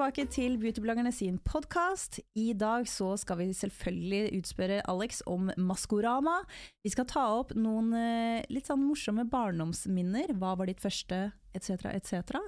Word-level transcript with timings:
Tilbake 0.00 0.30
til 0.32 0.54
Beautybloggerne 0.56 1.10
sin 1.12 1.34
podkast. 1.44 2.22
I 2.32 2.54
dag 2.56 2.86
så 2.88 3.10
skal 3.20 3.36
vi 3.36 3.50
selvfølgelig 3.52 4.38
utspørre 4.38 4.78
Alex 4.88 5.18
om 5.28 5.50
Maskorama. 5.60 6.38
Vi 6.80 6.92
skal 6.94 7.04
ta 7.04 7.26
opp 7.36 7.52
noen 7.52 7.92
eh, 7.92 8.46
litt 8.48 8.70
sånn 8.70 8.80
morsomme 8.80 9.26
barndomsminner. 9.28 10.32
Hva 10.40 10.54
var 10.56 10.70
ditt 10.70 10.80
første, 10.80 11.18
etc., 11.52 11.90
etc. 11.92 12.40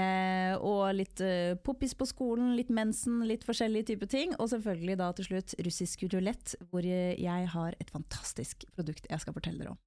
Eh, 0.00 0.54
og 0.64 0.96
litt 0.96 1.20
eh, 1.20 1.58
poppis 1.60 1.92
på 1.92 2.08
skolen, 2.08 2.54
litt 2.56 2.72
mensen, 2.72 3.20
litt 3.28 3.44
forskjellige 3.44 3.90
typer 3.92 4.08
ting. 4.08 4.32
Og 4.38 4.48
selvfølgelig 4.54 4.96
da 5.02 5.10
til 5.12 5.28
slutt 5.28 5.58
russisk 5.68 6.08
rulett, 6.08 6.56
hvor 6.70 6.88
jeg 6.88 7.52
har 7.52 7.76
et 7.76 7.92
fantastisk 7.92 8.64
produkt 8.72 9.12
jeg 9.12 9.26
skal 9.26 9.36
fortelle 9.36 9.60
dere 9.60 9.76
om. 9.76 9.82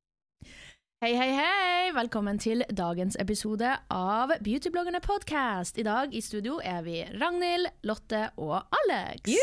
Hei, 1.01 1.15
hei, 1.17 1.31
hei! 1.33 1.85
Velkommen 1.95 2.37
til 2.37 2.61
dagens 2.77 3.15
episode 3.17 3.71
av 3.89 4.29
Beautybloggerne 4.45 4.99
podcast. 5.01 5.79
I 5.81 5.85
dag 5.87 6.13
i 6.13 6.21
studio 6.21 6.59
er 6.61 6.83
vi 6.85 6.99
Ragnhild, 7.15 7.71
Lotte 7.89 8.19
og 8.37 8.59
Alex. 8.83 9.33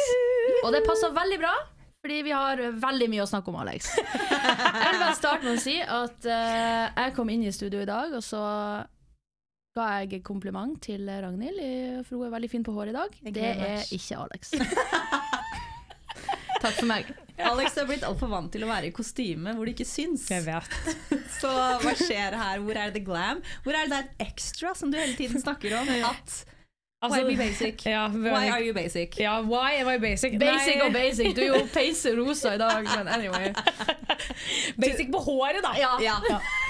Og 0.62 0.70
det 0.70 0.84
passer 0.86 1.10
veldig 1.16 1.40
bra, 1.42 1.50
fordi 1.98 2.20
vi 2.28 2.36
har 2.36 2.62
veldig 2.78 3.10
mye 3.10 3.26
å 3.26 3.28
snakke 3.32 3.50
om, 3.50 3.58
Alex. 3.64 3.90
Jeg 3.98 4.86
vil 4.86 5.02
bare 5.02 5.18
starte 5.18 5.48
med 5.48 5.58
å 5.58 5.64
si 5.66 5.76
at 5.82 6.30
eh, 6.30 6.86
jeg 6.94 7.18
kom 7.18 7.34
inn 7.34 7.42
i 7.42 7.50
studio 7.50 7.82
i 7.82 7.90
dag, 7.90 8.14
og 8.14 8.22
så 8.22 8.46
ga 9.74 9.92
jeg 9.98 10.22
kompliment 10.22 10.78
til 10.78 11.10
Ragnhild, 11.10 12.04
for 12.06 12.20
hun 12.20 12.28
er 12.28 12.36
veldig 12.38 12.54
fin 12.54 12.70
på 12.70 12.78
håret 12.78 12.94
i 12.94 13.00
dag. 13.02 13.22
Det 13.34 13.50
er 13.56 13.96
ikke 13.98 14.22
Alex. 14.28 14.54
Takk 16.62 16.78
for 16.78 16.86
meg. 16.86 17.10
Alex 17.38 17.74
du 17.74 17.80
har 17.80 17.88
blitt 17.90 18.04
altfor 18.08 18.30
vant 18.32 18.50
til 18.52 18.64
å 18.66 18.68
være 18.70 18.90
i 18.90 18.94
kostyme 18.94 19.54
hvor 19.56 19.68
det 19.68 19.76
ikke 19.76 19.88
syns. 19.88 20.26
Jeg 20.32 20.44
vet. 20.48 20.78
Så 21.40 21.50
hva 21.52 21.94
skjer 21.98 22.34
her? 22.38 22.62
Hvor 22.64 22.78
er 22.84 22.94
det 22.94 23.04
glam? 23.06 23.42
Hvor 23.64 23.74
er 23.78 23.86
det 23.88 23.98
der 23.98 24.28
extra 24.28 24.74
som 24.78 24.90
du 24.92 24.98
hele 24.98 25.14
tiden 25.18 25.40
snakker 25.42 25.78
om? 25.80 25.90
At 26.10 26.44
Altså, 26.98 27.20
Why 27.22 27.28
be 27.30 27.36
basic? 27.38 27.84
Ja, 27.86 28.08
Why 28.10 28.48
are 28.50 28.58
you 28.58 28.72
basic? 28.74 29.12
ja, 29.22 29.36
why 29.46 29.76
am 29.78 29.86
I 29.86 30.00
basic? 30.02 30.32
Basic 30.34 30.80
Nei, 30.80 30.82
og 30.82 30.92
basic. 30.96 31.28
Du 31.36 31.44
er 31.44 31.52
jo 31.52 31.60
peise 31.70 32.10
rosa 32.16 32.56
i 32.56 32.58
dag, 32.58 32.88
men 32.90 33.06
anyway. 33.14 33.52
basic 34.82 35.12
på 35.12 35.20
håret, 35.22 35.60
da. 35.62 35.76
Ja. 35.78 36.16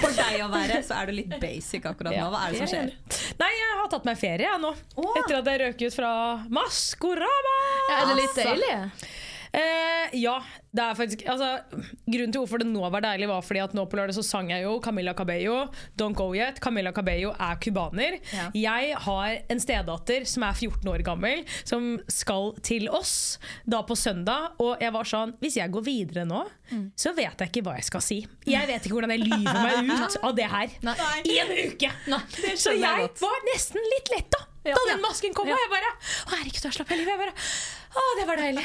For 0.02 0.12
deg 0.18 0.42
å 0.44 0.50
være, 0.52 0.82
så 0.84 0.98
er 1.00 1.08
du 1.08 1.14
litt 1.16 1.32
basic 1.40 1.88
akkurat 1.88 2.12
nå. 2.12 2.26
Hva 2.34 2.42
er 2.44 2.52
det 2.52 2.60
som 2.60 2.70
skjer? 2.74 2.92
Nei, 3.40 3.48
jeg 3.56 3.78
har 3.80 3.88
tatt 3.94 4.04
meg 4.10 4.20
ferie 4.20 4.50
jeg 4.50 4.62
nå. 4.66 4.74
Åh. 5.00 5.16
Etter 5.22 5.38
at 5.40 5.48
jeg 5.48 5.62
røk 5.64 5.86
ut 5.88 5.96
fra 5.96 6.12
Maskorama. 6.60 7.56
Ja, 7.88 7.96
er 8.02 8.12
det 8.12 8.18
litt 8.20 8.28
Altså. 8.28 8.52
deilig? 8.52 8.76
Eh, 9.52 10.16
ja, 10.20 10.34
det 10.76 10.82
er 10.84 10.96
faktisk 10.98 11.22
altså, 11.30 11.46
Grunnen 12.04 12.32
til 12.34 12.42
hvorfor 12.42 12.60
det 12.60 12.66
nå 12.68 12.82
var 12.92 13.00
deilig, 13.04 13.28
var 13.30 13.40
fordi 13.44 13.62
at 13.64 13.74
nå 13.76 13.84
på 13.88 13.96
lørdag 13.96 14.16
så 14.18 14.24
sang 14.26 14.50
jeg 14.52 14.64
jo 14.66 14.74
Camilla 14.84 15.14
Cabello, 15.16 15.66
Don't 15.98 16.16
Go 16.18 16.26
Yet. 16.36 16.60
Camilla 16.64 16.92
Cabello 16.92 17.30
er 17.32 17.56
cubaner. 17.64 18.18
Ja. 18.34 18.48
Jeg 18.54 18.94
har 19.06 19.38
en 19.48 19.62
stedatter 19.62 20.26
som 20.28 20.44
er 20.48 20.52
14 20.58 20.90
år 20.92 21.04
gammel, 21.06 21.44
som 21.68 21.94
skal 22.12 22.52
til 22.66 22.88
oss 22.92 23.38
da 23.64 23.80
på 23.88 23.96
søndag. 23.96 24.52
Og 24.60 24.76
jeg 24.84 24.92
var 24.94 25.08
sånn 25.08 25.32
Hvis 25.40 25.56
jeg 25.60 25.72
går 25.72 25.84
videre 25.86 26.26
nå, 26.28 26.44
så 26.98 27.14
vet 27.16 27.40
jeg 27.40 27.48
ikke 27.52 27.64
hva 27.64 27.78
jeg 27.78 27.88
skal 27.88 28.04
si. 28.04 28.20
Jeg 28.48 28.68
vet 28.68 28.84
ikke 28.84 28.98
hvordan 28.98 29.14
jeg 29.16 29.24
lyver 29.24 29.62
meg 29.64 29.88
ut 30.04 30.18
av 30.22 30.36
det 30.36 30.48
her 30.52 30.76
Nei. 30.84 30.96
i 31.24 31.38
en 31.40 31.54
uke. 31.72 31.92
Så 32.58 32.76
jeg 32.76 32.84
jeg 32.88 33.10
var 33.20 33.42
nesten 33.52 33.84
litt 33.94 34.08
letta 34.14 34.44
da 34.68 34.72
Ja. 34.72 34.76
den 34.90 35.00
masken 35.00 35.32
kom. 35.32 35.48
Og 35.48 35.54
jeg 35.56 35.70
bare 35.70 35.90
Å, 35.94 36.30
herregud, 36.34 36.60
da 36.66 36.70
slapp 36.74 36.90
jeg 36.92 36.98
livet. 37.00 37.14
Jeg 37.14 37.20
bare 37.22 37.34
Å, 37.98 38.02
det 38.18 38.26
var 38.28 38.40
deilig. 38.40 38.64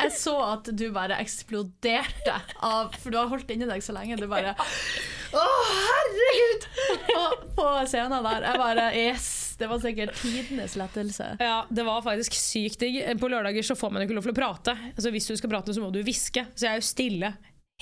Jeg 0.00 0.12
så 0.16 0.34
at 0.46 0.68
du 0.72 0.86
bare 0.94 1.18
eksploderte 1.20 2.36
av 2.64 2.94
For 3.02 3.12
du 3.12 3.18
har 3.18 3.28
holdt 3.28 3.50
inni 3.52 3.68
deg 3.68 3.82
så 3.84 3.92
lenge. 3.96 4.16
Du 4.16 4.24
bare 4.30 4.54
Å, 4.56 5.42
herregud! 5.82 6.68
Og 7.16 7.42
på 7.58 7.66
scenen 7.90 8.24
der. 8.24 8.46
Jeg 8.48 8.62
bare 8.62 8.86
Yes! 8.96 9.28
Det 9.56 9.68
var 9.70 9.80
sikkert 9.80 10.12
tidenes 10.20 10.74
lettelse. 10.76 11.30
Ja, 11.40 11.62
det 11.72 11.84
var 11.86 12.02
faktisk 12.04 12.34
sykt 12.36 12.82
digg. 12.84 12.98
På 13.20 13.30
lørdager 13.32 13.64
så 13.64 13.76
får 13.78 13.94
man 13.94 14.04
ikke 14.04 14.16
lov 14.18 14.26
til 14.28 14.34
å 14.34 14.36
prate. 14.36 14.74
Altså 14.92 15.12
Hvis 15.14 15.28
du 15.30 15.36
skal 15.40 15.52
prate, 15.52 15.72
så 15.72 15.80
må 15.84 15.88
du 15.94 16.02
hviske. 16.04 16.44
Så 16.52 16.66
jeg 16.66 16.74
er 16.74 16.82
jo 16.82 16.88
stille 16.90 17.30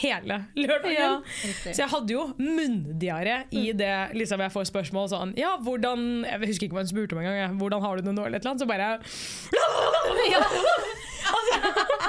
hele 0.03 0.41
lørdagen. 0.59 0.95
Ja, 0.97 1.23
så 1.71 1.85
jeg 1.85 1.91
hadde 1.93 2.15
jo 2.17 2.25
munndiaré 2.41 3.37
i 3.55 3.69
det 3.77 3.93
liksom 4.19 4.43
jeg 4.43 4.53
får 4.55 4.65
spørsmål 4.73 5.11
sånn 5.13 5.35
Ja, 5.39 5.55
hvordan 5.63 6.25
Jeg 6.27 6.51
husker 6.51 6.67
ikke 6.67 6.79
hva 6.79 6.83
hun 6.83 6.91
spurte 6.91 7.15
om 7.15 7.23
engang. 7.23 7.59
Hvordan 7.61 7.85
har 7.85 7.93
du 7.97 8.09
det 8.09 8.15
nå? 8.17 8.23
Eller 8.27 8.39
et 8.41 8.47
eller 8.47 8.55
annet. 8.55 8.65
Så 8.65 8.71
bare 8.71 8.89
altså, 11.35 11.55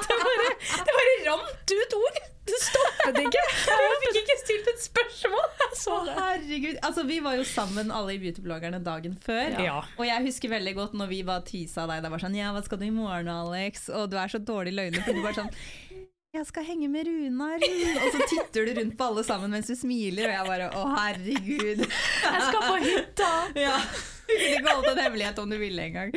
det, 0.10 0.16
bare, 0.24 0.50
det 0.88 0.94
bare 0.98 1.14
rant 1.28 1.76
ut 1.76 2.00
ord! 2.00 2.18
Det 2.46 2.58
stoppet 2.62 3.18
ikke! 3.24 3.42
Jeg 3.66 3.96
fikk 4.04 4.18
ikke 4.22 4.36
stilt 4.44 4.68
et 4.70 4.82
spørsmål! 4.84 5.48
Herregud, 6.16 6.78
altså 6.86 7.04
Vi 7.08 7.18
var 7.24 7.38
jo 7.40 7.46
sammen 7.48 7.90
alle 7.94 8.16
i 8.16 8.20
beautybloggerne 8.22 8.80
dagen 8.86 9.16
før. 9.22 9.58
Ja. 9.62 9.80
Og 9.98 10.06
jeg 10.08 10.26
husker 10.28 10.54
veldig 10.54 10.76
godt 10.78 10.94
når 10.98 11.10
vi 11.12 11.24
bare 11.26 11.46
tisa 11.48 11.88
deg. 11.90 12.04
Det 12.06 12.12
var 12.14 12.22
sånn 12.22 12.38
Ja, 12.38 12.52
hva 12.56 12.62
skal 12.66 12.82
du 12.82 12.86
i 12.88 12.94
morgen, 12.94 13.30
Alex? 13.32 13.90
Og 13.94 14.10
du 14.14 14.18
er 14.22 14.32
så 14.32 14.42
dårlig 14.42 14.76
løgner. 14.78 15.02
For 15.06 15.18
du 15.18 15.26
bare 15.26 15.40
sånn 15.42 15.54
jeg 16.36 16.48
skal 16.50 16.66
henge 16.68 16.90
med 16.92 17.08
Runar. 17.08 17.62
Og 17.62 18.10
så 18.16 18.28
titter 18.32 18.68
du 18.68 18.74
rundt 18.80 18.98
på 19.00 19.08
alle 19.12 19.24
sammen 19.28 19.56
mens 19.56 19.70
du 19.72 19.76
smiler, 19.78 20.28
og 20.28 20.36
jeg 20.36 20.50
bare 20.50 20.68
Å, 20.76 20.84
herregud. 20.98 21.86
Jeg 21.86 22.44
skal 22.50 22.68
på 22.68 22.76
hytta! 22.84 23.32
Ja. 23.66 23.78
Du 24.26 24.34
kunne 24.34 24.56
ikke 24.58 24.72
holdt 24.74 24.88
en 24.90 25.00
hemmelighet 25.04 25.40
om 25.44 25.52
du 25.54 25.58
ville 25.62 25.84
engang. 25.86 26.14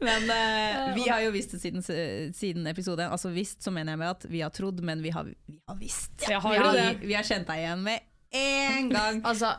Men 0.00 0.30
uh, 0.30 0.94
vi 0.96 1.04
har 1.04 1.20
jo 1.26 1.32
visst 1.34 1.52
det 1.52 1.60
siden, 1.60 1.84
siden 2.32 2.66
episoden. 2.70 3.10
Altså 3.12 3.28
visst, 3.34 3.60
så 3.64 3.72
mener 3.74 3.92
jeg 3.92 4.00
med 4.00 4.12
at 4.14 4.28
vi 4.30 4.40
har 4.40 4.54
trodd, 4.56 4.80
men 4.80 5.04
vi 5.04 5.12
har, 5.12 5.28
vi 5.28 5.58
har 5.68 5.80
visst. 5.80 6.14
Har 6.24 6.40
vi, 6.40 6.62
har, 6.62 6.72
det. 6.72 6.86
vi 7.04 7.16
har 7.18 7.26
kjent 7.28 7.48
deg 7.50 7.60
igjen 7.60 7.84
med 7.84 8.06
en 8.36 8.88
gang. 8.90 9.20
Altså, 9.28 9.52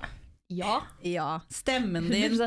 ja. 0.47 0.81
Ja, 1.03 1.40
stemmen 1.52 2.08
din, 2.12 2.38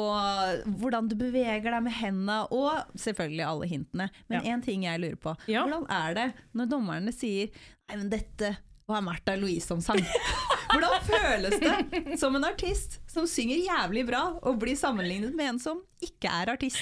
og 0.00 0.62
hvordan 0.80 1.08
du 1.10 1.16
beveger 1.20 1.66
deg 1.70 1.82
med 1.84 1.92
hendene, 1.92 2.38
og 2.52 2.96
selvfølgelig 2.98 3.44
alle 3.46 3.68
hintene. 3.70 4.08
Men 4.32 4.44
Ja. 4.46 4.56
ting 4.64 4.84
jeg 4.84 5.00
lurer 5.02 5.16
på. 5.20 5.36
Ja. 5.46 5.66
Hvordan 5.66 5.86
er 5.90 6.14
det 6.14 6.28
når 6.56 6.70
dommerne 6.70 7.12
sier 7.12 7.50
Nei, 7.90 7.96
men 7.98 8.08
dette 8.12 8.56
var 8.86 9.02
Märtha 9.02 9.34
Louise 9.36 9.66
som 9.66 9.80
sang. 9.82 9.98
Hvordan 10.70 11.02
føles 11.02 11.56
det 11.58 12.18
som 12.20 12.36
en 12.38 12.44
artist 12.46 13.00
som 13.10 13.26
synger 13.28 13.62
jævlig 13.66 14.06
bra, 14.08 14.24
og 14.40 14.58
blir 14.62 14.78
sammenlignet 14.78 15.34
med 15.36 15.54
en 15.54 15.62
som 15.62 15.80
ikke 16.00 16.30
er 16.32 16.48
artist? 16.54 16.78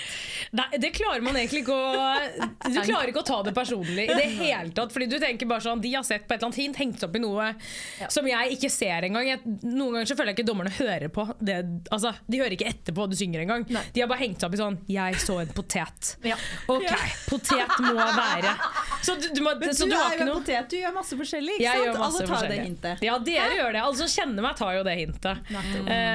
Nei, 0.54 0.66
det 0.78 0.92
klarer 0.94 1.22
man 1.24 1.34
egentlig 1.34 1.64
ikke 1.64 1.74
å 1.74 2.02
Du 2.74 2.76
klarer 2.84 3.10
ikke 3.10 3.22
å 3.24 3.26
ta 3.26 3.38
det 3.46 3.54
personlig 3.56 4.04
i 4.06 4.14
det 4.14 4.26
hele 4.36 4.70
tatt. 4.76 4.92
Fordi 4.94 5.08
du 5.10 5.16
tenker 5.18 5.48
bare 5.50 5.64
sånn 5.64 5.80
De 5.82 5.90
har 5.96 6.04
sett 6.06 6.28
på 6.28 6.36
et 6.36 6.38
eller 6.38 6.52
annet 6.52 6.60
hint, 6.60 6.78
hengt 6.78 7.02
opp 7.06 7.16
i 7.18 7.22
noe 7.22 7.48
som 8.12 8.28
jeg 8.28 8.54
ikke 8.54 8.70
ser 8.70 9.08
engang. 9.08 9.26
Jeg, 9.26 9.40
noen 9.64 9.96
ganger 9.98 10.10
så 10.10 10.16
føler 10.18 10.32
jeg 10.32 10.38
ikke 10.38 10.48
dommerne 10.50 10.72
hører 10.76 11.10
på 11.14 11.24
det. 11.42 11.56
Altså, 11.94 12.12
de 12.28 12.42
hører 12.42 12.54
ikke 12.54 12.68
etter 12.70 12.94
på 12.94 13.02
hva 13.02 13.08
du 13.10 13.16
synger 13.18 13.42
engang. 13.42 13.66
De 13.66 14.04
har 14.04 14.10
bare 14.10 14.22
hengt 14.22 14.44
opp 14.46 14.54
i 14.54 14.60
sånn 14.60 14.78
Jeg 14.92 15.18
så 15.24 15.40
en 15.42 15.50
potet. 15.56 16.12
Ok, 16.70 16.86
potet 17.28 17.74
må 17.88 17.96
være 17.96 18.54
Så 19.02 19.16
du, 19.18 19.28
du, 19.34 19.42
må, 19.44 19.56
Men 19.58 19.74
så 19.74 19.88
du, 19.88 19.94
du 19.94 19.98
har 19.98 20.14
ikke 20.14 20.28
noe 20.28 20.38
potet, 20.42 20.70
du 20.70 20.78
gjør 20.78 20.94
masse 21.00 21.18
forskjellig. 21.18 21.58
Ikke 21.58 21.66
jeg 21.66 21.90
sant? 21.90 22.04
Alle 22.06 22.28
tar 22.30 22.48
det 22.52 22.60
hintet. 22.62 23.04
Ja, 23.08 23.18
dere 23.32 23.58
gjør 23.58 23.74
det. 23.74 23.82
Alle 23.88 24.00
som 24.04 24.12
kjenner 24.14 24.46
meg, 24.46 24.56
tar 24.60 24.78
jo 24.78 24.86
det 24.86 24.96
hintet. 25.02 25.50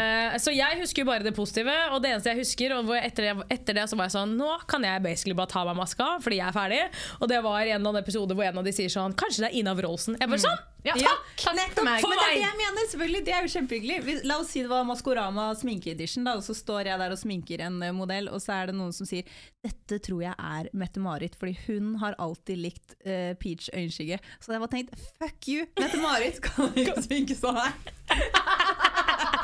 Eh, 0.04 0.38
så 0.44 0.54
jeg 0.54 0.80
husker 0.82 1.04
jo 1.04 1.10
bare 1.10 1.26
det 1.26 1.34
positive, 1.38 1.74
og 1.94 2.04
det 2.04 2.14
eneste 2.14 2.34
jeg 2.34 2.42
husker 2.44 2.76
og 2.78 2.92
etter, 2.98 3.30
det, 3.30 3.48
etter 3.56 3.80
det 3.80 3.88
så 3.90 4.00
var 4.00 4.10
jeg 4.10 4.16
sånn 4.18 4.36
Nå 4.40 4.50
kan 4.70 4.86
jeg 4.88 5.04
basically 5.06 5.38
bare 5.38 5.52
ta 5.54 5.64
meg 5.68 5.80
maska, 5.80 6.10
fordi 6.24 6.42
jeg 6.42 6.50
er 6.50 6.58
ferdig. 6.58 6.84
Og 7.20 7.32
det 7.32 7.42
var 7.46 7.62
en 7.62 7.70
eller 7.70 7.80
annen 7.82 8.04
episode 8.04 8.38
hvor 8.38 8.48
en 8.48 8.62
av 8.62 8.68
de 8.68 8.76
sier 8.76 8.92
sånn 8.92 9.16
Kanskje 9.20 9.46
det 9.46 9.52
er 9.52 9.60
Ina 9.62 9.76
Wroldsen. 9.78 10.20
Jeg 10.20 10.32
bare 10.32 10.46
sånn! 10.46 10.62
Ja, 10.84 10.98
Ja, 11.00 11.14
takk! 11.40 11.56
nettopp. 11.56 11.88
For 12.04 12.12
Men 12.12 12.20
det 12.20 12.26
er 12.26 12.34
det 12.34 12.42
jeg 12.44 12.58
mener, 12.60 12.88
selvfølgelig. 12.92 13.22
Det 13.24 13.34
er 13.34 13.46
jo 13.46 13.52
kjempehyggelig. 13.54 14.16
La 14.28 14.36
oss 14.42 14.50
si 14.52 14.64
det 14.66 14.72
var 14.72 14.84
Maskorama 14.84 15.46
sminkeedition, 15.56 16.28
og 16.28 16.42
så 16.44 16.56
står 16.58 16.90
jeg 16.90 17.00
der 17.00 17.16
og 17.16 17.22
sminker 17.22 17.64
en 17.64 17.78
eh, 17.88 17.94
modell, 17.96 18.28
og 18.28 18.44
så 18.44 18.58
er 18.58 18.72
det 18.72 18.76
noen 18.76 18.92
som 18.96 19.08
sier 19.08 19.24
dette 19.64 20.02
tror 20.04 20.26
jeg 20.26 20.36
er 20.36 20.68
Mette-Marit 20.76 21.38
fordi 21.40 21.54
hun 21.70 21.94
har 22.02 22.18
alltid 22.20 22.60
likt 22.60 22.98
uh, 23.08 23.32
peach 23.40 23.70
øyenskygge. 23.72 24.20
Så 24.44 24.52
jeg 24.52 24.64
var 24.66 24.74
tenkt 24.74 25.00
fuck 25.22 25.48
you, 25.48 25.64
Mette-Marit 25.80 26.42
kan 26.50 26.76
ikke 26.76 27.06
sminke 27.06 27.40
sånn 27.40 27.62
her. 27.62 27.72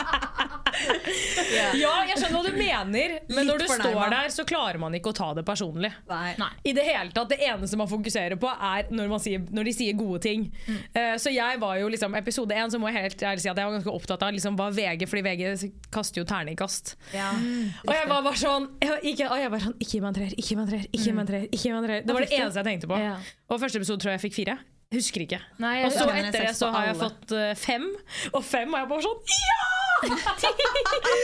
Ja, 1.80 1.92
jeg 2.08 2.18
skjønner 2.20 2.36
hva 2.38 2.42
du 2.46 2.56
mener, 2.58 3.16
men 3.32 3.48
når 3.48 3.62
du 3.64 3.66
står 3.72 4.12
der, 4.14 4.32
så 4.34 4.46
klarer 4.48 4.80
man 4.82 4.94
ikke 4.98 5.12
å 5.12 5.16
ta 5.18 5.30
det 5.38 5.44
personlig. 5.48 5.92
Nei. 6.10 6.50
I 6.64 6.74
Det 6.78 6.86
hele 6.86 7.14
tatt, 7.16 7.32
det 7.34 7.40
eneste 7.46 7.80
man 7.80 7.90
fokuserer 7.90 8.38
på, 8.40 8.50
er 8.50 8.90
når, 8.94 9.10
man 9.12 9.22
sier, 9.24 9.44
når 9.54 9.70
de 9.70 9.74
sier 9.76 9.98
gode 9.98 10.22
ting. 10.24 10.48
Eh, 10.94 11.16
så 11.22 11.34
jeg 11.34 11.60
var 11.62 11.78
jo 11.82 11.90
liksom 11.92 12.16
Episode 12.20 12.56
én 12.58 12.72
så 12.72 12.80
må 12.82 12.90
jeg 12.92 13.06
helt 13.06 13.24
ærlig 13.32 13.44
si 13.44 13.50
at 13.52 13.58
jeg 13.58 13.70
var 13.70 13.76
ganske 13.78 13.94
opptatt 13.94 14.24
av 14.26 14.34
liksom, 14.36 14.58
hva 14.60 14.70
VG 14.76 15.06
Fordi 15.10 15.24
VG 15.26 15.70
kaster 15.94 16.22
jo 16.22 16.28
terningkast. 16.30 16.96
Ja. 17.16 17.30
Og 17.86 17.94
jeg 17.96 18.10
var 18.10 18.26
bare 18.26 18.40
sånn 18.40 18.68
jeg, 18.84 19.14
ikke, 19.14 19.30
og 19.30 19.40
jeg 19.40 19.54
var 19.54 19.64
sånn, 19.66 19.78
ikke 19.80 19.94
gi 19.96 20.02
meg 20.04 20.12
en 20.12 20.20
treer, 20.20 20.36
ikke 20.36 20.50
gi 20.50 20.58
meg 20.58 20.66
en 20.66 20.72
treer, 20.74 20.90
ikke 20.90 21.06
gi 21.06 21.14
meg 21.14 21.24
en 21.24 21.32
treer. 21.32 21.48
ikke 21.50 21.72
en 21.76 21.88
treer. 21.90 22.04
Det 22.06 22.18
var 22.18 22.26
det 22.28 22.36
eneste 22.40 22.62
jeg 22.62 22.70
tenkte 22.74 22.92
på. 22.92 23.00
Ja. 23.02 23.16
Og 23.50 23.64
første 23.64 23.82
episode 23.82 24.04
tror 24.04 24.14
jeg 24.14 24.20
jeg 24.20 24.26
fikk 24.30 24.38
fire. 24.42 24.58
Husker 24.90 25.22
ikke. 25.22 25.38
Nei, 25.62 25.76
Og 25.86 25.94
så 25.94 26.08
etter 26.10 26.48
det 26.48 26.56
så 26.58 26.72
har 26.74 26.88
jeg 26.90 26.98
fått 26.98 27.36
eh, 27.38 27.52
fem, 27.60 27.86
og 28.34 28.42
fem 28.46 28.74
og 28.74 28.82
jeg 28.82 28.90
bare 28.90 29.06
sånn 29.06 29.36
Ja! 29.36 29.89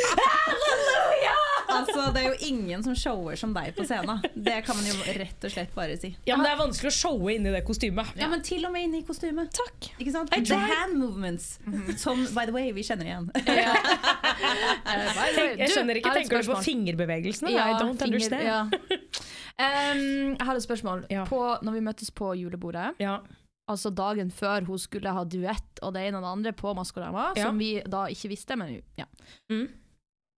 Halleluja! 0.05 1.35
Altså, 1.75 2.03
det 2.13 2.21
er 2.21 2.27
jo 2.29 2.35
ingen 2.47 2.83
som 2.85 2.95
shower 2.97 3.35
som 3.39 3.53
deg 3.55 3.71
på 3.75 3.83
scenen. 3.87 4.21
Det 4.35 4.57
kan 4.67 4.77
man 4.77 4.85
jo 4.87 4.93
rett 5.17 5.47
og 5.47 5.51
slett 5.51 5.73
bare 5.75 5.95
si. 5.99 6.11
Ja, 6.27 6.37
men 6.37 6.45
det 6.45 6.51
er 6.53 6.59
vanskelig 6.61 6.91
å 6.91 6.95
showe 6.95 7.33
inni 7.35 7.51
det 7.53 7.61
kostymet. 7.67 8.11
Ja, 8.19 8.27
men 8.31 8.43
til 8.45 8.63
og 8.67 8.71
med 8.75 8.85
inne 8.87 9.01
i 9.01 9.05
kostymet. 9.07 9.49
Takk. 9.55 9.89
Ikke 9.99 10.13
sant? 10.13 10.31
I 10.37 10.43
The 10.45 10.59
hand 10.61 10.95
movements, 11.01 11.47
som 12.01 12.21
by 12.35 12.45
the 12.47 12.53
way, 12.55 12.69
vi 12.75 12.85
kjenner 12.85 13.09
igjen. 13.09 13.29
Jeg, 14.85 15.55
jeg 15.59 15.69
skjønner 15.71 15.97
ikke. 15.99 16.11
Tenker 16.15 16.43
du 16.43 16.49
på 16.53 16.59
fingerbevegelsene? 16.65 17.49
I 17.51 17.73
don't 17.79 17.97
finger- 17.99 18.19
understand. 18.19 18.43
ja. 18.45 18.59
Um, 19.55 20.33
jeg 20.35 20.43
har 20.49 20.57
et 20.59 20.63
spørsmål. 20.65 21.05
Ja. 21.07 21.21
På, 21.29 21.37
når 21.63 21.77
vi 21.77 21.81
møttes 21.85 22.09
på 22.11 22.33
julebordet, 22.35 22.89
Ja. 22.99 23.13
Altså 23.71 23.89
dagen 23.95 24.29
før 24.31 24.65
hun 24.67 24.77
skulle 24.77 25.11
ha 25.13 25.23
duett 25.25 25.79
og 25.81 25.93
det 25.95 26.03
ene 26.07 26.19
og 26.19 26.23
det 26.25 26.31
andre 26.35 26.51
på 26.53 26.73
Maskorama, 26.77 27.31
Ja. 27.35 27.47
som 27.47 27.57
vi 27.59 27.81
da 27.81 28.05
ikke 28.13 28.29
visste, 28.29 28.55
men 28.57 28.81
ja. 28.97 29.05
Mm. 29.49 29.67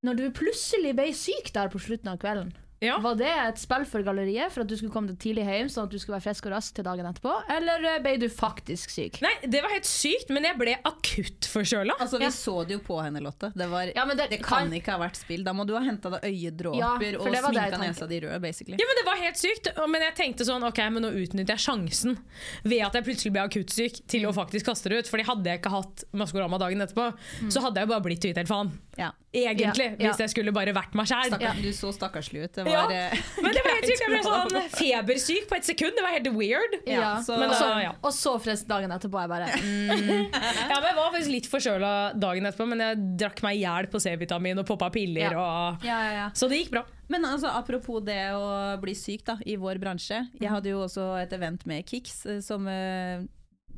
Når 0.06 0.16
du 0.18 0.26
plutselig 0.32 0.94
ble 0.96 1.10
syk 1.14 1.52
der 1.54 1.68
på 1.74 1.80
slutten 1.82 2.08
av 2.14 2.20
kvelden, 2.22 2.54
Ja. 2.84 3.00
var 3.02 3.16
det 3.18 3.30
et 3.32 3.58
spill 3.58 3.86
for 3.90 4.04
galleriet 4.06 4.52
for 4.54 4.62
at 4.62 4.70
du 4.70 4.76
skulle 4.78 4.94
komme 4.94 5.10
deg 5.10 5.18
tidlig 5.22 5.46
hjem, 5.48 5.70
sånn 5.74 5.88
at 5.88 5.94
du 5.94 5.98
skulle 5.98 6.20
være 6.20 6.28
frisk 6.28 6.46
og 6.46 6.54
rask 6.54 6.76
til 6.78 6.86
dagen 6.86 7.08
etterpå, 7.10 7.34
eller 7.56 7.88
eh, 7.90 8.00
ble 8.06 8.12
du 8.22 8.28
faktisk 8.30 8.94
syk? 8.94 9.18
Nei, 9.26 9.32
det 9.50 9.64
var 9.66 9.74
helt 9.74 9.88
sykt, 9.90 10.30
men 10.34 10.46
jeg 10.46 10.60
ble 10.60 10.76
akutt 10.86 11.48
forkjøla. 11.50 11.96
Altså, 11.98 12.20
vi 12.22 12.28
Ja. 12.28 12.34
så 12.36 12.56
det 12.68 12.78
jo 12.78 12.84
på 12.86 13.00
henne, 13.02 13.22
Lotte. 13.24 13.50
Det, 13.58 13.68
var, 13.72 13.90
Ja, 13.96 14.06
det, 14.06 14.30
det 14.30 14.42
kan 14.46 14.70
ikke 14.74 14.94
ha 14.94 15.02
vært 15.02 15.18
spill. 15.18 15.44
Da 15.48 15.54
må 15.58 15.66
du 15.66 15.74
ha 15.74 15.82
henta 15.82 16.12
deg 16.14 16.28
øyedråper 16.30 16.78
Ja, 16.78 17.18
og 17.18 17.34
sminka 17.34 17.82
nesa 17.82 18.08
di 18.10 18.20
rød, 18.22 18.38
basically. 18.42 18.78
Ja, 18.78 18.86
men 18.90 19.02
Det 19.02 19.06
var 19.10 19.22
helt 19.24 19.42
sykt, 19.42 19.72
men 19.88 20.02
jeg 20.02 20.16
tenkte 20.18 20.46
sånn 20.46 20.66
Ok, 20.68 20.78
men 20.94 21.06
nå 21.06 21.12
utnytter 21.18 21.56
jeg 21.56 21.64
sjansen 21.66 22.18
ved 22.64 22.82
at 22.86 22.94
jeg 22.94 23.06
plutselig 23.08 23.34
ble 23.34 23.46
akuttsyk, 23.48 24.02
til 24.08 24.26
å 24.30 24.34
faktisk 24.36 24.70
kaste 24.70 24.90
det 24.90 25.02
ut. 25.02 25.10
Fordi 25.12 25.26
hadde 25.28 25.50
jeg 25.50 25.62
ikke 25.62 25.74
hatt 25.74 26.04
Maskorama 26.14 26.60
dagen 26.62 26.82
etterpå, 26.86 27.10
så 27.50 27.64
hadde 27.66 27.82
jeg 27.82 27.88
jo 27.88 27.94
bare 27.94 28.06
blitt 28.06 28.22
Twitter-fan. 28.22 28.72
Ja. 28.98 29.12
Egentlig. 29.34 29.86
Ja, 29.92 29.96
ja. 30.00 30.12
Hvis 30.12 30.22
jeg 30.24 30.34
skulle 30.34 30.54
bare 30.56 30.74
vært 30.76 30.96
meg 30.98 31.10
sjæl. 31.10 31.36
Du 31.62 31.70
så 31.76 31.92
stakkarslig 31.96 32.48
ut. 32.48 32.67
Det 32.68 32.74
Ja. 32.76 32.84
eh, 32.92 33.22
Men 33.44 33.54
det 33.56 33.64
var 33.66 33.72
helt 33.78 33.88
sykt. 33.90 34.04
Jeg 34.04 34.12
ble 34.12 34.22
sånn 34.28 34.70
febersyk 34.82 35.48
på 35.50 35.58
et 35.58 35.68
sekund. 35.70 35.96
Det 35.98 36.04
var 36.06 36.14
helt 36.18 36.30
weird. 36.36 36.78
Ja, 36.88 37.14
så- 37.24 37.38
Men 37.40 37.50
og, 37.50 37.56
så, 37.56 37.70
da, 37.72 37.80
ja. 37.86 37.94
og 38.02 38.14
så 38.16 38.34
frisk 38.44 38.68
dagen 38.70 38.92
etterpå. 38.96 39.22
Jeg 39.24 39.32
bare 39.32 39.48
mm, 39.58 40.36
Ja, 40.36 40.78
men 40.80 40.90
Jeg 40.92 40.98
var 41.00 41.12
faktisk 41.16 41.34
litt 41.34 41.50
forkjøla 41.52 41.94
dagen 42.20 42.50
etterpå, 42.52 42.68
men 42.74 42.84
jeg 42.86 43.02
drakk 43.24 43.42
meg 43.48 43.58
i 43.60 43.64
hjel 43.66 43.90
på 43.94 44.02
C-vitamin 44.04 44.60
og 44.64 44.68
poppa 44.70 44.90
piller. 44.94 45.32
Ja. 45.32 45.48
Og... 45.48 45.88
ja, 45.88 45.98
ja, 46.08 46.14
ja. 46.22 46.28
Så 46.38 46.50
det 46.52 46.62
gikk 46.64 46.76
bra. 46.78 46.86
Men 47.10 47.24
altså, 47.24 47.48
apropos 47.56 48.02
det 48.04 48.20
å 48.36 48.48
bli 48.84 48.94
syk 48.98 49.24
da, 49.30 49.38
i 49.48 49.56
vår 49.56 49.80
bransje. 49.80 50.22
Jeg 50.42 50.52
hadde 50.52 50.74
jo 50.74 50.82
også 50.84 51.14
et 51.22 51.32
event 51.38 51.64
med 51.70 51.86
Kix, 51.88 52.26
eh, 52.28 52.42
som 52.44 52.68
eh, 52.68 53.22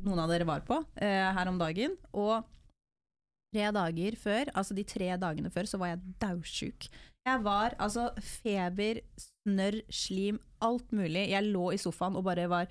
noen 0.02 0.18
av 0.24 0.30
dere 0.32 0.46
var 0.48 0.64
på 0.66 0.80
eh, 0.98 1.28
her 1.36 1.50
om 1.52 1.58
dagen. 1.60 1.94
Og 2.16 2.40
tre 3.54 3.68
dager 3.74 4.14
før, 4.18 4.50
altså 4.54 4.74
de 4.78 4.84
tre 4.86 5.08
dagene 5.18 5.50
før, 5.50 5.66
så 5.70 5.78
var 5.80 5.92
jeg 5.94 6.02
daudsjuk. 6.22 6.88
Jeg 7.28 7.42
var 7.44 7.74
altså 7.78 8.08
feber, 8.24 9.02
snørr, 9.20 9.82
slim, 9.92 10.40
alt 10.64 10.92
mulig. 10.96 11.28
Jeg 11.30 11.50
lå 11.52 11.70
i 11.74 11.80
sofaen 11.80 12.16
og 12.16 12.24
bare 12.24 12.48
var 12.48 12.70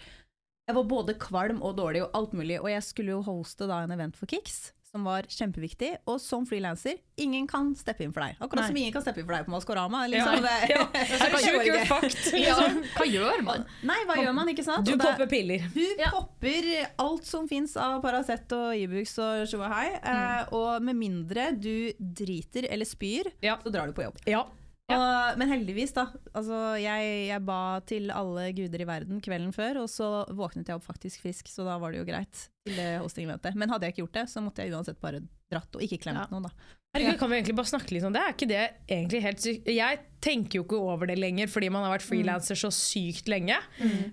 Jeg 0.69 0.75
var 0.78 0.86
både 0.90 1.16
kvalm 1.18 1.62
og 1.66 1.78
dårlig 1.78 2.04
og 2.06 2.12
alt 2.18 2.34
mulig. 2.34 2.60
Og 2.62 2.69
jeg 2.72 2.84
skulle 2.86 3.16
jo 3.16 3.25
hoste 3.25 3.68
da 3.69 3.84
en 3.84 3.94
event 3.96 4.18
for 4.18 4.30
Kix. 4.30 4.72
Som 4.91 5.03
var 5.06 5.21
kjempeviktig. 5.30 5.91
Og 6.09 6.18
som 6.21 6.45
frilanser, 6.50 6.95
ingen 7.21 7.45
kan 7.47 7.68
steppe 7.77 8.01
inn 8.07 8.13
for 8.13 8.24
deg. 8.25 8.39
Akkurat 8.41 8.65
som 8.71 8.77
ingen 8.80 8.94
kan 8.95 9.03
steppe 9.06 9.21
inn 9.21 9.27
for 9.27 9.36
deg 9.38 9.45
på 9.45 9.53
Maskorama. 9.53 10.00
Liksom. 10.09 10.47
Ja. 10.69 10.88
Ja. 11.69 11.86
Fucked. 11.86 12.31
ja, 12.39 12.56
Hva 12.95 13.06
gjør 13.06 13.44
man? 13.45 13.65
Nei, 13.86 13.97
hva 14.09 14.15
gjør 14.18 14.33
man, 14.36 14.50
ikke 14.50 14.65
sant? 14.65 14.88
Du 14.89 14.95
popper 14.97 15.30
piller. 15.30 15.68
Du 15.75 15.83
Ja. 16.00 16.09
popper 16.15 16.69
alt 17.06 17.25
som 17.30 17.45
fins 17.50 17.75
av 17.77 18.00
Paracet 18.01 18.50
og 18.57 18.74
Ibux 18.77 19.13
og 19.21 19.45
Shuahai. 19.51 19.91
Eh, 20.00 20.53
og 20.57 20.81
med 20.86 20.97
mindre 20.97 21.51
du 21.53 21.91
driter 22.00 22.65
eller 22.71 22.89
spyr, 22.89 23.30
så 23.44 23.69
drar 23.74 23.91
du 23.91 23.94
på 23.97 24.07
jobb. 24.07 24.18
Ja. 24.30 24.47
Og, 24.95 25.38
men 25.38 25.51
heldigvis, 25.51 25.94
da. 25.94 26.07
Altså, 26.33 26.59
jeg, 26.81 27.09
jeg 27.30 27.44
ba 27.45 27.59
til 27.89 28.09
alle 28.15 28.47
guder 28.57 28.81
i 28.81 28.88
verden 28.89 29.21
kvelden 29.21 29.51
før, 29.56 29.83
og 29.83 29.89
så 29.91 30.09
våknet 30.36 30.68
jeg 30.71 30.80
opp 30.80 30.88
faktisk 30.88 31.21
frisk, 31.25 31.47
så 31.51 31.65
da 31.68 31.77
var 31.81 31.91
det 31.94 32.00
jo 32.01 32.07
greit 32.09 32.47
til 32.65 32.75
det 32.80 32.89
hostingmøtet. 33.03 33.56
Men 33.59 33.69
hadde 33.69 33.86
jeg 33.88 33.94
ikke 33.95 34.03
gjort 34.07 34.18
det, 34.21 34.25
så 34.33 34.41
måtte 34.45 34.65
jeg 34.65 34.74
uansett 34.74 35.00
bare 35.03 35.21
dratt 35.50 35.75
og 35.77 35.81
ikke 35.86 36.01
klemt 36.06 36.24
Ja. 36.24 36.27
noen, 36.33 36.50
da. 36.50 36.53
Herregud, 36.95 37.19
Kan 37.21 37.30
vi 37.30 37.36
egentlig 37.38 37.56
bare 37.59 37.69
snakke 37.69 37.94
litt 37.94 38.06
om 38.07 38.13
det? 38.15 38.21
Er 38.25 38.33
ikke 38.33 38.47
det 38.50 38.62
egentlig 38.89 39.19
helt 39.21 39.44
sykt? 39.44 39.68
Jeg 39.69 40.00
tenker 40.25 40.57
jo 40.57 40.63
ikke 40.65 40.80
over 40.81 41.06
det 41.06 41.19
lenger 41.21 41.45
fordi 41.53 41.69
man 41.69 41.83
har 41.86 41.91
vært 42.00 42.07
frilanser 42.07 42.57
så 42.57 42.71
sykt 42.74 43.30
lenge. 43.30 43.59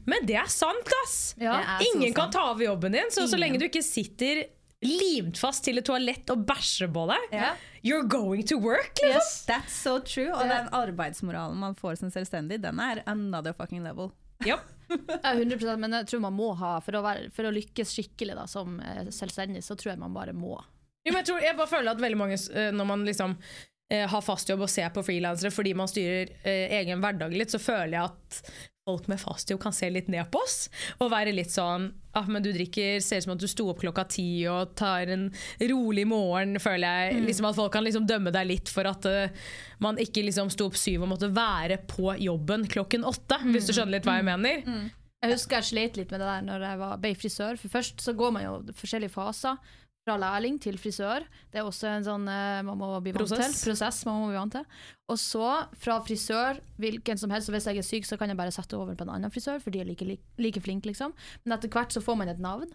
Men 0.04 0.26
det 0.28 0.36
er 0.36 0.50
sant, 0.52 0.92
ass! 1.04 1.16
Ja. 1.40 1.56
Er 1.78 1.86
Ingen 1.88 2.12
kan 2.12 2.26
sant. 2.28 2.36
ta 2.36 2.50
over 2.50 2.66
jobben 2.68 2.92
din, 2.92 3.08
så 3.14 3.24
så 3.32 3.40
lenge 3.40 3.56
du 3.62 3.64
ikke 3.70 3.80
sitter 3.84 4.44
limt 4.84 5.38
fast 5.40 5.64
til 5.64 5.80
et 5.80 5.86
toalett 5.88 6.28
og 6.34 6.44
bæsjer 6.46 6.90
på 6.92 7.06
deg, 7.08 7.32
Ja. 7.32 7.54
You're 7.86 8.08
going 8.08 8.42
to 8.42 8.58
work! 8.58 8.98
Liksom. 9.02 9.08
Yes. 9.08 9.44
That's 9.46 9.74
so 9.82 9.98
true. 10.00 10.32
Og 10.34 10.48
den 10.48 10.68
arbeidsmoralen 10.74 11.58
man 11.58 11.74
får 11.74 12.00
som 12.02 12.10
selvstendig, 12.10 12.60
den 12.62 12.80
er 12.80 13.02
another 13.06 13.52
fucking 13.52 13.84
level. 13.84 14.12
Ja, 14.46 14.58
100% 14.88 15.80
men 15.80 15.94
jeg 15.96 16.06
tror 16.06 16.20
man 16.22 16.34
må 16.36 16.50
ha 16.60 16.76
For 16.84 16.94
å, 16.94 17.00
være, 17.02 17.30
for 17.34 17.48
å 17.48 17.50
lykkes 17.56 17.94
skikkelig 17.96 18.36
da, 18.36 18.44
som 18.46 18.76
eh, 18.84 19.08
selvstendig, 19.10 19.62
så 19.64 19.74
tror 19.74 19.94
jeg 19.94 20.02
man 20.02 20.14
bare 20.14 20.34
må. 20.36 20.58
Jo, 21.06 21.14
men 21.14 21.22
jeg, 21.22 21.28
tror, 21.30 21.40
jeg 21.42 21.56
bare 21.56 21.70
føler 21.70 21.90
at 21.94 22.02
veldig 22.02 22.18
mange, 22.20 22.36
eh, 22.52 22.68
når 22.74 22.88
man 22.90 23.02
liksom 23.06 23.34
eh, 23.92 24.04
har 24.10 24.22
fast 24.26 24.52
jobb 24.52 24.66
og 24.66 24.70
ser 24.70 24.92
på 24.94 25.04
frilansere 25.06 25.54
fordi 25.54 25.72
man 25.78 25.90
styrer 25.90 26.32
eh, 26.42 26.76
egen 26.80 27.02
hverdag 27.02 27.34
litt, 27.34 27.54
så 27.54 27.62
føler 27.62 27.96
jeg 27.96 28.10
at 28.10 28.40
folk 28.86 29.08
med 29.10 29.18
fast 29.20 29.50
jobb 29.50 29.60
kan 29.64 29.74
se 29.74 29.88
litt 29.90 30.08
ned 30.12 30.28
på 30.30 30.40
oss. 30.44 30.68
Og 31.02 31.10
være 31.10 31.34
litt 31.34 31.50
sånn 31.50 31.88
ah, 32.16 32.28
men 32.30 32.44
du 32.44 32.52
drikker, 32.54 33.00
ser 33.04 33.20
ut 33.20 33.26
som 33.26 33.34
at 33.34 33.42
du 33.42 33.48
sto 33.50 33.66
opp 33.72 33.82
klokka 33.82 34.06
ti 34.14 34.28
og 34.50 34.76
tar 34.78 35.10
en 35.12 35.26
rolig 35.72 36.06
morgen, 36.08 36.60
føler 36.62 36.86
jeg. 36.86 37.24
Liksom 37.26 37.48
At 37.50 37.58
folk 37.58 37.74
kan 37.74 37.84
liksom 37.86 38.06
dømme 38.08 38.32
deg 38.34 38.46
litt 38.48 38.70
for 38.72 38.88
at 38.88 39.08
uh, 39.10 39.48
man 39.82 39.98
ikke 40.02 40.24
liksom 40.28 40.52
sto 40.54 40.70
opp 40.70 40.78
syv 40.78 41.04
og 41.04 41.12
måtte 41.16 41.32
være 41.34 41.80
på 41.90 42.14
jobben 42.22 42.68
klokken 42.70 43.04
åtte. 43.08 43.40
Hvis 43.50 43.66
du 43.68 43.74
skjønner 43.74 43.98
litt 43.98 44.06
hva 44.08 44.20
jeg 44.20 44.28
mener. 44.30 44.62
Jeg 45.24 45.32
husker 45.32 45.58
jeg 45.58 45.70
slet 45.72 45.98
litt 45.98 46.12
med 46.12 46.22
det 46.22 46.30
der 46.30 46.46
når 46.46 46.68
jeg 46.68 46.80
var, 46.84 46.96
ble 47.02 47.12
frisør. 47.18 47.58
For 47.58 47.72
først 47.72 48.04
så 48.04 48.14
går 48.14 48.34
man 48.36 48.46
jo 48.46 48.54
forskjellige 48.78 49.16
faser. 49.16 49.58
Fra 50.06 50.14
lærling 50.22 50.54
til 50.62 50.76
frisør. 50.78 51.24
Det 51.50 51.58
er 51.58 51.66
også 51.66 51.88
en 51.90 52.04
sånn 52.06 52.28
eh, 52.30 52.60
man 52.62 52.78
må 52.78 52.92
bli 53.02 53.10
vant 53.10 53.26
til. 53.26 53.54
Prosess 53.66 54.04
man 54.06 54.20
må 54.20 54.28
bli 54.30 54.36
vant 54.38 54.54
til. 54.54 54.66
Og 55.10 55.18
så, 55.18 55.46
fra 55.82 55.96
frisør, 56.06 56.60
hvilken 56.78 57.18
som 57.18 57.32
helst, 57.34 57.50
og 57.50 57.56
hvis 57.56 57.66
jeg 57.66 57.80
er 57.82 57.86
syk, 57.86 58.06
så 58.06 58.18
kan 58.20 58.30
jeg 58.30 58.38
bare 58.38 58.54
sette 58.54 58.78
over 58.78 58.94
på 58.94 59.02
en 59.02 59.10
annen 59.16 59.34
frisør, 59.34 59.58
for 59.62 59.74
de 59.74 59.82
er 59.82 59.88
like, 59.88 60.06
like, 60.06 60.22
like 60.38 60.62
flinke, 60.62 60.86
liksom. 60.92 61.14
Men 61.42 61.56
etter 61.56 61.72
hvert 61.74 61.90
så 61.94 62.02
får 62.04 62.20
man 62.22 62.30
et 62.30 62.42
navn. 62.42 62.70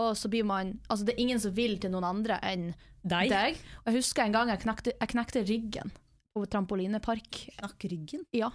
Og 0.00 0.14
så 0.16 0.30
blir 0.32 0.46
man 0.46 0.76
Altså, 0.88 1.04
det 1.04 1.16
er 1.16 1.20
ingen 1.26 1.40
som 1.42 1.52
vil 1.52 1.76
til 1.82 1.92
noen 1.92 2.06
andre 2.06 2.40
enn 2.48 2.70
Deg. 3.02 3.28
deg. 3.28 3.60
Og 3.82 3.90
jeg 3.90 4.00
husker 4.00 4.24
en 4.24 4.38
gang 4.38 4.48
jeg 4.52 4.62
knekte, 4.64 4.96
jeg 4.96 5.12
knekte 5.12 5.44
ryggen 5.48 5.92
på 6.32 6.46
trampolinepark. 6.48 7.42
Knakk 7.60 7.86
ryggen. 7.92 8.24
Ja. 8.32 8.52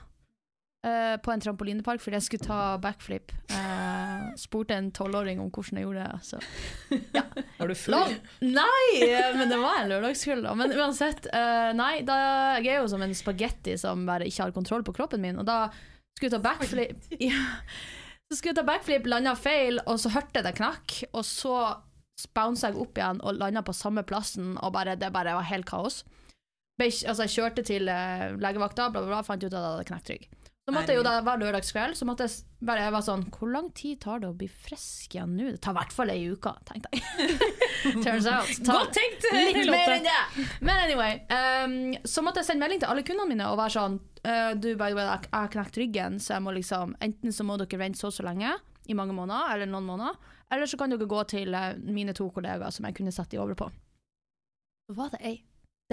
Eh, 0.86 1.18
på 1.18 1.32
en 1.34 1.42
trampolinepark 1.42 2.02
fordi 2.04 2.20
jeg 2.20 2.26
skulle 2.28 2.46
ta 2.46 2.60
backflip. 2.78 3.32
Uh, 3.50 4.36
spurte 4.38 4.76
en 4.78 4.92
tolvåring 4.94 5.40
om 5.42 5.48
hvordan 5.50 5.80
jeg 5.80 5.88
gjorde 5.88 6.04
det. 6.04 6.20
Så. 6.28 6.42
Var 7.58 7.68
du 7.72 7.76
full? 7.80 8.14
Nei, 8.44 8.84
eh, 9.08 9.32
men 9.34 9.50
det 9.50 9.58
var 9.64 9.80
en 9.80 9.90
lørdagskveld. 9.90 10.46
da. 10.46 10.54
Men 10.60 10.76
uansett, 10.78 11.26
uh, 11.34 11.72
nei, 11.74 12.04
da, 12.06 12.20
jeg 12.60 12.76
er 12.76 12.84
jo 12.84 12.92
som 12.94 13.02
en 13.02 13.18
spagetti 13.18 13.80
som 13.82 14.06
bare 14.06 14.30
ikke 14.30 14.46
har 14.46 14.54
kontroll 14.54 14.86
på 14.86 14.94
kroppen 15.00 15.26
min. 15.26 15.42
Og 15.42 15.50
da 15.50 15.72
skulle 16.14 16.30
jeg 16.30 16.36
ta 16.38 16.44
backflip. 16.46 17.10
Ja. 17.24 17.42
Så 18.30 18.38
skulle 18.38 18.54
jeg 18.54 18.62
ta 18.62 18.68
backflip, 18.70 19.10
landa 19.10 19.34
feil, 19.40 19.82
og 19.90 19.98
så 20.02 20.14
hørte 20.14 20.38
jeg 20.38 20.46
det 20.46 20.56
knakk. 20.62 21.00
Og 21.16 21.26
så 21.26 21.58
bounsa 22.38 22.70
jeg 22.70 22.78
opp 22.86 23.02
igjen 23.02 23.26
og 23.26 23.42
landa 23.42 23.66
på 23.66 23.74
samme 23.74 24.06
plassen, 24.06 24.54
og 24.62 24.78
bare, 24.78 25.00
det 25.02 25.10
bare 25.16 25.34
var 25.34 25.50
helt 25.50 25.66
kaos. 25.66 26.04
Altså, 26.78 27.26
jeg 27.26 27.38
kjørte 27.40 27.66
til 27.66 27.90
uh, 27.90 28.36
legevakta, 28.38 28.92
bla, 28.92 29.02
bla, 29.02 29.16
bla, 29.16 29.26
fant 29.26 29.42
ut 29.42 29.50
at 29.50 29.58
jeg 29.58 29.72
hadde 29.72 29.90
knekt 29.90 30.14
rygg. 30.14 30.34
Så 30.66 30.74
måtte 30.74 30.94
jeg 30.94 30.98
jo 30.98 31.04
da 31.06 31.20
hver 31.22 31.38
lørdagskveld 31.38 31.94
så 31.94 32.06
måtte 32.10 32.26
jeg 32.26 32.64
bare 32.66 32.88
jeg 32.88 32.94
var 32.96 33.04
sånn 33.06 33.24
Hvor 33.36 33.52
lang 33.54 33.68
tid 33.78 34.00
tar 34.02 34.24
det 34.24 34.32
å 34.32 34.38
bli 34.38 34.48
frisk 34.50 35.14
igjen 35.14 35.36
nå? 35.38 35.52
Det 35.54 35.60
tar 35.62 35.76
i 35.76 35.78
hvert 35.78 35.94
fall 35.94 36.10
ei 36.10 36.24
uke, 36.32 36.54
tenkte 36.66 36.90
jeg. 36.90 37.36
Turns 38.06 38.26
out. 38.26 38.50
Godt 38.66 38.96
tenkt, 38.98 39.28
Litt 39.30 39.60
Lotte. 39.60 39.76
mer 39.76 39.94
enn 39.94 40.08
det! 40.08 40.46
Men 40.66 40.82
anyway, 40.88 41.20
Um, 41.36 41.76
så 42.08 42.24
måtte 42.26 42.42
jeg 42.42 42.48
sende 42.50 42.66
melding 42.66 42.82
til 42.82 42.90
alle 42.90 43.04
kundene 43.06 43.30
mine 43.30 43.50
og 43.52 43.60
være 43.60 43.74
sånn 43.76 44.00
uh, 44.26 44.54
Du, 44.58 44.72
by 44.74 44.90
the 44.90 44.98
way, 44.98 45.06
jeg 45.06 45.28
jeg 45.28 45.34
har 45.36 45.52
knekt 45.54 45.78
ryggen, 45.82 46.18
så 46.22 46.36
jeg 46.36 46.46
må 46.46 46.54
liksom 46.58 46.96
Enten 47.06 47.36
så 47.36 47.46
må 47.46 47.58
dere 47.62 47.80
vente 47.82 48.02
så 48.02 48.10
og 48.10 48.16
så 48.18 48.26
lenge, 48.26 48.56
i 48.90 48.98
mange 48.98 49.14
måneder, 49.18 49.54
eller 49.54 49.70
noen 49.70 49.86
måneder, 49.86 50.18
eller 50.54 50.70
så 50.70 50.78
kan 50.82 50.90
dere 50.94 51.06
gå 51.10 51.22
til 51.30 51.54
eh, 51.58 51.78
mine 51.78 52.14
to 52.18 52.28
kollegaer 52.34 52.74
som 52.74 52.86
jeg 52.90 52.98
kunne 52.98 53.14
sette 53.14 53.34
de 53.38 53.42
over 53.42 53.58
på. 53.58 53.70
Så 54.90 54.98
var 54.98 55.14
det 55.14 55.22
ei 55.26 55.36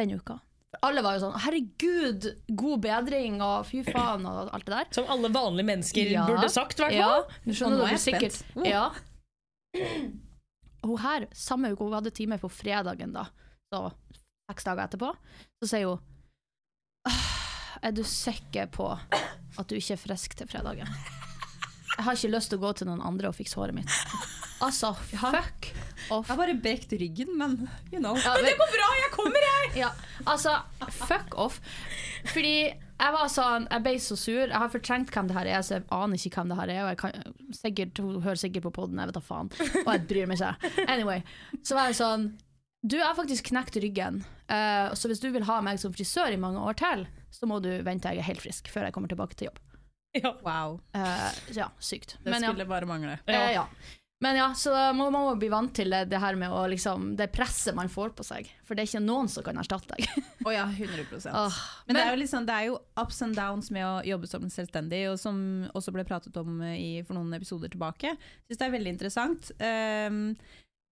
den 0.00 0.17
uka. 0.17 0.38
Alle 0.83 1.02
var 1.05 1.19
jo 1.19 1.21
sånn 1.26 1.35
'herregud, 1.38 2.26
god 2.57 2.81
bedring', 2.81 3.41
og 3.45 3.67
'fy 3.69 3.83
faen', 3.85 4.25
og 4.26 4.49
alt 4.55 4.64
det 4.64 4.73
der. 4.75 4.87
Som 4.91 5.05
alle 5.12 5.29
vanlige 5.29 5.67
mennesker 5.69 6.11
Ja. 6.11 6.26
burde 6.26 6.49
sagt, 6.49 6.79
i 6.81 6.83
hvert 6.83 6.93
Ja, 6.97 7.09
fall. 7.09 7.23
nå 7.47 7.50
Og 7.50 7.55
skjønner 7.55 7.79
nå 7.79 7.85
er 7.85 7.88
dere 7.88 7.99
sikkert. 7.99 8.33
spent. 8.33 8.57
Oh. 8.57 8.67
Ja. 8.67 8.91
Hun 10.85 10.99
her, 10.99 11.26
samme 11.33 11.71
uke, 11.73 11.85
hun 11.85 11.93
hadde 11.93 12.11
time 12.11 12.38
på 12.38 12.49
fredagen 12.50 13.12
da, 13.12 13.26
så 13.73 13.93
seks 14.50 14.64
dager 14.64 14.88
etterpå, 14.88 15.14
så 15.62 15.69
sier 15.69 15.87
hun 15.87 16.00
Er 17.83 17.91
du 17.91 18.02
sikker 18.05 18.67
på 18.71 18.87
at 19.59 19.67
du 19.69 19.75
ikke 19.75 19.93
er 19.93 19.97
frisk 19.97 20.35
til 20.37 20.47
fredagen? 20.47 20.87
Jeg 21.97 22.05
har 22.05 22.12
ikke 22.14 22.31
lyst 22.31 22.50
til 22.50 22.59
å 22.59 22.62
gå 22.62 22.73
til 22.76 22.87
noen 22.87 23.00
andre 23.05 23.29
og 23.29 23.35
fikse 23.35 23.55
håret 23.57 23.75
mitt. 23.75 23.88
Altså, 24.62 24.92
fuck 24.95 25.73
off. 26.12 26.28
Jeg 26.28 26.28
har 26.28 26.38
bare 26.38 26.54
brekt 26.62 26.92
ryggen, 26.99 27.35
men 27.38 27.57
you 27.90 27.99
know. 27.99 28.14
Ja, 28.14 28.37
Det 28.38 28.54
går 28.59 28.73
bra, 28.76 28.88
jeg 29.00 29.11
kommer, 29.14 29.47
jeg! 29.49 29.73
ja, 29.83 29.90
altså, 30.26 30.54
fuck 31.02 31.35
off. 31.40 31.61
Fordi 32.31 32.54
jeg 33.02 33.14
var 33.16 33.31
sånn, 33.33 33.66
jeg 33.66 33.83
ble 33.83 33.95
så 34.02 34.16
sur. 34.19 34.45
Jeg 34.45 34.59
har 34.62 34.71
fortrengt 34.71 35.11
hvem 35.14 35.31
det 35.31 35.35
her 35.35 35.50
er, 35.50 35.64
så 35.66 35.78
jeg 35.78 35.87
aner 35.97 36.21
ikke 36.21 36.37
hvem 36.37 36.52
det 36.52 36.59
her 36.61 36.73
er. 36.75 36.83
Og 36.85 36.92
jeg 36.92 37.00
kan, 37.00 37.35
sikkert, 37.59 38.02
hun 38.04 38.23
hører 38.23 38.38
sikkert 38.38 38.66
på 38.69 38.75
podden, 38.78 39.00
jeg 39.02 39.11
vet 39.11 39.19
da 39.19 39.25
faen. 39.25 39.50
Og 39.83 39.90
jeg 39.90 40.04
bryr 40.12 40.31
meg 40.31 40.38
ikke. 40.38 40.71
Anyway, 40.87 41.25
så 41.66 41.78
var 41.78 41.90
jeg 41.90 41.99
sånn 41.99 42.31
Du, 42.83 42.97
jeg 42.99 43.07
har 43.07 43.19
faktisk 43.19 43.50
knekt 43.50 43.76
ryggen, 43.83 44.23
uh, 44.50 44.95
så 44.99 45.11
hvis 45.11 45.23
du 45.23 45.28
vil 45.35 45.47
ha 45.47 45.61
meg 45.62 45.78
som 45.78 45.92
frisør 45.95 46.35
i 46.35 46.40
mange 46.40 46.62
år 46.62 46.78
til, 46.78 47.04
så 47.31 47.47
må 47.50 47.61
du 47.62 47.71
vente 47.87 48.07
til 48.07 48.19
jeg 48.19 48.25
er 48.25 48.31
helt 48.31 48.42
frisk 48.42 48.71
før 48.71 48.88
jeg 48.88 48.95
kommer 48.97 49.11
tilbake 49.11 49.38
til 49.38 49.50
jobb. 49.50 49.61
Ja. 50.12 50.35
Wow. 50.45 50.75
Uh, 50.92 51.31
ja, 51.57 51.71
sykt. 51.81 52.19
Det 52.21 52.35
Men 52.35 52.45
ja. 52.45 52.52
bare 52.69 52.85
mangle. 52.85 53.14
Uh, 53.25 53.33
ja. 53.54 53.62
Men 54.23 54.37
ja, 54.38 54.49
så 54.55 54.71
må 54.95 55.09
man 55.11 55.25
må 55.26 55.35
bli 55.35 55.49
vant 55.50 55.73
til 55.75 55.91
det, 55.91 56.05
det 56.12 56.21
her 56.23 56.37
med 56.38 56.52
å 56.55 56.61
liksom, 56.71 57.09
det 57.19 57.26
presset 57.35 57.75
man 57.75 57.91
får 57.91 58.12
på 58.14 58.23
seg. 58.26 58.47
For 58.62 58.79
det 58.79 58.85
er 58.85 58.91
ikke 58.93 59.02
noen 59.02 59.31
som 59.33 59.43
kan 59.43 59.59
erstatte 59.59 59.97
deg. 59.97 60.07
Å 60.47 60.52
ja, 60.55 60.64
100 60.71 61.26
oh, 61.33 61.57
Men, 61.88 61.97
det 61.99 62.05
er, 62.05 62.11
jo 62.12 62.21
liksom, 62.21 62.47
det 62.47 62.55
er 62.55 62.69
jo 62.69 62.76
ups 63.02 63.19
and 63.26 63.35
downs 63.38 63.73
med 63.75 63.83
å 63.83 63.97
jobbe 64.07 64.31
som 64.31 64.47
selvstendig, 64.52 65.02
og 65.11 65.19
som 65.19 65.41
også 65.75 65.95
ble 65.97 66.05
pratet 66.07 66.38
om 66.38 66.61
eh, 66.62 66.76
i, 66.79 66.91
for 67.07 67.19
noen 67.19 67.35
episoder 67.35 67.73
tilbake. 67.75 68.14
Jeg 68.14 68.52
synes 68.52 68.62
det 68.62 68.69
er 68.69 68.76
veldig 68.76 68.95
interessant. 68.95 69.50
Um, 69.59 70.23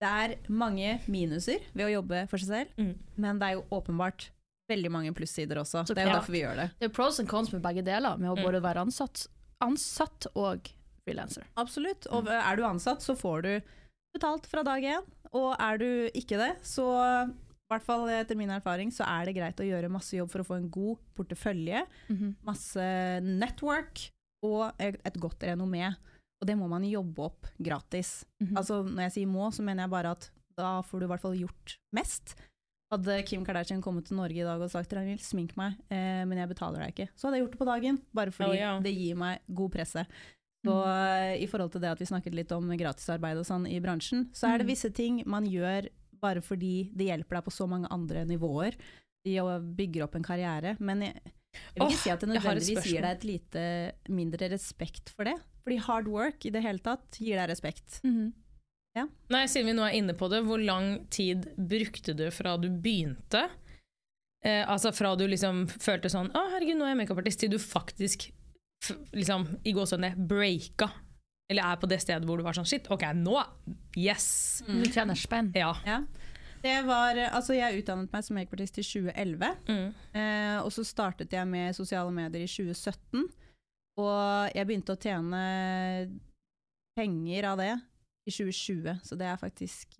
det 0.00 0.10
er 0.24 0.34
mange 0.50 0.96
minuser 1.06 1.62
ved 1.76 1.86
å 1.86 1.94
jobbe 2.00 2.24
for 2.30 2.42
seg 2.42 2.50
selv, 2.54 2.74
Mm. 2.80 2.94
men 3.20 3.38
det 3.38 3.48
er 3.50 3.58
jo 3.60 3.66
åpenbart 3.78 4.30
veldig 4.70 4.90
mange 4.90 5.14
plussider 5.14 5.58
også. 5.62 5.84
Så 5.86 5.94
det 5.94 6.02
er 6.02 6.10
jo 6.10 6.14
ja. 6.14 6.18
derfor 6.18 6.34
vi 6.34 6.42
gjør 6.42 6.60
det. 6.64 6.68
Det 6.80 6.90
er 6.90 6.94
pros 6.98 7.18
and 7.22 7.28
cons 7.30 7.50
med 7.54 7.62
begge 7.62 7.86
deler, 7.86 8.18
med 8.18 8.30
å 8.30 8.36
Mm. 8.38 8.42
både 8.46 8.62
være 8.64 8.86
ansatt, 8.86 9.26
ansatt 9.62 10.26
og 10.34 10.70
frilanser. 11.10 11.44
Absolutt. 11.60 12.06
Og 12.14 12.30
er 12.30 12.56
du 12.56 12.64
ansatt, 12.70 13.02
så 13.04 13.18
får 13.18 13.42
du 13.46 13.52
betalt 14.16 14.46
fra 14.50 14.62
dag 14.66 14.82
én. 14.96 15.06
Og 15.34 15.52
er 15.58 15.78
du 15.78 15.88
ikke 16.16 16.38
det, 16.40 16.52
så 16.66 16.86
i 17.30 17.70
hvert 17.70 17.84
fall 17.86 18.08
etter 18.10 18.34
min 18.34 18.50
erfaring, 18.50 18.88
så 18.90 19.04
er 19.06 19.28
det 19.28 19.36
greit 19.36 19.60
å 19.62 19.66
gjøre 19.68 19.90
masse 19.94 20.16
jobb 20.16 20.30
for 20.32 20.42
å 20.42 20.46
få 20.48 20.56
en 20.58 20.70
god 20.74 20.98
portefølje, 21.14 21.84
masse 22.42 22.86
network 23.22 24.08
og 24.42 24.72
et 24.82 25.20
godt 25.22 25.44
renommé. 25.46 25.92
Og 26.40 26.48
det 26.48 26.56
må 26.56 26.66
man 26.72 26.82
jobbe 26.88 27.26
opp 27.28 27.46
gratis. 27.60 28.24
Mhm. 28.40 28.56
Altså 28.56 28.80
Når 28.82 29.02
jeg 29.06 29.12
sier 29.18 29.26
må, 29.30 29.50
så 29.52 29.62
mener 29.62 29.84
jeg 29.84 29.90
bare 29.92 30.14
at 30.16 30.30
da 30.56 30.80
får 30.82 30.98
du 31.00 31.04
i 31.06 31.10
hvert 31.12 31.20
fall 31.22 31.36
gjort 31.38 31.76
mest. 31.94 32.34
Hadde 32.90 33.20
Kim 33.28 33.44
Kardashian 33.46 33.80
kommet 33.84 34.06
til 34.08 34.16
Norge 34.18 34.40
i 34.40 34.42
dag 34.42 34.58
og 34.60 34.70
sagt 34.72 34.90
Ragnhild, 34.96 35.20
smink 35.22 35.52
meg, 35.56 35.76
eh, 35.94 36.24
men 36.26 36.40
jeg 36.40 36.48
betaler 36.50 36.82
deg 36.82 36.90
ikke, 36.96 37.06
så 37.14 37.28
hadde 37.28 37.38
jeg 37.38 37.44
gjort 37.44 37.52
det 37.54 37.60
på 37.60 37.68
dagen. 37.68 38.00
Bare 38.12 38.32
fordi 38.34 38.50
Oh, 38.50 38.58
ja. 38.58 38.72
det 38.82 38.92
gir 38.96 39.14
meg 39.20 39.38
god 39.46 39.70
presse. 39.76 40.06
Så 40.66 40.74
eh, 40.86 41.42
i 41.42 41.46
forhold 41.48 41.72
til 41.72 41.80
det 41.80 41.88
at 41.94 42.00
vi 42.02 42.08
snakket 42.10 42.34
litt 42.36 42.50
om 42.52 42.68
gratisarbeid 42.76 43.38
og 43.40 43.46
sånn 43.48 43.66
i 43.70 43.78
bransjen, 43.80 44.26
så 44.36 44.50
er 44.50 44.58
det 44.60 44.66
Mm. 44.66 44.72
visse 44.74 44.90
ting 44.92 45.22
man 45.26 45.46
gjør 45.48 45.88
bare 46.20 46.42
fordi 46.44 46.90
det 46.94 47.06
hjelper 47.08 47.38
deg 47.38 47.44
på 47.46 47.52
så 47.54 47.66
mange 47.68 47.88
andre 47.90 48.24
nivåer. 48.28 48.74
i 49.26 49.34
å 49.36 49.60
bygge 49.60 50.02
opp 50.02 50.14
en 50.16 50.22
karriere. 50.24 50.76
Men 50.80 51.02
jeg, 51.02 51.14
jeg 51.22 51.32
vil 51.76 51.82
ikke 51.82 51.92
ikke 51.92 52.02
si 52.02 52.10
at 52.10 52.20
det 52.20 52.28
nødvendigvis 52.30 52.86
gir 52.88 53.02
deg 53.02 53.16
et 53.18 53.24
lite 53.28 53.64
mindre 54.08 54.48
respekt 54.48 55.10
for 55.10 55.24
det. 55.28 55.34
Fordi 55.62 55.76
hard 55.84 56.08
work 56.08 56.46
i 56.46 56.50
det 56.50 56.62
hele 56.64 56.78
tatt 56.78 57.18
gir 57.20 57.36
deg 57.36 57.50
respekt. 57.50 58.00
Mhm. 58.02 58.32
Nei, 59.30 59.44
Siden 59.46 59.66
vi 59.66 59.72
nå 59.76 59.84
er 59.86 59.92
inne 60.00 60.14
på 60.18 60.28
det, 60.32 60.40
hvor 60.44 60.58
lang 60.58 61.06
tid 61.10 61.44
brukte 61.56 62.14
du 62.16 62.30
fra 62.30 62.56
du 62.56 62.68
begynte? 62.70 63.44
Eh, 64.42 64.64
altså 64.66 64.90
fra 64.96 65.14
du 65.16 65.26
liksom 65.28 65.66
følte 65.68 66.08
sånn 66.08 66.30
Å, 66.32 66.46
herregud, 66.54 66.78
nå 66.80 66.84
er 66.88 66.94
jeg 66.96 67.00
makeupartist, 67.06 67.38
til 67.44 67.50
du 67.52 67.58
faktisk 67.60 68.30
liksom, 69.12 69.46
i 69.64 69.72
gåsehudene 69.76 70.14
breaka. 70.28 70.90
Eller 71.50 71.66
er 71.66 71.76
på 71.82 71.88
det 71.90 71.98
stedet 72.00 72.24
hvor 72.28 72.38
du 72.38 72.44
var 72.46 72.54
sånn 72.54 72.66
Shit, 72.68 72.86
OK, 72.94 73.02
nå 73.18 73.40
Yes! 73.98 74.62
Du 74.68 74.84
tjener 74.86 75.18
spenn. 75.18 75.50
Ja. 75.58 75.72
Ja. 75.86 76.00
Det 76.62 76.76
var, 76.84 77.16
altså 77.32 77.54
jeg 77.56 77.80
utdannet 77.80 78.12
meg 78.12 78.22
som 78.26 78.36
makepartist 78.36 78.76
i 78.78 78.84
2011, 78.84 79.48
Mm. 79.66 79.94
eh, 80.12 80.58
og 80.60 80.68
så 80.72 80.84
startet 80.84 81.32
jeg 81.32 81.48
med 81.48 81.74
sosiale 81.74 82.12
medier 82.12 82.44
i 82.44 82.50
2017. 82.50 83.24
Og 83.96 84.52
jeg 84.54 84.66
begynte 84.68 84.92
å 84.94 85.00
tjene 85.00 85.40
penger 86.98 87.48
av 87.50 87.58
det 87.62 87.72
i 88.28 88.30
2020, 88.34 89.00
så 89.08 89.16
det 89.18 89.26
er 89.30 89.40
faktisk 89.40 89.96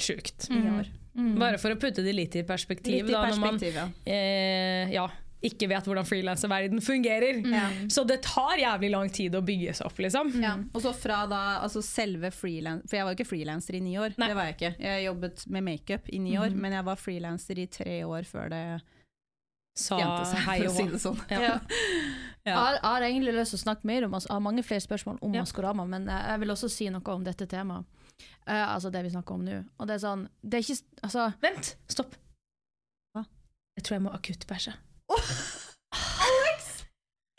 Sjukt. 0.00 0.48
Mm. 0.50 0.64
år. 0.80 0.88
Mhm. 1.14 1.34
Bare 1.38 1.58
for 1.62 1.70
å 1.70 1.78
putte 1.78 2.02
det 2.02 2.12
litt 2.16 2.34
i 2.34 2.42
perspektiv, 2.42 3.04
Litt 3.06 3.10
i 3.10 3.12
da, 3.14 3.20
når 3.30 3.38
man 3.38 3.54
perspektiv, 3.54 3.76
ja. 3.78 3.84
eh, 4.10 4.90
ja, 4.90 5.04
ikke 5.44 5.68
vet 5.70 5.86
hvordan 5.88 6.06
frilanserverden 6.08 6.82
fungerer. 6.84 7.40
Mm. 7.44 7.90
Så 7.92 8.04
det 8.08 8.20
tar 8.26 8.56
jævlig 8.60 8.90
lang 8.94 9.12
tid 9.12 9.36
å 9.36 9.42
bygge 9.44 9.76
seg 9.76 9.90
opp, 9.90 10.00
liksom. 10.00 10.32
Ja. 10.42 10.56
Og 10.72 10.84
så 10.84 10.94
fra 10.96 11.24
da, 11.30 11.42
altså 11.64 11.82
selve 11.84 12.30
frilans... 12.34 12.86
For 12.88 12.98
jeg 12.98 13.06
var 13.06 13.14
jo 13.14 13.18
ikke 13.20 13.30
frilanser 13.30 13.78
i 13.78 13.84
ni 13.84 13.94
år, 14.00 14.16
Nei. 14.20 14.30
det 14.30 14.38
var 14.38 14.50
jeg 14.50 14.58
ikke. 14.58 14.72
Jeg 14.86 15.06
jobbet 15.06 15.46
med 15.52 15.66
makeup 15.68 16.10
i 16.10 16.20
ni 16.24 16.36
år, 16.40 16.56
men 16.56 16.76
jeg 16.78 16.88
var 16.88 17.00
frilanser 17.00 17.60
i 17.60 17.66
tre 17.70 17.96
år 18.08 18.28
før 18.28 18.52
det 18.54 18.66
Sa 19.74 19.96
seg, 19.98 20.38
hei 20.46 20.60
og 20.68 20.70
si 20.70 20.84
det 20.86 21.00
sånn. 21.02 21.18
Ja. 21.32 21.42
Ja. 21.42 21.58
Ja. 22.44 22.50
Jeg, 22.52 22.60
har, 22.60 22.74
har 22.84 23.04
egentlig 23.06 23.32
lyst 23.32 23.54
til 23.54 23.56
å 23.56 23.62
snakke 23.62 23.88
mer 23.88 24.04
om 24.04 24.12
altså, 24.12 24.28
Jeg 24.28 24.34
har 24.34 24.42
mange 24.44 24.62
flere 24.68 24.84
spørsmål 24.84 25.16
om 25.24 25.32
Ja. 25.32 25.40
Maskorama, 25.40 25.86
men 25.88 26.10
jeg, 26.12 26.26
jeg 26.28 26.40
vil 26.42 26.52
også 26.52 26.68
si 26.68 26.88
noe 26.92 27.14
om 27.14 27.22
dette 27.24 27.46
temaet. 27.48 27.88
Uh, 28.44 28.74
altså 28.74 28.90
det 28.92 29.00
vi 29.06 29.12
snakker 29.14 29.38
om 29.38 29.46
nå. 29.46 29.62
Og 29.80 29.88
det 29.88 29.96
er 29.96 30.02
sånn 30.02 30.26
Det 30.44 30.58
er 30.58 30.66
ikke 30.66 31.00
Altså 31.08 31.24
Vent, 31.40 31.70
stopp. 31.88 32.18
Hva? 33.16 33.24
Jeg 33.78 33.86
tror 33.86 33.96
jeg 33.96 34.04
må 34.04 34.12
akuttbæsje. 34.12 34.74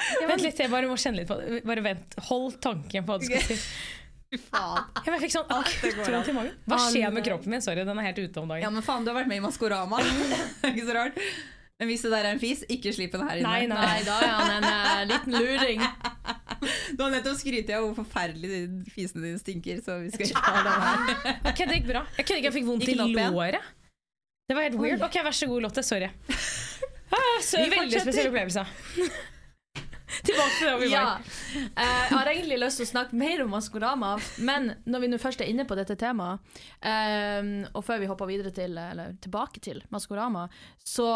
Ja, 0.06 0.28
Vent 0.30 0.44
litt, 0.44 0.60
jeg 0.60 0.70
bare 0.70 0.88
må 0.90 0.96
kjenne 1.02 1.24
litt 1.24 1.30
på 1.30 1.38
det. 1.40 1.62
Bare 1.66 1.82
vent. 1.82 2.16
Hold 2.28 2.60
tanken 2.62 3.06
på 3.08 3.16
hva 3.16 3.22
du 3.22 3.26
skal 3.26 3.42
si. 3.48 3.58
Faen. 4.52 4.88
Jeg 5.06 5.20
fikk 5.24 5.34
sånn 5.34 5.48
det 5.48 5.92
går 5.96 6.30
i 6.30 6.36
magen. 6.36 6.56
Hva 6.68 6.80
skjer 6.90 7.14
med 7.14 7.26
kroppen 7.26 7.54
min? 7.54 7.64
Sorry, 7.64 7.86
den 7.88 8.02
er 8.02 8.08
helt 8.10 8.20
ute 8.20 8.42
om 8.42 8.50
dagen. 8.52 8.66
Ja, 8.66 8.72
men 8.74 8.84
faen, 8.86 9.06
du 9.06 9.12
har 9.12 9.20
vært 9.22 9.30
med 9.32 9.40
i 9.40 9.44
Maskorama. 9.46 10.02
Ikke 10.72 10.86
så 10.88 10.98
rart. 10.98 11.20
Men 11.80 11.90
hvis 11.92 12.06
det 12.06 12.12
der 12.14 12.24
er 12.24 12.36
en 12.36 12.40
fis, 12.40 12.62
ikke 12.72 12.92
slipp 12.96 13.16
den 13.18 13.26
her 13.28 13.42
inne. 13.42 13.50
Nei, 13.52 13.66
nei. 13.68 13.80
Nei, 13.84 14.04
da 14.08 14.14
er 14.24 14.30
han 14.32 14.54
en 14.54 14.68
uh, 14.70 15.02
liten 15.10 15.34
luring. 15.36 15.82
Du 16.96 17.04
har 17.04 17.12
nettopp 17.12 17.36
skrytt 17.42 17.72
av 17.76 17.84
hvor 17.84 17.98
forferdelig 17.98 18.62
fisene 18.94 19.26
dine 19.26 19.42
stinker, 19.42 19.82
så 19.84 19.98
vi 20.06 20.14
skal 20.14 20.30
ikke 20.30 20.44
ha 20.46 20.62
den 20.64 20.86
her. 20.86 21.42
Ok, 21.52 21.60
det 21.66 21.82
gikk 21.82 21.90
bra. 21.90 22.06
Jeg 22.16 22.30
kødder 22.30 22.40
ikke, 22.40 22.48
jeg 22.48 22.56
fikk 22.56 22.70
vondt 22.70 22.88
i 22.88 22.96
låret. 22.96 23.74
Det 24.48 24.56
var 24.56 24.70
helt 24.70 24.80
weird. 24.80 25.04
Ok, 25.04 25.20
vær 25.28 25.36
så 25.36 25.52
god, 25.52 25.68
Lotte. 25.68 25.84
Sorry. 25.84 26.14
Ah, 27.16 27.40
så, 27.42 27.58
veldig 27.62 27.78
fortsetter. 27.80 28.06
spesiell 28.12 28.30
opplevelse. 28.32 28.66
Tilbake 30.26 30.54
til 30.60 30.68
der 30.70 30.78
vi 30.80 30.88
Ja. 30.92 31.04
var. 31.04 31.22
Eh, 31.76 31.84
jeg 31.84 32.12
har 32.18 32.30
egentlig 32.32 32.58
lyst 32.62 32.78
til 32.80 32.86
å 32.86 32.90
snakke 32.92 33.18
mer 33.20 33.42
om 33.44 33.50
Maskorama, 33.52 34.14
men 34.40 34.70
når 34.86 35.00
vi 35.04 35.08
nå 35.12 35.18
først 35.20 35.42
er 35.42 35.50
inne 35.52 35.66
på 35.68 35.76
dette 35.76 35.96
temaet, 36.00 36.40
eh, 36.82 37.68
og 37.74 37.84
før 37.84 38.00
vi 38.00 38.06
hopper 38.10 38.30
videre 38.30 38.52
til, 38.56 38.78
eller 38.78 39.16
tilbake 39.22 39.60
til 39.66 39.82
Maskorama, 39.92 40.46
så 40.86 41.08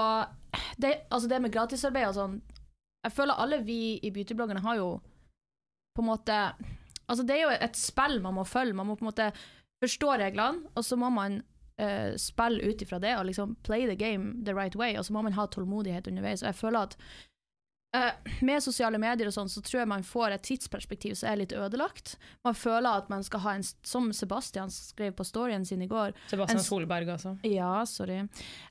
det, 0.78 1.06
altså 1.12 1.30
det 1.30 1.42
med 1.42 1.54
gratisarbeid 1.54 2.08
og 2.10 2.16
sånn 2.18 2.42
Jeg 3.06 3.14
føler 3.16 3.38
alle 3.40 3.62
vi 3.64 4.00
i 4.04 4.10
beautybloggerne 4.12 4.60
har 4.66 4.76
jo 4.76 4.88
på 5.96 6.02
en 6.02 6.08
måte 6.10 6.40
Altså 7.08 7.24
det 7.26 7.38
er 7.38 7.42
jo 7.46 7.54
et 7.56 7.78
spill 7.80 8.20
man 8.22 8.34
må 8.36 8.44
følge. 8.46 8.74
Man 8.76 8.86
må 8.88 8.96
på 8.96 9.06
en 9.06 9.10
måte 9.12 9.32
forstå 9.82 10.18
reglene, 10.20 10.68
og 10.76 10.84
så 10.86 10.98
må 11.00 11.10
man 11.10 11.40
eh, 11.80 12.12
spille 12.20 12.62
ut 12.70 12.82
ifra 12.86 13.00
det 13.00 13.16
og 13.18 13.26
liksom 13.30 13.56
play 13.64 13.88
the 13.88 13.96
game 13.96 14.44
the 14.46 14.56
right 14.56 14.76
way, 14.76 14.98
og 14.98 15.06
så 15.06 15.16
må 15.16 15.24
man 15.26 15.38
ha 15.38 15.48
tålmodighet 15.48 16.08
underveis. 16.12 16.44
Og 16.44 16.52
jeg 16.52 16.60
føler 16.60 16.90
at 16.90 16.98
uh, 17.96 18.32
med 18.46 18.64
sosiale 18.64 19.00
medier 19.02 19.30
og 19.30 19.36
sånn, 19.36 19.50
så 19.52 19.64
tror 19.66 19.82
jeg 19.82 19.90
man 19.92 20.06
får 20.06 20.36
et 20.36 20.46
tidsperspektiv 20.50 21.16
som 21.20 21.32
er 21.32 21.42
litt 21.42 21.56
ødelagt. 21.56 22.18
Man 22.46 22.58
føler 22.58 23.02
at 23.02 23.10
man 23.12 23.24
skal 23.26 23.44
ha 23.46 23.56
en, 23.58 23.66
som 23.66 24.10
Sebastian 24.16 24.74
skrev 24.74 25.16
på 25.18 25.26
storyen 25.28 25.66
sin 25.68 25.84
i 25.86 25.90
går, 25.90 26.14
Sebastian 26.32 26.60
En 26.60 26.66
Solberg, 26.66 27.14
altså. 27.16 27.36
ja, 27.48 27.72
sorry. 27.90 28.22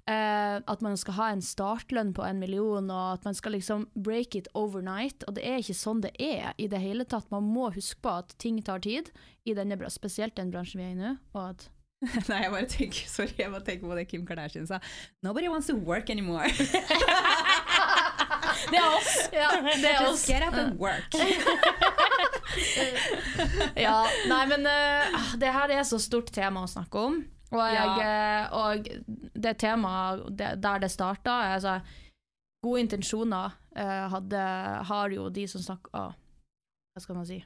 Uh, 0.09 0.59
at 0.61 0.85
man 0.85 0.99
skal 1.00 1.19
ha 1.19 1.31
en 1.35 1.45
startlønn 1.45 2.12
på 2.17 2.27
en 2.27 2.43
million, 2.43 2.93
og 2.93 3.17
at 3.17 3.27
man 3.29 3.38
skal 3.38 3.57
liksom 3.57 3.88
break 3.95 4.38
it 4.38 4.50
overnight. 4.59 5.27
Og 5.27 5.38
det 5.38 5.47
er 5.49 5.62
ikke 5.62 5.79
sånn 5.79 6.05
det 6.05 6.15
er 6.21 6.53
i 6.59 6.71
det 6.71 6.83
hele 6.83 7.09
tatt. 7.09 7.31
Man 7.35 7.49
må 7.49 7.73
huske 7.75 8.00
på 8.05 8.19
at 8.23 8.37
ting 8.43 8.62
tar 8.62 8.85
tid, 8.85 9.12
i 9.49 9.55
denne, 9.57 9.79
spesielt 9.88 10.37
den 10.37 10.50
bransjen 10.53 10.83
vi 10.83 10.91
er 10.91 10.93
i 10.93 10.99
nå. 10.99 11.17
Og 11.33 11.43
at 11.47 11.69
Nei, 12.28 12.43
jeg 12.45 12.50
bare 12.52 12.67
tenker, 12.71 13.09
sorry, 13.11 13.33
jeg 13.38 13.50
bare 13.50 13.64
tenker 13.67 13.88
på 13.90 13.97
det 13.99 14.05
Kim 14.11 14.26
Kardashian 14.26 14.67
sa. 14.67 14.78
Nobody 15.23 15.49
wants 15.50 15.67
to 15.67 15.75
work 15.76 16.11
anymore. 16.11 16.47
Det 18.69 18.78
er 18.78 18.87
oss! 18.90 19.12
ja, 19.33 19.49
det 19.62 19.90
er 19.90 20.00
oss. 20.02 20.11
Just 20.11 20.28
get 20.28 20.43
up 20.43 20.55
and 20.55 20.78
work. 20.78 21.14
Ja, 23.78 24.02
nei, 24.26 24.40
men 24.50 24.67
uh, 24.67 25.35
det 25.38 25.52
her 25.55 25.71
er 25.71 25.85
så 25.87 25.99
stort 26.02 26.33
tema 26.35 26.64
å 26.64 26.71
snakke 26.71 27.02
om. 27.11 27.21
Og, 27.52 27.61
jeg, 27.73 27.93
ja. 28.02 28.49
og 28.52 28.88
det 29.40 29.55
temaet 29.62 30.25
der 30.37 30.83
det 30.83 30.90
starta 30.93 31.37
altså, 31.55 31.78
Gode 32.61 32.83
intensjoner 32.83 33.55
uh, 33.78 34.07
hadde, 34.12 34.43
har 34.90 35.14
jo 35.14 35.31
de 35.33 35.47
som 35.49 35.62
snakker 35.64 35.95
uh, 35.95 36.12
Hva 36.93 37.00
skal 37.05 37.17
man 37.17 37.28
si? 37.31 37.38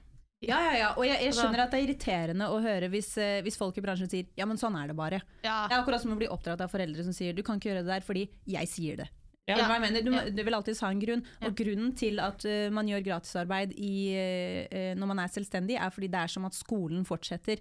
Ja, 0.42 0.58
ja, 0.66 0.75
ja. 0.75 0.90
Og 0.99 1.06
jeg, 1.06 1.20
jeg 1.28 1.37
skjønner 1.38 1.64
at 1.64 1.72
det 1.72 1.78
er 1.78 1.87
irriterende 1.87 2.49
å 2.50 2.58
høre 2.62 2.90
hvis, 2.92 3.12
eh, 3.22 3.40
hvis 3.46 3.58
folk 3.61 3.76
i 3.78 3.84
bransjen 3.84 4.11
sier 4.11 4.30
ja, 4.38 4.46
men 4.49 4.58
sånn 4.61 4.76
er 4.78 4.90
det 4.90 4.99
bare. 4.99 5.22
Ja. 5.44 5.64
Det 5.70 5.76
er 5.76 5.82
akkurat 5.82 6.02
som 6.02 6.14
å 6.14 6.18
bli 6.18 6.30
oppdratt 6.32 6.64
av 6.64 6.72
foreldre 6.72 7.04
som 7.06 7.14
sier 7.14 7.37
du 7.37 7.44
kan 7.46 7.61
ikke 7.61 7.70
gjøre 7.70 7.84
det 7.87 7.94
der 7.94 8.06
fordi 8.06 8.26
jeg 8.50 8.70
sier 8.70 9.04
det. 9.04 9.08
Ja. 9.50 9.58
Du? 9.58 10.11
Du, 10.30 10.42
vil 10.46 10.54
alltid 10.54 10.78
ha 10.84 10.90
en 10.92 11.00
grunn, 11.02 11.25
og 11.42 11.54
grunnen 11.58 11.94
til 11.99 12.20
at 12.22 12.44
uh, 12.46 12.68
man 12.75 12.87
gjør 12.87 13.02
gratisarbeid 13.08 13.72
i, 13.75 13.94
eh, 14.14 14.92
når 14.94 15.11
man 15.11 15.22
er 15.25 15.32
selvstendig, 15.34 15.80
er 15.82 15.90
fordi 15.90 16.11
det 16.12 16.20
er 16.20 16.30
som 16.30 16.46
at 16.46 16.54
skolen 16.54 17.02
fortsetter. 17.08 17.58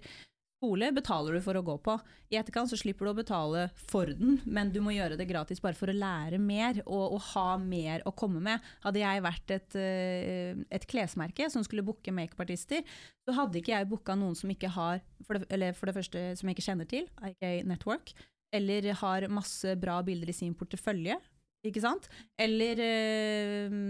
Skole 0.62 0.92
betaler 0.94 1.34
du 1.34 1.40
for 1.42 1.58
å 1.58 1.64
gå 1.66 1.74
på. 1.82 1.96
I 2.30 2.36
etterkant 2.38 2.70
så 2.70 2.76
slipper 2.78 3.08
du 3.08 3.10
å 3.10 3.16
betale 3.18 3.64
for 3.74 4.06
den, 4.06 4.36
men 4.46 4.68
du 4.70 4.78
må 4.78 4.92
gjøre 4.94 5.16
det 5.18 5.26
gratis 5.26 5.58
bare 5.58 5.74
for 5.74 5.90
å 5.90 5.96
lære 5.96 6.38
mer 6.38 6.78
og, 6.84 7.16
og 7.16 7.24
ha 7.32 7.56
mer 7.58 8.04
å 8.06 8.12
komme 8.14 8.38
med. 8.44 8.62
Hadde 8.84 9.02
jeg 9.02 9.24
vært 9.26 9.54
et, 9.56 9.74
eh, 9.74 10.60
et 10.70 10.86
klesmerke 10.86 11.48
som 11.50 11.66
skulle 11.66 11.82
booke 11.82 12.14
makeupartister, 12.14 12.86
så 13.26 13.34
hadde 13.40 13.58
ikke 13.58 13.74
jeg 13.74 13.90
booka 13.90 14.14
noen 14.14 14.38
som 14.38 14.54
ikke 14.54 14.70
har, 14.70 15.02
for 15.26 15.40
det, 15.40 15.50
eller 15.50 15.74
for 15.74 15.90
det 15.90 15.96
første 15.98 16.24
som 16.38 16.46
jeg 16.46 16.54
ikke 16.54 16.68
kjenner 16.68 16.90
til, 16.94 17.10
IK 17.32 17.66
Network, 17.66 18.14
eller 18.54 18.86
har 19.02 19.26
masse 19.34 19.74
bra 19.82 19.98
bilder 20.06 20.30
i 20.30 20.38
sin 20.44 20.54
portefølje, 20.54 21.18
ikke 21.66 21.82
sant? 21.82 22.06
Eller, 22.38 22.86
eh, 22.86 23.80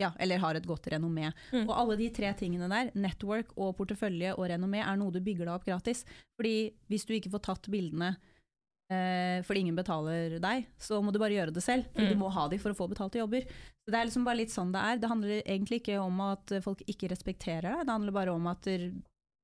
ja, 0.00 0.10
eller 0.18 0.40
har 0.40 0.56
et 0.56 0.66
godt 0.66 0.88
renommé. 0.92 1.28
Mm. 1.52 1.66
Og 1.66 1.74
alle 1.76 1.98
de 2.00 2.08
tre 2.14 2.32
tingene 2.38 2.70
der, 2.72 2.90
network 2.96 3.52
og 3.56 3.76
portefølje 3.78 4.34
og 4.36 4.48
renommé, 4.50 4.80
er 4.84 4.98
noe 5.00 5.12
du 5.12 5.20
bygger 5.20 5.46
deg 5.46 5.54
opp 5.54 5.68
gratis. 5.68 6.04
Fordi 6.40 6.70
hvis 6.90 7.06
du 7.08 7.14
ikke 7.16 7.32
får 7.34 7.44
tatt 7.50 7.70
bildene 7.72 8.14
eh, 8.92 9.44
fordi 9.46 9.66
ingen 9.66 9.78
betaler 9.78 10.38
deg, 10.42 10.70
så 10.80 11.02
må 11.04 11.12
du 11.12 11.20
bare 11.20 11.36
gjøre 11.36 11.54
det 11.56 11.64
selv. 11.64 11.88
Mm. 11.94 12.08
du 12.14 12.16
må 12.22 12.32
ha 12.32 12.48
de 12.50 12.60
for 12.62 12.72
å 12.72 12.78
få 12.78 12.88
betalte 12.90 13.20
jobber. 13.20 13.46
Så 13.84 13.92
det 13.92 14.00
er 14.00 14.08
liksom 14.08 14.26
bare 14.26 14.40
litt 14.40 14.54
sånn 14.54 14.72
det 14.74 14.86
er. 14.88 15.00
Det 15.02 15.12
handler 15.12 15.42
egentlig 15.44 15.82
ikke 15.82 16.00
om 16.00 16.24
at 16.30 16.56
folk 16.64 16.84
ikke 16.88 17.12
respekterer 17.12 17.68
deg, 17.68 17.86
det 17.86 17.96
handler 17.98 18.16
bare 18.16 18.36
om 18.36 18.50
at 18.50 18.72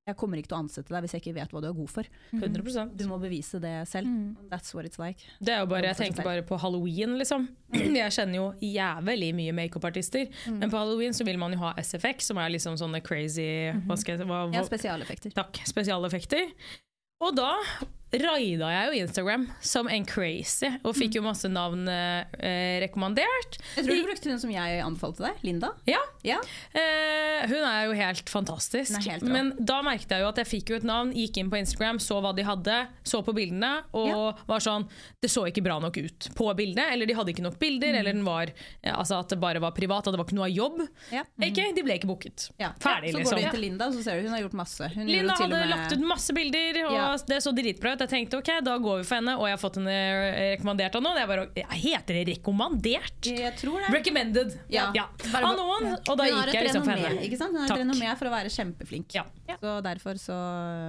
jeg 0.07 0.15
kommer 0.21 0.39
ikke 0.39 0.53
til 0.53 0.57
å 0.57 0.63
ansette 0.63 0.93
deg 0.95 1.03
hvis 1.03 1.15
jeg 1.17 1.23
ikke 1.25 1.35
vet 1.41 1.55
hva 1.55 1.61
du 1.65 1.67
er 1.67 1.75
god 1.75 1.91
for. 1.91 2.09
100% 2.37 2.93
Du 2.99 3.05
må 3.11 3.19
bevise 3.19 3.59
det 3.63 3.73
selv. 3.91 4.07
Mm. 4.07 4.49
That's 4.53 4.71
what 4.77 4.87
it's 4.87 5.01
like. 5.03 5.27
Det 5.43 5.55
er 5.55 5.65
jo 5.65 5.71
bare, 5.73 5.91
Jeg 5.91 5.99
tenker 5.99 6.27
bare 6.27 6.45
på 6.47 6.59
halloween, 6.63 7.17
liksom. 7.19 7.49
Jeg 7.75 8.15
kjenner 8.15 8.39
jo 8.39 8.47
jævlig 8.63 9.33
mye 9.35 9.57
makeupartister. 9.59 10.31
Men 10.47 10.71
på 10.71 10.79
halloween 10.79 11.17
så 11.17 11.27
vil 11.27 11.41
man 11.43 11.57
jo 11.57 11.59
ha 11.65 11.73
SFX, 11.83 12.31
som 12.31 12.39
er 12.39 12.55
liksom 12.55 12.79
sånne 12.79 13.03
crazy 13.03 13.49
hva 13.89 13.99
skal 13.99 14.15
jeg, 14.21 14.29
hva, 14.31 14.45
Ja, 14.55 14.63
spesialeffekter. 14.67 15.35
Takk, 15.35 15.59
spesialeffekter. 15.67 16.55
Og 17.27 17.35
da 17.35 17.51
raida 18.13 18.69
jeg 18.71 18.87
jo 18.87 19.03
Instagram 19.05 19.47
som 19.61 19.89
en 19.91 20.05
crazy, 20.07 20.69
og 20.87 20.95
fikk 20.97 21.17
jo 21.19 21.23
masse 21.27 21.49
navn 21.51 21.89
eh, 21.91 22.79
rekommandert. 22.85 23.59
Jeg 23.77 23.85
tror 23.85 23.99
du 23.99 24.05
brukte 24.07 24.31
hun 24.31 24.39
som 24.41 24.51
jeg 24.55 24.81
anbefalte 24.85 25.25
deg, 25.27 25.43
Linda. 25.47 25.73
Ja, 25.91 25.99
Ja. 26.27 26.39
Eh, 26.75 27.47
hun 27.47 27.63
er 27.63 27.85
jo 27.87 27.93
helt 27.99 28.29
fantastisk. 28.33 28.97
Helt. 29.07 29.23
Men 29.27 29.53
da 29.59 29.81
merket 29.87 30.11
jeg 30.11 30.23
jo 30.25 30.29
at 30.31 30.39
jeg 30.41 30.49
fikk 30.49 30.71
jo 30.73 30.79
et 30.81 30.87
navn, 30.89 31.13
gikk 31.15 31.37
inn 31.43 31.51
på 31.53 31.59
Instagram, 31.61 31.99
så 32.03 32.21
hva 32.23 32.33
de 32.35 32.43
hadde, 32.47 32.79
så 33.07 33.21
på 33.27 33.35
bildene, 33.37 33.83
og 33.95 34.39
var 34.49 34.63
sånn 34.65 34.87
Det 35.23 35.31
så 35.33 35.45
ikke 35.49 35.63
bra 35.65 35.79
nok 35.83 35.97
ut 35.99 36.29
på 36.37 36.49
bildene, 36.57 36.89
eller 36.93 37.07
de 37.07 37.15
hadde 37.17 37.33
ikke 37.35 37.43
nok 37.43 37.59
bilder, 37.59 37.93
Mm. 37.93 37.99
eller 37.99 38.13
den 38.13 38.25
var, 38.25 38.47
eh, 38.83 38.93
altså 38.95 39.19
at 39.21 39.29
det 39.29 39.41
bare 39.41 39.59
var 39.61 39.73
privat, 39.73 40.07
og 40.07 40.13
det 40.15 40.19
var 40.19 40.27
ikke 40.27 40.37
noe 40.39 40.47
av 40.49 40.55
jobb. 40.55 40.89
Ja. 41.11 41.23
Ikke, 41.43 41.75
de 41.75 41.83
ble 41.83 41.99
ikke 41.99 42.07
booket. 42.11 42.51
Ja. 42.59 42.73
Ferdig, 42.79 43.13
så 43.13 43.19
liksom. 43.19 43.33
går 43.33 43.41
du 43.41 43.45
inn 43.47 43.51
til 43.51 43.61
Linda, 43.61 43.91
så 43.91 44.03
ser 44.03 44.21
du 44.21 44.29
hun 44.29 44.33
har 44.37 44.43
gjort 44.43 44.55
masse. 44.55 44.89
Hun 44.95 45.07
Linda 45.07 45.35
hadde 45.35 45.51
med- 45.51 45.69
lagt 45.71 45.93
ut 45.93 46.01
masse 46.07 46.33
bilder, 46.35 46.85
og 46.87 46.93
Ja. 46.93 47.17
det 47.17 47.43
så 47.43 47.53
dritbra 47.55 47.93
ut. 47.95 47.96
Jeg 48.05 48.11
tenkte 48.13 48.39
ok, 48.39 48.51
da 48.67 48.77
går 48.83 49.01
vi 49.01 49.07
for 49.09 49.17
henne, 49.19 49.35
og 49.41 49.47
jeg 49.49 49.57
har 49.57 49.63
fått 49.63 49.79
henne 49.81 49.97
rekommendert 49.97 50.77
rekommandert 50.77 50.97
av 50.99 51.03
noen. 51.05 51.19
Jeg 51.21 51.29
bare, 51.31 51.67
Heter 51.77 52.19
det 52.19 52.25
rekommandert? 52.31 53.29
Jeg 53.31 53.53
tror 53.61 53.81
det. 53.81 53.91
Recommended. 53.95 54.55
Ja. 54.73 54.87
Av 55.41 55.57
noen. 55.57 55.91
Og 55.97 56.17
da 56.19 56.27
gikk 56.29 56.55
jeg 56.55 56.69
liksom 56.69 56.85
for 56.87 56.95
henne. 56.97 57.23
ikke 57.27 57.39
sant? 57.41 57.55
Hun 57.57 57.63
har 57.65 57.73
et 57.75 57.83
renommé 57.83 58.15
for 58.19 58.31
å 58.31 58.35
være 58.35 58.53
kjempeflink. 58.53 59.17
Ja. 59.17 59.25
Så 59.61 59.77
derfor 59.85 60.19
så 60.21 60.37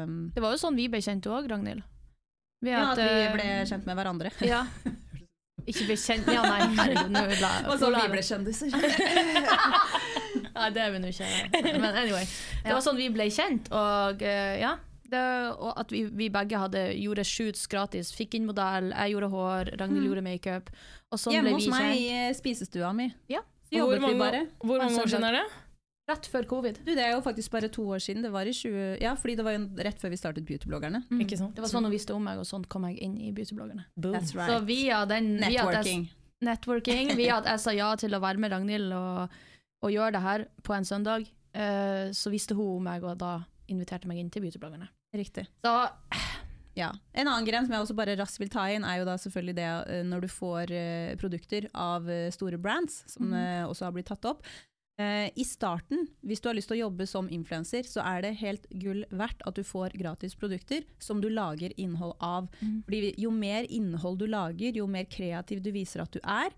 um, 0.07 0.31
Det 0.35 0.43
var 0.43 0.55
jo 0.55 0.61
sånn 0.61 0.75
vi 0.77 0.87
ble 0.91 1.01
kjent 1.03 1.27
òg, 1.31 1.47
Ragnhild. 1.51 1.83
Vi 2.63 2.71
Ja, 2.73 2.87
at 2.91 2.97
vi 2.97 3.05
eh, 3.05 3.33
ble 3.35 3.49
kjent 3.69 3.85
med 3.85 3.99
hverandre. 3.99 4.31
Ja. 4.53 4.63
Ikke 5.67 5.83
bli 5.83 5.97
kjent 5.99 6.29
Ja, 6.31 6.43
nei, 6.47 6.61
herregud. 6.79 7.11
Nå 7.11 7.23
la, 7.41 7.49
Og 7.67 7.79
så 7.81 7.89
vi 7.91 7.99
jeg- 7.99 8.11
ble 8.13 8.23
kjendiser. 8.23 8.71
Nei, 10.57 10.69
det 10.73 10.81
er 10.81 10.93
vi 10.93 10.99
nå 11.03 11.09
ikke. 11.11 11.27
Men 11.77 11.91
anyway. 11.91 12.25
Det 12.63 12.73
var 12.73 12.81
sånn 12.81 12.97
vi 12.97 13.09
ble 13.13 13.27
kjent, 13.33 13.67
og 13.75 14.23
eh, 14.25 14.55
ja. 14.63 14.71
Det, 15.07 15.25
og 15.55 15.71
at 15.79 15.91
vi, 15.93 16.03
vi 16.11 16.27
begge 16.33 16.59
hadde, 16.59 16.81
gjorde 16.99 17.23
shoots 17.27 17.67
gratis. 17.71 18.11
Fikk 18.15 18.35
inn 18.39 18.47
modell, 18.49 18.91
jeg 18.91 19.15
gjorde 19.15 19.29
hår, 19.31 19.71
Ragnhild 19.79 20.09
gjorde 20.09 20.25
makeup. 20.25 20.73
Sånn 21.15 21.37
Hjemme 21.37 21.53
hos 21.55 21.69
meg 21.71 22.01
i 22.01 22.25
spisestua 22.35 22.91
mi. 22.95 23.07
Ja. 23.31 23.43
Så 23.67 23.75
Hvor 23.75 23.85
jobbet 23.85 23.97
vi 23.97 24.03
mange, 24.05 24.19
bare. 24.19 24.43
hvor 24.59 24.79
mange 24.79 24.95
år 24.95 25.01
Altså, 25.05 25.15
siden 25.15 25.27
er 25.27 25.39
det? 25.39 25.45
Rett 26.07 26.27
før 26.31 26.45
covid. 26.47 26.77
Du, 26.85 26.93
det 26.95 27.03
er 27.03 27.09
jo 27.17 27.23
faktisk 27.23 27.51
bare 27.51 27.67
to 27.67 27.83
år 27.91 27.99
siden. 27.99 28.23
Det 28.23 28.31
var 28.31 28.47
i 28.47 28.53
20... 28.55 28.97
Ja, 29.03 29.11
fordi 29.19 29.35
det 29.35 29.43
var 29.43 29.57
jo 29.57 29.65
rett 29.83 29.99
før 29.99 30.13
vi 30.13 30.19
startet 30.19 30.45
Beautybloggerne. 30.47 31.01
Mm. 31.09 31.23
Ikke 31.25 31.39
sant? 31.39 31.51
Det 31.55 31.63
var 31.63 31.71
sånn 31.71 31.83
hun 31.83 31.91
visste 31.91 32.15
om 32.15 32.23
meg, 32.23 32.39
og 32.39 32.47
sånn 32.47 32.63
kom 32.71 32.87
jeg 32.87 33.01
inn 33.03 33.17
i 33.19 33.33
beautybloggerne. 33.35 33.83
Right. 34.05 34.29
Så 34.31 34.61
via 34.69 35.01
den 35.09 35.33
via 35.41 35.65
at 35.65 35.81
Networking. 35.81 36.07
networking, 36.47 37.11
via 37.19 37.41
at 37.41 37.51
jeg 37.51 37.63
sa 37.65 37.75
ja 37.75 37.89
til 37.99 38.15
å 38.15 38.21
være 38.23 38.39
med 38.39 38.55
Ragnhild 38.55 38.95
og, 38.95 39.35
og 39.83 39.91
gjøre 39.91 40.15
det 40.15 40.23
her 40.23 40.45
på 40.63 40.77
en 40.77 40.87
søndag, 40.87 41.27
uh, 41.27 42.07
så 42.15 42.31
visste 42.31 42.55
hun 42.55 42.77
om 42.77 42.87
meg, 42.87 43.03
og 43.03 43.19
da 43.19 43.41
inviterte 43.67 44.07
meg 44.07 44.23
inn 44.23 44.31
til 44.31 44.47
beautybloggerne. 44.47 44.87
Riktig. 45.15 45.47
Så 45.63 45.75
Ja. 46.77 46.91
En 47.13 47.27
annen 47.27 47.45
gren 47.47 47.65
som 47.65 47.73
jeg 47.73 47.83
også 47.83 47.97
bare 47.97 48.15
raskt 48.19 48.39
vil 48.41 48.51
ta 48.53 48.67
inn, 48.69 48.85
er 48.85 48.99
jo 48.99 49.07
da 49.07 49.17
selvfølgelig 49.17 49.57
det 49.57 49.67
eh, 49.67 50.01
når 50.05 50.25
du 50.27 50.29
får 50.29 50.73
eh, 50.77 51.13
produkter 51.17 51.65
av 51.73 52.05
eh, 52.11 52.29
store 52.33 52.59
brands, 52.61 53.01
som 53.09 53.31
mm. 53.33 53.65
også 53.71 53.87
har 53.87 53.95
blitt 53.95 54.11
tatt 54.13 54.27
opp. 54.29 54.45
I 54.97 55.43
starten, 55.45 56.07
hvis 56.25 56.39
du 56.41 56.47
har 56.49 56.55
lyst 56.57 56.71
til 56.71 56.79
å 56.79 56.87
jobbe 56.87 57.05
som 57.05 57.27
influenser, 57.29 57.85
så 57.85 58.01
er 58.01 58.23
det 58.25 58.31
helt 58.39 58.63
gull 58.81 59.03
verdt 59.13 59.43
at 59.45 59.53
du 59.53 59.61
får 59.61 59.93
gratis 59.93 60.33
produkter 60.33 60.87
som 60.97 61.19
du 61.21 61.27
lager 61.29 61.75
innhold 61.77 62.15
av. 62.17 62.47
Fordi 62.87 63.11
jo 63.21 63.29
mer 63.29 63.69
innhold 63.69 64.17
du 64.17 64.25
lager, 64.25 64.73
jo 64.73 64.87
mer 64.89 65.05
kreativ 65.05 65.61
du 65.61 65.69
viser 65.75 66.01
at 66.01 66.17
du 66.17 66.17
er, 66.23 66.49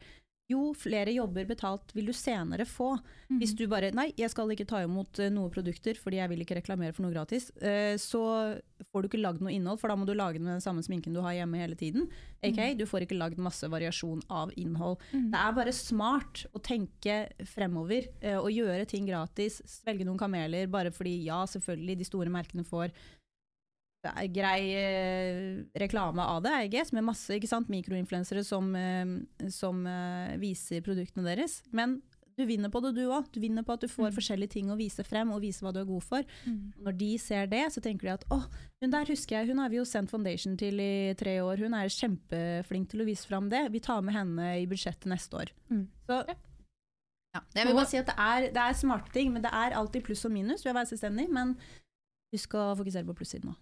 jo 0.50 0.72
flere 0.78 1.12
jobber 1.14 1.46
betalt 1.50 1.92
vil 1.96 2.10
du 2.10 2.14
senere 2.16 2.66
få. 2.66 2.96
Hvis 3.40 3.54
du 3.58 3.68
bare 3.70 3.92
Nei, 3.94 4.08
jeg 4.18 4.32
skal 4.34 4.50
ikke 4.54 4.66
ta 4.70 4.80
imot 4.86 5.20
eh, 5.22 5.30
noen 5.34 5.52
produkter 5.54 5.98
fordi 6.02 6.18
jeg 6.18 6.32
vil 6.32 6.42
ikke 6.42 6.58
reklamere 6.58 6.94
for 6.96 7.06
noe 7.06 7.14
gratis. 7.14 7.52
eh, 7.62 7.94
så 8.02 8.22
får 8.90 9.02
du 9.04 9.08
ikke 9.10 9.22
lagd 9.22 9.44
noe 9.44 9.52
innhold, 9.54 9.78
for 9.82 9.92
da 9.92 9.96
må 10.00 10.08
du 10.08 10.14
lage 10.18 10.40
med 10.40 10.50
den 10.56 10.64
samme 10.64 10.82
sminken 10.86 11.14
du 11.14 11.22
har 11.22 11.36
hjemme 11.38 11.60
hele 11.62 11.76
tiden. 11.78 12.08
AK, 12.42 12.78
Du 12.80 12.86
får 12.90 13.06
ikke 13.06 13.18
lagd 13.20 13.38
masse 13.38 13.68
variasjon 13.70 14.22
av 14.32 14.52
innhold. 14.58 14.98
Det 15.12 15.38
er 15.38 15.54
bare 15.58 15.74
smart 15.76 16.46
å 16.56 16.62
tenke 16.64 17.20
fremover 17.46 18.08
eh, 18.22 18.38
og 18.40 18.50
gjøre 18.50 18.88
ting 18.90 19.06
gratis. 19.06 19.60
Svelge 19.70 20.08
noen 20.08 20.18
kameler 20.18 20.66
bare 20.72 20.92
fordi 20.96 21.18
ja, 21.28 21.44
selvfølgelig, 21.46 21.98
de 22.00 22.08
store 22.08 22.30
merkene 22.34 22.64
får 22.66 22.90
grei 24.34 24.62
eh, 24.80 25.64
reklame 25.80 26.24
av 26.24 26.44
det, 26.46 26.54
I 26.66 26.70
guess, 26.72 26.94
med 26.96 27.04
masse 27.04 27.40
mikroinfluensere 27.68 28.44
som, 28.44 28.72
eh, 28.76 29.50
som 29.52 29.86
eh, 29.88 30.38
viser 30.40 30.82
produktene 30.82 31.28
deres. 31.28 31.64
Men 31.72 32.00
du 32.40 32.46
vinner 32.48 32.72
på 32.72 32.80
det, 32.80 32.94
du 32.96 33.04
òg. 33.12 33.28
Du 33.34 33.42
vinner 33.44 33.66
på 33.68 33.76
at 33.76 33.84
du 33.84 33.90
får 33.92 34.14
forskjellige 34.16 34.56
ting 34.56 34.70
å 34.72 34.78
vise 34.80 35.04
frem, 35.04 35.32
og 35.36 35.42
vise 35.44 35.64
hva 35.66 35.74
du 35.76 35.82
er 35.82 35.90
god 35.90 36.06
for. 36.06 36.28
Mm. 36.48 36.72
Når 36.86 37.00
de 37.02 37.10
ser 37.20 37.50
det, 37.52 37.66
så 37.74 37.84
tenker 37.84 38.08
de 38.08 38.14
at 38.14 38.28
å, 38.32 38.40
hun 38.80 38.94
der 38.94 39.10
husker 39.12 39.42
jeg, 39.42 39.50
hun 39.52 39.60
har 39.60 39.72
vi 39.74 39.82
jo 39.82 39.88
sendt 39.88 40.14
foundation 40.14 40.56
til 40.60 40.80
i 40.80 41.16
tre 41.20 41.42
år. 41.44 41.66
Hun 41.66 41.76
er 41.76 41.92
kjempeflink 41.92 42.94
til 42.94 43.04
å 43.04 43.10
vise 43.10 43.28
frem 43.28 43.52
det. 43.52 43.66
Vi 43.74 43.84
tar 43.84 44.06
med 44.06 44.16
henne 44.16 44.54
i 44.62 44.70
budsjettet 44.72 45.12
neste 45.12 45.44
år. 45.44 45.52
Mm. 45.68 45.84
Så 46.08 46.22
ja. 47.36 47.44
Jeg 47.54 47.68
vil 47.68 47.76
bare 47.78 47.90
si 47.92 48.00
at 48.00 48.08
det 48.10 48.16
er, 48.18 48.48
det 48.56 48.64
er 48.64 48.78
smarte 48.78 49.12
ting, 49.14 49.36
men 49.36 49.44
det 49.44 49.52
er 49.54 49.76
alltid 49.78 50.08
pluss 50.08 50.24
og 50.26 50.34
minus 50.34 50.64
ved 50.64 50.72
å 50.72 50.80
være 50.80 50.94
selvstendig. 50.94 51.28
Men 51.36 51.58
husk 52.34 52.54
å 52.60 52.64
fokusere 52.78 53.08
på 53.08 53.16
plussiden 53.18 53.50
nå. 53.50 53.56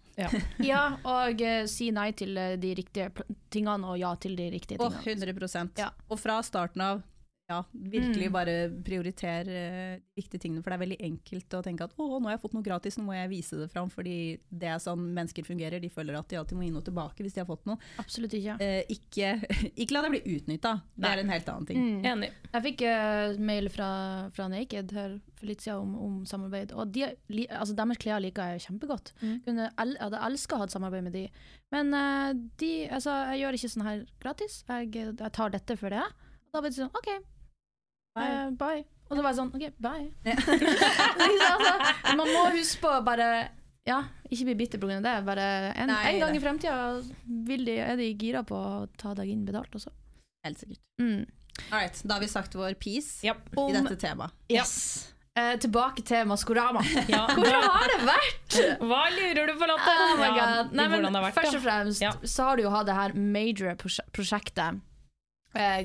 ja, 0.65 0.81
og 1.17 1.43
uh, 1.43 1.59
si 1.71 1.89
nei 1.95 2.09
til 2.17 2.35
eh, 2.37 2.55
de 2.59 2.73
riktige 2.77 3.09
pl- 3.15 3.37
tingene, 3.53 3.87
og 3.87 3.99
ja 4.01 4.13
til 4.19 4.35
de 4.39 4.49
riktige 4.53 4.81
Å, 4.83 4.89
tingene. 4.91 5.31
100% 5.37 5.79
Ja. 5.79 5.91
Og 6.09 6.19
fra 6.19 6.39
starten 6.43 6.83
av 6.83 7.03
ja, 7.47 7.61
virkelig 7.71 8.27
bare 8.31 8.53
prioriter 8.83 9.47
eh, 9.47 9.93
de 10.01 10.19
viktige 10.19 10.41
tingene. 10.43 10.63
For 10.63 10.73
det 10.73 10.77
er 10.77 10.81
veldig 10.83 10.97
enkelt 11.07 11.55
å 11.55 11.61
tenke 11.63 11.85
at 11.87 11.93
å, 11.95 12.07
nå 12.17 12.27
har 12.27 12.35
jeg 12.35 12.41
fått 12.43 12.57
noe 12.57 12.65
gratis, 12.65 12.97
nå 12.99 13.05
må 13.07 13.15
jeg 13.15 13.31
vise 13.31 13.59
det 13.61 13.69
fram. 13.71 13.91
Fordi 13.93 14.17
det 14.49 14.67
er 14.73 14.81
sånn 14.83 15.05
mennesker 15.15 15.47
fungerer. 15.47 15.79
De 15.83 15.91
føler 15.93 16.17
at 16.19 16.27
de 16.27 16.39
alltid 16.41 16.59
må 16.59 16.67
gi 16.67 16.73
noe 16.75 16.83
tilbake 16.83 17.23
hvis 17.23 17.37
de 17.37 17.43
har 17.43 17.47
fått 17.47 17.63
noe. 17.69 17.79
Absolutt 18.03 18.35
ikke. 18.35 18.57
Eh, 18.63 18.91
ikke, 18.91 19.31
ikke 19.81 19.95
la 19.95 20.03
deg 20.03 20.17
bli 20.17 20.35
utnytta. 20.35 20.73
Det 20.97 21.13
er 21.13 21.23
en 21.23 21.33
helt 21.35 21.53
annen 21.53 21.69
ting. 21.71 21.87
Mm. 21.87 22.09
Enig. 22.11 22.31
Jeg 22.51 22.65
fikk 22.67 22.83
uh, 22.89 23.39
mail 23.47 23.71
fra, 23.71 23.89
fra 24.35 24.49
Naked 24.51 24.91
her 24.97 25.15
for 25.37 25.47
litt 25.47 25.63
siden 25.63 25.85
om, 25.85 25.95
om 26.03 26.19
samarbeid. 26.27 26.75
Og 26.75 26.91
de, 26.91 27.07
li, 27.31 27.47
altså 27.47 27.77
deres 27.77 28.03
klær 28.03 28.21
liker 28.23 28.57
jeg 28.57 28.67
kjempegodt. 28.67 29.13
Mm. 29.21 29.39
Kunne 29.47 29.69
jeg 29.69 29.97
hadde 30.01 30.23
elska 30.27 30.57
å 30.57 30.61
ha 30.63 30.67
et 30.67 30.75
samarbeid 30.75 31.07
med 31.07 31.15
de. 31.15 31.25
Men 31.71 31.95
eh, 31.95 32.35
de, 32.59 32.71
altså, 32.91 33.15
jeg 33.31 33.45
gjør 33.45 33.61
ikke 33.61 33.73
sånn 33.77 33.87
her 33.87 34.05
gratis. 34.19 34.61
Jeg, 34.67 34.91
jeg 34.97 35.35
tar 35.39 35.55
dette 35.55 35.79
for 35.79 35.95
det. 35.95 36.03
Og 36.47 36.55
da 36.55 36.63
ble 36.63 36.71
det 36.71 36.79
sånn 36.79 36.95
OK, 36.95 37.11
Bye. 38.17 38.33
eh, 38.33 38.51
bye. 38.59 38.83
Og 39.07 39.15
så 39.15 39.23
var 39.23 39.31
jeg 39.31 39.39
sånn 39.39 39.53
OK, 39.55 39.65
bye. 39.79 40.07
altså, 41.47 42.17
man 42.17 42.27
må 42.33 42.43
huske 42.57 42.81
på 42.83 42.91
å 42.91 43.03
bare 43.05 43.27
ja, 43.87 44.01
ikke 44.27 44.49
bli 44.49 44.55
bitter 44.59 44.81
pga. 44.81 44.99
det. 45.03 45.15
Bare 45.27 45.47
en, 45.71 45.87
Nei, 45.93 46.01
en 46.11 46.19
gang 46.25 46.33
det- 46.35 46.41
i 46.41 46.43
fremtida 46.43 47.83
er 47.87 47.95
de 47.99 48.09
gira 48.19 48.43
på 48.43 48.55
å 48.57 48.87
ta 48.99 49.13
deg 49.15 49.29
inn 49.31 49.45
betalt 49.47 49.71
også. 49.79 49.93
Helt 50.45 50.59
sikkert. 50.59 50.81
Mm. 51.01 51.23
All 51.71 51.79
right, 51.79 52.01
da 52.03 52.17
har 52.17 52.21
vi 52.21 52.27
sagt 52.29 52.53
vår 52.53 52.75
piece 52.79 53.23
yep. 53.25 53.47
i 53.57 53.71
dette 53.73 53.95
temaet. 53.97 54.35
Yes. 54.51 55.13
Eh, 55.37 55.55
tilbake 55.61 56.03
til 56.05 56.25
Maskorama. 56.27 56.81
Ja. 57.13 57.23
Hvordan 57.31 57.63
har 57.63 57.87
det 57.93 57.97
vært? 58.07 58.57
Hva 58.81 59.01
lurer 59.13 59.47
du 59.51 59.55
på, 59.59 59.67
Lotte? 59.69 59.95
Oh 59.95 60.21
Ja, 60.25 60.47
Nei, 60.71 60.87
men 60.91 61.07
vært, 61.13 61.35
først 61.37 61.57
og 61.59 61.63
fremst 61.63 62.01
Ja. 62.03 62.11
så 62.23 62.49
har 62.49 62.57
du 62.57 62.63
jo 62.65 62.73
hatt 62.73 62.87
det 62.89 62.95
her 62.97 63.13
major 63.15 63.75
prosje- 63.79 64.05
prosjektet 64.11 64.81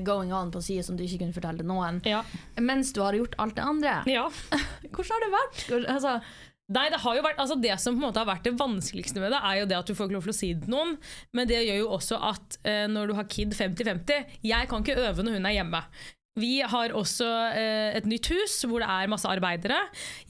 going 0.05 0.33
on 0.33 0.51
på 0.51 0.61
sider 0.61 0.83
som 0.83 0.97
du 0.97 1.03
ikke 1.03 1.19
kunne 1.23 1.33
fortelle 1.33 1.63
noen, 1.65 2.01
Ja. 2.05 2.23
mens 2.61 2.91
du 2.93 3.01
har 3.01 3.13
gjort 3.13 3.35
alt 3.39 3.55
det 3.55 3.63
andre. 3.63 4.03
ja. 4.07 4.27
Hvordan 4.93 5.11
har 5.11 5.23
det 5.23 5.31
vært? 5.37 5.87
Altså, 5.89 6.21
Nei, 6.73 6.85
det 6.89 7.01
har 7.03 7.15
jo 7.17 7.21
vært, 7.25 7.37
altså 7.43 7.57
det 7.61 7.73
som 7.81 7.93
på 7.93 7.99
en 7.99 8.05
måte 8.07 8.21
har 8.21 8.25
vært 8.25 8.45
det 8.47 8.53
vanskeligste 8.57 9.19
med 9.19 9.33
det, 9.35 9.39
er 9.43 9.57
jo 9.59 9.65
det 9.67 9.75
at 9.77 9.85
du 9.89 9.93
får 9.93 10.07
ikke 10.07 10.15
lov 10.15 10.23
til 10.23 10.31
å 10.31 10.37
si 10.37 10.53
det 10.53 10.63
til 10.63 10.71
noen. 10.71 10.93
Men 11.35 11.49
det 11.49 11.57
gjør 11.67 11.79
jo 11.81 11.89
også 11.97 12.19
at 12.23 12.57
eh, 12.63 12.85
når 12.87 13.11
du 13.11 13.13
har 13.17 13.27
kid 13.29 13.51
50-50 13.53 14.37
Jeg 14.47 14.69
kan 14.71 14.81
ikke 14.81 14.95
øve 15.09 15.25
når 15.27 15.35
hun 15.37 15.45
er 15.49 15.57
hjemme. 15.57 15.81
Vi 16.39 16.53
har 16.65 16.95
også 16.97 17.27
eh, 17.59 17.91
et 17.99 18.07
nytt 18.09 18.31
hus 18.31 18.55
hvor 18.65 18.79
det 18.81 18.87
er 18.89 19.11
masse 19.11 19.27
arbeidere. 19.29 19.81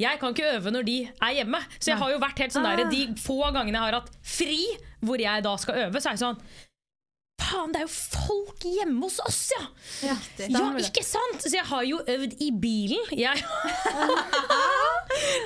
Jeg 0.02 0.20
kan 0.20 0.34
ikke 0.34 0.50
øve 0.58 0.74
når 0.74 0.90
de 0.90 0.98
er 1.06 1.38
hjemme. 1.38 1.62
Så 1.78 1.94
jeg 1.94 2.02
har 2.02 2.12
jo 2.12 2.20
vært 2.26 2.42
helt 2.44 2.58
sånn 2.58 2.66
der, 2.68 2.90
De 2.92 3.06
få 3.22 3.38
gangene 3.54 3.78
jeg 3.78 3.86
har 3.86 4.00
hatt 4.02 4.12
fri, 4.26 4.60
hvor 5.06 5.22
jeg 5.22 5.46
da 5.46 5.54
skal 5.62 5.84
øve, 5.86 6.02
så 6.02 6.10
er 6.12 6.18
jeg 6.18 6.24
sånn 6.26 6.42
Faen, 7.42 7.72
det 7.74 7.80
er 7.82 7.88
jo 7.88 7.94
folk 7.94 8.62
hjemme 8.68 9.02
hos 9.08 9.18
oss, 9.26 9.40
ja! 9.56 9.64
ja, 10.06 10.16
Ja, 10.52 10.68
ikke 10.82 11.04
sant? 11.06 11.42
Så 11.42 11.50
jeg 11.56 11.66
har 11.66 11.84
jo 11.88 11.98
øvd 12.00 12.36
i 12.46 12.52
bilen. 12.54 13.02
Jeg 13.18 13.42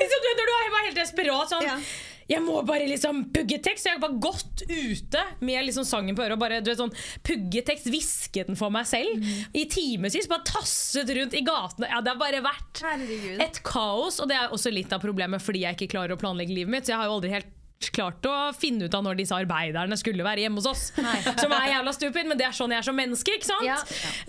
liksom, 0.01 0.19
du 0.23 0.27
Når 0.27 0.45
du 0.45 0.53
er 0.57 0.85
helt 0.89 0.99
desperat 0.99 1.49
sånn 1.55 1.67
Ja. 1.67 1.79
Jeg 2.27 2.43
må 2.43 2.57
bare 2.67 2.83
liksom 2.89 3.21
pugge 3.31 3.55
tekst. 3.63 3.85
Så 3.85 3.89
jeg 3.93 3.97
har 3.97 4.03
bare 4.03 4.19
gått 4.19 4.65
ute 4.67 5.21
med 5.47 5.63
liksom 5.63 5.85
sangen 5.87 6.15
på 6.17 6.25
øret 6.25 6.35
og 6.35 6.41
bare 6.41 6.57
du 6.59 6.67
vet, 6.71 6.79
sånn, 6.81 6.91
pugge 7.23 7.61
tekst, 7.69 7.87
Hvisket 7.87 8.49
den 8.51 8.59
for 8.59 8.73
meg 8.73 8.83
selv 8.89 9.23
i 9.55 9.63
timevis. 9.71 10.27
Bare 10.27 10.43
tasset 10.47 11.07
rundt 11.15 11.37
i 11.39 11.43
gatene. 11.47 11.87
Ja, 11.87 12.01
det 12.03 12.11
har 12.13 12.19
bare 12.19 12.43
vært 12.43 12.83
Herregud. 12.83 13.39
et 13.47 13.61
kaos. 13.63 14.19
Og 14.19 14.27
det 14.27 14.35
er 14.41 14.51
også 14.51 14.73
litt 14.75 14.91
av 14.91 14.99
problemet 15.03 15.39
fordi 15.43 15.63
jeg 15.63 15.79
ikke 15.79 15.93
klarer 15.95 16.17
å 16.17 16.19
planlegge 16.19 16.51
livet 16.51 16.73
mitt. 16.73 16.83
Så 16.87 16.97
jeg 16.97 16.99
har 16.99 17.07
jo 17.07 17.15
aldri 17.21 17.31
helt 17.37 17.53
klart 17.93 18.25
å 18.25 18.35
finne 18.57 18.87
ut 18.87 18.95
av 18.97 19.03
når 19.05 19.19
disse 19.19 19.35
arbeiderne 19.37 19.97
skulle 19.99 20.25
være 20.25 20.45
hjemme 20.45 20.61
hos 20.61 20.69
oss. 20.69 20.83
Som 21.41 21.53
er 21.55 21.71
jævla 21.73 21.93
stupid, 21.95 22.29
men 22.29 22.39
det 22.39 22.47
er 22.49 22.55
sånn 22.57 22.73
jeg 22.73 22.81
er 22.81 22.87
som 22.87 22.97
menneske. 22.97 23.37
ikke 23.37 23.49
sant? 23.49 23.67
Ja. 23.67 23.77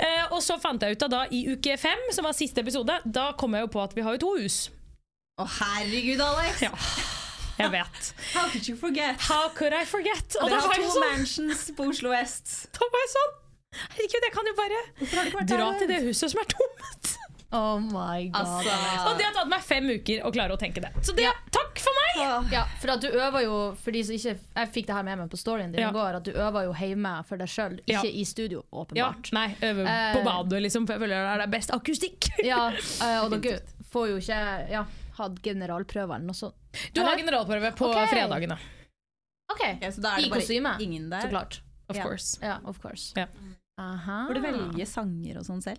Uh, 0.00 0.36
og 0.36 0.42
så 0.44 0.58
fant 0.62 0.82
jeg 0.84 0.96
ut 0.98 1.06
av 1.08 1.12
da 1.14 1.22
i 1.34 1.44
uke 1.54 1.78
fem, 1.80 2.08
som 2.14 2.28
var 2.28 2.36
siste 2.36 2.64
episode, 2.64 3.00
da 3.04 3.30
kom 3.40 3.56
jeg 3.56 3.66
jo 3.66 3.72
på 3.78 3.84
at 3.84 3.96
vi 3.96 4.04
har 4.06 4.18
jo 4.18 4.24
to 4.26 4.34
hus. 4.42 4.58
Å, 5.38 5.46
herregud, 5.60 6.20
Alex! 6.24 6.64
Ja. 6.66 6.72
Jeg 7.58 7.72
vet. 7.74 8.14
How 8.36 8.46
could 8.52 8.68
you 8.68 8.76
forget? 8.78 9.20
How 9.20 9.48
could 9.54 9.74
I 9.74 9.84
forget? 9.84 10.38
Og 10.38 10.46
da 10.46 10.56
Dere 10.56 10.62
var 10.62 10.74
har 10.76 10.82
to 10.82 10.90
sånn, 10.94 11.06
mansions 11.10 11.64
på 11.74 11.88
Oslo 11.90 12.12
vest. 12.14 12.54
da 12.74 12.86
var 12.86 13.06
jeg 13.06 13.14
sånn 13.16 13.36
Herregud, 13.78 14.24
jeg 14.24 14.32
kan 14.32 14.46
jo 14.48 14.54
bare 14.56 15.44
dra 15.50 15.66
til 15.76 15.90
det 15.90 15.98
huset 16.06 16.32
som 16.32 16.40
er 16.40 16.46
tomt. 16.50 17.17
Oh 17.50 17.78
my 17.80 18.28
god. 18.28 18.42
Altså, 18.44 18.72
Og 19.08 19.14
det 19.16 19.24
har 19.24 19.32
tatt 19.32 19.48
meg 19.48 19.62
fem 19.64 19.86
uker 19.88 20.20
å 20.28 20.30
klare 20.34 20.52
å 20.52 20.58
tenke 20.60 20.82
det. 20.84 20.90
Så 21.00 21.14
det, 21.16 21.30
takk 21.54 21.78
for 21.80 21.96
meg! 21.96 22.50
Ja, 22.52 22.64
for 22.82 22.92
at 22.92 23.00
du 23.00 23.08
øver 23.08 23.44
jo 23.46 23.54
For 23.80 23.94
de 23.94 24.02
som 24.04 24.16
ikke 24.16 24.34
Jeg 24.36 24.70
fikk 24.74 24.88
det 24.90 24.96
her 24.98 25.06
med 25.06 25.18
meg 25.22 25.30
på 25.32 25.38
storyen 25.40 25.72
din 25.72 25.80
Ja. 25.80 25.88
i 25.88 25.96
går, 25.96 26.18
at 26.18 26.24
du 26.28 26.32
øver 26.34 26.66
jo 26.66 26.74
hjemme 26.76 27.14
for 27.24 27.40
deg 27.40 27.48
sjøl, 27.48 27.78
ikke 27.86 28.04
Ja. 28.04 28.12
i 28.12 28.24
studio, 28.28 28.64
Ja, 28.68 28.78
åpenbart. 28.82 29.32
nei, 29.32 29.46
øver 29.62 29.86
Eh. 29.88 30.12
på 30.18 30.24
badet, 30.26 30.62
liksom. 30.62 30.86
for 30.86 30.92
Jeg 30.92 31.00
føler 31.00 31.24
det 31.24 31.32
er 31.34 31.38
det 31.46 31.50
best 31.50 31.70
akustikk. 31.70 32.28
Ja, 32.44 32.68
eh, 32.68 33.24
og 33.24 33.30
dere 33.40 33.60
får 33.92 34.08
jo 34.10 34.16
ikke 34.20 34.70
ja, 34.70 34.84
hatt 35.16 35.40
generalprøve 35.42 36.14
eller 36.18 36.26
noe 36.28 36.34
sånt. 36.36 36.54
Du 36.92 37.00
har 37.00 37.16
generalprøve 37.16 37.72
på 37.74 37.88
okay. 37.88 38.06
fredagene. 38.12 38.58
OK, 39.50 39.64
Ja, 39.80 39.88
så 39.88 40.02
da 40.04 40.16
er 40.16 40.18
i 40.18 40.22
det 40.28 40.30
bare 40.30 40.40
kostyme, 40.44 40.76
ingen 40.84 41.08
der. 41.08 41.22
så 41.22 41.30
klart. 41.30 41.60
Of 41.88 41.96
yeah. 41.96 42.04
course. 42.06 42.36
Ja, 42.42 42.58
of 42.66 42.78
course. 42.82 43.14
Ja. 43.16 43.24
Aha. 43.78 44.24
Hvor 44.26 44.34
du 44.34 44.42
velger 44.42 44.88
sanger 44.90 45.38
og 45.38 45.44
sånn 45.46 45.62
selv? 45.62 45.78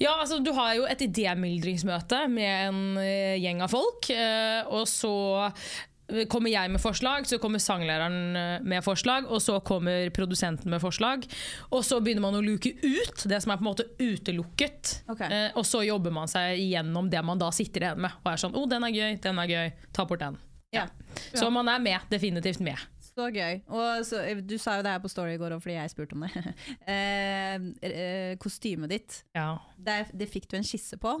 Ja, 0.00 0.14
altså 0.20 0.38
Du 0.44 0.52
har 0.56 0.74
jo 0.76 0.84
et 0.88 1.00
idémyldringsmøte 1.04 2.26
med 2.32 2.68
en 2.68 2.80
eh, 3.00 3.36
gjeng 3.40 3.62
av 3.64 3.72
folk. 3.72 4.10
eh, 4.12 4.60
og 4.68 4.84
så 4.88 5.12
eh, 5.48 6.26
kommer 6.28 6.52
jeg 6.52 6.72
med 6.72 6.82
forslag, 6.82 7.24
så 7.28 7.38
kommer 7.40 7.62
sanglæreren 7.62 8.64
med 8.66 8.84
forslag, 8.84 9.28
og 9.30 9.40
så 9.40 9.56
kommer 9.64 10.10
produsenten 10.16 10.68
med 10.72 10.82
forslag. 10.82 11.24
Og 11.70 11.84
så 11.86 12.00
begynner 12.04 12.24
man 12.26 12.36
å 12.40 12.44
luke 12.44 12.72
ut 12.82 13.24
det 13.30 13.40
som 13.40 13.52
er 13.54 13.60
på 13.60 13.64
en 13.64 13.70
måte 13.70 13.88
utelukket. 14.00 14.94
Ok. 15.08 15.24
Eh, 15.28 15.48
og 15.56 15.64
så 15.68 15.84
jobber 15.86 16.12
man 16.12 16.28
seg 16.28 16.60
igjennom 16.60 17.08
det 17.12 17.24
man 17.24 17.40
da 17.40 17.50
sitter 17.54 17.88
igjen 17.88 18.04
med. 18.04 18.20
Og 18.24 18.32
er 18.32 18.44
sånn 18.44 18.52
'Å, 18.56 18.68
den 18.68 18.84
er 18.84 18.96
gøy, 18.96 19.20
den 19.20 19.38
er 19.38 19.46
gøy. 19.56 19.72
Ta 19.92 20.04
bort 20.04 20.20
den'. 20.20 20.36
Ja. 20.72 20.86
Så 21.34 21.50
man 21.50 21.68
er 21.68 21.80
med, 21.82 22.00
definitivt 22.10 22.60
med. 22.60 22.78
Så 23.20 23.26
gøy. 23.36 23.60
Og 23.68 24.04
så, 24.08 24.22
eh, 24.24 24.40
du 24.40 24.56
sa 24.60 24.78
jo 24.78 24.84
det 24.86 24.94
her 24.94 25.02
på 25.04 25.10
Story 25.12 25.34
i 25.36 25.40
går 25.40 25.52
òg, 25.58 25.60
fordi 25.64 25.76
jeg 25.76 25.92
spurte 25.92 26.16
om 26.16 26.24
det. 26.24 26.54
eh, 26.88 27.54
eh, 27.84 28.34
kostymet 28.40 28.88
ditt, 28.94 29.22
Ja. 29.36 29.58
det, 29.76 30.06
det 30.16 30.30
fikk 30.32 30.48
du 30.50 30.56
en 30.56 30.64
skisse 30.66 30.96
på. 31.00 31.18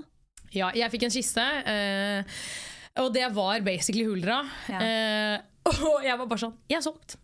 Ja, 0.56 0.72
jeg 0.74 0.90
fikk 0.90 1.04
en 1.06 1.12
skisse. 1.14 1.44
eh, 1.44 2.40
og 2.98 3.12
det 3.14 3.28
var 3.36 3.60
basically 3.62 4.06
Huldra. 4.08 4.40
Ja. 4.72 4.80
Eh, 4.80 5.40
og 5.86 6.00
jeg 6.02 6.16
var 6.16 6.26
bare 6.26 6.40
sånn 6.40 6.54
Jeg 6.72 6.78
er 6.80 6.86
solgt. 6.88 7.18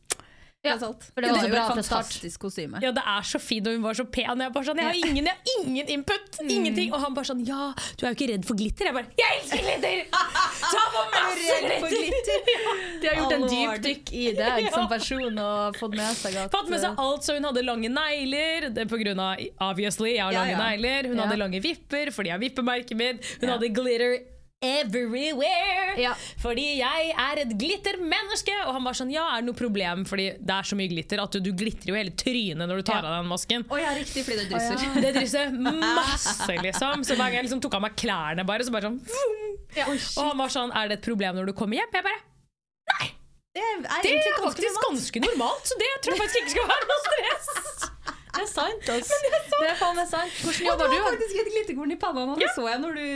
Ja, 0.67 0.77
Det 0.77 0.89
for 1.15 1.25
det 1.25 1.31
det 1.31 1.37
var 1.37 1.47
jo 1.47 1.53
bra 1.53 1.63
et 1.63 1.73
fra 1.73 1.83
start. 1.83 2.07
fantastisk 2.07 2.41
kostyme. 2.47 2.81
Ja, 2.83 2.91
det 2.97 3.05
er 3.07 3.27
så 3.27 3.41
fint, 3.43 3.67
og 3.67 3.77
hun 3.77 3.85
var 3.87 3.99
så 3.99 4.05
pen. 4.05 4.31
Og 4.33 4.45
jeg 4.45 4.55
bare 4.57 4.69
sånn, 4.69 4.81
jeg 4.83 4.91
har 4.91 4.99
ingen, 5.01 5.31
jeg 5.31 5.37
har 5.37 5.53
ingen 5.61 5.93
input! 5.97 6.41
Ingenting! 6.45 6.93
Og 6.93 7.03
han 7.05 7.17
bare 7.17 7.31
sånn 7.31 7.43
Ja, 7.47 7.71
du 7.97 8.07
er 8.07 8.13
jo 8.13 8.19
ikke 8.19 8.29
redd 8.33 8.47
for 8.49 8.59
glitter? 8.59 8.91
Jeg 8.91 8.97
bare 8.97 9.21
Jeg 9.21 9.41
elsker 9.41 9.65
glitter! 9.65 10.05
Ta 10.75 10.85
på 10.95 11.05
masse 11.15 11.59
glitter! 11.65 12.53
De 13.01 13.11
har 13.11 13.19
gjort 13.21 13.37
en 13.37 13.49
dypdykk 13.51 14.15
i 14.17 14.27
deg 14.37 14.69
som 14.77 14.89
person 14.91 15.43
og 15.47 15.81
fått 15.81 15.97
med 15.99 16.21
seg 16.21 16.39
at 16.45 16.55
Fått 16.55 16.71
med 16.73 16.83
seg 16.83 17.03
alt, 17.03 17.27
så 17.27 17.37
hun 17.37 17.49
hadde 17.49 17.65
lange 17.67 17.91
negler. 17.93 18.71
Er 18.71 18.89
på 18.91 19.01
grunn 19.01 19.21
av, 19.23 19.43
obviously, 19.71 20.15
jeg 20.17 20.25
har 20.25 20.35
lange 20.35 20.57
ja. 20.57 20.63
negler. 20.63 21.11
Hun 21.13 21.21
hadde 21.25 21.39
lange 21.41 21.63
vipper, 21.65 22.13
fordi 22.15 22.33
jeg 22.33 22.39
har 22.39 22.43
vippemerket 22.43 22.99
mitt. 22.99 23.37
Hun 23.43 23.53
hadde 23.55 23.71
glitter 23.77 24.36
everywhere! 24.64 25.95
Ja. 26.01 26.12
Fordi 26.42 26.64
jeg 26.79 27.11
er 27.12 27.40
et 27.42 27.53
glittermenneske! 27.61 28.55
Og 28.66 28.73
han 28.77 28.85
var 28.87 28.97
sånn, 28.99 29.11
ja, 29.14 29.25
er 29.37 29.42
det 29.45 29.51
noe 29.51 29.59
problem? 29.59 30.05
Fordi 30.09 30.29
det 30.38 30.55
er 30.57 30.69
så 30.69 30.79
mye 30.79 30.90
glitter 30.92 31.23
at 31.23 31.37
du, 31.37 31.40
du 31.45 31.51
glitrer 31.57 31.92
jo 31.92 31.99
hele 31.99 32.14
trynet 32.19 32.64
når 32.69 32.83
du 32.83 32.87
tar 32.90 33.03
Ja. 33.03 33.11
av 33.11 33.19
den 33.23 33.31
masken. 33.31 33.66
Å 33.69 33.81
ja, 33.81 33.92
riktig, 33.97 34.25
fordi 34.27 34.45
det 34.45 34.49
drysser. 34.53 35.03
Det 35.05 35.12
drysser 35.19 35.53
masse, 36.01 36.57
liksom. 36.64 37.05
Så 37.07 37.14
hver 37.19 37.29
gang 37.29 37.40
jeg 37.40 37.49
liksom 37.49 37.62
tok 37.64 37.77
av 37.79 37.85
meg 37.87 37.97
klærne, 38.01 38.47
bare, 38.49 38.64
så 38.66 38.75
bare 38.75 38.90
sånn 38.90 39.01
Og 39.85 40.25
han 40.31 40.40
var 40.40 40.53
sånn, 40.53 40.73
er 40.77 40.88
det 40.92 41.01
et 41.01 41.07
problem 41.09 41.37
når 41.40 41.51
du 41.53 41.57
kommer 41.59 41.81
hjem? 41.81 41.92
Jeg 41.92 42.07
bare, 42.07 42.23
Det 43.57 43.62
er 43.64 43.77
det 44.05 44.12
er 44.12 44.40
faktisk 44.40 44.77
normalt. 44.77 44.88
ganske 44.88 45.21
normalt, 45.27 45.69
så 45.71 45.77
det 45.81 45.92
tror 46.05 46.12
jeg 46.16 46.21
faktisk 46.23 46.40
ikke 46.42 46.55
skal 46.57 46.66
være 46.73 46.88
noe 46.90 47.05
stress. 47.07 47.47
Det 48.37 48.42
er 48.45 48.49
sant, 48.53 48.88
altså. 48.92 49.16
Det 49.57 49.69
er 49.71 49.79
faen 49.81 49.95
meg 49.97 50.09
sant. 50.11 50.33
Hvordan 50.45 50.66
jobber 50.69 50.90
du 50.90 50.92
Du 50.92 50.99
har 51.01 51.14
faktisk 51.14 51.38
et 51.40 51.49
glitterkorn 51.55 51.95
i 51.95 51.97
panna 52.03 52.25
nå, 52.29 52.35
det 52.40 52.51
så 52.53 52.66
jeg 52.69 52.83
når 52.83 52.99
du 52.99 53.07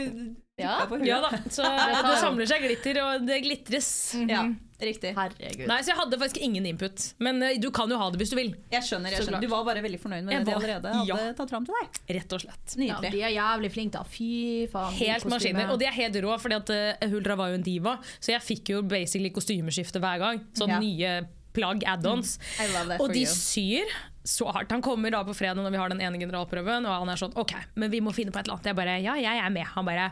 Ja. 0.61 0.75
Ja 1.07 1.21
da, 1.23 1.29
så 1.49 1.65
det 1.65 2.17
samler 2.21 2.47
seg 2.49 2.61
glitter, 2.65 2.99
og 3.05 3.25
det 3.27 3.39
glitres. 3.43 3.87
Ja, 4.29 4.43
riktig. 4.81 5.11
Herregud. 5.17 5.67
Nei, 5.69 5.77
så 5.85 5.91
jeg 5.91 5.97
hadde 5.99 6.17
faktisk 6.21 6.39
ingen 6.41 6.65
input. 6.65 7.03
Men 7.21 7.41
eh, 7.45 7.57
du 7.61 7.67
kan 7.75 7.89
jo 7.91 7.97
ha 8.01 8.07
det 8.13 8.21
hvis 8.21 8.31
du 8.33 8.37
vil. 8.39 8.53
Jeg 8.73 8.85
skjønner, 8.87 9.13
jeg 9.13 9.25
skjønner. 9.27 9.43
Du 9.43 9.49
var 9.51 9.65
bare 9.67 9.83
veldig 9.85 9.99
fornøyd 10.01 10.25
med 10.25 10.33
Jeg 10.33 10.41
det 10.41 10.47
de 10.47 10.53
var- 10.55 10.61
allerede 10.63 10.93
hadde 10.95 11.07
ja. 11.27 11.33
tatt 11.37 11.51
fram 11.53 11.67
til 11.67 11.77
deg. 11.81 11.99
Rett 12.17 12.33
og 12.37 12.43
slett. 12.45 12.77
Ja, 12.87 12.97
de 13.03 13.21
er 13.21 13.35
jævlig 13.35 13.71
flinke, 13.75 13.99
da. 13.99 14.03
Fy 14.09 14.31
faen. 14.71 14.95
Helt 15.01 15.27
maskiner. 15.29 15.69
Og 15.73 15.79
de 15.81 15.85
er 15.89 15.97
helt 15.99 16.17
rå, 16.25 16.37
fordi 16.41 16.57
at 16.61 16.73
eh, 16.77 17.07
Huldra 17.13 17.37
var 17.39 17.51
jo 17.53 17.59
en 17.61 17.67
diva, 17.67 17.97
så 18.19 18.33
jeg 18.35 18.41
fikk 18.47 18.73
jo 18.75 18.81
basically 18.81 19.29
kostymeskifte 19.35 20.01
hver 20.01 20.17
gang. 20.23 20.41
Sånn 20.57 20.73
Ja. 20.73 20.79
nye 20.81 21.13
plagg, 21.53 21.83
add-ons. 21.83 22.37
Mm. 22.57 22.95
Og 23.01 23.11
de 23.11 23.25
you. 23.25 23.27
syr 23.27 23.91
så 24.23 24.47
hardt. 24.53 24.71
Han 24.71 24.83
kommer 24.85 25.13
da 25.13 25.23
på 25.25 25.33
fredag 25.37 25.61
når 25.63 25.73
vi 25.73 25.79
har 25.81 25.93
den 25.93 26.01
ene 26.03 26.19
generalprøven, 26.21 26.85
og 26.85 26.93
han 27.03 27.09
er 27.13 27.19
sånn 27.21 27.35
OK, 27.39 27.53
men 27.81 27.91
vi 27.93 28.01
må 28.05 28.13
finne 28.15 28.33
på 28.33 28.41
et 28.41 28.45
eller 28.47 28.59
annet. 28.59 28.69
Jeg 28.71 28.77
bare 28.77 28.97
ja, 29.01 29.15
jeg 29.21 29.43
er 29.45 29.53
med. 29.53 29.67
Han 29.75 29.87
bare 29.87 30.11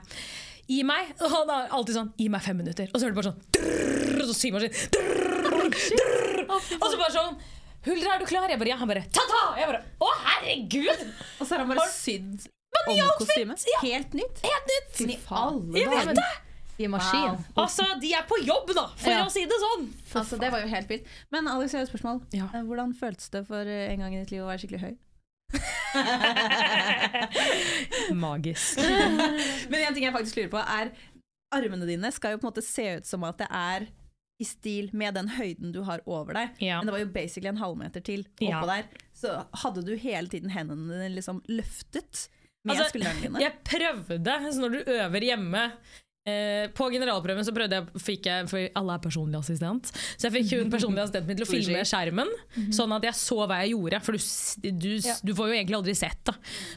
Gi 0.70 0.84
meg 0.86 1.16
Og 1.26 1.32
han 1.34 1.50
er 1.50 1.72
alltid 1.74 1.96
sånn 1.98 2.12
Gi 2.20 2.28
meg 2.30 2.44
fem 2.46 2.60
minutter. 2.62 2.92
Og 2.94 3.00
så 3.00 3.08
hører 3.08 3.16
det 3.16 3.22
bare 3.22 3.32
sånn 3.32 3.40
drrrr, 3.58 4.20
Og 4.22 4.28
så 4.30 4.36
symaskin 4.38 4.76
drrr. 4.94 6.44
Og 6.50 6.86
så 6.86 7.00
bare 7.00 7.14
sånn 7.16 7.40
Huldra, 7.88 8.14
er 8.18 8.22
du 8.22 8.28
klar? 8.28 8.50
Jeg 8.52 8.60
bare 8.60 8.74
ja. 8.74 8.78
Han 8.82 8.90
bare 8.92 9.06
ta-ta! 9.08 9.42
Jeg 9.58 9.70
bare 9.72 9.82
å 10.04 10.10
herregud! 10.26 11.06
Og 11.40 11.46
så 11.48 11.56
har 11.56 11.64
han 11.64 11.72
bare 11.72 11.86
sydd 11.94 12.46
om 12.90 13.00
kostyme. 13.20 13.56
Helt 13.82 14.14
nytt. 14.20 14.42
Helt 14.44 14.70
nytt! 14.74 15.00
Men 15.72 15.80
i 15.80 15.86
alle 15.88 16.14
dager. 16.20 16.49
I 16.80 16.88
maskin. 16.88 17.36
Wow. 17.36 17.44
Altså, 17.66 17.84
de 18.00 18.14
er 18.16 18.24
på 18.30 18.38
jobb, 18.46 18.70
da, 18.76 18.86
for 18.96 19.10
Ja. 19.12 19.26
å 19.26 19.30
si 19.34 19.44
det 19.46 19.58
sånn. 19.60 19.90
Altså, 20.16 20.38
det 20.40 20.52
var 20.54 20.62
jo 20.64 20.68
helt 20.72 20.88
vilt. 20.90 21.06
Men 21.32 21.48
Alex, 21.52 21.72
jeg 21.74 21.80
har 21.82 21.88
et 21.88 21.92
spørsmål. 21.94 22.22
Ja. 22.32 22.48
Eh, 22.54 22.64
Hvordan 22.64 22.94
føltes 22.96 23.30
det 23.34 23.42
for 23.48 23.60
eh, 23.68 23.92
en 23.92 24.00
gang 24.00 24.14
i 24.16 24.20
ditt 24.24 24.32
liv 24.32 24.44
å 24.44 24.48
være 24.48 24.60
skikkelig 24.64 24.82
høy? 24.86 24.96
Magisk. 28.16 28.80
Men 29.70 29.80
en 29.88 29.96
ting 29.96 30.06
jeg 30.06 30.14
faktisk 30.16 30.40
lurer 30.40 30.52
på, 30.54 30.62
er 30.64 30.92
armene 31.56 31.88
dine 31.90 32.12
skal 32.14 32.36
jo 32.36 32.42
på 32.42 32.46
en 32.48 32.52
måte 32.52 32.64
se 32.66 32.86
ut 33.00 33.08
som 33.10 33.24
at 33.28 33.40
det 33.42 33.50
er 33.50 33.88
i 34.40 34.46
stil 34.48 34.88
med 34.96 35.18
den 35.18 35.28
høyden 35.36 35.74
du 35.76 35.82
har 35.84 36.00
over 36.08 36.38
deg. 36.38 36.48
Ja. 36.64 36.78
Men 36.80 36.88
det 36.88 36.94
var 36.96 37.02
jo 37.04 37.10
basically 37.16 37.50
en 37.52 37.60
halvmeter 37.60 38.04
til 38.06 38.22
oppå 38.38 38.52
Ja. 38.54 38.62
der. 38.70 38.84
Så 39.20 39.34
hadde 39.66 39.82
du 39.84 39.94
hele 40.00 40.30
tiden 40.32 40.54
hendene 40.54 40.88
dine 40.94 41.10
liksom 41.18 41.42
løftet 41.52 42.28
med 42.64 42.76
Altså, 42.78 42.88
skuldrene 42.94 43.22
dine? 43.26 43.42
Jeg 43.44 43.58
prøvde, 43.68 44.38
så 44.54 44.60
når 44.64 44.78
du 44.78 44.94
øver 44.96 45.26
hjemme 45.28 45.64
På 46.78 46.90
generalprøven 46.94 47.46
så 47.48 47.54
prøvde 47.56 47.80
jeg, 47.80 48.02
fikk 48.04 48.30
jeg 48.30 48.48
For 48.52 48.70
alle 48.80 48.96
er 48.98 49.04
personlig 49.04 49.40
assistent. 49.40 49.92
Så 49.94 50.28
jeg 50.28 50.36
fikk 50.38 50.56
hun 50.58 50.74
personlig 50.74 51.04
assistent 51.04 51.30
min 51.30 51.40
til 51.40 51.48
å 51.48 51.50
filme 51.50 51.86
skjermen, 51.88 52.34
sånn 52.76 52.96
at 52.98 53.08
jeg 53.10 53.20
så 53.20 53.40
hva 53.44 53.62
jeg 53.64 53.74
gjorde. 53.76 54.02
For 54.06 54.18
du, 54.18 54.70
du, 54.72 54.90
du 55.00 55.34
får 55.38 55.52
jo 55.52 55.58
egentlig 55.60 55.80
aldri 55.80 55.96
sett 55.98 56.20
det. 56.30 56.36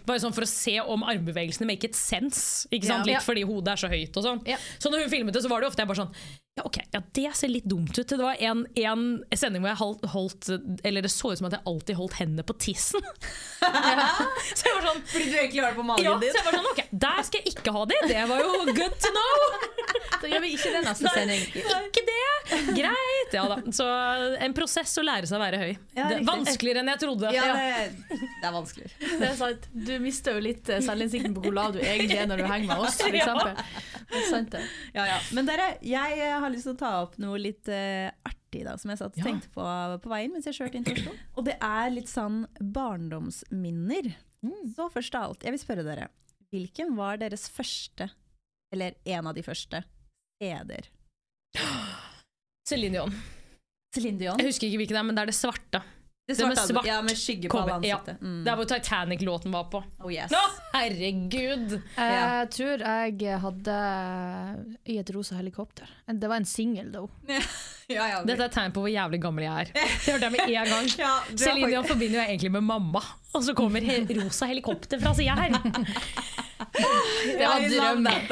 Bare 0.08 0.22
sånn 0.22 0.36
for 0.36 0.46
å 0.46 0.50
se 0.50 0.76
om 0.82 1.04
armbevegelsene 1.08 1.68
make 1.68 1.88
it 1.88 1.98
sense. 1.98 2.68
Ikke 2.72 2.88
sant? 2.88 3.08
Litt 3.08 3.24
fordi 3.24 3.44
hodet 3.48 3.74
er 3.76 3.84
så 3.84 3.92
høyt 3.92 4.16
og 4.18 4.28
sånn. 4.28 4.42
Så 4.78 4.92
når 4.92 5.06
hun 5.06 5.12
filmet 5.12 5.36
det, 5.36 5.44
så 5.44 5.52
var 5.52 5.62
det 5.62 5.72
ofte 5.72 5.84
jeg 5.84 5.92
bare 5.92 6.04
sånn 6.04 6.14
ja, 6.54 6.62
ok, 6.68 6.76
ja, 6.92 7.00
det 7.12 7.30
ser 7.36 7.48
litt 7.48 7.64
dumt 7.64 7.96
ut. 7.98 8.08
Det 8.08 8.16
var 8.20 8.36
en, 8.44 8.66
en 8.76 9.04
sending 9.32 9.62
hvor 9.64 9.70
jeg 9.72 9.80
holdt, 9.80 10.02
holdt 10.12 10.50
Eller 10.84 11.00
det 11.06 11.08
så 11.08 11.30
ut 11.32 11.40
som 11.40 11.46
at 11.48 11.54
jeg 11.56 11.64
alltid 11.70 11.96
holdt 11.96 12.18
hendene 12.18 12.44
på 12.44 12.52
tissen. 12.60 13.00
så 13.62 14.66
jeg 14.66 14.74
var 14.76 14.84
sånn 14.84 15.00
Fordi 15.06 15.30
du 15.30 15.36
egentlig 15.38 15.62
har 15.62 15.72
det 15.72 15.78
på 15.78 15.86
magen 15.86 16.04
ja, 16.04 16.12
så 16.20 16.42
jeg 16.42 16.46
var 16.50 16.58
sånn, 16.58 16.68
ok, 16.74 16.82
Der 17.06 17.22
skal 17.28 17.40
jeg 17.40 17.54
ikke 17.54 17.72
ha 17.72 17.86
det. 17.88 18.00
Det 18.12 18.26
var 18.28 18.44
jo 18.44 18.52
good 18.68 18.98
to 19.00 19.14
know. 19.16 19.32
Da 20.22 20.28
gjør 20.30 20.42
vi 20.44 20.52
ikke 20.54 20.70
det 20.70 20.80
neste 20.84 21.10
sending. 21.10 21.40
Ikke 21.58 22.02
det. 22.06 22.18
Greit. 22.76 23.32
Ja 23.34 23.42
da. 23.50 23.56
Så 23.74 23.86
en 24.44 24.54
prosess 24.54 24.92
å 25.00 25.02
lære 25.04 25.26
seg 25.26 25.38
å 25.38 25.40
være 25.42 25.58
høy. 25.58 25.70
Ja, 25.96 26.04
det 26.10 26.18
er 26.20 26.26
vanskeligere 26.28 26.82
enn 26.84 26.90
jeg 26.92 27.00
trodde. 27.02 27.32
Ja, 27.34 27.46
det, 27.56 28.12
det 28.12 28.46
er 28.46 28.54
vanskelig. 28.54 28.90
Det 29.00 29.26
er 29.30 29.34
sant. 29.40 29.66
Du 29.72 29.92
mister 30.04 30.36
jo 30.36 30.44
litt 30.44 30.68
eh, 30.70 30.82
selvinnsikten 30.84 31.34
på 31.34 31.42
hvor 31.46 31.56
lav 31.56 31.74
du 31.74 31.80
egentlig 31.82 32.20
er 32.22 32.28
når 32.30 32.44
du 32.44 32.46
henger 32.46 32.70
med 32.70 32.84
oss, 32.86 33.00
for 33.02 33.14
Ja. 33.18 33.24
eksempel. 33.24 33.82
Det 34.12 34.20
er 34.20 34.28
sant 34.30 34.54
det. 34.54 34.62
Ja, 34.94 35.08
ja. 35.10 35.18
Men 35.34 35.48
dere, 35.48 35.68
jeg 35.86 36.22
har 36.42 36.52
lyst 36.54 36.66
til 36.68 36.74
å 36.74 36.80
ta 36.82 36.90
opp 37.04 37.16
noe 37.22 37.38
litt 37.40 37.68
uh, 37.72 38.10
artig 38.28 38.64
da, 38.66 38.74
som 38.80 38.90
jeg 38.92 39.00
satt 39.00 39.14
og 39.16 39.20
Ja. 39.22 39.24
tenkte 39.30 39.50
på 39.54 39.64
på 40.04 40.10
veien 40.12 40.32
mens 40.34 40.46
jeg 40.50 40.58
kjørte 40.58 40.78
inn 40.80 40.84
til 40.86 40.98
Oslo. 41.00 41.14
Og 41.38 41.46
det 41.48 41.56
er 41.62 41.90
litt 41.94 42.10
sånn 42.10 42.42
barndomsminner. 42.60 44.12
Så 44.74 44.88
først 44.90 45.14
av 45.14 45.28
alt, 45.30 45.44
jeg 45.46 45.54
vil 45.54 45.62
spørre 45.62 45.84
dere. 45.86 46.08
Hvilken 46.52 46.96
var 46.98 47.16
deres 47.22 47.46
første, 47.48 48.10
eller 48.74 48.96
en 49.06 49.30
av 49.30 49.36
de 49.38 49.44
første, 49.46 49.84
steder? 50.36 50.88
Céline 52.68 52.92
Dion. 52.98 53.14
Céline 53.94 54.18
Dion? 54.20 54.38
Jeg 54.40 54.48
husker 54.50 54.68
ikke 54.68 54.80
hvilken 54.82 54.96
det 54.96 55.00
er, 55.02 55.06
men 55.08 55.18
det 55.18 55.22
er 55.24 55.30
det 55.32 55.36
svarte. 55.38 55.82
Det 56.28 56.36
det 56.38 56.46
med 56.46 56.58
svart 56.58 56.86
ja, 56.86 57.00
med 57.02 57.16
skygge 57.18 57.48
på 57.50 57.58
alle 57.58 57.74
ansiktet. 57.80 58.16
ja. 58.20 58.26
Mm. 58.26 58.44
Det 58.46 58.50
er 58.52 58.56
hvor 58.60 58.68
Titanic-låten 58.70 59.52
var 59.52 59.64
på. 59.72 59.80
Oh, 60.04 60.12
yes. 60.12 60.30
Nå, 60.30 60.38
herregud! 60.72 61.72
Jeg 61.96 62.12
Ja. 62.14 62.44
tror 62.46 62.84
jeg 62.86 63.40
hadde 63.42 63.78
i 64.86 64.98
et 65.02 65.10
rosa 65.16 65.34
helikopter. 65.40 65.90
Det 66.06 66.28
var 66.30 66.36
en 66.36 66.44
singel, 66.46 66.92
da. 66.94 67.02
Ja, 67.90 68.06
ja, 68.08 68.22
Dette 68.24 68.46
er 68.46 68.54
tegn 68.54 68.72
på 68.72 68.84
hvor 68.86 68.92
jævlig 68.92 69.18
gammel 69.20 69.44
jeg 69.48 69.66
er. 69.66 69.72
Det 70.04 70.12
hørte 70.14 70.28
jeg 70.28 70.32
med 70.32 70.46
en 70.46 70.70
gang. 70.70 70.88
Ja, 71.02 71.12
Celine 71.34 71.66
Dion 71.72 71.82
faktisk- 71.82 71.92
forbinder 71.96 72.18
jeg 72.22 72.28
egentlig 72.36 72.52
med 72.52 72.62
mamma, 72.70 73.02
og 73.34 73.42
så 73.42 73.54
kommer 73.58 73.80
he 73.82 73.98
rosa 74.22 74.46
helikopter 74.46 75.02
fra 75.02 75.14
sida 75.18 75.34
her. 75.34 75.58
Det 76.72 77.46
var 77.46 77.60
drømmen. 77.68 78.28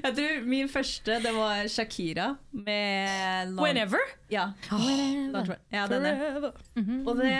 Jeg 0.00 0.14
tror 0.16 0.44
min 0.48 0.68
første, 0.72 1.16
det 1.22 1.32
var 1.36 1.66
Shakira 1.68 2.26
med 2.52 3.50
Long- 3.52 3.64
Whenever. 3.64 3.98
Ja. 4.30 4.46
ja, 4.70 5.86
denne. 5.90 6.12
Og 7.04 7.16
det, 7.18 7.32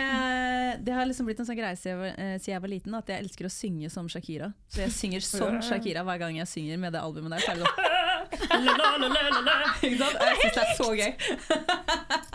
det 0.85 0.93
har 0.93 1.05
liksom 1.09 1.25
blitt 1.29 1.39
en 1.41 1.47
sånn 1.47 1.57
greie 1.57 1.77
siden 1.79 1.95
jeg, 1.95 1.99
var- 2.01 2.19
eh, 2.25 2.37
jeg 2.51 2.61
var 2.61 2.69
liten, 2.73 2.95
at 2.99 3.07
jeg 3.09 3.23
elsker 3.25 3.47
å 3.47 3.53
synge 3.53 3.89
som 3.93 4.09
Shakira. 4.11 4.51
Så 4.69 4.83
jeg 4.85 4.91
synger 4.97 5.25
som 5.25 5.61
Shakira 5.67 6.03
hver 6.07 6.19
gang 6.21 6.37
jeg 6.41 6.47
synger 6.51 6.77
med 6.83 6.93
det 6.93 7.01
albumet 7.01 7.31
der. 7.37 7.41
Så 7.41 7.51
er 7.51 7.55
det 7.55 7.65
sånn, 7.65 9.03
ikke 9.81 9.97
sant? 10.03 10.17
Jeg 10.21 10.37
syns 10.41 10.55
det 10.55 10.63
er 10.65 10.75
så 10.77 10.89
gøy. 10.95 11.11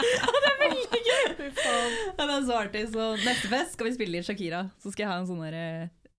det 0.00 0.50
er 0.50 0.58
veldig 0.60 1.00
gøy! 1.06 1.24
Ja, 2.18 2.26
det 2.26 2.34
er 2.34 2.44
så 2.46 2.58
artig. 2.58 2.84
Så 2.92 3.08
neste 3.24 3.48
fest 3.52 3.74
skal 3.76 3.88
vi 3.88 3.94
spille 3.96 4.18
litt 4.18 4.28
Shakira. 4.28 4.66
Så 4.82 4.92
skal 4.92 5.06
jeg 5.06 5.10
ha 5.12 5.18
en 5.22 5.28
sånn 5.30 5.42
derre 5.44 5.64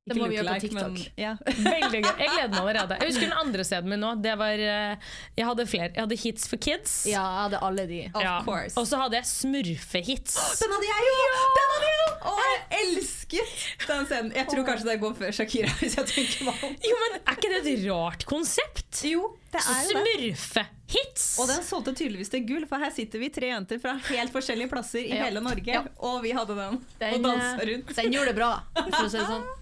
Det 0.10 0.16
må 0.18 0.26
vi 0.32 0.38
gjøre 0.40 0.56
på 0.56 0.62
TikTok. 0.64 0.96
ja. 1.22 1.36
Veldig 1.76 2.00
gøy. 2.02 2.16
Jeg 2.24 2.30
gleder 2.34 2.50
meg 2.56 2.60
allerede. 2.62 2.96
Jeg 2.98 3.12
husker 3.12 3.28
den 3.28 3.36
andre 3.38 3.66
stedet 3.68 3.90
min 3.92 4.02
nå. 4.02 4.10
Det 4.24 4.32
var, 4.40 4.64
eh, 4.66 5.12
jeg 5.38 5.46
hadde 5.46 5.66
flere. 5.70 5.92
Jeg 5.94 6.02
hadde 6.08 6.18
Hits 6.24 6.48
for 6.50 6.58
kids. 6.58 6.96
Ja, 7.06 7.22
jeg 7.22 7.44
hadde 7.44 7.60
alle 7.68 7.86
de. 7.92 8.00
Of 8.16 8.24
Ja. 8.26 8.34
course. 8.48 8.74
Og 8.82 8.88
så 8.90 8.98
hadde 8.98 9.20
jeg 9.20 9.30
smurfehits. 9.30 10.40
Den 10.64 10.74
hadde 10.74 10.90
jeg 10.90 11.06
jo! 11.06 11.20
Den 11.60 11.70
hadde 11.76 11.92
jeg 11.92 12.00
jo! 12.02 12.10
Å, 12.32 12.34
jeg 12.42 12.82
elsket 12.82 13.54
den 13.92 14.10
scenen. 14.10 14.34
Jeg 14.42 14.50
tror 14.50 14.66
kanskje 14.72 14.90
det 14.90 14.98
går 15.06 15.14
før 15.22 15.38
Shakira, 15.38 15.70
hvis 15.84 15.96
jeg 16.00 16.10
tenker 16.16 16.50
meg 16.50 16.66
om. 16.66 16.76
Jo, 16.90 16.98
men 17.06 17.20
Er 17.22 17.38
ikke 17.38 17.54
det 17.54 17.62
et 17.76 17.86
rart 17.92 18.26
konsept? 18.30 19.04
Jo, 19.06 19.30
det 19.52 19.60
er. 19.62 19.66
Smurfehits! 19.92 21.26
Og 21.42 21.46
den 21.52 21.62
solgte 21.68 21.92
tydeligvis 21.96 22.30
til 22.32 22.46
gull, 22.48 22.66
for 22.70 22.78
her 22.84 22.92
sitter 22.96 23.20
vi 23.22 23.30
tre 23.34 23.48
jenter 23.52 23.78
fra 23.84 23.94
helt 24.10 24.32
forskjellige 24.34 24.70
plasser 24.72 25.00
i 25.04 25.10
Ja. 25.16 25.24
hele 25.26 25.40
Norge, 25.44 25.72
Ja. 25.74 25.82
og 26.00 26.22
vi 26.24 26.32
hadde 26.36 26.56
den, 26.56 26.80
Den, 27.00 27.14
og 27.16 27.22
dansa 27.30 27.62
eh, 27.62 27.66
rundt. 27.72 27.96
Den 27.96 28.12
gjorde 28.14 28.26
det 28.32 28.36
bra, 28.36 28.52
for 28.76 29.06
å 29.06 29.10
si 29.10 29.18
det 29.18 29.26
sånn. 29.28 29.46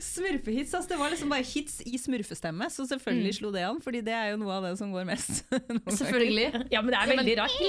Smurfehits, 0.00 0.72
altså 0.76 0.88
det 0.92 0.98
var 1.00 1.10
liksom 1.12 1.28
bare 1.32 1.42
hits 1.44 1.80
i 1.84 1.98
smurfestemme, 2.00 2.68
så 2.72 2.86
selvfølgelig 2.88 3.34
slo 3.38 3.50
det 3.52 3.64
an, 3.68 3.80
fordi 3.84 4.00
det 4.04 4.12
er 4.16 4.30
jo 4.32 4.36
noe 4.40 4.52
av 4.58 4.62
det 4.68 4.74
som 4.80 4.92
går 4.92 5.04
mest. 5.08 5.44
Selvfølgelig. 6.00 6.48
Ja, 6.72 6.80
men 6.82 6.90
det 6.92 6.98
er 7.00 7.06
veldig 7.16 7.36
rart. 7.40 7.56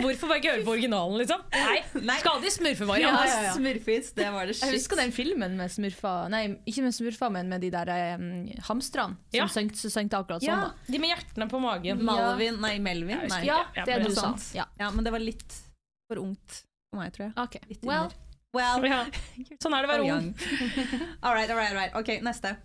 Hvorfor 0.00 0.30
bare 0.30 0.38
ikke 0.40 0.52
høre 0.54 0.64
på 0.66 0.72
originalen, 0.74 1.16
liksom? 1.20 1.42
Nei, 1.54 1.78
Nei. 2.06 2.16
Skal 2.22 2.40
de 2.44 2.50
smurfevariant? 2.54 3.18
Ja, 3.18 3.24
ja, 3.26 3.42
ja. 3.50 3.54
Smurfehits, 3.58 4.12
det 4.16 4.28
var 4.32 4.48
det 4.50 4.56
Jeg 4.60 4.74
husker 4.76 4.96
den 5.00 5.12
filmen 5.14 5.56
med 5.58 5.72
smurfa 5.72 6.14
Nei, 6.32 6.44
ikke 6.68 6.84
med 6.86 6.94
smurfa, 6.96 7.28
men 7.34 7.50
med 7.52 7.60
de 7.64 7.70
der 7.74 7.90
um, 8.16 8.28
hamstrene 8.70 9.18
som 9.30 9.38
Ja. 9.40 9.46
Sønkt, 9.48 9.76
sønkt 9.76 10.14
akkurat 10.16 10.40
sånn. 10.42 10.48
Ja. 10.48 10.56
da. 10.70 10.92
De 10.92 10.98
med 10.98 11.10
hjertene 11.12 11.48
på 11.50 11.60
magen. 11.60 12.02
Malvin, 12.04 12.60
nei, 12.60 12.78
Melvin. 12.78 13.26
Nei. 13.28 13.44
Ja, 13.46 13.64
Ja, 13.76 13.84
det 13.84 14.00
du 14.02 14.08
er 14.10 14.14
sa. 14.14 14.20
sant. 14.32 14.50
Ja. 14.54 14.64
Ja, 14.78 14.90
men 14.90 15.04
det 15.04 15.12
var 15.12 15.18
litt 15.20 15.60
for 16.10 16.18
ungt 16.22 16.62
for 16.90 17.00
meg, 17.00 17.12
tror 17.12 17.26
jeg. 17.28 17.36
Okay. 17.38 17.60
Litt 17.68 17.84
well. 17.84 18.10
Well, 18.52 18.84
Ja. 18.84 19.04
Sånn 19.62 19.74
er 19.76 19.86
det 19.86 19.88
å 19.88 19.92
være 19.94 20.10
ung. 20.16 20.34
all 21.22 21.34
right, 21.34 21.50
all 21.50 21.56
right, 21.56 21.70
all 21.70 21.76
right. 21.76 21.94
Ok, 21.94 22.20
neste. 22.22 22.56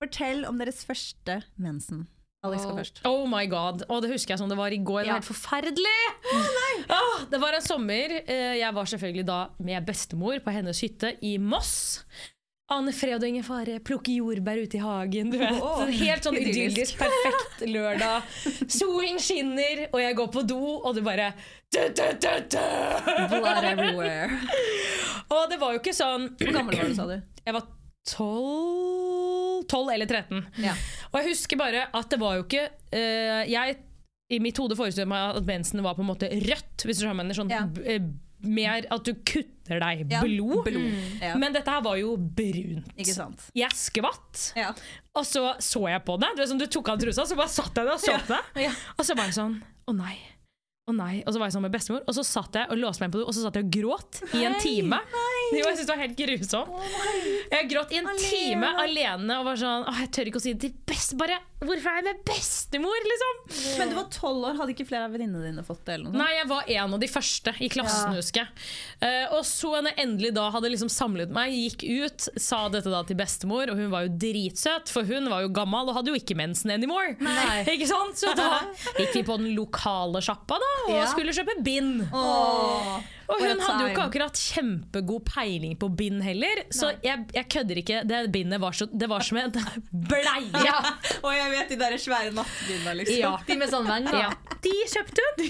Fortell 0.00 0.44
om 0.48 0.56
deres 0.58 0.84
første 0.86 1.42
mensen. 1.58 2.06
Alex 2.42 2.62
skal 2.62 2.72
Oh. 2.72 2.78
først. 2.78 3.00
Oh 3.04 3.26
my 3.28 3.44
god. 3.46 3.82
Oh, 3.90 4.00
det 4.00 4.08
husker 4.14 4.32
jeg 4.32 4.38
som 4.38 4.48
det 4.48 4.56
var 4.56 4.72
i 4.72 4.78
går. 4.78 5.02
Det 5.04 5.10
var 5.12 5.18
helt 5.20 5.28
forferdelig! 5.28 5.98
Ah, 6.88 7.24
det 7.28 7.38
var 7.42 7.52
en 7.52 7.60
sommer. 7.60 8.14
Eh, 8.26 8.56
Jeg 8.62 8.72
var 8.72 8.84
selvfølgelig 8.88 9.26
da 9.26 9.40
med 9.58 9.84
bestemor 9.84 10.38
på 10.40 10.50
hennes 10.54 10.80
hytte 10.80 11.18
i 11.22 11.36
Moss. 11.38 12.04
Ane 12.70 12.92
fred 12.94 13.16
og 13.18 13.26
ingen 13.26 13.42
fare, 13.42 13.80
plukke 13.82 14.12
jordbær 14.14 14.60
ute 14.62 14.78
i 14.78 14.82
hagen. 14.82 15.32
Du 15.32 15.38
vet. 15.40 15.56
Oh, 15.58 15.82
Helt 15.90 16.26
sånn 16.26 16.36
idyllisk. 16.38 17.00
perfekt 17.00 17.64
lørdag. 17.66 18.28
Solen 18.78 19.18
skinner, 19.22 19.88
og 19.90 19.98
jeg 20.04 20.16
går 20.20 20.30
på 20.36 20.44
do, 20.46 20.60
og 20.78 20.94
du 20.94 21.02
bare 21.06 21.32
du, 21.74 21.80
du, 21.94 22.04
du, 22.22 22.30
du. 22.54 22.62
Blood 23.32 23.66
everywhere. 23.72 24.30
Og 25.30 25.44
det 25.50 25.60
var 25.60 25.76
jo 25.76 25.78
ikke 25.78 25.92
sånn 25.94 26.24
Hvor 26.40 26.48
gammel 26.56 26.74
var 26.74 26.88
du, 26.90 26.94
sa 26.98 27.04
du? 27.06 27.12
Jeg 27.46 27.54
var 27.54 27.68
12 28.10 29.66
12 29.70 29.92
eller 29.94 30.08
13. 30.10 30.40
Ja. 30.64 30.72
Og 31.12 31.20
jeg 31.20 31.28
husker 31.30 31.60
bare 31.60 31.84
at 31.94 32.10
det 32.10 32.18
var 32.18 32.38
jo 32.38 32.42
ikke 32.48 32.64
uh, 32.90 33.44
Jeg 33.46 33.76
i 34.30 34.40
mitt 34.42 34.58
hode 34.62 34.74
forestilte 34.78 35.06
meg 35.10 35.38
at 35.38 35.46
mensen 35.46 35.82
var 35.86 35.94
på 35.98 36.02
en 36.04 36.10
måte 36.10 36.26
rødt. 36.30 36.84
Hvis 36.86 37.00
du 37.00 37.06
skjønner 37.06 37.34
sånn, 37.34 37.50
Ja. 37.50 37.64
Mer 38.42 38.86
at 38.90 39.04
du 39.04 39.12
kutter 39.14 39.80
deg 39.82 40.06
blod. 40.08 40.64
Blod. 40.64 40.94
Ja. 41.20 41.34
Men 41.38 41.52
dette 41.52 41.70
her 41.70 41.82
var 41.84 41.96
jo 42.00 42.16
brunt. 42.16 42.90
Jeg 43.54 43.70
skvatt, 43.76 44.52
Ja. 44.56 44.72
og 45.14 45.24
så 45.28 45.54
så 45.60 45.84
jeg 45.90 46.04
på 46.04 46.18
det. 46.20 46.32
Du 46.36 46.42
sånn, 46.46 46.58
du 46.58 46.66
tok 46.66 46.88
av 46.88 46.98
trusa, 46.98 47.26
så 47.26 47.36
bare 47.36 47.48
satt 47.52 47.74
jeg 47.76 47.86
der 47.86 47.92
og 47.94 48.00
så 48.00 48.16
på 48.18 48.34
det. 48.56 48.70
Og 48.98 49.04
så 49.04 49.16
var 49.16 49.24
jeg 49.30 49.34
sånn 49.34 49.62
Å 49.90 49.94
nei. 49.96 50.16
Å 50.88 50.94
nei. 50.96 51.22
Og 51.26 51.34
så 51.34 51.38
var 51.38 51.46
jeg 51.46 51.54
sånn 51.54 51.62
med 51.62 51.72
bestemor, 51.72 52.02
og 52.08 52.14
så 52.16 52.24
satt 52.24 52.54
jeg 52.54 52.66
og 52.70 52.78
låste 52.78 53.00
meg 53.02 53.08
inn 53.10 53.12
på 53.14 53.20
do, 53.20 53.26
og 53.28 53.34
så 53.36 53.42
satt 53.44 53.54
jeg 53.60 53.64
og 53.68 53.70
gråt 53.76 54.22
i 54.34 54.44
en 54.48 54.56
time. 54.58 54.98
Jo, 55.58 55.64
jeg 55.66 55.76
syns 55.80 55.86
det 55.88 55.94
var 55.94 56.02
helt 56.04 56.16
grusomt. 56.18 56.70
Jeg 57.50 57.68
gråt 57.72 57.92
i 57.94 57.98
en 58.00 58.10
time 58.20 58.68
alene 58.84 59.38
og 59.40 59.46
var 59.50 59.58
sånn 59.58 59.86
Å, 59.90 59.94
jeg 60.04 60.10
tør 60.14 60.28
ikke 60.30 60.38
å 60.40 60.44
si 60.44 60.52
det 60.54 60.60
til 60.68 60.74
best... 60.86 61.16
Bare, 61.20 61.40
hvorfor 61.60 61.90
er 61.90 61.98
jeg 62.00 62.06
med 62.06 62.20
bestemor, 62.28 63.06
liksom? 63.10 63.40
Men 63.80 63.90
du 63.90 63.96
var 63.98 64.06
tolv 64.14 64.46
år, 64.50 64.54
hadde 64.60 64.74
ikke 64.76 64.86
flere 64.88 65.08
av 65.08 65.14
venninnene 65.16 65.50
dine 65.50 65.64
fått 65.66 65.82
det? 65.88 65.96
eller 65.98 66.12
noe? 66.12 66.20
Nei, 66.22 66.28
jeg 66.38 66.48
var 66.52 66.70
en 66.76 66.94
av 66.96 67.02
de 67.02 67.08
første 67.10 67.54
i 67.58 67.68
klassen, 67.72 68.14
husker 68.16 68.44
jeg. 68.44 68.64
Eh, 69.04 69.34
og 69.36 69.42
så 69.48 69.72
når 69.80 69.90
jeg 69.92 70.04
endelig 70.06 70.32
da 70.38 70.46
hadde 70.54 70.70
liksom 70.72 70.92
samlet 70.92 71.34
meg, 71.34 71.52
gikk 71.56 71.84
ut, 72.06 72.28
sa 72.40 72.62
dette 72.72 72.92
da 72.94 73.02
til 73.08 73.18
bestemor, 73.18 73.72
og 73.74 73.80
hun 73.82 73.90
var 73.92 74.06
jo 74.06 74.14
dritsøt, 74.22 74.92
for 74.94 75.08
hun 75.10 75.28
var 75.32 75.44
jo 75.44 75.52
gammel 75.58 75.90
og 75.90 75.98
hadde 75.98 76.14
jo 76.14 76.20
ikke 76.20 76.38
mensen 76.38 76.72
anymore. 76.76 77.16
Nei. 77.20 77.62
Ikke 77.74 77.90
sant? 77.90 78.20
Så 78.22 78.32
da 78.38 78.62
gikk 79.00 79.18
vi 79.18 79.26
på 79.26 79.40
den 79.42 79.52
lokale 79.58 80.22
sjappa 80.24 80.60
da, 80.62 80.72
og 80.88 80.94
Ja. 81.00 81.06
skulle 81.10 81.34
kjøpe 81.36 81.58
bind. 81.66 82.06
Åh. 82.14 83.00
Og 83.30 83.42
hun 83.42 83.60
hadde 83.62 83.82
jo 83.84 83.90
ikke 83.92 84.04
akkurat 84.08 84.40
kjempegod 84.40 85.24
peiling 85.28 85.76
på 85.80 85.88
bind 85.96 86.22
heller, 86.24 86.64
så 86.74 86.90
jeg, 87.04 87.26
jeg 87.36 87.46
kødder 87.52 87.80
ikke. 87.82 88.00
Det 88.08 88.20
bindet 88.34 88.60
var, 88.62 88.74
så, 88.76 88.88
det 88.90 89.08
var 89.10 89.22
som 89.26 89.38
en 89.40 89.52
bleie. 90.10 90.64
Ja, 90.66 90.78
Og 91.22 91.30
jeg 91.36 91.52
vet 91.54 91.70
de 91.74 91.78
der 91.80 91.96
svære 92.00 92.32
nattbinda, 92.34 92.96
liksom. 92.98 93.20
Ja. 93.20 93.36
de 93.46 93.58
med 93.60 93.70
sånn 93.72 93.86
venger. 93.88 94.18
Ja. 94.26 94.56
De 94.64 94.74
kjøpte 94.92 95.28
hun, 95.28 95.46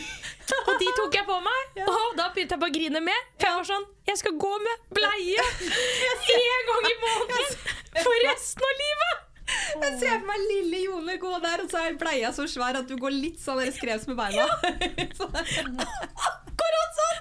og 0.61 0.75
de 0.83 0.91
tok 0.99 1.17
jeg 1.19 1.27
på 1.29 1.39
meg. 1.47 1.81
Og 1.87 2.19
da 2.19 2.29
begynte 2.35 2.57
jeg 2.57 2.63
bare 2.63 2.75
å 2.75 2.77
grine 2.77 3.03
med. 3.07 3.27
For 3.41 3.49
jeg 3.49 3.59
var 3.61 3.67
sånn 3.71 3.89
Jeg 4.11 4.19
skal 4.21 4.37
gå 4.43 4.53
med 4.67 4.87
bleie 4.99 5.49
én 6.37 6.71
gang 6.71 6.87
i 6.91 6.97
måneden 7.07 7.59
for 8.01 8.25
resten 8.27 8.67
av 8.71 8.81
livet! 8.85 9.27
Jeg 9.83 9.99
ser 10.01 10.19
for 10.19 10.29
meg 10.31 10.45
lille 10.51 10.83
Jone 10.87 11.17
gå 11.23 11.33
der, 11.45 11.65
og 11.65 11.73
så 11.73 11.83
er 11.87 11.97
bleia 12.01 12.33
så 12.37 12.47
svær 12.51 12.81
at 12.81 12.89
du 12.91 12.97
går 13.01 13.15
litt 13.15 13.41
sånn 13.43 13.63
skrevs 13.75 14.07
med 14.11 14.19
beina. 14.19 14.47
Sånn. 15.21 15.35
Akkurat 15.37 17.01
sånn! 17.01 17.19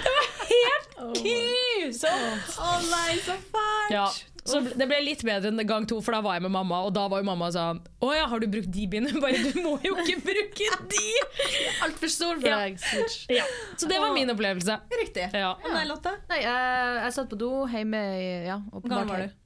Det 0.00 0.16
var 0.16 0.32
helt 0.50 0.98
grusomt. 1.20 2.58
Å 2.60 2.74
nei, 2.90 3.14
så 3.24 3.36
fælt! 3.50 3.94
Ja, 3.94 4.08
så 4.50 4.60
det 4.64 4.86
ble 4.88 4.98
litt 5.04 5.22
bedre 5.26 5.50
enn 5.52 5.60
gang 5.68 5.84
to, 5.88 5.98
for 6.04 6.16
da 6.16 6.22
var 6.24 6.38
jeg 6.38 6.44
med 6.46 6.52
mamma, 6.54 6.80
og 6.86 6.94
da 6.96 7.04
var 7.12 7.20
jo 7.20 7.26
mamma 7.28 7.50
sånn 7.54 7.82
Å 8.00 8.12
ja, 8.16 8.24
har 8.30 8.40
du 8.40 8.46
brukt 8.50 8.70
de 8.72 8.86
bindene? 8.90 9.20
Bare 9.22 9.36
du 9.36 9.60
må 9.60 9.74
jo 9.84 9.92
ikke 10.00 10.16
bruke 10.24 10.70
de! 10.90 11.04
Altfor 11.86 12.12
stor 12.12 12.40
for 12.40 12.48
deg. 12.48 12.80
Ja. 12.80 13.40
Ja. 13.40 13.44
Så 13.76 13.88
det 13.90 14.00
var 14.00 14.14
min 14.16 14.32
opplevelse. 14.32 14.80
Riktig. 15.02 15.28
Ja. 15.36 15.52
Nei, 15.68 15.84
Lotte? 15.88 16.16
Nei, 16.32 16.40
jeg, 16.46 16.96
jeg 17.04 17.16
satt 17.18 17.30
på 17.30 17.38
do 17.40 17.52
hjemme 17.70 18.00
i 18.16 18.26
Ja, 18.48 18.58
Hvor 18.72 18.88
gammel 18.88 19.12
var 19.12 19.26
du? 19.26 19.36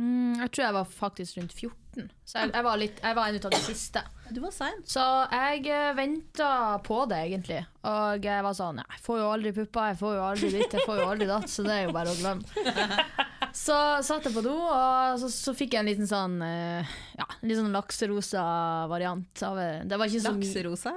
Mm, 0.00 0.38
jeg 0.40 0.48
tror 0.54 0.64
jeg 0.64 0.74
var 0.78 0.86
faktisk 0.88 1.38
rundt 1.38 1.52
14. 1.52 2.06
Så 2.24 2.38
jeg, 2.40 2.52
jeg 2.54 2.64
var, 2.64 2.78
litt, 2.80 3.00
jeg 3.04 3.16
var 3.18 3.28
en 3.28 3.36
av 3.36 3.52
de 3.52 3.58
siste. 3.60 4.00
Du 4.32 4.38
var 4.40 4.54
sein. 4.56 4.78
Så 4.88 5.02
jeg 5.28 5.66
uh, 5.68 5.90
venta 5.98 6.48
på 6.86 7.02
det, 7.10 7.18
egentlig. 7.26 7.58
Og 7.84 8.24
jeg 8.24 8.46
var 8.46 8.56
sånn 8.56 8.80
Jeg 8.80 9.02
får 9.04 9.18
jo 9.20 9.26
aldri 9.28 9.52
pupper, 9.58 9.90
jeg 9.90 9.98
får 10.00 10.14
jo 10.16 10.22
aldri 10.24 10.50
ditt, 10.54 10.76
jeg 10.78 10.86
får 10.88 11.02
jo 11.02 11.10
aldri 11.10 11.28
datt, 11.28 11.50
så 11.52 11.66
det 11.66 11.74
er 11.76 11.84
jo 11.84 11.92
bare 11.98 12.14
å 12.14 12.18
glemme. 12.22 12.64
Så 13.52 13.74
satt 14.00 14.24
jeg 14.24 14.32
på 14.32 14.40
do, 14.40 14.54
og 14.56 15.18
så, 15.20 15.28
så 15.28 15.52
fikk 15.52 15.74
jeg 15.76 15.82
en 15.82 15.88
liten 15.90 16.08
sånn 16.08 16.38
eh, 16.40 16.92
Ja, 17.18 17.26
en 17.36 17.50
litt 17.50 17.58
sånn 17.58 17.74
lakserosa 17.74 18.44
variant 18.88 19.42
av 19.44 19.60
eh, 19.60 19.82
Det 19.84 19.98
var 20.00 20.08
ikke 20.08 20.22
så 20.24 20.32
Lakserosa. 20.32 20.94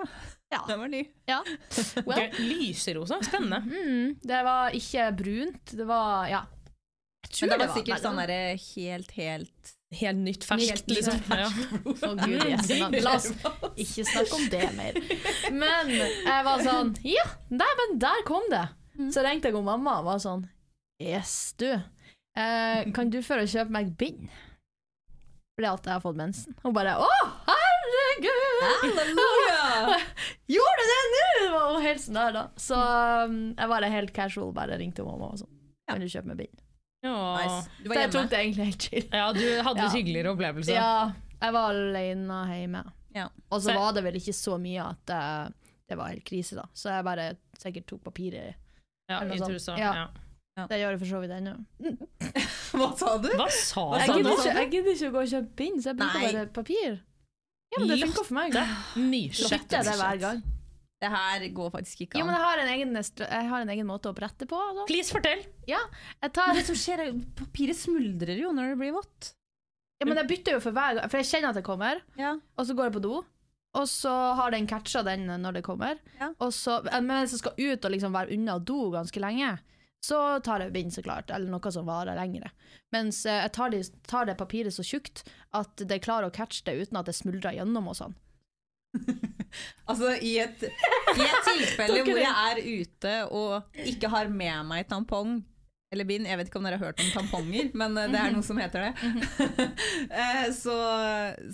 Ja. 0.53 0.61
Den 0.69 0.79
var 0.79 0.87
ny. 0.93 1.01
Ja. 1.27 1.41
Well, 2.07 2.29
Lyserosa, 2.39 3.19
spennende. 3.27 3.59
mm, 3.65 4.15
det 4.23 4.39
var 4.47 4.77
ikke 4.77 5.09
brunt, 5.19 5.75
det 5.75 5.89
var 5.89 6.29
Ja. 6.31 6.45
Tror 7.35 7.49
Men 7.49 7.59
det 7.59 7.65
var 7.67 7.75
sikkert 7.75 8.03
sånn 8.03 8.19
derre 8.21 8.41
helt, 8.55 9.11
helt 9.17 9.71
Helt 9.95 10.17
nytt, 10.17 10.43
ferskt, 10.43 10.71
Helt 10.71 10.87
nytt, 10.87 10.97
liksom. 10.97 11.19
Ja. 11.29 11.49
Oh, 12.09 12.15
gud, 12.25 12.41
yes. 12.49 12.71
La 13.05 13.13
oss 13.15 13.29
ikke 13.79 14.03
snakke 14.07 14.39
om 14.39 14.47
det 14.51 14.63
mer. 14.75 14.97
Men 15.53 15.91
jeg 15.93 16.41
var 16.47 16.63
sånn 16.65 16.95
Ja, 17.05 17.25
nei, 17.53 17.69
men 17.81 17.99
der 18.01 18.23
kom 18.27 18.47
det. 18.51 18.65
Så 19.13 19.23
ringte 19.25 19.51
jeg 19.51 19.59
om 19.59 19.67
mamma 19.67 19.99
og 20.01 20.09
var 20.09 20.19
sånn 20.23 20.47
Yes, 21.03 21.53
du. 21.59 21.69
Eh, 21.75 22.81
kan 22.95 23.11
du 23.11 23.21
føre 23.23 23.45
og 23.45 23.51
kjøpe 23.51 23.75
meg 23.75 23.93
bind? 23.99 24.27
Fordi 25.55 25.69
at 25.69 25.87
jeg 25.87 25.93
har 25.93 26.03
fått 26.03 26.19
mensen. 26.19 26.55
Hun 26.63 26.75
bare 26.75 26.97
Å, 26.99 27.09
herregud! 27.47 28.65
Halleluja! 28.65 29.99
Gjorde 30.55 30.83
du 30.83 30.91
det 30.91 31.01
nå?! 31.13 31.23
Det 31.45 31.49
var 31.53 31.79
helt 31.85 32.03
sånn 32.03 32.19
der, 32.19 32.35
da. 32.35 32.45
Så 32.59 32.79
um, 32.79 33.37
jeg 33.53 33.71
bare 33.71 33.91
helt 33.93 34.15
casual 34.15 34.51
bare 34.55 34.79
ringte 34.81 35.05
mamma 35.07 35.31
og 35.31 35.43
sånn. 35.43 35.51
Kan 35.87 36.03
du 36.03 36.09
kjøpe 36.11 36.31
meg 36.33 36.41
bind? 36.43 36.64
Ja. 37.05 37.15
Nice. 37.37 37.69
Du 37.77 37.87
Så 37.87 37.93
var 37.93 38.01
jeg 38.01 38.11
tok 38.15 38.29
det 38.33 38.39
egentlig 38.41 38.65
helt 38.71 38.87
chill. 38.89 39.07
ja, 39.13 39.25
du 39.35 39.45
hadde 39.69 39.83
Ja. 39.85 39.89
hyggeligere 39.93 40.33
opplevelse. 40.33 40.73
Ja, 40.73 41.11
jeg 41.41 41.53
var 41.53 41.69
alene 41.75 42.39
hjemme. 42.49 42.83
Ja. 43.15 43.29
Og 43.51 43.61
så 43.63 43.73
var 43.77 43.93
det 43.95 44.03
vel 44.03 44.17
ikke 44.19 44.33
så 44.35 44.57
mye 44.59 44.83
at 44.89 45.09
eh, 45.15 45.49
det 45.87 45.97
var 45.99 46.09
helt 46.11 46.25
krise, 46.27 46.55
da. 46.57 46.65
Så 46.73 46.89
jeg 46.91 47.05
bare 47.05 47.29
sikkert 47.61 47.85
tok 47.87 48.03
papiret. 48.09 48.55
Ja, 49.07 49.21
i 49.21 49.37
trusa. 49.37 49.59
sånt. 49.71 49.79
Ja. 49.79 50.07
Ja. 50.57 50.65
Det 50.71 50.77
gjør 50.79 50.95
jeg 50.95 50.99
for 51.01 51.09
så 51.11 51.19
vidt 51.21 51.31
ennå. 51.35 51.53
Hva 52.79 52.89
sa 52.97 53.17
du? 53.19 53.27
Hva 53.35 53.47
sa 53.51 53.83
Jeg 53.99 54.07
sa 54.07 54.15
gidder 54.17 54.31
ikke, 54.31 54.53
jeg 54.55 54.69
gidder 54.71 54.91
ikke 54.95 55.09
å 55.09 55.13
gå 55.15 55.21
og 55.21 55.31
kjøpe 55.33 55.55
bind, 55.59 55.81
så 55.83 55.91
jeg 55.91 55.97
bruker 55.99 56.19
Nei. 56.23 56.31
bare 56.33 56.45
papir. 56.55 56.95
Ja, 57.75 57.79
men 57.81 57.87
det 57.91 57.97
funker 58.05 58.23
for 58.27 58.37
meg. 58.37 58.53
Bytter 58.55 59.77
jeg 59.77 59.85
det 59.89 59.95
hver 59.99 60.19
gang. 60.21 60.43
Det 61.03 61.09
her 61.11 61.43
går 61.53 61.71
faktisk 61.73 62.05
ikke 62.05 62.15
an. 62.15 62.21
Jo, 62.21 62.25
men 62.29 62.35
jeg 62.37 62.43
har 62.45 62.61
en 62.63 62.69
egen, 62.71 62.95
jeg 62.95 63.49
har 63.51 63.61
en 63.65 63.71
egen 63.73 63.87
måte 63.89 64.09
å 64.09 64.15
brette 64.15 64.47
på. 64.47 64.59
Da. 64.77 64.85
Please, 64.87 65.11
fortell. 65.11 65.43
Jeg 65.67 66.31
tar, 66.33 66.53
det 66.55 66.63
som 66.69 66.77
skjer, 66.79 67.03
er 67.09 67.17
papiret 67.35 67.75
smuldrer 67.77 68.39
jo 68.39 68.53
når 68.55 68.71
det 68.73 68.79
blir 68.79 68.95
vått. 68.95 69.33
ja, 69.99 70.07
men 70.07 70.17
jeg 70.21 70.27
bytter 70.31 70.55
jo 70.57 70.63
for 70.63 70.75
hver 70.75 70.95
gang, 70.97 71.09
for 71.11 71.19
jeg 71.21 71.27
kjenner 71.33 71.51
at 71.51 71.59
det 71.59 71.65
kommer, 71.67 72.01
Ja. 72.19 72.33
og 72.57 72.65
så 72.67 72.73
går 72.75 72.89
jeg 72.89 72.95
på 72.97 73.03
do. 73.03 73.15
Og 73.75 73.87
så 73.91 74.11
har 74.39 74.51
den 74.55 74.67
catcha 74.71 75.01
den 75.03 75.27
når 75.27 75.57
det 75.59 75.63
kommer. 75.67 75.99
Ja. 76.21 76.29
Og 76.39 76.53
så, 76.55 76.79
men 77.03 77.11
hvis 77.25 77.35
jeg 77.35 77.41
skal 77.43 77.59
ut 77.59 77.85
og 77.85 77.91
liksom 77.91 78.13
være 78.15 78.31
unna 78.37 78.55
do 78.63 78.89
ganske 78.93 79.19
lenge, 79.19 79.57
så 80.05 80.39
tar 80.45 80.61
jeg 80.63 80.71
bind, 80.71 80.93
så 80.95 81.01
klart. 81.03 81.31
Eller 81.33 81.49
noe 81.51 81.71
som 81.73 81.87
varer 81.89 82.15
lengre. 82.15 82.51
Mens 82.93 83.25
eh, 83.25 83.41
jeg 83.43 83.51
tar, 83.57 83.73
de, 83.73 83.81
tar 84.07 84.27
det 84.29 84.37
papiret 84.39 84.71
så 84.71 84.83
tjukt 84.85 85.25
at 85.57 85.75
det 85.89 85.99
klarer 86.05 86.29
å 86.29 86.33
catche 86.35 86.63
det 86.67 86.77
uten 86.85 86.99
at 87.01 87.09
det 87.09 87.15
smuldrer 87.17 87.57
gjennom 87.57 87.89
og 87.91 87.97
sånn. 87.99 88.15
Altså, 89.87 90.09
i 90.19 90.33
et, 90.41 90.63
i 90.65 91.23
et 91.23 91.45
tilfelle 91.47 92.01
hvor 92.03 92.17
jeg 92.19 92.31
er 92.51 92.59
ute 92.81 93.11
og 93.31 93.77
ikke 93.85 94.09
har 94.11 94.31
med 94.33 94.65
meg 94.67 94.87
tampong 94.89 95.37
eller 95.93 96.07
bind, 96.09 96.27
jeg 96.27 96.39
vet 96.39 96.49
ikke 96.49 96.59
om 96.59 96.65
dere 96.65 96.79
har 96.79 96.89
hørt 96.89 96.99
om 96.99 97.11
tamponger, 97.13 97.69
men 97.77 97.93
eh, 98.01 98.09
det 98.11 98.19
er 98.19 98.33
noe 98.33 98.43
som 98.43 98.59
heter 98.59 98.89
det. 98.89 98.91
Eh, 100.15 100.47
så, 100.55 100.73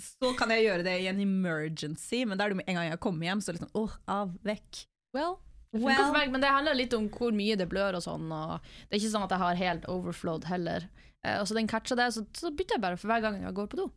så 0.02 0.32
kan 0.38 0.50
jeg 0.54 0.64
gjøre 0.66 0.84
det 0.86 0.96
i 1.04 1.06
en 1.10 1.20
emergency, 1.22 2.24
men 2.26 2.40
da 2.40 2.46
er 2.46 2.54
det 2.54 2.64
en 2.64 2.78
gang 2.78 2.88
jeg 2.88 3.00
kommer 3.02 3.28
hjem, 3.28 3.42
så 3.44 3.54
liksom, 3.54 3.70
åh, 3.78 3.94
av, 4.10 4.34
vekk. 4.46 4.82
Well, 5.14 5.36
Well. 5.72 6.10
meg, 6.12 6.32
men 6.32 6.42
det 6.42 6.50
handler 6.52 6.76
litt 6.76 6.92
om 6.96 7.06
hvor 7.12 7.32
mye 7.32 7.56
det 7.56 7.64
blør 7.70 7.96
og 7.96 8.04
sånn. 8.04 8.26
Og 8.34 8.58
det 8.60 8.96
er 8.96 9.00
ikke 9.00 9.12
sånn 9.14 9.24
at 9.24 9.32
jeg 9.32 9.42
har 9.44 9.60
helt 9.62 9.86
overflowed 9.88 10.48
heller. 10.50 10.84
Eh, 11.24 11.38
og 11.38 11.46
så 11.48 11.56
den 11.56 11.70
catcher 11.70 11.96
det, 11.98 12.10
så, 12.16 12.24
så 12.36 12.52
bytter 12.52 12.76
jeg 12.76 12.84
bare 12.84 12.98
for 13.00 13.12
hver 13.12 13.24
gang 13.24 13.38
jeg 13.40 13.56
går 13.56 13.70
på 13.72 13.80
do. 13.80 13.88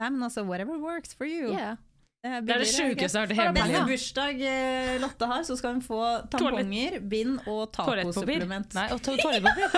Nei, 0.00 0.08
men 0.08 0.22
altså, 0.24 0.46
whatever 0.48 0.78
works 0.80 1.12
for 1.16 1.28
you. 1.28 1.50
Yeah. 1.52 1.76
Det 2.20 2.52
er 2.52 2.60
det 2.60 2.66
sjukeste 2.68 3.16
jeg 3.16 3.28
har 3.28 3.28
hørt 3.28 3.32
i 3.32 3.36
hele 3.38 3.52
mitt 3.54 3.62
Neste 3.62 3.70
liv. 3.70 3.76
penger. 3.78 3.86
bursdag 3.88 4.42
eh, 4.44 4.96
Lotte 5.00 5.26
har, 5.30 5.44
så 5.48 5.54
skal 5.56 5.72
hun 5.72 5.80
få 5.80 6.00
tamponger, 6.28 6.98
bind 7.00 7.38
og 7.48 7.70
tacosupplement. 7.72 8.74
Nei, 8.76 8.84
og 8.92 9.00
to 9.06 9.14
toalettpapir. 9.22 9.70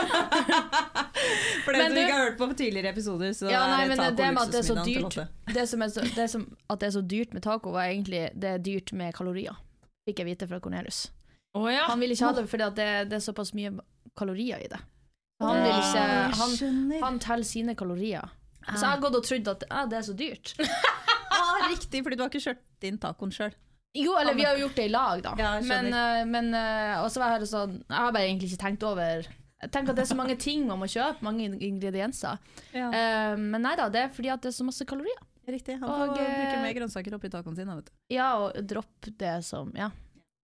For 1.62 1.76
det 1.76 1.84
du- 1.92 2.00
ikke 2.02 2.16
har 2.16 2.24
hørt 2.24 2.38
på 2.40 2.48
tidligere 2.58 2.90
episoder, 2.90 3.30
så 3.38 3.46
Ja, 3.52 3.60
nei, 3.70 3.84
er 3.86 3.94
så 3.94 4.08
taco-luksusmiddagen 4.10 4.82
til 4.82 4.94
dyrt. 4.94 5.02
Lotte. 5.06 5.28
Det 5.54 5.68
som 5.70 5.82
er 5.86 5.88
så, 5.94 6.06
det 6.16 6.30
som, 6.30 6.48
at 6.68 6.80
det 6.80 6.86
er 6.88 6.94
så 6.98 7.02
dyrt 7.14 7.32
med 7.34 7.42
taco, 7.46 7.70
var 7.70 7.84
egentlig 7.92 8.24
det 8.34 8.50
er 8.50 8.58
dyrt 8.58 8.92
med 8.92 9.14
kalorier. 9.14 9.54
Fikk 10.08 10.18
jeg 10.18 10.26
vite 10.32 10.48
fra 10.50 10.58
Cornelius. 10.58 11.12
Oh, 11.54 11.68
ja. 11.70 11.86
Han 11.86 12.00
vil 12.00 12.10
ikke 12.10 12.26
ha 12.26 12.32
det 12.40 12.48
fordi 12.50 12.64
at 12.66 12.74
det, 12.74 12.90
det 13.10 13.20
er 13.20 13.22
såpass 13.22 13.54
mye 13.54 13.70
kalorier 14.18 14.58
i 14.58 14.66
det. 14.72 14.80
Han 15.42 15.62
vil 15.62 15.78
ikke 15.78 16.02
Han, 16.38 16.92
han 17.02 17.18
teller 17.22 17.44
sine 17.46 17.74
kalorier. 17.78 18.26
Så 18.66 18.78
jeg 18.80 18.90
har 18.90 19.00
gått 19.02 19.14
og 19.18 19.24
trodd 19.26 19.48
at 19.48 19.64
ah, 19.70 19.86
det 19.86 19.98
er 19.98 20.02
så 20.06 20.14
dyrt. 20.14 20.54
Riktig, 21.72 22.02
fordi 22.04 22.18
du 22.18 22.24
har 22.24 22.32
ikke 22.32 22.46
kjørt 22.46 22.88
inn 22.88 22.98
tacoen 23.02 23.34
sjøl. 23.34 23.54
Jo, 23.92 24.14
eller 24.16 24.32
vi 24.36 24.44
har 24.46 24.56
jo 24.56 24.66
gjort 24.66 24.78
det 24.80 24.88
i 24.88 24.92
lag, 24.92 25.22
da. 25.24 25.34
Ja, 25.36 25.52
men 25.68 25.92
eh, 25.92 26.22
men 26.24 26.54
eh, 26.56 26.94
også 27.02 27.20
var 27.20 27.34
jeg 27.36 27.50
sånn 27.50 27.74
Jeg 27.82 27.98
har 27.98 28.14
bare 28.14 28.24
egentlig 28.24 28.48
ikke 28.48 28.62
tenkt 28.62 28.86
over 28.88 29.26
tenker 29.70 29.92
at 29.92 29.98
det 29.98 30.02
er 30.06 30.10
så 30.10 30.18
mange 30.18 30.34
ting 30.40 30.64
man 30.66 30.80
må 30.80 30.88
kjøpe, 30.90 31.22
mange 31.22 31.46
ingredienser. 31.46 32.40
Ja. 32.74 32.88
Uh, 32.90 33.34
men 33.38 33.62
nei 33.62 33.76
da, 33.78 33.86
det 33.92 34.00
er 34.00 34.14
fordi 34.14 34.32
at 34.32 34.42
det 34.42 34.50
er 34.50 34.56
så 34.56 34.66
masse 34.66 34.86
kalorier. 34.88 35.20
Riktig. 35.46 35.76
Han 35.78 35.86
får 35.90 36.08
og, 36.08 36.16
bruke 36.16 36.62
mer 36.62 36.74
grønnsaker 36.78 37.14
oppi 37.14 37.30
tacoen 37.30 37.58
sin. 37.58 37.70
Vet 37.70 37.90
du. 37.90 37.92
Ja, 38.14 38.32
og 38.42 38.58
dropp 38.66 39.10
det 39.20 39.36
som 39.46 39.70
Ja. 39.78 39.92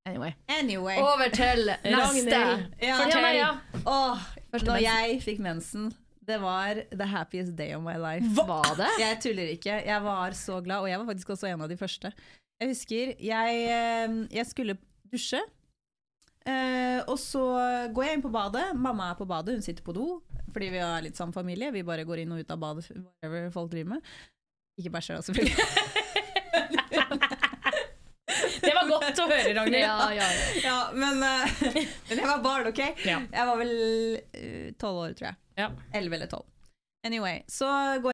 Anyway. 0.07 0.31
Anyway. 0.47 0.95
Over 1.03 1.27
til 1.33 1.65
neste. 1.67 2.37
Ja. 2.79 2.95
Fortell. 2.95 3.09
Ja, 3.11 3.21
nei, 3.25 3.33
ja. 3.35 3.49
Åh, 3.83 4.21
når 4.63 4.79
jeg 4.79 5.17
fikk 5.25 5.41
mensen, 5.43 5.89
det 6.27 6.37
var 6.43 6.81
the 6.91 7.07
happiest 7.07 7.55
day 7.55 7.73
of 7.75 7.83
my 7.83 7.95
life. 7.95 8.27
Var 8.35 8.73
det? 8.77 8.89
Jeg 8.99 9.19
tuller 9.23 9.51
ikke. 9.53 9.77
Jeg 9.87 10.03
var 10.03 10.35
så 10.35 10.59
glad, 10.61 10.83
og 10.83 10.89
jeg 10.91 10.99
var 10.99 11.07
faktisk 11.11 11.29
også 11.35 11.47
en 11.51 11.63
av 11.63 11.71
de 11.71 11.77
første. 11.79 12.11
Jeg 12.59 12.73
husker 12.73 13.13
jeg, 13.21 13.61
eh, 13.71 14.17
jeg 14.33 14.49
skulle 14.49 14.77
dusje, 15.07 15.39
eh, 16.45 16.99
og 17.07 17.15
så 17.21 17.43
går 17.93 18.07
jeg 18.07 18.17
inn 18.17 18.25
på 18.25 18.33
badet. 18.33 18.65
Mamma 18.75 19.11
er 19.11 19.19
på 19.19 19.27
badet, 19.29 19.55
hun 19.55 19.63
sitter 19.65 19.85
på 19.85 19.95
do, 19.95 20.07
fordi 20.51 20.71
vi 20.73 20.81
er 20.83 21.05
litt 21.05 21.19
samme 21.19 21.35
familie. 21.35 21.71
Vi 21.71 21.85
bare 21.87 22.07
går 22.07 22.25
inn 22.25 22.33
og 22.35 22.43
ut 22.43 22.51
av 22.51 22.59
badet, 22.59 22.89
whatever 22.91 23.51
folk 23.53 23.71
driver 23.71 23.95
med. 23.95 24.17
Ikke 24.77 24.93
bæsjer, 24.93 25.21
da, 25.21 25.21
selvfølgelig. 25.21 26.35
Var 28.87 29.05
godt 29.05 29.23
å 29.23 29.29
høre, 29.29 29.53
Ragnhild. 29.57 29.83
Ja, 29.83 30.09
ja, 30.17 30.27
ja. 30.33 30.61
ja, 30.63 30.77
men, 30.95 31.23
uh, 31.23 31.63
men 32.09 32.21
jeg 32.21 32.27
var 32.27 32.43
barn, 32.45 32.69
OK? 32.71 32.83
Ja. 33.05 33.21
Jeg 33.31 33.49
var 33.51 33.63
vel 33.63 33.73
tolv 34.79 34.97
tolv 34.97 35.03
år, 35.05 35.17
tror 35.17 35.31
jeg. 35.31 35.41
Ja. 35.57 35.71
Elleve 35.97 36.19
eller 36.19 36.31
tolv. 36.31 36.47
Anyway, 37.07 37.43
så 37.47 37.67
går 38.03 38.13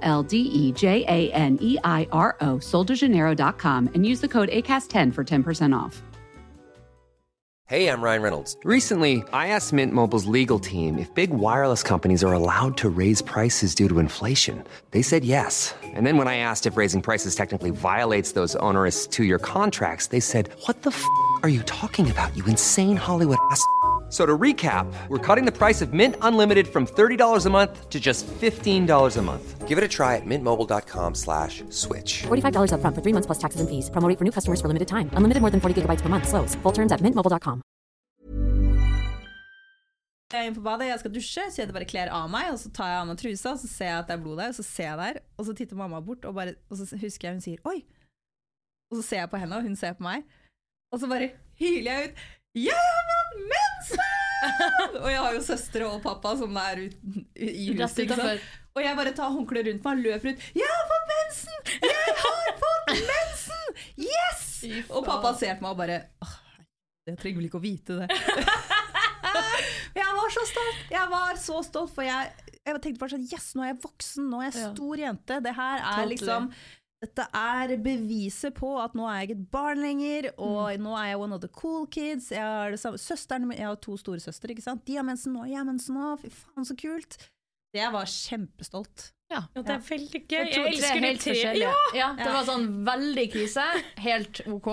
L 0.01 0.23
D 0.23 0.37
E 0.37 0.71
J 0.71 1.05
A 1.07 1.31
N 1.31 1.57
E 1.61 1.77
I 1.83 2.07
R 2.11 2.35
O, 2.41 2.57
soldejaneiro.com, 2.57 3.89
and 3.93 4.05
use 4.05 4.19
the 4.19 4.27
code 4.27 4.49
ACAST10 4.49 5.13
for 5.13 5.23
10% 5.23 5.77
off. 5.77 6.01
Hey, 7.71 7.87
I'm 7.87 8.01
Ryan 8.01 8.21
Reynolds. 8.21 8.57
Recently, 8.65 9.23
I 9.31 9.47
asked 9.47 9.71
Mint 9.71 9.93
Mobile's 9.93 10.25
legal 10.25 10.59
team 10.59 10.99
if 10.99 11.07
big 11.15 11.29
wireless 11.29 11.83
companies 11.83 12.21
are 12.21 12.33
allowed 12.33 12.75
to 12.79 12.89
raise 12.89 13.21
prices 13.21 13.73
due 13.73 13.87
to 13.87 13.99
inflation. 13.99 14.61
They 14.89 15.01
said 15.01 15.23
yes. 15.23 15.73
And 15.81 16.05
then 16.05 16.17
when 16.17 16.27
I 16.27 16.35
asked 16.35 16.65
if 16.65 16.75
raising 16.75 17.01
prices 17.01 17.33
technically 17.33 17.69
violates 17.69 18.33
those 18.33 18.57
onerous 18.57 19.07
two 19.07 19.23
year 19.23 19.39
contracts, 19.39 20.07
they 20.07 20.19
said, 20.19 20.49
What 20.65 20.81
the 20.81 20.89
f 20.89 21.01
are 21.43 21.49
you 21.49 21.63
talking 21.63 22.11
about, 22.11 22.35
you 22.35 22.43
insane 22.43 22.97
Hollywood 22.97 23.37
ass? 23.51 23.65
So 24.11 24.25
to 24.25 24.37
recap, 24.37 24.91
we're 25.07 25.25
cutting 25.25 25.45
the 25.45 25.57
price 25.57 25.81
of 25.81 25.93
Mint 25.93 26.15
Unlimited 26.21 26.67
from 26.67 26.85
$30 26.85 27.45
a 27.45 27.49
month 27.49 27.89
to 27.89 27.97
just 27.97 28.27
$15 28.27 29.17
a 29.17 29.21
month. 29.21 29.67
Give 29.69 29.77
it 29.77 29.85
a 29.85 29.87
try 29.87 30.17
at 30.17 30.25
mintmobile.com 30.25 31.15
slash 31.15 31.63
switch. 31.69 32.23
$45 32.23 32.73
up 32.73 32.81
front 32.81 32.93
for 32.93 33.01
three 33.01 33.13
months 33.13 33.27
plus 33.27 33.37
taxes 33.37 33.61
and 33.61 33.69
fees. 33.69 33.89
Promoting 33.89 34.17
for 34.17 34.25
new 34.25 34.31
customers 34.31 34.59
for 34.59 34.67
limited 34.67 34.89
time. 34.89 35.09
Unlimited 35.13 35.39
more 35.39 35.49
than 35.49 35.61
40 35.61 35.81
gigabytes 35.81 36.01
per 36.01 36.09
month. 36.09 36.27
Slows. 36.27 36.55
Full 36.55 36.73
terms 36.73 36.91
at 36.91 36.99
mintmobile.com. 36.99 37.61
Jeg 40.31 40.39
er 40.39 40.47
inne 40.47 40.55
på 40.55 40.63
badet, 40.63 40.87
jeg 40.87 40.99
skal 40.99 41.11
dusje, 41.11 41.43
så 41.51 41.59
jeg 41.59 41.73
bare 41.75 41.87
kler 41.87 42.11
av 42.15 42.29
meg, 42.31 42.53
og 42.53 42.59
så 42.59 42.69
tar 42.71 42.87
jeg 42.87 42.99
av 43.01 43.07
meg 43.09 43.17
trusa, 43.19 43.51
og 43.51 43.59
så 43.59 43.67
ser 43.67 43.89
jeg 43.89 43.97
at 43.97 44.07
det 44.07 44.15
er 44.15 44.21
blod 44.23 44.39
der, 44.39 44.53
og 44.53 44.55
så 44.55 44.63
ser 44.63 44.87
jeg 44.87 44.99
der, 45.01 45.19
og 45.35 45.47
så 45.47 45.55
titter 45.57 45.75
mamma 45.75 45.99
bort, 45.99 46.23
og, 46.23 46.37
bare, 46.37 46.53
og 46.71 46.79
så 46.79 46.87
husker 47.01 47.27
jeg 47.27 47.35
hun 47.35 47.43
sier 47.43 47.59
'oi', 47.67 47.83
og 48.91 49.01
så 49.01 49.03
ser 49.09 49.19
jeg 49.25 49.29
på 49.33 49.41
henne, 49.43 49.59
og 49.59 49.67
hun 49.67 49.75
ser 49.75 49.99
på 49.99 50.07
meg, 50.07 50.23
og 50.87 51.03
så 51.03 51.11
bare 51.11 51.33
hyler 51.59 51.91
jeg 51.91 52.07
ut 52.07 52.15
mensen!' 52.15 53.00
Og 55.03 55.07
jeg 55.11 55.21
har 55.21 55.35
jo 55.35 55.41
søstre 55.45 55.87
og 55.87 56.01
pappa 56.03 56.33
som 56.39 56.57
er 56.61 56.85
ut, 56.87 56.97
i 57.35 57.71
huset, 57.73 58.03
ikke 58.05 58.17
sant? 58.19 58.49
Og 58.71 58.83
jeg 58.85 58.95
bare 58.95 59.11
tar 59.15 59.33
håndkleet 59.33 59.67
rundt 59.67 59.87
meg 59.87 59.97
og 59.97 60.05
løper 60.05 60.31
ut 60.31 60.45
'jeg 60.55 60.69
har 60.75 60.85
fått 60.91 61.09
mensen! 61.15 61.57
Jeg 61.83 62.15
har 62.21 62.53
fått 62.61 62.93
mensen! 63.09 63.81
Yes!' 63.97 64.87
Og 64.89 65.03
pappa 65.05 65.33
ser 65.37 65.57
på 65.59 65.65
meg 65.65 65.71
og 65.71 65.77
bare 65.77 65.97
«Åh, 66.23 66.37
jeg 67.07 67.17
trenger 67.17 67.41
vel 67.41 67.49
ikke 67.49 67.59
å 67.59 67.65
vite 67.65 67.97
det. 67.99 68.07
jeg 70.01 70.11
var 70.19 70.29
så 70.37 70.45
stolt! 70.51 70.83
Jeg 70.91 71.09
var 71.11 71.39
så 71.41 71.61
stolt, 71.65 71.93
for 71.95 72.05
jeg, 72.05 72.31
jeg 72.61 72.81
tenkte 72.83 73.01
bare 73.01 73.15
sånn 73.15 73.27
Yes, 73.31 73.47
nå 73.57 73.65
er 73.65 73.73
jeg 73.73 73.79
voksen, 73.83 74.29
nå 74.31 74.41
er 74.41 74.49
jeg 74.49 74.69
stor 74.75 75.03
jente. 75.05 75.39
Det 75.41 75.55
her 75.57 75.83
er 75.93 76.05
liksom 76.11 76.51
dette 77.01 77.25
er 77.33 77.71
beviset 77.81 78.53
på 78.53 78.75
at 78.81 78.93
nå 78.97 79.07
er 79.09 79.19
jeg 79.21 79.29
ikke 79.31 79.39
et 79.39 79.51
barn 79.51 79.79
lenger, 79.81 80.29
og 80.37 80.69
Mm. 80.77 80.83
nå 80.85 80.95
er 80.99 81.05
jeg 81.11 81.19
one 81.19 81.33
of 81.33 81.41
the 81.41 81.47
cool 81.49 81.87
kids. 81.87 82.29
Jeg 82.31 82.41
har, 82.41 82.71
det 82.71 82.79
søsteren 82.79 83.49
jeg 83.51 83.65
har 83.65 83.75
to 83.81 83.97
store 83.97 84.19
søstre, 84.19 84.49
ikke 84.53 84.61
sant? 84.61 84.85
De 84.85 84.95
har 84.95 85.03
mensen 85.03 85.33
nå, 85.33 85.45
jeg 85.49 85.57
har 85.57 85.65
mensen 85.65 85.95
nå. 85.97 86.11
Fy 86.21 86.29
faen, 86.29 86.65
så 86.65 86.75
kult. 86.77 87.17
Jeg 87.73 87.91
var 87.91 88.05
kjempestolt. 88.05 89.11
Ja. 89.31 89.45
Ja, 89.55 89.61
det 89.63 89.69
er 89.71 89.79
veldig 89.79 90.21
gøy. 90.27 90.37
Jeg, 90.43 90.51
Jeg 90.51 90.73
elsker 90.73 90.93
de 90.99 91.07
helt 91.07 91.21
tre. 91.21 91.35
Ja! 91.57 91.73
Ja, 91.95 92.07
det 92.19 92.25
var 92.33 92.43
sånn 92.43 92.65
veldig 92.85 93.31
krise. 93.31 93.63
Helt 94.03 94.41
OK. 94.51 94.67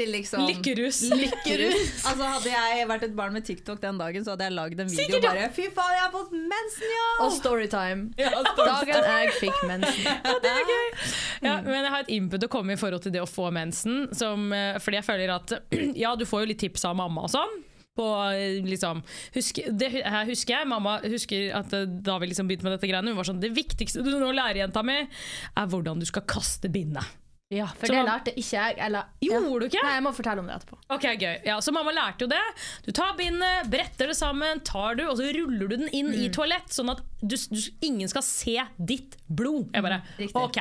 Til 0.00 0.12
liksom 0.16 0.46
Lykkerus. 0.48 1.02
Lykkerus. 1.12 1.88
Altså 2.10 2.30
Hadde 2.34 2.52
jeg 2.54 2.88
vært 2.88 3.06
et 3.06 3.16
barn 3.16 3.36
med 3.36 3.44
TikTok 3.46 3.80
den 3.82 4.00
dagen, 4.00 4.24
så 4.24 4.34
hadde 4.34 4.48
jeg 4.48 4.56
lagd 4.56 4.80
en 4.80 4.88
video 4.90 5.04
Sikkert, 5.04 5.26
ja. 5.28 5.32
bare 5.34 5.50
Fy 5.56 5.68
faen, 5.76 5.96
jeg 5.96 6.04
har 6.06 6.12
fått 6.14 6.32
mensen, 6.36 6.94
ja! 6.96 7.08
Og 7.26 7.34
storytime. 7.36 8.08
Ja, 8.20 8.32
Dagen 8.60 9.10
jeg 9.10 9.34
fikk 9.38 9.62
mensen. 9.68 10.06
Ja, 10.10 10.36
det 10.42 10.50
er 10.50 10.64
gøy 10.66 11.00
men 11.40 11.84
jeg 11.84 11.92
har 11.92 12.04
et 12.04 12.12
input 12.12 12.44
å 12.44 12.50
komme 12.52 12.74
i 12.74 12.80
forhold 12.80 13.04
til 13.04 13.14
det 13.14 13.22
å 13.22 13.28
få 13.28 13.48
mensen. 13.54 14.06
Som, 14.16 14.50
eh, 14.52 14.78
fordi 14.82 15.00
jeg 15.00 15.06
føler 15.06 15.34
at 15.34 15.56
Ja, 16.02 16.14
du 16.16 16.26
får 16.28 16.44
jo 16.44 16.50
litt 16.52 16.62
tips 16.62 16.86
av 16.88 16.96
mamma 16.98 17.26
og 17.26 17.32
sånn. 17.32 17.58
På, 17.96 18.06
eh, 18.32 18.60
liksom, 18.64 19.02
husk, 19.34 19.62
det 19.66 19.88
her 19.98 20.28
husker 20.28 20.54
jeg 20.54 20.68
Mamma 20.70 21.00
husker 21.02 21.48
at 21.58 21.72
eh, 21.74 21.88
da 21.90 22.20
vi 22.22 22.28
liksom 22.30 22.46
begynte 22.48 22.68
med 22.68 22.76
dette 22.76 22.86
greiene 22.86 23.10
Hun 23.10 23.18
var 23.18 23.26
sånn 23.26 23.40
Det 23.42 23.50
viktigste 23.50 24.04
du 24.06 24.12
nå 24.14 24.28
lærer, 24.30 24.60
jenta 24.62 24.84
mi, 24.86 24.94
er 25.02 25.72
hvordan 25.72 25.98
du 26.00 26.06
skal 26.08 26.22
kaste 26.30 26.70
bindet. 26.72 27.19
Ja, 27.52 27.66
for 27.66 27.86
Så 27.86 27.92
det 27.92 27.98
man- 27.98 28.06
lærte 28.06 28.30
ikke 28.38 28.54
jeg. 28.54 28.74
Eller, 28.78 29.02
Gjorde 29.20 29.58
du 29.58 29.64
ikke? 29.66 29.82
Nei, 29.82 29.94
jeg 29.96 30.02
må 30.04 30.10
fortelle 30.14 30.38
om 30.38 30.46
det 30.46 30.54
etterpå. 30.54 30.76
Ok, 30.94 31.02
gøy. 31.18 31.40
Ja, 31.44 31.56
så 31.58 31.72
mamma 31.74 31.90
lærte 31.90 32.22
jo 32.22 32.28
det. 32.30 32.38
Du 32.86 32.92
tar 32.92 33.16
bindet, 33.18 33.66
bretter 33.68 34.06
det 34.06 34.14
sammen, 34.14 34.62
tar 34.62 34.94
du, 34.94 35.02
og 35.08 35.16
så 35.18 35.26
ruller 35.34 35.66
du 35.66 35.76
den 35.76 35.88
inn 35.88 36.14
i 36.14 36.28
toalett, 36.30 36.70
sånn 36.70 36.92
at 36.92 37.02
du, 37.20 37.34
du, 37.34 37.58
ingen 37.82 38.08
skal 38.08 38.22
se 38.22 38.54
ditt 38.78 39.16
blod. 39.26 39.66
Jeg 39.74 39.82
bare, 39.82 39.98
ok. 40.38 40.60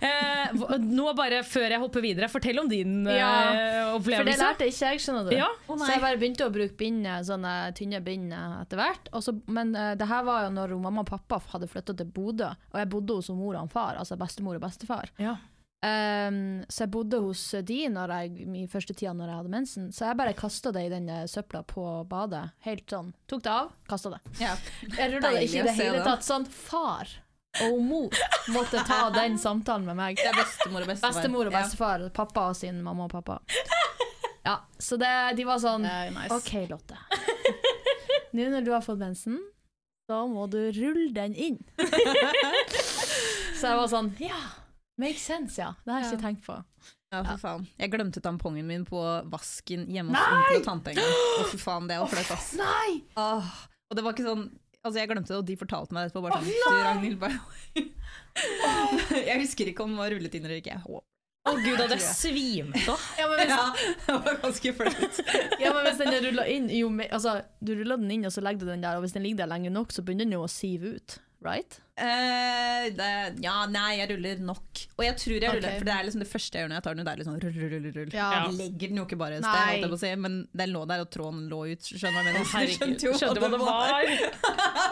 Eh, 0.00 0.78
nå 0.78 1.10
bare, 1.18 1.42
før 1.42 1.74
jeg 1.74 1.82
hopper 1.82 2.06
videre, 2.06 2.30
fortell 2.30 2.62
om 2.62 2.70
din 2.70 3.02
eh, 3.02 3.90
opplevelse. 3.90 4.22
For 4.22 4.30
det 4.30 4.38
lærte 4.38 4.70
ikke 4.70 4.92
jeg, 4.94 5.02
skjønner 5.02 5.26
du. 5.26 5.36
Ja. 5.36 5.50
så 5.66 5.90
jeg 5.90 6.04
bare 6.06 6.22
begynte 6.22 6.46
å 6.46 6.54
bruke 6.54 6.78
bindet, 6.78 7.26
sånne 7.26 7.74
tynne 7.74 7.98
bind 8.04 8.30
etter 8.32 8.78
hvert. 8.78 9.10
Men 9.50 9.74
uh, 9.74 9.96
det 9.98 10.06
her 10.06 10.22
var 10.22 10.46
jo 10.46 10.54
når 10.54 10.78
mamma 10.78 11.02
og 11.02 11.10
pappa 11.10 11.42
hadde 11.50 11.66
flytta 11.66 11.98
til 11.98 12.06
Bodø, 12.14 12.54
og 12.70 12.78
jeg 12.78 12.88
bodde 12.94 13.18
hos 13.18 13.34
mor 13.34 13.58
og 13.58 13.74
far, 13.74 13.98
altså 13.98 14.14
bestemor 14.20 14.54
og 14.54 14.62
bestefar. 14.62 15.10
Ja. 15.18 15.34
Um, 15.82 16.62
så 16.70 16.84
jeg 16.84 16.90
bodde 16.94 17.18
hos 17.24 17.40
de 17.66 17.78
når 17.90 18.12
jeg, 18.14 18.44
i 18.54 18.66
første 18.70 18.94
tida 18.94 19.10
når 19.18 19.32
jeg 19.32 19.38
hadde 19.40 19.50
mensen. 19.50 19.88
Så 19.90 20.04
jeg 20.06 20.18
bare 20.20 20.34
kasta 20.38 20.70
det 20.76 20.84
i 20.86 20.92
den 20.92 21.08
eh, 21.10 21.24
søpla 21.26 21.64
på 21.66 21.82
badet. 22.06 22.44
Helt 22.62 22.86
sånn. 22.92 23.08
Tok 23.26 23.42
det 23.42 23.50
av, 23.50 23.72
kasta 23.90 24.12
det. 24.14 24.20
Ja. 24.38 24.52
Jeg 24.94 25.16
rulla 25.16 25.32
det 25.34 25.42
ikke 25.48 25.64
i 25.64 25.66
det 25.66 25.74
hele 25.80 26.04
tatt. 26.06 26.22
Sånn 26.26 26.46
far 26.46 27.10
og 27.66 27.80
mor 27.84 28.14
måtte 28.54 28.80
ta 28.86 29.00
den 29.18 29.34
samtalen 29.42 29.88
med 29.90 29.98
meg. 29.98 30.22
Det 30.22 30.30
er 30.30 30.38
bestemor 30.38 30.86
og 30.86 30.92
bestefar. 30.92 31.16
Bestemor 31.18 31.50
og 31.50 31.52
Ja. 31.52 31.64
bestefar. 31.64 32.06
Pappa 32.14 32.46
og 32.52 32.56
sin 32.62 32.78
mamma 32.86 33.08
og 33.10 33.16
pappa. 33.18 33.40
Ja, 34.46 34.60
så 34.78 34.96
det, 35.02 35.10
de 35.38 35.44
var 35.50 35.58
sånn 35.62 35.82
nice. 35.86 36.30
OK, 36.34 36.54
Lotte. 36.70 36.96
Nå 38.32 38.46
når 38.54 38.64
du 38.64 38.70
har 38.72 38.80
fått 38.86 39.02
mensen, 39.02 39.36
da 40.08 40.22
må 40.30 40.46
du 40.50 40.58
rulle 40.78 41.10
den 41.14 41.34
inn. 41.34 41.58
så 43.58 43.70
jeg 43.70 43.78
var 43.82 43.88
sånn 43.92 44.08
Ja, 44.22 44.40
makes 45.00 45.22
sense, 45.26 45.60
ja. 45.60 45.72
Det 45.84 45.92
har 45.94 46.04
jeg 46.04 46.12
ikke 46.12 46.24
tenkt 46.26 46.46
på. 46.46 46.56
Ja, 47.12 47.20
for 47.26 47.40
faen. 47.42 47.66
Jeg 47.76 47.92
glemte 47.92 48.22
tampongen 48.24 48.66
min 48.66 48.84
på 48.88 49.00
vasken 49.32 49.84
hjemme 49.92 50.16
hos 50.16 50.32
onkel 50.38 50.60
og 50.62 50.66
tante 50.66 50.94
en 50.94 51.00
gang. 51.02 51.12
Å, 51.12 51.46
fy 51.50 51.60
faen, 51.60 51.88
det 51.90 52.00
var 52.00 52.12
flaut, 52.12 52.32
ass. 52.36 52.52
Nei! 52.62 53.02
Åh, 53.20 53.54
og 53.92 53.98
det 53.98 54.04
var 54.06 54.16
ikke 54.16 54.28
sånn 54.28 54.50
Altså, 54.82 54.98
jeg 54.98 55.12
glemte 55.12 55.30
det, 55.30 55.36
og 55.38 55.44
de 55.46 55.54
fortalte 55.54 55.94
meg 55.94 56.02
det 56.02 56.10
etterpå. 56.10 56.22
Bare 56.24 56.40
sånn, 56.42 56.48
du, 56.50 56.78
Ragnhild, 56.82 57.18
bare 57.22 57.36
Jeg 59.30 59.36
husker 59.44 59.68
ikke 59.70 59.84
om 59.84 59.92
den 59.92 60.00
var 60.00 60.10
rullet 60.10 60.34
inn 60.34 60.48
eller 60.48 60.58
ikke. 60.58 60.72
Jeg 60.74 60.82
håper. 60.88 61.04
Å 61.42 61.52
gud, 61.58 61.76
hadde 61.78 61.96
jeg 61.98 62.14
svimt 62.18 62.88
av. 62.90 63.04
Ja, 63.18 63.28
men 63.30 63.40
hvis, 63.40 63.52
Ja, 63.52 63.62
det 64.08 64.16
var 64.26 64.40
ganske 64.44 64.72
flaut. 64.78 65.20
ja, 65.62 65.70
men 65.74 65.86
hvis 65.86 65.98
den 66.02 66.10
er 66.14 66.26
rullet 66.26 66.50
inn 66.54 66.68
jo, 66.74 66.90
altså, 67.08 67.36
Du 67.62 67.72
ruller 67.74 67.98
den 68.02 68.10
inn, 68.14 68.26
og 68.26 68.34
så 68.34 68.42
legger 68.42 68.62
du 68.66 68.72
den 68.72 68.82
der, 68.82 68.98
og 68.98 69.06
hvis 69.06 69.14
den 69.14 69.22
ligger 69.26 69.44
der 69.44 69.52
lenge 69.54 69.70
nok, 69.74 69.94
så 69.94 70.02
begynner 70.06 70.26
den 70.26 70.34
jo 70.34 70.44
å 70.46 70.50
sive 70.50 70.96
ut. 70.98 71.18
Right? 71.42 71.78
Eh, 71.92 72.86
det, 72.96 73.08
ja, 73.44 73.66
nei, 73.68 73.98
jeg 73.98 74.08
ruller 74.14 74.38
nok. 74.40 74.80
Og 74.96 75.02
jeg 75.04 75.16
tror 75.20 75.34
jeg 75.36 75.56
ruller, 75.58 75.74
for 75.76 75.84
det 75.84 75.92
er 75.92 76.06
liksom 76.06 76.22
det 76.22 76.28
første 76.30 76.56
jeg 76.56 76.64
gjør 76.64 76.70
når 76.72 76.78
jeg 76.78 76.84
tar 76.86 76.94
den 76.96 77.02
ut. 77.02 77.06
Det 77.06 77.12
er 77.12 77.20
liksom 77.20 77.34
rull, 77.42 77.58
rull, 77.58 77.74
rull, 77.74 77.88
rull. 77.98 78.14
Ja. 78.16 78.28
Jeg 78.32 78.54
legger 78.56 78.92
den 78.92 79.00
jo 79.02 79.04
ikke 79.04 79.18
bare 79.20 79.40
et 79.40 79.44
sted, 79.44 79.96
si, 80.00 80.12
men 80.24 80.38
den 80.56 80.72
lå 80.72 80.84
der, 80.88 81.02
og 81.04 81.10
tråden 81.12 81.42
lå 81.52 81.60
ut. 81.68 81.90
Skjønner 81.90 82.24
du 82.24 82.30
hva 82.32 82.40
jeg 82.40 82.48
Herregud, 82.54 83.04
jo 83.04 83.12
skjønte 83.20 83.44
hva 83.44 83.52
det 83.52 83.60
var. 83.62 84.12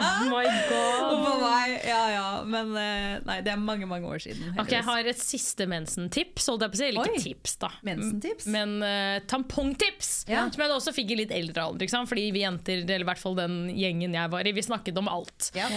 Oh 0.01 0.29
my 0.31 0.45
god. 0.71 1.81
ja 1.85 2.01
ja, 2.13 2.27
men 2.47 2.71
eh, 2.79 3.17
nei, 3.27 3.37
det 3.45 3.53
er 3.53 3.61
mange, 3.61 3.89
mange 3.89 4.09
år 4.09 4.21
siden. 4.23 4.53
Ok, 4.61 4.73
Jeg 4.73 4.85
har 4.87 5.09
et 5.11 5.21
siste 5.21 5.67
mensentips, 5.71 6.47
holdt 6.51 6.65
jeg 6.67 6.73
på 6.73 6.79
å 6.79 6.81
si. 6.81 6.89
Eller 6.91 7.03
Oi. 7.03 7.15
ikke 7.17 7.25
tips, 7.25 7.57
da. 7.63 7.71
Mensentips? 7.87 8.49
Men 8.53 8.77
uh, 8.85 9.17
tampongtips! 9.31 10.13
Ja. 10.31 10.45
Som 10.53 10.65
jeg 10.65 10.75
også 10.77 10.95
fikk 10.97 11.15
i 11.15 11.21
litt 11.23 11.35
eldre 11.35 11.67
alder. 11.71 11.91
Fordi 12.11 12.29
vi 12.35 12.45
jenter, 12.45 12.85
eller 12.85 13.07
i 13.07 13.11
hvert 13.11 13.23
fall 13.23 13.37
den 13.39 13.59
gjengen 13.77 14.17
jeg 14.17 14.33
var 14.33 14.49
i, 14.49 14.55
vi 14.57 14.65
snakket 14.65 15.01
om 15.01 15.11
alt. 15.11 15.51
Ja. 15.57 15.69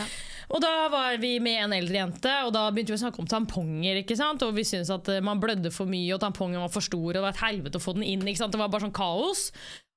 Og 0.53 0.63
da 0.63 0.73
var 0.93 1.12
vi 1.21 1.35
med 1.43 1.59
en 1.65 1.73
eldre 1.75 1.99
jente, 1.99 2.31
og 2.47 2.51
da 2.55 2.65
begynte 2.71 2.93
vi 2.93 2.97
å 2.99 3.03
snakke 3.03 3.21
om 3.23 3.27
tamponger. 3.29 3.99
ikke 4.03 4.17
sant? 4.19 4.41
Og 4.45 4.53
vi 4.57 4.63
syntes 4.67 4.89
at 4.93 5.09
eh, 5.13 5.21
man 5.25 5.39
blødde 5.43 5.71
for 5.73 5.89
mye, 5.89 6.11
og 6.15 6.21
tampongen 6.23 6.61
var 6.63 6.71
for 6.73 6.85
stor, 6.85 7.05
og 7.09 7.13
det 7.17 7.23
var 7.25 7.33
et 7.35 7.43
helvete 7.45 7.79
å 7.79 7.83
få 7.83 7.95
den 7.97 8.05
inn. 8.07 8.25
ikke 8.27 8.41
sant? 8.43 8.53
Det 8.55 8.61
var 8.61 8.71
bare 8.73 8.85
sånn 8.87 8.95
kaos. 8.95 9.47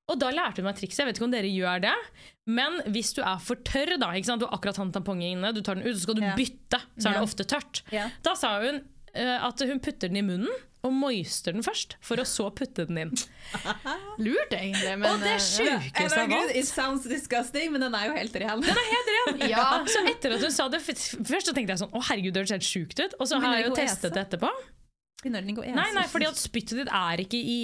Og 0.07 0.15
da 0.21 0.29
lærte 0.31 0.61
hun 0.63 0.69
meg 0.69 0.77
trikset. 0.79 1.01
Jeg 1.03 1.09
vet 1.09 1.17
ikke 1.19 1.25
om 1.27 1.33
dere 1.33 1.49
gjør 1.51 1.81
det. 1.83 1.95
Men 2.47 2.77
hvis 2.95 3.09
du 3.17 3.19
er 3.27 3.41
for 3.43 3.59
tørr, 3.67 3.97
da, 3.99 4.13
ikke 4.15 4.29
sant? 4.29 4.39
du 4.39 4.47
har 4.47 4.55
akkurat 4.55 4.77
hatt 4.79 4.93
tampongen 4.95 5.33
inne, 5.35 5.51
du 5.51 5.59
tar 5.61 5.75
den 5.75 5.83
ut, 5.83 5.95
så 5.97 6.05
skal 6.05 6.15
du 6.15 6.23
Ja. 6.23 6.35
bytte. 6.37 6.79
Så 6.95 7.09
er 7.09 7.17
det 7.17 7.25
ofte 7.27 7.43
tørt. 7.43 7.81
Ja. 7.91 8.05
Da 8.23 8.35
sa 8.39 8.53
hun 8.63 8.79
uh, 9.17 9.37
at 9.49 9.59
hun 9.67 9.81
putter 9.83 10.07
den 10.07 10.21
i 10.21 10.23
munnen 10.23 10.53
og 10.85 10.93
moister 10.95 11.51
den 11.51 11.65
først, 11.65 11.97
for 12.05 12.15
å 12.21 12.23
så 12.23 12.47
putte 12.55 12.85
den 12.87 13.01
inn. 13.01 13.11
Lurt, 14.17 14.53
egentlig. 14.57 14.93
Men, 14.97 15.05
og 15.11 15.21
det 15.21 15.35
sjukeste 15.45 16.21
av 16.23 16.33
alt 16.39 16.55
It 16.57 16.67
sounds 16.69 17.05
disgusting, 17.09 17.69
men 17.73 17.83
den 17.85 17.93
er 17.97 18.07
jo 18.09 18.15
helt 18.17 18.39
ren. 18.41 18.63
Den 18.65 18.81
er 18.81 18.89
helt 18.93 19.13
ren! 19.13 19.43
Ja. 19.53 19.67
Så 19.87 20.01
etter 20.09 20.33
at 20.37 20.43
hun 20.43 20.53
sa 20.53 20.65
det, 20.71 20.79
først 20.81 21.49
så 21.49 21.53
tenkte 21.55 21.75
jeg 21.75 21.81
sånn 21.83 21.93
Å 21.93 22.01
herregud, 22.09 22.33
det 22.35 22.41
høres 22.43 22.53
helt 22.55 22.67
sjukt 22.67 22.99
ut. 23.03 23.15
Og 23.19 23.29
så 23.29 23.39
har 23.43 23.57
jeg 23.59 23.67
jo 23.69 23.75
testet 23.77 24.15
det 24.15 24.23
etterpå. 24.25 24.51
Begynner 25.21 25.41
den 25.41 25.53
ikke 25.53 25.63
å 25.63 25.65
ese? 25.65 25.77
Nei, 25.77 25.87
nei, 25.97 26.03
fordi 26.11 26.27
at 26.29 26.37
spyttet 26.39 26.77
ditt 26.81 26.91
er 26.93 27.23
ikke 27.23 27.39
i 27.39 27.59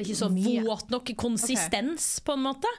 ikke 0.00 0.16
så 0.16 0.30
mye. 0.32 0.62
våt 0.64 0.92
nok 0.94 1.12
konsistens, 1.20 2.06
på 2.24 2.36
en 2.36 2.44
måte. 2.46 2.70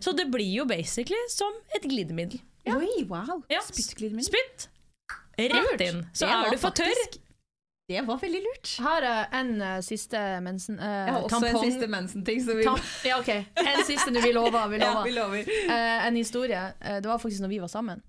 Så 0.00 0.14
det 0.16 0.28
blir 0.32 0.48
jo 0.62 0.64
basically 0.68 1.20
som 1.32 1.52
et 1.76 1.84
glidemiddel. 1.84 2.40
Oi, 2.72 3.04
wow. 3.10 3.42
Ja. 3.52 3.60
Spyttglidemiddel. 3.66 4.26
Spytt! 4.32 4.68
Rett 5.36 5.82
inn. 5.84 6.00
Så 6.16 6.26
er 6.26 6.50
du 6.50 6.58
for 6.58 6.74
tørr. 6.74 7.02
Det 7.88 8.00
var 8.02 8.18
veldig 8.18 8.40
lurt. 8.42 8.70
Jeg 8.78 8.82
har 8.82 9.04
eh, 9.06 9.36
en 9.38 9.50
uh, 9.62 9.76
siste 9.84 10.18
mensen... 10.42 10.78
Uh, 10.80 10.86
Jeg 10.86 11.12
har 11.14 11.20
også 11.22 11.36
tampong. 11.36 11.60
en 11.60 11.70
siste 11.70 11.86
mensen-ting. 11.86 12.42
Vi 12.58 12.64
ja, 13.06 13.18
ok. 13.20 13.30
En 13.62 13.84
siste 13.86 14.10
nå. 14.10 14.20
Vi 14.26 14.32
lover. 14.34 14.66
Vi 14.72 14.80
ja, 14.82 14.90
vi 15.04 15.12
lover. 15.14 15.46
Uh, 15.70 16.06
en 16.08 16.18
historie. 16.18 16.64
Eh, 16.82 16.98
det 16.98 17.06
var 17.06 17.22
faktisk 17.22 17.44
når 17.46 17.52
vi 17.54 17.60
var 17.62 17.70
sammen. 17.70 18.02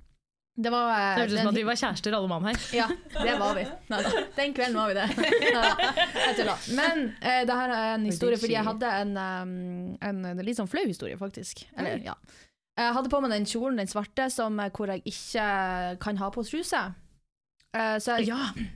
Det 0.58 0.72
var 0.74 0.90
Det 0.90 1.22
hørtes 1.22 1.34
ut 1.34 1.40
som 1.44 1.52
at 1.52 1.60
vi 1.60 1.64
var 1.68 1.78
kjærester 1.78 2.16
alle 2.18 2.28
mann 2.32 2.46
her. 2.50 2.58
Ja, 2.74 2.88
det 3.14 3.36
var 3.38 3.54
vi. 3.54 3.68
Nei, 3.94 4.02
Den 4.36 4.56
kvelden 4.58 4.80
var 4.82 4.90
vi 4.90 4.96
det. 4.98 5.08
Neida. 5.46 5.94
Jeg 6.24 6.36
tuller. 6.40 6.68
Men 6.80 7.04
uh, 7.22 7.42
det 7.46 7.62
her 7.62 7.78
er 7.78 7.94
en 7.94 8.08
historie 8.10 8.42
fordi 8.42 8.58
jeg 8.58 8.66
hadde 8.66 8.94
en, 9.04 9.12
um, 9.14 9.58
en, 10.02 10.26
en 10.34 10.42
litt 10.42 10.58
sånn 10.58 10.72
flau 10.72 10.88
historie, 10.90 11.22
faktisk. 11.22 11.68
Eller, 11.78 12.02
ja. 12.02 12.18
Jeg 12.78 12.98
hadde 12.98 13.14
på 13.14 13.22
meg 13.22 13.36
den 13.36 13.46
kjolen, 13.46 13.78
den 13.78 13.90
svarte, 13.94 14.32
som, 14.34 14.58
hvor 14.74 14.90
jeg 14.90 15.06
ikke 15.06 15.46
kan 16.02 16.18
ha 16.18 16.34
på 16.34 16.42
truse. 16.50 16.82
Eh, 17.76 17.98
så 18.00 18.18
jeg, 18.20 18.28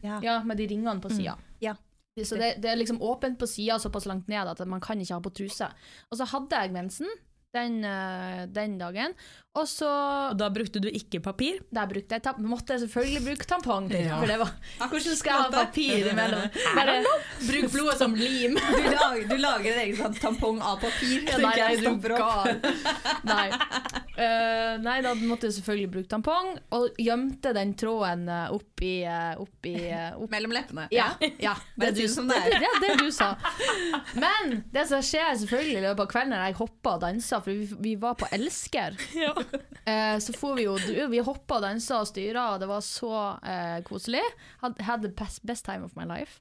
Ja. 0.04 0.20
ja, 0.22 0.44
med 0.44 0.58
de 0.58 0.68
ringene 0.68 1.02
på 1.02 1.10
sida. 1.10 1.38
Ja. 1.62 1.76
Så 2.20 2.36
det, 2.36 2.58
det 2.62 2.70
er 2.72 2.76
liksom 2.76 3.00
åpent 3.02 3.40
på 3.40 3.48
sida, 3.48 3.78
såpass 3.80 4.06
langt 4.06 4.28
ned 4.28 4.48
at 4.52 4.60
man 4.68 4.82
kan 4.82 5.00
ikke 5.00 5.14
ha 5.16 5.22
på 5.24 5.32
truse. 5.32 5.70
Og 6.12 6.18
så 6.20 6.26
hadde 6.28 6.60
jeg 6.60 6.74
mensen 6.74 7.08
den, 7.56 7.84
eh, 7.84 8.46
den 8.52 8.78
dagen, 8.78 9.14
og 9.52 9.68
så 9.68 9.88
Og 10.32 10.38
da 10.40 10.48
brukte 10.54 10.80
du 10.80 10.88
ikke 10.88 11.20
papir. 11.20 11.58
Da 11.76 11.84
brukte 11.90 12.16
jeg 12.16 12.44
måtte 12.48 12.78
jeg 12.78 12.86
selvfølgelig 12.86 13.24
bruke 13.26 13.48
tampong. 13.50 13.90
Ja. 13.92 14.20
For 14.22 14.32
det 14.32 14.38
var 14.40 14.54
Hvordan 14.94 15.18
skal 15.20 15.32
jeg 15.32 15.42
ha 15.42 15.50
papir 15.52 16.08
imellom? 16.14 16.46
Bare 16.78 16.96
bruk 17.50 17.72
blodet 17.74 17.98
som 18.00 18.16
lim. 18.16 18.56
Du, 18.56 18.88
lager, 18.96 19.26
du 19.28 19.36
lager 19.42 19.74
en 19.74 19.82
egen 19.84 20.00
sånn 20.00 20.16
tampong 20.22 20.62
av 20.64 20.80
papir. 20.80 21.28
Ja, 21.28 21.42
nei, 21.44 21.56
jeg 21.60 21.84
du? 21.84 21.90
Nei. 23.28 23.48
Uh, 24.12 24.78
nei, 24.84 24.98
da 25.04 25.14
måtte 25.18 25.50
jeg 25.50 25.58
selvfølgelig 25.58 25.92
bruke 25.96 26.10
tampong, 26.12 26.50
og 26.78 27.00
gjemte 27.02 27.54
den 27.56 27.72
tråden 27.80 28.28
eh, 28.30 28.52
oppi, 28.54 28.92
uh, 29.08 29.40
oppi 29.42 29.74
eh, 29.88 30.12
opp. 30.14 30.30
Mellom 30.32 30.54
leppene. 30.56 30.88
Ja, 30.94 31.10
ja. 31.42 31.56
Det 31.80 32.08
som 32.12 32.30
det 32.30 32.38
er. 32.38 32.56
Det, 32.56 32.72
det, 32.84 32.92
det 32.92 33.08
du 33.08 33.12
sa. 33.16 33.34
Men 34.14 34.62
det 34.72 34.86
som 34.92 35.04
skjer 35.06 35.34
selvfølgelig 35.42 35.80
i 35.80 35.86
løpet 35.88 36.06
av 36.06 36.12
kvelden, 36.14 36.36
når 36.36 36.46
jeg 36.50 36.60
hopper 36.60 36.98
og 36.98 37.06
danser, 37.06 37.44
for 37.44 37.52
vi, 37.56 37.82
vi 37.88 37.96
var 38.00 38.18
på 38.20 38.30
Elsker, 38.36 39.00
Eh, 39.82 40.20
så 40.22 40.34
for 40.38 40.54
vi 40.54 40.68
jo 40.68 40.76
Vi 41.10 41.20
hoppa 41.26 41.56
og 41.58 41.64
dansa 41.64 42.04
og 42.04 42.10
styra, 42.12 42.44
og 42.54 42.60
det 42.62 42.68
var 42.70 42.84
så 42.86 43.16
eh, 43.42 43.80
koselig. 43.82 44.22
Had, 44.62 44.78
had 44.86 45.02
the 45.02 45.10
best, 45.10 45.42
best 45.42 45.66
time 45.66 45.88
of 45.88 45.96
my 45.98 46.06
life. 46.06 46.38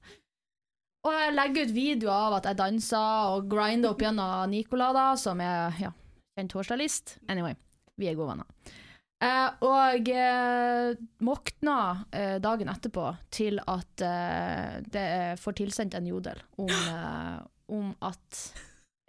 Og 1.08 1.16
jeg 1.16 1.32
legger 1.32 1.64
ut 1.64 1.72
videoer 1.72 2.26
av 2.26 2.36
at 2.36 2.50
jeg 2.50 2.58
dansa 2.60 3.00
og 3.32 3.48
grinder 3.48 3.94
opp 3.94 4.04
gjennom 4.04 4.52
Nicola, 4.52 4.90
da, 4.92 5.06
som 5.16 5.40
er 5.40 5.80
ja, 5.80 5.94
kjent 6.36 6.52
hårstylist. 6.58 7.16
Anyway, 7.32 7.56
vi 7.96 8.10
er 8.10 8.18
gode 8.18 8.34
venner. 8.34 8.76
Eh, 9.20 9.48
og 9.68 10.08
eh, 10.08 10.92
våkna 11.20 11.76
eh, 12.12 12.36
dagen 12.40 12.70
etterpå 12.72 13.06
til 13.32 13.60
at 13.68 14.04
eh, 14.04 14.78
det 14.88 15.08
får 15.40 15.58
tilsendt 15.58 15.96
en 15.98 16.08
jodel 16.08 16.40
om, 16.60 16.72
eh, 16.72 17.38
om 17.76 17.90
at 18.08 18.44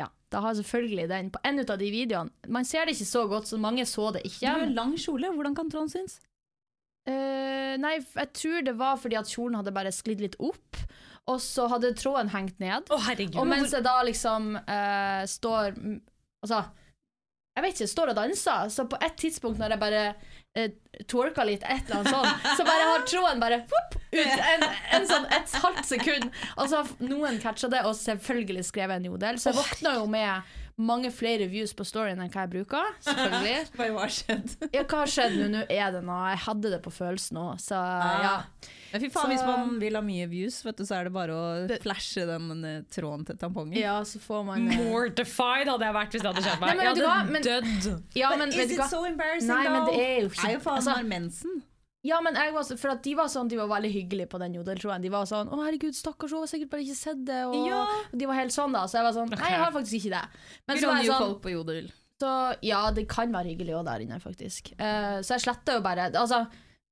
Ja, 0.02 0.10
da 0.34 0.42
har 0.46 0.58
selvfølgelig 0.58 1.08
den 1.12 1.32
på 1.34 1.42
en 1.48 1.62
av 1.64 1.78
de 1.80 1.88
videoene 1.94 2.52
Man 2.52 2.68
ser 2.68 2.88
det 2.88 2.96
ikke 2.96 3.10
så 3.10 3.24
godt, 3.30 3.50
så 3.52 3.60
mange 3.62 3.86
så 3.90 4.10
det 4.16 4.26
ikke. 4.28 4.44
Du 4.44 4.50
har 4.50 4.76
lang 4.76 4.98
kjole. 5.00 5.32
Hvordan 5.36 5.58
kan 5.58 5.72
Trond 5.72 5.94
synes? 5.94 6.20
Uh, 7.10 7.78
nei, 7.82 7.96
jeg 7.98 8.30
tror 8.38 8.66
det 8.66 8.76
var 8.78 9.00
fordi 9.02 9.18
at 9.18 9.30
kjolen 9.30 9.58
hadde 9.58 9.74
bare 9.74 9.94
sklidd 9.96 10.20
litt 10.22 10.36
opp, 10.38 10.78
og 11.32 11.40
så 11.42 11.66
hadde 11.72 11.96
tråden 11.98 12.30
hengt 12.34 12.62
ned. 12.62 12.92
Herregud. 13.08 13.40
Og 13.42 13.50
mens 13.50 13.74
jeg 13.74 13.86
da 13.86 13.98
liksom 14.06 14.54
uh, 14.60 15.24
står 15.30 15.78
Altså, 16.42 16.64
jeg 17.54 17.64
vet 17.66 17.76
ikke, 17.76 17.92
står 17.92 18.12
og 18.14 18.18
danser, 18.18 18.70
så 18.74 18.88
på 18.90 18.98
et 19.06 19.18
tidspunkt 19.22 19.60
når 19.62 19.76
jeg 19.76 19.82
bare 19.82 20.06
uh, 20.60 20.70
twerka 21.08 21.46
litt, 21.48 21.64
et 21.64 21.86
eller 21.86 22.02
annet 22.02 22.16
sånt, 22.16 22.48
så 22.58 22.66
bare 22.68 22.88
har 22.92 23.06
tråden 23.10 23.44
bare 23.44 23.62
whoop, 23.72 23.98
ut 24.12 24.48
en, 24.54 24.66
en 24.98 25.08
sånn 25.08 25.28
et 25.32 25.54
halvt 25.64 25.86
sekund. 25.88 26.28
Og 26.58 26.68
så 26.68 26.82
har 26.82 26.92
noen 27.06 27.40
catcha 27.44 27.72
det, 27.72 27.84
og 27.88 27.96
selvfølgelig 28.00 28.66
skrevet 28.68 29.00
en 29.00 29.12
jodel. 29.14 29.40
Så 29.40 29.52
jeg 29.52 29.62
våkna 29.62 29.96
jo 30.00 30.10
med 30.12 30.58
mange 30.82 31.12
flere 31.14 31.46
views 31.52 31.72
på 31.78 31.86
storyen 31.88 32.20
enn 32.24 32.30
hva 32.34 32.44
jeg 32.46 32.52
bruker. 32.56 32.92
Selvfølgelig. 33.06 33.56
Hva 33.78 33.88
har 34.02 34.14
skjedd? 34.18 34.54
Ja, 34.76 34.84
hva 34.84 35.00
har 35.04 35.12
skjedd 35.14 35.38
nå? 35.40 35.48
Nå 35.54 35.62
er 35.70 35.96
det 35.96 36.02
noe. 36.08 36.20
Jeg 36.34 36.42
hadde 36.48 36.72
det 36.74 36.80
på 36.86 36.94
følelsen 36.96 37.40
òg, 37.42 37.56
så 37.64 37.80
ja. 38.26 38.36
Men 38.92 39.04
fy 39.06 39.08
faen, 39.14 39.24
Så- 39.24 39.32
Hvis 39.32 39.46
man 39.48 39.78
vil 39.80 39.96
ha 39.96 40.02
mye 40.04 40.28
views, 40.28 40.58
vet 40.66 40.78
du, 40.82 40.84
så 40.88 40.98
er 41.00 41.08
det 41.08 41.14
bare 41.16 41.32
å 41.32 41.80
flashe 41.86 42.26
den 42.28 42.52
eh, 42.68 42.82
tråden 42.92 43.24
til 43.30 43.38
tampongen. 43.40 43.78
Ja, 43.80 44.00
så 44.04 44.20
får 44.20 44.44
man 44.50 44.68
eh, 44.68 44.82
Mortified 44.90 45.72
hadde 45.72 45.88
jeg 45.88 45.96
vært 45.96 46.16
hvis 46.18 46.26
det 46.26 46.32
hadde 46.34 46.44
skjedd 46.48 46.60
meg. 46.64 46.68
Nei, 46.68 46.76
men 46.76 46.88
jeg 46.90 47.08
hadde 47.08 47.44
dødd. 47.48 47.90
Ja, 48.20 48.32
men 48.36 48.52
But 48.52 48.66
is 48.66 48.74
du 48.76 48.78
it 48.82 48.90
so 48.92 49.04
embarrassing, 49.08 49.52
Nei, 49.54 49.64
men 49.72 49.86
det 49.88 50.00
er 50.02 50.16
jo 50.26 50.32
ikke 50.34 50.48
Er 50.50 50.58
jo 50.58 50.64
faen 50.68 50.82
altså, 50.82 50.98
mensen. 51.08 51.62
Ja, 52.04 52.18
men 52.26 52.34
jeg 52.34 52.54
var 52.56 52.64
så, 52.66 52.76
for 52.82 52.96
at 52.96 53.04
de 53.06 53.14
var 53.14 53.28
sånn, 53.30 53.50
de 53.52 53.60
var 53.60 53.68
veldig 53.70 53.92
hyggelige 53.94 54.30
på 54.32 54.40
den 54.42 54.56
jodeltråden. 54.58 55.04
De 55.04 55.10
var 55.14 55.28
sånn 55.30 55.50
'Å, 55.52 55.60
herregud, 55.68 55.94
stakkars, 55.94 56.32
hun 56.34 56.42
har 56.42 56.50
sikkert 56.50 56.72
bare 56.72 56.82
ikke 56.82 56.98
sett 56.98 57.22
det', 57.26 57.46
og 57.46 57.68
Ja. 57.68 57.84
og 58.12 58.18
de 58.18 58.26
var 58.26 58.36
helt 58.42 58.52
sånn, 58.52 58.74
da. 58.74 58.86
Så 58.88 58.98
jeg 58.98 59.06
var 59.06 59.14
sånn 59.14 59.30
Nei, 59.30 59.50
jeg 59.52 59.60
har 59.62 59.72
faktisk 59.72 59.94
ikke 60.02 60.14
det. 60.18 60.26
Men 60.68 60.78
så 60.78 60.88
var 60.88 60.98
jeg 60.98 61.12
sånn 61.12 61.28
folk 61.28 61.42
på 61.44 61.52
Jodel. 61.54 61.92
så, 62.20 62.58
Ja, 62.62 62.92
det 62.92 63.08
kan 63.08 63.32
være 63.32 63.54
hyggelig 63.56 63.74
òg 63.78 63.86
der 63.86 64.00
inne, 64.02 64.20
faktisk. 64.20 64.74
Uh, 64.80 65.22
så 65.22 65.38
jeg 65.38 65.42
sletta 65.46 65.74
jo 65.78 65.82
bare 65.82 66.12
Altså, 66.12 66.48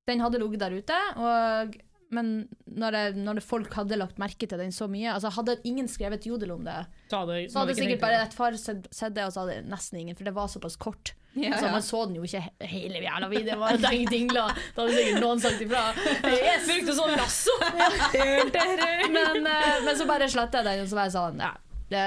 den 0.07 0.19
hadde 0.19 0.39
ligget 0.39 0.59
der 0.59 0.71
ute, 0.77 0.97
og 1.17 1.75
men 2.11 2.47
når, 2.67 2.91
jeg, 2.91 3.15
når 3.17 3.35
det 3.35 3.43
folk 3.43 3.73
hadde 3.73 3.97
lagt 3.97 4.17
merke 4.17 4.47
til 4.49 4.57
den 4.57 4.71
så 4.71 4.87
mye 4.89 5.13
altså 5.13 5.29
Hadde 5.29 5.59
ingen 5.63 5.85
skrevet 5.87 6.25
jodel 6.25 6.51
om 6.55 6.63
det, 6.63 6.87
Så 7.07 7.19
hadde, 7.21 7.51
så 7.51 7.59
hadde 7.59 7.75
sikkert 7.75 8.01
bare 8.01 8.23
et 8.23 8.33
far 8.33 8.51
sett, 8.57 8.87
sett 8.91 9.13
det, 9.13 9.25
og 9.25 9.31
så 9.31 9.45
hadde 9.45 9.69
nesten 9.69 9.99
ingen, 9.99 10.15
for 10.15 10.23
det 10.23 10.33
var 10.33 10.47
såpass 10.47 10.75
kort. 10.75 11.13
Ja, 11.37 11.51
Altså, 11.53 11.65
ja. 11.67 11.71
Man 11.71 11.83
så 11.85 11.99
den 12.09 12.15
jo 12.17 12.23
ikke 12.25 12.41
hele 12.67 12.99
jævla 13.03 13.27
videoen, 13.29 13.59
bare 13.61 13.77
den 13.77 14.05
dingla. 14.09 14.47
Da 14.75 14.81
hadde 14.81 14.95
sikkert 14.97 15.21
noen 15.23 15.39
sagt 15.43 15.61
ifra. 15.61 15.83
Jeg 16.25 16.61
Brukte 16.65 16.95
sånn 16.97 17.13
lasso! 17.15 17.53
Men, 19.13 19.45
eh, 19.47 19.83
men 19.85 19.95
så 19.97 20.07
bare 20.09 20.27
sletta 20.31 20.61
jeg 20.63 20.67
den, 20.67 20.83
og 20.83 20.89
så 20.91 20.97
var 20.99 21.07
jeg 21.09 21.15
sånn 21.15 21.39
ja. 21.43 21.51
Det. 21.89 22.01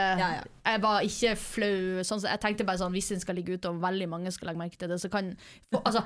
Jeg 0.67 0.81
var 0.85 1.03
ikke 1.07 1.33
flau. 1.39 2.03
Sånn, 2.07 2.21
så 2.23 2.29
jeg 2.31 2.39
tenkte 2.45 2.67
bare 2.69 2.79
sånn 2.79 2.93
hvis 2.95 3.09
den 3.15 3.23
skal 3.23 3.35
ligge 3.39 3.57
ute, 3.57 3.71
og 3.73 3.81
veldig 3.83 4.07
mange 4.11 4.31
skal 4.35 4.53
legge 4.53 4.61
merke 4.61 4.79
til 4.79 4.93
det, 4.93 4.99
så 5.03 5.11
kan 5.11 5.33
altså, 5.81 6.05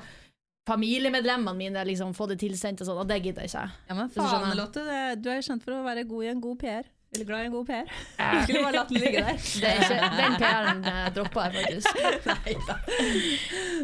familiemedlemmene 0.69 1.53
mine 1.57 1.83
liksom 1.87 2.13
få 2.17 2.25
det 2.31 2.39
tilsendt, 2.41 2.81
og 2.81 2.89
sånn, 2.89 3.01
og 3.03 3.09
det 3.09 3.19
gidder 3.23 3.45
jeg 3.45 3.53
ikke. 3.53 3.65
Ja, 3.91 3.97
men 3.99 4.09
faen, 4.15 4.55
Lotte, 4.57 4.83
det- 4.87 5.21
du 5.21 5.29
er 5.29 5.37
jo 5.41 5.45
kjent 5.51 5.63
for 5.63 5.77
å 5.77 5.83
være 5.85 6.07
god 6.09 6.23
i 6.25 6.31
en 6.33 6.41
god 6.41 6.57
PR. 6.63 6.89
Eller 7.15 7.25
glad 7.25 7.41
i 7.41 7.45
en 7.45 7.51
god 7.51 7.67
PR. 7.67 7.91
Du 8.17 8.43
skulle 8.43 8.63
bare 8.63 8.75
latt 8.75 8.89
den 8.89 8.99
ligge 9.01 9.21
der. 9.23 9.37
Det 9.61 9.69
er 9.69 9.83
ikke, 9.83 10.07
den 10.17 10.33
PR-en 10.41 10.81
uh, 10.83 11.05
droppa 11.15 11.45
jeg 11.47 11.53
faktisk. 11.55 11.87
Nei 12.37 12.55
da. 12.67 12.75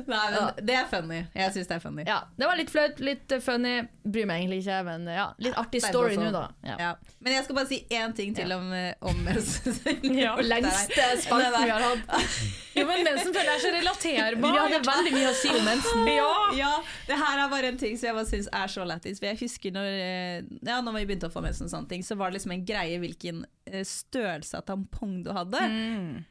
Nei, 0.07 0.23
men 0.33 0.65
det 0.67 0.75
er 0.75 0.89
funny. 0.91 1.19
Jeg 1.37 1.53
syns 1.55 1.69
det 1.69 1.75
er 1.77 1.83
funny. 1.83 2.03
Ja, 2.07 2.17
Det 2.37 2.49
var 2.49 2.59
litt 2.59 2.73
flaut, 2.73 2.99
litt 3.03 3.31
eh, 3.31 3.41
funny. 3.43 3.73
Bryr 4.03 4.27
meg 4.29 4.43
egentlig 4.43 4.59
ikke, 4.65 4.79
men 4.89 5.07
ja, 5.07 5.29
litt 5.39 5.55
artig 5.59 5.79
er 5.79 5.93
story 5.93 6.17
nå, 6.19 6.27
da. 6.35 6.43
Ja. 6.67 6.75
Ja. 6.81 6.91
Men 7.23 7.37
jeg 7.37 7.45
skal 7.47 7.57
bare 7.61 7.69
si 7.71 7.79
én 7.95 8.15
ting 8.17 8.35
til 8.35 8.51
Ja. 8.51 8.57
om, 8.59 8.73
eh, 8.75 8.93
om 8.99 9.23
Ja, 10.23 10.35
Lengste 10.43 11.07
spalten 11.23 11.55
vi 11.63 11.71
har 11.71 11.87
hatt. 11.87 12.27
Jo, 12.75 12.85
men 12.89 13.05
mensen 13.07 13.31
føler 13.31 13.53
jeg 13.53 13.55
er 13.55 13.63
så 13.63 13.73
relaterbar. 13.77 14.35
Vi 14.35 14.51
det 14.53 14.63
hadde 14.65 14.81
veldig 14.89 15.15
mye 15.15 15.31
å 15.31 15.35
si 15.37 15.53
om 15.53 15.63
mensen. 15.67 16.07
Ja. 16.11 16.29
Ja, 16.59 16.73
det 17.07 17.17
her 17.23 17.45
er 17.45 17.49
bare 17.53 17.71
en 17.71 17.79
ting 17.79 17.95
som 17.97 18.09
jeg 18.09 18.17
bare 18.19 18.29
syns 18.29 18.51
er 18.51 18.75
så 18.75 18.85
lættis. 18.87 19.23
Jeg 19.23 19.39
husker 19.39 19.73
når, 19.75 19.89
eh, 20.03 20.53
ja, 20.59 20.81
når 20.83 20.99
vi 20.99 21.05
begynte 21.13 21.31
å 21.31 21.33
få 21.33 21.43
mensen, 21.45 21.69
og 21.69 21.73
sånne 21.77 21.89
ting, 21.95 22.03
så 22.03 22.19
var 22.19 22.31
det 22.31 22.41
liksom 22.41 22.57
en 22.57 22.65
greie 22.67 22.99
hvilken 22.99 23.22
eh, 23.31 23.83
størrelse 23.87 24.59
av 24.59 24.65
tampong 24.67 25.21
du 25.25 25.31
hadde. 25.35 25.61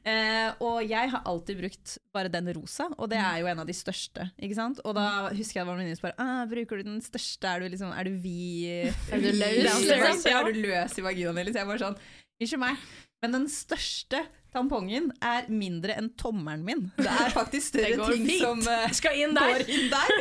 Eh, 0.04 0.50
og 0.62 0.82
jeg 0.84 1.12
har 1.14 1.24
alltid 1.28 1.62
brukt 1.62 1.96
bare 2.14 2.32
den 2.32 2.50
rosa, 2.56 2.88
og 2.98 3.10
det 3.12 3.20
er 3.20 3.40
jo 3.42 3.48
en 3.52 3.62
av 3.64 3.68
de 3.68 3.76
største. 3.76 4.28
Ikke 4.42 4.58
sant? 4.58 4.82
Og 4.84 4.96
da 4.98 5.06
husker 5.30 5.60
jeg 5.60 5.64
det 5.64 5.70
var 5.70 5.78
en 5.78 5.82
venninne 5.84 6.00
som 6.00 6.08
bare 6.10 6.26
ah, 6.26 6.42
Bruker 6.50 6.82
du 6.82 6.90
den 6.90 7.00
største? 7.04 7.48
Er 7.48 7.62
du, 7.62 7.70
liksom, 7.72 7.94
er 7.96 8.08
du 8.08 8.18
vi 8.20 8.68
Er 8.68 9.22
du 9.22 9.30
løs, 9.30 9.80
liksom? 9.88 10.28
Er 10.32 10.50
du 10.50 10.60
løs 10.66 10.98
i 10.98 11.06
vaginaen? 11.06 11.52
Så 11.52 11.62
jeg 11.62 11.70
bare 11.70 11.82
sånn 11.86 11.98
Unnskyld 12.42 12.62
meg, 12.62 12.86
men 13.22 13.36
den 13.36 13.44
største 13.52 14.24
tampongen 14.52 15.10
er 15.24 15.48
mindre 15.52 15.96
enn 15.98 16.10
tommelen 16.20 16.64
min. 16.66 16.82
Det 16.98 17.08
er 17.08 17.32
faktisk 17.34 17.72
større 17.72 18.08
ting 18.12 18.26
fint. 18.28 18.42
som 18.42 18.60
uh, 18.66 18.92
Skal 18.98 19.20
inn 19.24 19.36
går 19.36 19.64
inn 19.66 19.88
der 19.92 20.12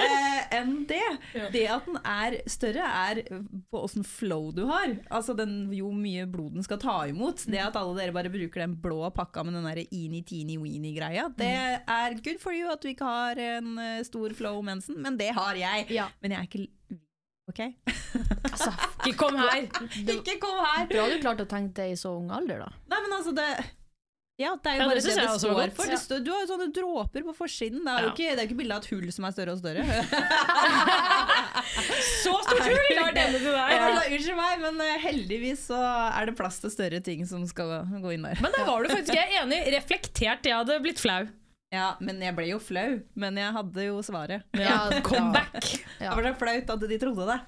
uh, 0.00 0.40
enn 0.58 0.74
det. 0.90 1.02
Det 1.54 1.64
at 1.72 1.86
den 1.88 2.00
er 2.02 2.38
større, 2.50 2.86
er 2.86 3.22
på 3.70 3.82
åssen 3.86 4.06
flow 4.06 4.50
du 4.54 4.64
har. 4.70 4.96
Altså 5.10 5.36
den, 5.38 5.72
Jo 5.76 5.92
mye 5.94 6.26
blod 6.30 6.56
den 6.56 6.66
skal 6.66 6.80
ta 6.82 6.98
imot. 7.10 7.46
Det 7.50 7.62
at 7.62 7.78
alle 7.78 7.96
dere 7.98 8.14
bare 8.16 8.32
bruker 8.32 8.64
den 8.64 8.76
blå 8.82 9.06
pakka 9.14 9.44
med 9.46 9.58
den 9.58 9.68
der 9.68 9.82
eeny 9.86 10.22
teeny 10.26 10.58
weeny 10.60 10.94
greia, 10.96 11.28
det 11.36 11.52
er 11.86 12.16
good 12.24 12.40
for 12.42 12.54
you 12.56 12.70
at 12.72 12.82
du 12.82 12.90
ikke 12.90 13.06
har 13.06 13.38
en 13.40 13.76
eh, 13.82 14.04
stor 14.06 14.32
flow 14.36 14.62
mensen, 14.64 14.98
men 15.02 15.18
det 15.20 15.32
har 15.36 15.58
jeg. 15.58 15.86
Ja. 15.94 16.08
Men 16.22 16.34
jeg 16.34 16.38
er 16.38 16.48
ikke 16.50 16.66
OK? 17.50 17.60
Altså, 18.56 18.70
Ikke 19.06 19.18
kom 19.18 19.36
her! 19.36 19.66
Ikke 20.16 20.38
kom 20.40 20.58
her! 20.62 20.86
Bra 20.90 21.08
du 21.10 21.18
klarte 21.20 21.44
å 21.44 21.50
tenke 21.50 21.76
det 21.82 21.90
i 21.92 21.98
så 22.00 22.14
ung 22.16 22.30
alder, 22.34 22.62
da. 22.64 22.70
Nei, 22.90 23.00
men 23.04 23.16
altså, 23.18 23.34
det 23.36 23.46
ja, 24.36 24.50
det 24.60 24.68
er 24.68 24.74
jo 24.76 24.80
Ja, 24.82 24.86
bare 24.90 25.00
det 25.00 25.04
det, 25.06 25.12
det, 25.16 25.28
står 25.40 25.70
for. 25.76 25.86
Det 25.88 25.96
står, 26.02 26.18
du 26.26 26.30
har 26.34 26.40
jo 26.42 26.48
sånne 26.50 26.66
dråper 26.76 27.22
på 27.24 27.32
forsiden. 27.38 27.78
Det 27.86 27.92
er 27.92 28.02
jo 28.04 28.08
Ja. 28.10 28.12
ikke, 28.12 28.34
det 28.36 28.42
er 28.42 28.48
ikke 28.50 28.58
bilde 28.58 28.74
av 28.76 28.82
et 28.84 28.90
hull 28.92 29.06
som 29.16 29.24
er 29.24 29.32
større 29.36 29.54
og 29.54 29.60
større. 29.62 29.84
Så 32.22 32.32
stort 32.44 32.62
hull! 32.66 32.82
Klart 32.92 33.16
denne 33.16 33.40
du 33.40 33.48
er! 33.52 33.72
Ja. 33.72 33.88
Unnskyld 34.10 34.36
meg, 34.38 34.60
men 34.66 34.82
eh, 34.84 34.98
heldigvis 35.06 35.64
så 35.70 35.78
er 35.80 36.28
det 36.30 36.36
plass 36.38 36.60
til 36.62 36.72
større 36.74 37.00
ting 37.04 37.24
som 37.28 37.44
skal 37.48 37.72
gå 38.02 38.12
inn 38.16 38.26
der. 38.28 38.38
Men 38.44 38.54
der 38.56 38.68
var 38.68 38.84
du 38.86 38.92
faktisk 38.92 39.16
jeg 39.16 39.40
enig. 39.40 39.62
Reflektert. 39.76 40.46
Jeg 40.46 40.56
hadde 40.60 40.78
blitt 40.84 41.00
flau. 41.02 41.24
Ja, 41.74 41.88
men 41.98 42.20
jeg 42.22 42.30
ble 42.36 42.44
jo 42.52 42.60
flau. 42.62 43.00
Men 43.18 43.40
jeg 43.40 43.50
hadde 43.56 43.86
jo 43.88 43.96
svaret. 44.06 44.44
Ja, 44.56 44.76
Comeback. 45.04 45.64
Det 45.98 46.12
var 46.12 46.28
så 46.28 46.34
flaut 46.38 46.70
at 46.76 46.84
de 46.92 46.98
trodde 47.02 47.26
det. 47.32 47.38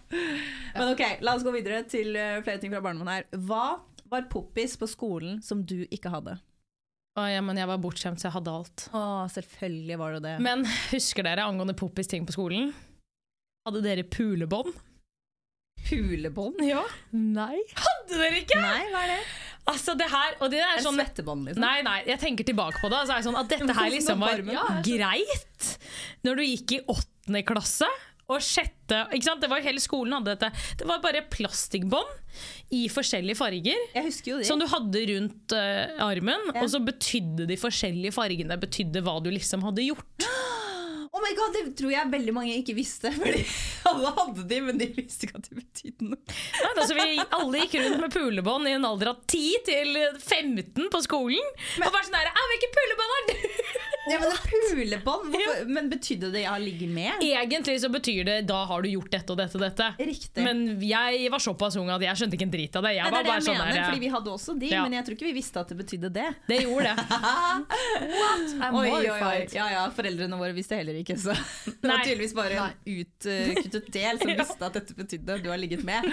Men 0.74 0.90
ok, 0.94 1.04
la 1.24 1.36
oss 1.38 1.44
gå 1.46 1.52
videre 1.54 1.84
til 1.88 2.16
eh, 2.18 2.40
flere 2.44 2.60
ting 2.62 2.72
fra 2.74 2.82
barndommen 2.84 3.12
her. 3.12 3.28
Hva 3.46 3.78
var 4.08 4.26
poppis 4.32 4.74
på 4.80 4.88
skolen 4.90 5.38
som 5.44 5.62
du 5.68 5.82
ikke 5.92 6.10
hadde? 6.12 6.38
Ja, 7.32 7.40
men 7.44 7.58
jeg 7.58 7.68
var 7.70 7.80
bortskjemt, 7.82 8.20
så 8.20 8.28
jeg 8.28 8.36
hadde 8.38 8.54
alt. 8.60 8.84
Å, 8.94 9.02
selvfølgelig 9.34 9.98
var 10.00 10.16
det 10.16 10.22
det. 10.26 10.34
Men 10.44 10.66
husker 10.92 11.26
dere 11.26 11.46
angående 11.48 11.76
poppis 11.78 12.10
ting 12.10 12.26
på 12.28 12.36
skolen? 12.36 12.70
Hadde 13.68 13.82
dere 13.84 14.04
pulebånd? 14.08 14.76
Pulebånd? 15.88 16.62
Ja. 16.66 16.82
Nei. 17.14 17.60
Hadde 17.78 18.18
dere 18.18 18.42
ikke? 18.42 18.58
Nei, 18.62 18.88
hva 18.92 19.04
er 19.06 19.14
det? 19.16 19.20
Altså, 19.68 19.92
det 19.98 20.06
her 20.08 20.36
Og 20.40 20.48
det 20.52 20.60
er 20.64 20.78
En 20.78 20.86
sånn 20.86 20.96
svettebånd, 20.96 21.48
liksom? 21.48 21.60
Nei, 21.60 21.80
nei, 21.84 21.98
jeg 22.08 22.20
tenker 22.22 22.46
tilbake 22.48 22.80
på 22.80 22.88
det. 22.88 23.02
Altså, 23.02 23.18
sånn 23.26 23.36
at 23.36 23.50
dette 23.52 23.76
her 23.76 23.90
liksom 23.92 24.24
var 24.24 24.40
ja, 24.48 24.64
greit 24.84 25.66
når 26.24 26.40
du 26.40 26.44
gikk 26.46 26.76
i 26.78 26.80
åttende 26.88 27.42
klasse. 27.46 27.88
Og 28.28 28.42
sjette 28.44 29.06
ikke 29.16 29.24
sant? 29.24 29.40
Det 29.40 29.48
var 29.48 29.62
Hele 29.64 29.80
skolen 29.80 30.12
hadde 30.18 30.34
dette. 30.34 30.50
Det 30.82 30.88
var 30.88 31.00
bare 31.04 31.22
plastikkbånd 31.32 32.10
i 32.76 32.82
forskjellige 32.92 33.38
farger. 33.38 33.80
Jeg 33.94 34.04
husker 34.04 34.34
jo 34.34 34.38
det. 34.42 34.48
Som 34.50 34.60
du 34.60 34.66
hadde 34.68 35.04
rundt 35.14 35.54
eh, 35.56 35.96
armen, 36.04 36.50
og 36.52 36.68
så 36.68 36.80
betydde 36.84 37.46
de 37.48 37.56
forskjellige 37.60 38.12
fargene 38.12 38.58
betydde 38.60 39.00
hva 39.06 39.16
du 39.24 39.30
liksom 39.32 39.64
hadde 39.68 39.88
gjort. 39.88 40.28
Oh 41.18 41.22
my 41.24 41.30
god, 41.34 41.54
Det 41.56 41.70
tror 41.80 41.90
jeg 41.90 42.10
veldig 42.12 42.32
mange 42.36 42.52
ikke 42.60 42.74
visste. 42.76 43.10
Fordi 43.16 43.40
alle 43.90 44.10
hadde 44.14 44.42
de, 44.50 44.58
men 44.62 44.76
de 44.78 44.86
visste 44.92 45.24
ikke 45.26 45.40
at 45.40 45.48
de 45.48 45.56
betydde 45.56 46.04
noe. 46.12 46.18
Nei, 46.28 46.68
altså, 46.76 46.94
vi 46.94 47.06
alle 47.24 47.62
gikk 47.64 47.74
rundt 47.80 48.02
med 48.04 48.12
pulebånd 48.14 48.68
i 48.68 48.74
en 48.76 48.84
alder 48.86 49.10
av 49.14 49.22
10 49.24 49.64
til 49.66 49.96
15 50.20 50.90
på 50.92 51.00
skolen. 51.08 51.48
og 51.80 51.88
bare 51.88 52.04
sånn 52.06 52.18
her 52.20 52.28
«Ah, 52.30 52.44
Hvilke 52.52 52.70
pulebånd 52.76 53.16
har 53.16 53.26
du? 53.32 53.34
Ja, 54.08 54.18
men 54.22 54.32
pulebånd, 54.48 55.36
Men 55.68 55.88
betydde 55.92 56.30
det 56.32 56.42
jeg 56.44 56.50
har 56.50 56.62
ligget 56.62 56.90
med? 56.94 57.22
Egentlig 57.24 57.76
så 57.82 57.90
betyr 57.92 58.24
det 58.28 58.36
da 58.48 58.62
har 58.70 58.82
du 58.84 58.88
gjort 58.90 59.10
dette 59.12 59.34
og 59.34 59.38
dette 59.40 59.58
og 59.58 59.64
dette. 59.64 59.88
Riktig. 59.98 60.44
Men 60.44 60.62
jeg 60.84 61.28
var 61.32 61.42
såpass 61.44 61.76
ung 61.80 61.90
at 61.94 62.02
jeg 62.04 62.20
skjønte 62.22 62.38
ikke 62.38 62.46
en 62.48 62.54
drit 62.54 62.78
av 62.80 62.86
det. 62.88 62.94
Jeg 62.98 63.04
Nei, 63.04 63.10
det 63.10 63.16
var 63.16 63.20
er 63.20 63.28
det 63.28 63.34
jeg 63.34 63.46
sånn 63.48 63.58
mener, 63.58 63.74
der, 63.78 63.88
fordi 63.90 64.02
vi 64.04 64.12
hadde 64.14 64.32
også 64.34 64.56
de, 64.58 64.70
Ja. 64.72 64.82
men 64.86 64.96
jeg 64.98 65.06
tror 65.08 65.18
ikke 65.18 65.28
vi 65.28 65.34
visste 65.38 65.60
at 65.60 65.68
det 65.72 65.78
betydde 65.82 66.12
det. 66.18 66.28
Det 66.48 66.60
gjorde 66.64 66.94
det. 66.94 67.06
I'm 68.62 68.74
Oi, 68.78 68.88
oi, 68.90 69.06
oi. 69.10 69.46
Ja, 69.54 69.66
ja, 69.72 69.84
Foreldrene 69.94 70.38
våre 70.40 70.54
visste 70.56 70.78
heller 70.78 70.96
ikke, 71.00 71.16
så 71.20 71.34
det 71.34 71.88
var 71.88 72.02
tydeligvis 72.04 72.34
bare 72.36 72.58
en 72.58 72.74
utkuttet 72.98 73.88
del 73.94 74.20
som 74.22 74.32
visste 74.42 74.68
at 74.68 74.78
dette 74.80 74.96
betydde 74.98 75.38
du 75.44 75.50
har 75.52 75.60
ligget 75.60 75.84
med. 75.86 76.06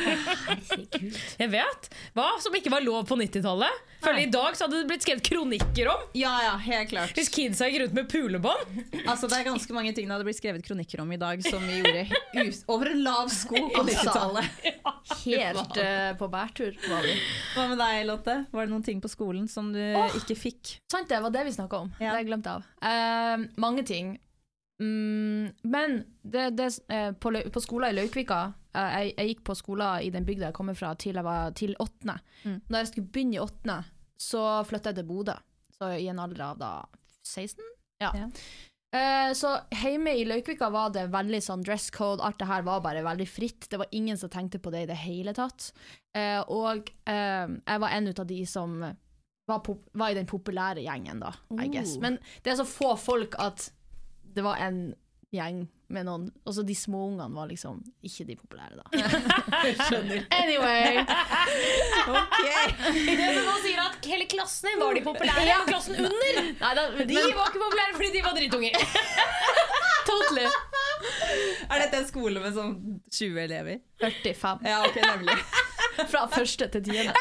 Jeg 1.40 1.50
vet. 1.54 1.90
Hva 2.16 2.28
som 2.44 2.56
ikke 2.58 2.72
var 2.74 2.84
lov 2.86 3.06
på 3.10 3.18
90-tallet. 3.20 3.84
Føler 4.06 4.22
I 4.22 4.30
dag 4.30 4.58
så 4.58 4.66
hadde 4.66 4.82
det 4.84 4.90
blitt 4.90 5.06
skrevet 5.06 5.24
kronikker 5.26 5.90
om 5.90 6.04
Ja, 6.18 6.34
ja, 6.46 6.54
helt 6.62 6.92
klart. 6.92 7.14
hvis 7.18 7.32
kidsa 7.34 7.70
gikk 7.70 7.82
rundt 7.84 7.96
med 7.98 8.10
pulebånd. 8.12 8.76
Altså, 9.06 9.30
det 9.32 9.40
er 9.40 9.48
ganske 9.48 9.76
mange 9.76 9.94
ting 9.98 10.06
det 10.08 10.14
hadde 10.14 10.28
blitt 10.28 10.40
skrevet 10.40 10.66
kronikker 10.66 11.02
om 11.02 11.14
i 11.16 11.20
dag 11.22 11.42
som 11.46 11.64
vi 11.66 11.80
gjorde 11.82 12.46
us 12.46 12.62
over 12.72 12.92
en 12.92 13.02
lav 13.06 13.32
sko 13.34 13.58
på 13.58 13.86
Altså. 13.86 14.12
90-tallet. 14.12 14.68
Helt 15.26 15.80
uh, 15.80 16.12
på 16.20 16.30
bærtur 16.34 16.78
var 16.90 17.06
vi. 17.06 17.16
Hva 17.56 17.66
med 17.72 17.82
deg, 17.82 18.04
Lotte? 18.10 18.38
Var 18.52 18.68
det 18.68 18.74
noen 18.74 18.86
ting 18.86 19.02
på 19.02 19.12
skolen 19.12 19.50
som 19.52 19.72
du 19.74 19.82
ikke 20.20 20.38
fikk? 20.38 20.76
Sant 20.92 21.10
det, 21.10 21.22
var 21.24 21.34
det 21.34 21.46
vi 21.50 21.56
snakka 21.58 21.82
om. 21.86 21.92
Ja. 21.98 22.08
Det 22.08 22.14
har 22.14 22.22
jeg 22.22 22.30
glemt 22.30 22.52
av. 22.52 22.70
Uh, 22.86 23.50
mange 23.62 23.86
ting. 23.88 24.16
Mm, 24.82 25.54
men 25.64 26.04
det, 26.22 26.50
det, 26.50 26.68
eh, 26.92 27.12
på, 27.12 27.32
på 27.32 27.62
skolen 27.64 27.94
i 27.94 27.96
Laukvika 27.96 28.40
jeg, 28.76 29.14
jeg 29.16 29.30
gikk 29.30 29.44
på 29.48 29.54
skolen 29.56 30.04
i 30.04 30.10
den 30.12 30.26
bygda 30.28 30.50
jeg 30.50 30.58
kommer 30.58 30.76
fra 30.76 30.90
til 31.00 31.16
jeg 31.16 31.24
var 31.24 31.54
til 31.56 31.76
åttende. 31.80 32.18
Mm. 32.44 32.58
Da 32.68 32.82
jeg 32.82 32.90
skulle 32.90 33.08
begynne 33.08 33.38
i 33.38 33.40
åttende, 33.40 33.78
så 34.22 34.44
flytta 34.68 34.92
jeg 34.92 35.02
til 35.02 35.10
Bodø. 35.10 35.36
Så 35.76 35.92
i 36.00 36.08
en 36.08 36.22
alder 36.24 36.46
av 36.52 36.62
da 36.62 36.72
16? 37.26 37.62
Ja. 38.00 38.12
Ja. 38.16 38.30
Eh, 38.96 39.34
så 39.34 39.58
hjemme 39.84 40.14
i 40.16 40.26
Laukvika 40.26 40.70
var 40.72 40.94
det 40.96 41.08
veldig 41.12 41.42
sånn 41.44 41.64
dress 41.66 41.90
code, 41.92 42.24
alt 42.24 42.40
det 42.40 42.48
her 42.48 42.64
var 42.68 42.84
bare 42.86 43.04
veldig 43.04 43.28
fritt. 43.28 43.68
Det 43.72 43.80
var 43.82 43.92
ingen 43.92 44.18
som 44.18 44.32
tenkte 44.32 44.62
på 44.64 44.72
det 44.72 44.86
i 44.86 44.92
det 44.92 45.00
hele 45.02 45.34
tatt. 45.36 45.72
Eh, 46.16 46.40
og 46.42 46.92
eh, 47.10 47.48
jeg 47.50 47.84
var 47.84 47.96
en 47.96 48.08
ut 48.08 48.22
av 48.24 48.30
de 48.30 48.40
som 48.48 48.78
var, 49.46 49.72
var 49.94 50.12
i 50.14 50.18
den 50.18 50.30
populære 50.30 50.86
gjengen, 50.86 51.20
da, 51.22 51.34
I 51.60 51.68
guess. 51.74 51.98
Oh. 51.98 52.06
Men 52.06 52.20
det 52.44 52.54
er 52.54 52.62
så 52.62 52.68
få 52.70 52.96
folk 53.00 53.36
at 53.42 53.68
det 54.36 54.44
var 54.46 54.62
en 54.64 54.88
gjeng 55.36 55.66
med 55.94 56.06
noen 56.08 56.24
Og 56.46 56.54
så 56.56 56.62
de 56.66 56.74
småungene 56.76 57.28
var 57.36 57.46
liksom 57.52 57.82
ikke 58.06 58.26
de 58.30 58.36
populære, 58.40 58.76
da. 58.80 58.86
Skjønner. 59.86 60.22
Anyway. 60.34 60.96
Det 62.06 63.16
er 63.16 63.34
når 63.36 63.46
man 63.50 63.60
sier 63.66 63.80
at 63.84 64.08
hele 64.10 64.26
klassen 64.32 64.68
din 64.72 64.80
var 64.82 64.92
de 64.98 65.02
populære, 65.06 65.44
Ja. 65.50 65.58
og 65.62 65.68
klassen 65.70 65.94
under 66.00 66.10
Nei, 66.62 66.72
da, 66.78 66.82
de 66.90 66.94
men, 67.06 67.10
var 67.38 67.48
ikke 67.52 67.62
populære 67.62 67.94
fordi 68.00 68.10
de 68.16 68.22
var 68.26 68.34
drittunger. 68.38 68.74
totally. 70.10 70.48
Er 71.70 71.78
dette 71.84 71.96
en 72.02 72.08
skole 72.10 72.38
med 72.44 72.52
sånn 72.58 72.74
20 73.12 73.40
elever? 73.46 73.76
45. 74.02 74.60
Ja, 74.70 74.78
ok, 74.86 74.98
nemlig. 75.06 75.38
Fra 76.12 76.22
første 76.32 76.66
til 76.74 76.82
tiende. 76.90 77.14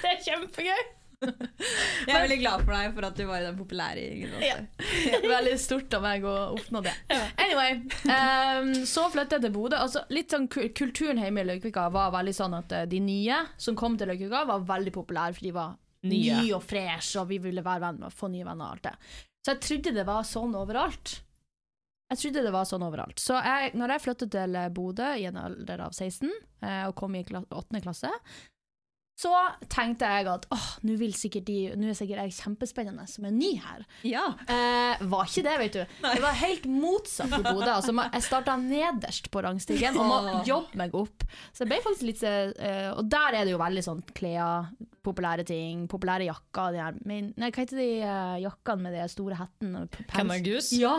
Det 0.00 0.08
er 0.14 0.18
kjempegøy. 0.26 0.82
Jeg 2.08 2.14
er 2.14 2.22
veldig 2.24 2.38
glad 2.40 2.62
for 2.64 2.72
deg 2.74 2.94
for 2.96 3.06
at 3.10 3.18
du 3.18 3.24
var 3.28 3.42
i 3.42 3.46
den 3.46 3.58
populære 3.58 4.04
gjengen. 4.04 4.36
Ja. 4.44 4.56
Veldig 5.24 5.54
stort 5.60 5.92
av 5.98 6.04
meg 6.04 6.24
å 6.24 6.34
oppnå 6.54 6.82
det. 6.86 6.94
Anyway, 7.36 7.82
um, 8.08 8.72
så 8.88 9.04
flyttet 9.12 9.36
jeg 9.38 9.46
til 9.46 9.54
Bodø. 9.54 9.76
Altså, 9.80 10.04
litt 10.14 10.32
sånn 10.32 10.48
Kulturen 10.50 11.20
hjemme 11.20 11.44
i 11.44 11.48
Løkvika 11.52 11.88
var 11.92 12.14
veldig 12.16 12.34
sånn 12.36 12.56
at 12.56 12.72
eh, 12.76 12.86
de 12.90 13.02
nye 13.04 13.42
som 13.60 13.76
kom 13.78 13.98
til 14.00 14.08
Løkvika, 14.10 14.46
var 14.48 14.64
veldig 14.68 14.94
populære, 14.96 15.36
for 15.36 15.48
de 15.48 15.54
var 15.56 15.76
Nye. 16.08 16.38
ny 16.40 16.52
og 16.56 16.62
fresh, 16.64 17.18
og 17.20 17.28
vi 17.28 17.36
ville 17.44 17.64
være 17.64 17.84
venner 17.84 18.14
få 18.14 18.30
nye 18.32 18.46
venner 18.46 18.70
og 18.70 18.78
alt 18.78 18.86
det. 18.88 18.94
Så 19.44 19.52
jeg 19.52 19.60
trodde 19.66 19.98
det 19.98 20.06
var 20.08 20.24
sånn 20.28 20.56
overalt. 20.56 21.18
Jeg 22.10 22.18
trodde 22.24 22.42
det 22.42 22.52
var 22.54 22.64
sånn 22.66 22.82
overalt. 22.82 23.20
Så 23.22 23.36
jeg, 23.38 23.74
når 23.78 23.92
jeg 23.94 24.02
flyttet 24.06 24.32
til 24.34 24.56
Bodø 24.74 25.12
i 25.20 25.28
en 25.28 25.36
alder 25.38 25.84
av 25.84 25.92
16, 25.94 26.32
eh, 26.64 26.82
og 26.88 26.96
kom 26.98 27.14
i 27.14 27.22
8. 27.22 27.82
klasse, 27.84 28.10
så 29.20 29.30
tenkte 29.68 30.08
jeg 30.08 30.28
at 30.32 30.46
åh, 30.54 30.66
nå 30.86 30.94
er 30.96 31.12
sikkert 31.12 31.50
jeg 31.52 32.32
kjempespennende 32.38 33.04
som 33.10 33.26
er 33.28 33.34
ny 33.36 33.50
her. 33.60 33.82
Ja. 34.08 34.22
Eh, 34.48 35.02
var 35.10 35.28
ikke 35.28 35.44
det, 35.44 35.56
vet 35.60 35.76
du. 35.76 35.96
Det 36.06 36.22
var 36.24 36.38
helt 36.40 36.64
motsatt 36.70 37.34
i 37.36 37.42
Bodø. 37.44 37.68
Altså, 37.74 37.92
jeg 37.92 38.24
starta 38.24 38.54
nederst 38.60 39.28
på 39.32 39.42
rangstigen 39.44 39.98
og 40.00 40.08
må 40.08 40.36
jobbe 40.48 40.80
meg 40.80 40.96
opp. 40.96 41.26
Så 41.52 41.66
jeg 41.66 41.72
ble 41.72 41.80
faktisk 41.84 42.06
litt 42.08 42.22
eh, 42.24 42.88
Og 42.94 43.04
der 43.12 43.36
er 43.40 43.44
det 43.48 43.52
jo 43.52 43.60
veldig 43.60 43.82
sånn 43.84 44.00
klær, 44.16 44.70
populære 45.04 45.44
ting, 45.48 45.84
populære 45.90 46.30
jakker. 46.30 46.72
De 46.78 46.80
her, 46.86 46.96
men, 47.08 47.32
nei, 47.40 47.50
hva 47.52 47.64
heter 47.66 47.80
de 47.82 47.90
eh, 48.00 48.38
jakkene 48.46 48.86
med 48.86 48.96
de 48.96 49.04
store 49.12 49.36
hettene? 49.42 49.84
P- 49.92 50.06
pels? 50.14 50.72
Ja, 50.80 50.96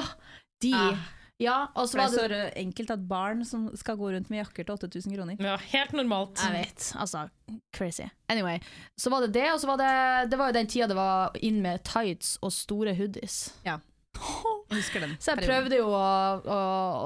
de. 0.61 0.75
Ah. 0.77 1.09
Ja, 1.41 1.57
og 1.73 1.89
så 1.89 1.97
var 1.97 2.13
det 2.13 2.21
så 2.21 2.39
enkelt 2.61 2.93
at 2.93 3.05
barn 3.09 3.45
som 3.47 3.69
skal 3.77 3.97
gå 3.97 4.11
rundt 4.13 4.29
med 4.29 4.43
jakker 4.43 4.67
til 4.67 4.77
8000 4.77 5.15
kroner. 5.15 5.41
Ja, 5.41 5.57
helt 5.73 5.95
normalt. 5.97 6.41
Jeg 6.41 6.67
vet, 6.67 6.89
altså 7.01 7.27
crazy. 7.75 8.07
Anyway, 8.29 8.59
så 8.95 9.09
var 9.09 9.25
det 9.25 9.33
det, 9.35 9.47
og 9.51 9.59
så 9.59 9.67
var 9.67 9.79
det 9.81 9.93
Det 10.31 10.37
var 10.39 10.51
jo 10.51 10.59
den 10.59 10.69
tida 10.71 10.87
det 10.87 10.95
var 10.95 11.33
inn 11.41 11.61
med 11.63 11.83
tights 11.87 12.37
og 12.41 12.53
store 12.55 12.93
hoodies. 12.95 13.47
Ja. 13.65 13.79
Jeg 14.21 14.77
husker 14.81 15.03
den. 15.03 15.15
Så 15.19 15.33
jeg 15.33 15.47
prøvde 15.47 15.77
jo 15.79 15.87
å, 15.87 15.99
å, 16.43 16.57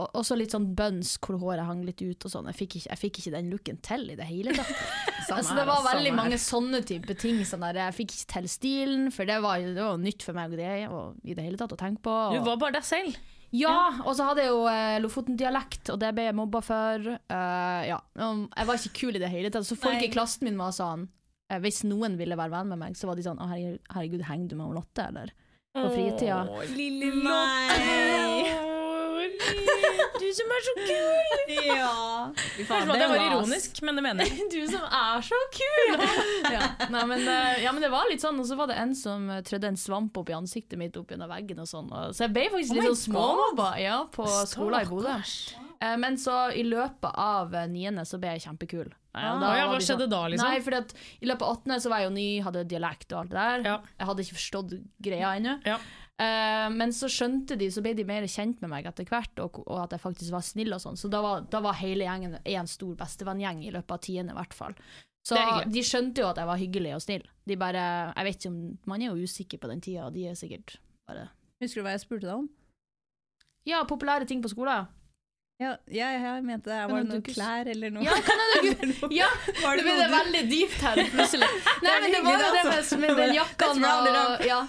å 0.01 0.05
Også 0.19 0.35
litt 0.37 0.53
sånn 0.53 0.71
buns 0.77 1.15
hvor 1.21 1.37
håret 1.41 1.67
hang 1.67 1.83
litt 1.85 2.01
ut 2.01 2.25
og 2.27 2.33
sånn. 2.33 2.49
Jeg 2.51 2.67
jeg 2.89 2.99
fikk 2.99 3.21
ikke 3.21 3.35
den 3.37 3.51
looken 3.53 3.77
til 3.85 4.09
i 4.11 4.17
det 4.19 4.27
hele 4.29 4.55
tatt. 4.57 4.73
Altså, 5.25 5.55
det 5.57 5.63
var 5.65 5.79
veldig 5.81 6.11
her. 6.11 6.17
mange 6.19 6.37
sånne 6.37 6.83
type 6.85 7.15
ting. 7.17 7.39
Sånn 7.49 7.63
der, 7.65 7.79
jeg 7.87 7.95
fikk 7.97 8.11
ikke 8.13 8.27
til 8.35 8.49
stilen, 8.51 9.07
for 9.09 9.25
det 9.25 9.39
var, 9.41 9.57
det 9.57 9.81
var 9.81 9.97
nytt 9.97 10.21
for 10.21 10.37
meg 10.37 10.53
og 10.53 10.59
det, 10.59 10.73
og, 10.85 11.15
i 11.25 11.33
det 11.33 11.47
hele 11.47 11.57
tatt 11.57 11.73
å 11.73 11.79
tenke 11.79 12.03
på. 12.05 12.13
Du 12.35 12.43
var 12.45 12.59
bare 12.61 12.75
deg 12.77 12.85
selv. 12.85 13.17
Ja, 13.55 13.77
og 14.03 14.13
så 14.17 14.29
hadde 14.29 14.43
jeg 14.45 14.51
jo 14.51 14.63
eh, 14.71 14.97
Lofoten-dialekt, 15.03 15.91
og 15.93 15.99
det 16.01 16.11
ble 16.17 16.27
jeg 16.27 16.37
mobba 16.37 16.61
for. 16.65 17.09
Eh, 17.15 17.81
ja. 17.89 17.99
Um, 18.19 18.45
Jeg 18.51 18.69
var 18.69 18.81
ikke 18.81 18.99
kul 19.01 19.19
i 19.19 19.23
det 19.23 19.31
hele 19.31 19.51
tatt. 19.53 19.67
Så 19.67 19.77
folk 19.79 19.99
Nei. 19.99 20.09
i 20.09 20.13
klassen 20.13 20.47
min 20.49 20.59
var 20.59 20.75
sånn 20.75 21.07
eh, 21.51 21.59
Hvis 21.63 21.83
noen 21.87 22.19
ville 22.19 22.37
være 22.39 22.53
venn 22.57 22.71
med 22.73 22.81
meg, 22.83 22.99
så 22.99 23.09
var 23.09 23.19
de 23.19 23.25
sånn 23.25 23.39
Å, 23.41 23.49
herregud, 23.51 23.81
herregud 23.95 24.27
henger 24.29 24.53
du 24.53 24.55
med 24.59 24.77
Lotte, 24.77 25.09
eller? 25.09 25.35
På 25.75 25.89
fritida. 25.91 26.45
Lille 26.75 27.11
meg! 27.19 27.75
Lotte. 27.75 28.71
Du 30.21 30.27
som 30.33 30.51
er 30.55 30.63
så 30.65 30.73
kul! 30.79 31.51
Ja. 31.67 31.91
Faen, 32.65 32.87
det, 32.87 32.87
var 32.87 32.99
det 32.99 33.07
var 33.11 33.23
ironisk, 33.23 33.81
men 33.85 33.99
det 33.99 34.03
mener 34.05 34.29
jeg. 34.29 34.47
Du 34.53 34.61
som 34.71 34.85
er 34.87 35.25
så 35.25 35.41
kul! 35.55 36.05
ja. 36.55 36.69
Nei, 36.93 37.03
men, 37.11 37.27
ja, 37.61 37.73
men 37.75 37.83
det 37.83 37.91
var 37.93 38.09
litt 38.11 38.23
sånn, 38.23 38.39
og 38.41 38.47
så 38.49 38.57
var 38.59 38.71
det 38.71 38.79
en 38.81 38.95
som 38.97 39.29
eh, 39.33 39.43
trødde 39.45 39.73
en 39.73 39.79
svamp 39.79 40.17
opp 40.21 40.31
i 40.31 40.37
ansiktet 40.37 40.79
mitt 40.81 40.97
opp 40.99 41.13
gjennom 41.13 41.31
veggen 41.31 41.61
og 41.63 41.69
sånn. 41.69 41.91
Og, 41.91 42.15
så 42.15 42.27
jeg 42.27 42.35
ble 42.35 42.47
faktisk 42.53 42.75
Oh 42.75 42.79
litt 42.81 42.91
sånn 42.93 43.03
småmobba 43.03 43.69
ja, 43.81 44.01
på 44.13 44.27
skolen 44.49 44.85
i 44.85 44.89
Bodø. 44.89 45.15
Eh, 45.79 45.97
Men 46.01 46.17
så 46.21 46.49
i 46.55 46.63
løpet 46.67 47.11
av 47.11 47.55
eh, 47.55 47.67
niende 47.71 48.05
så 48.07 48.19
ble 48.21 48.35
jeg 48.35 48.47
kjempekul. 48.47 48.93
Ja, 49.15 49.35
Ah, 49.39 49.53
ja, 49.55 49.67
hva 49.69 49.77
det 49.79 49.85
skjedde 49.87 50.09
da, 50.11 50.25
liksom? 50.27 50.49
Nei, 50.49 50.59
fordi 50.63 50.79
at 50.81 50.89
i 51.23 51.27
løpet 51.29 51.45
av 51.45 51.53
åttende 51.53 51.77
så 51.79 51.91
var 51.91 52.01
jeg 52.01 52.09
jo 52.09 52.15
ny, 52.17 52.25
hadde 52.43 52.65
dialekt 52.67 53.13
og 53.13 53.21
alt 53.21 53.31
det 53.31 53.37
der. 53.39 53.61
Ja. 53.69 53.75
Jeg 53.95 54.09
hadde 54.09 54.25
ikke 54.25 54.37
forstått 54.41 54.73
greia 55.07 55.29
ennå. 55.39 55.53
Ja. 55.63 55.77
Eh, 56.15 56.67
men 56.71 56.93
så 56.95 57.09
skjønte 57.11 57.57
de, 57.59 57.67
så 57.71 57.83
ble 57.83 57.91
de 57.97 58.05
mer 58.07 58.23
kjent 58.31 58.61
med 58.63 58.71
meg 58.71 58.87
etter 58.87 59.07
hvert, 59.09 59.41
og, 59.43 59.59
og 59.65 59.81
at 59.83 59.95
jeg 59.97 60.03
faktisk 60.03 60.35
var 60.35 60.45
snill 60.47 60.75
og 60.75 60.83
sånn. 60.83 60.99
Så 60.99 61.11
da 61.11 61.19
var, 61.25 61.43
da 61.51 61.59
var 61.65 61.75
hele 61.81 62.07
gjengen 62.07 62.37
en 62.39 62.71
stor 62.71 62.95
bestevenn-gjeng 63.01 63.65
i 63.65 63.73
løpet 63.75 63.97
av 63.97 64.03
tiende, 64.05 64.35
i 64.35 64.39
hvert 64.39 64.55
fall. 64.55 64.77
Så 65.25 65.39
de 65.73 65.81
skjønte 65.81 66.21
jo 66.21 66.27
at 66.29 66.37
jeg 66.37 66.47
var 66.47 66.59
hyggelig 66.61 66.91
og 66.93 67.01
snill. 67.01 67.23
De 67.49 67.55
bare 67.57 67.81
Jeg 68.11 68.25
vet 68.27 68.35
ikke 68.37 68.49
om 68.51 68.59
Man 68.85 69.01
er 69.01 69.09
jo 69.09 69.25
usikker 69.25 69.57
på 69.57 69.69
den 69.71 69.81
tida, 69.81 70.05
og 70.05 70.13
de 70.13 70.27
er 70.29 70.37
sikkert 70.37 70.75
bare 71.09 71.31
Husker 71.63 71.81
du 71.81 71.85
hva 71.87 71.95
jeg 71.95 72.03
spurte 72.03 72.27
deg 72.27 72.35
om? 72.43 72.45
Ja, 73.65 73.79
populære 73.89 74.27
ting 74.29 74.43
på 74.43 74.51
skolen. 74.51 74.85
Ja, 75.55 75.69
ja, 75.87 76.09
jeg 76.11 76.43
mente 76.43 76.67
det. 76.67 76.77
Var 76.91 76.99
det 76.99 77.07
noen 77.07 77.21
klær 77.23 77.69
eller 77.71 77.91
noe? 77.95 78.03
Ja, 78.03 78.15
jeg 78.19 78.95
Ja, 79.21 79.29
Var 79.63 79.79
det 79.79 79.85
det 79.87 79.93
ble 79.95 80.07
veldig 80.11 80.41
dypt 80.51 80.81
her 80.83 80.99
plutselig. 81.13 81.47
Nei, 81.85 81.93
men 82.03 82.11
det 82.11 82.21
var 82.25 82.35
jo 82.35 82.41
det 82.41 82.63
med, 82.65 82.71
altså. 82.75 82.99
med 82.99 83.21
den 83.21 83.35
it 83.39 83.63
og 83.87 84.43
ja. 84.49 84.59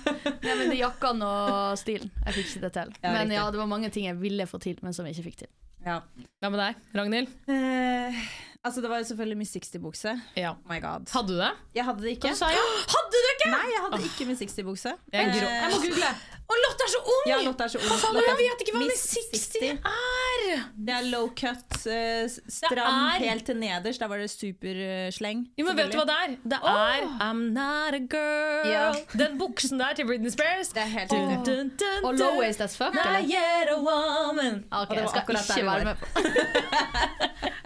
Jakkene 0.85 1.31
og 1.33 1.81
stilen. 1.83 2.13
Jeg 2.23 2.39
fikk 2.39 2.53
ikke 2.53 2.65
det 2.69 2.73
til. 2.79 2.97
Men 3.03 3.35
ja, 3.35 3.49
det 3.51 3.63
var 3.63 3.71
mange 3.71 3.91
ting 3.91 4.07
jeg 4.07 4.21
ville 4.21 4.47
få 4.47 4.63
til, 4.63 4.79
men 4.87 4.95
som 4.95 5.09
jeg 5.09 5.19
ikke 5.19 5.31
fikk 5.33 5.43
til. 5.43 5.51
Ja. 5.87 6.01
Hva 6.43 6.51
med 6.55 6.63
deg, 6.63 6.79
Ragnhild? 6.99 7.35
Eh, 7.51 8.23
altså, 8.67 8.83
det 8.85 8.91
var 8.91 8.99
jo 9.03 9.07
selvfølgelig 9.11 9.39
Miss 9.41 9.57
60-bukse. 9.57 10.15
Ja. 10.37 10.51
Oh 10.57 10.73
my 10.73 10.81
god. 10.83 11.07
Hadde 11.15 11.29
du 11.33 11.37
det? 11.41 11.53
Jeg 11.79 11.85
hadde 11.89 12.03
det 12.05 12.17
ikke. 12.17 12.33
Sa 12.39 12.49
jeg? 12.53 12.65
Hadde 12.95 13.13
du 13.15 13.29
ikke?! 13.35 13.51
Nei, 13.55 13.67
jeg 13.75 13.85
hadde 13.87 14.03
ikke 14.11 14.27
Miss 14.31 14.43
60-bukse. 14.43 14.97
Jeg. 15.13 15.31
Eh, 15.31 15.45
jeg 15.45 15.71
må 15.73 15.79
google. 15.85 16.11
Å, 16.47 16.57
Lotte 16.63 16.85
er 16.87 16.91
så 16.93 16.99
ung! 17.03 17.25
Ja, 17.27 17.37
Lotte 17.43 17.65
er 17.67 17.71
så 17.73 17.79
ung. 17.81 17.89
Hva 17.91 17.97
faen, 17.99 18.19
Jeg 18.23 18.37
vet 18.39 18.61
ikke 18.63 18.75
hva 18.77 18.83
Miss 18.85 19.07
Miss 19.17 19.47
60 19.51 19.81
er! 19.91 20.45
Det 20.87 20.95
er 20.95 21.09
low 21.11 21.31
cut, 21.35 21.79
eh, 21.91 22.29
stram 22.31 23.01
helt 23.19 23.47
til 23.49 23.59
nederst. 23.59 24.03
Der 24.03 24.11
var 24.13 24.23
det 24.23 24.29
supersleng. 24.31 25.47
Jo, 25.59 25.67
men 25.67 25.81
vet 25.81 25.91
du 25.91 25.99
hva 25.99 26.07
det 26.07 26.19
er? 26.27 26.37
Det 26.55 26.61
er 26.61 27.09
I'm 27.27 27.43
not 27.57 27.99
a 27.99 28.03
girl. 28.15 28.71
Ja. 28.71 28.87
Den 29.19 29.41
buksen 29.41 29.83
der 29.83 29.99
til 29.99 30.07
Britney 30.07 30.31
Spears. 30.31 30.71
Det 30.77 30.85
er 30.85 30.93
helt 30.95 31.11
Dun, 31.11 31.35
dun, 31.47 31.73
dun, 31.81 32.05
Og 32.05 32.15
low 32.21 32.39
waist 32.39 32.63
as 32.63 32.77
fuck, 32.79 32.95
eller? 32.95 33.27
yet 33.27 33.73
a 33.75 33.79
woman. 33.81 34.63
Ok, 34.71 34.91
Og 34.91 34.97
det 34.97 35.03
jeg 35.07 35.09
skal 35.11 35.23
ikke 35.43 35.67
være 35.67 35.85
med 35.85 35.95
på 35.97 36.07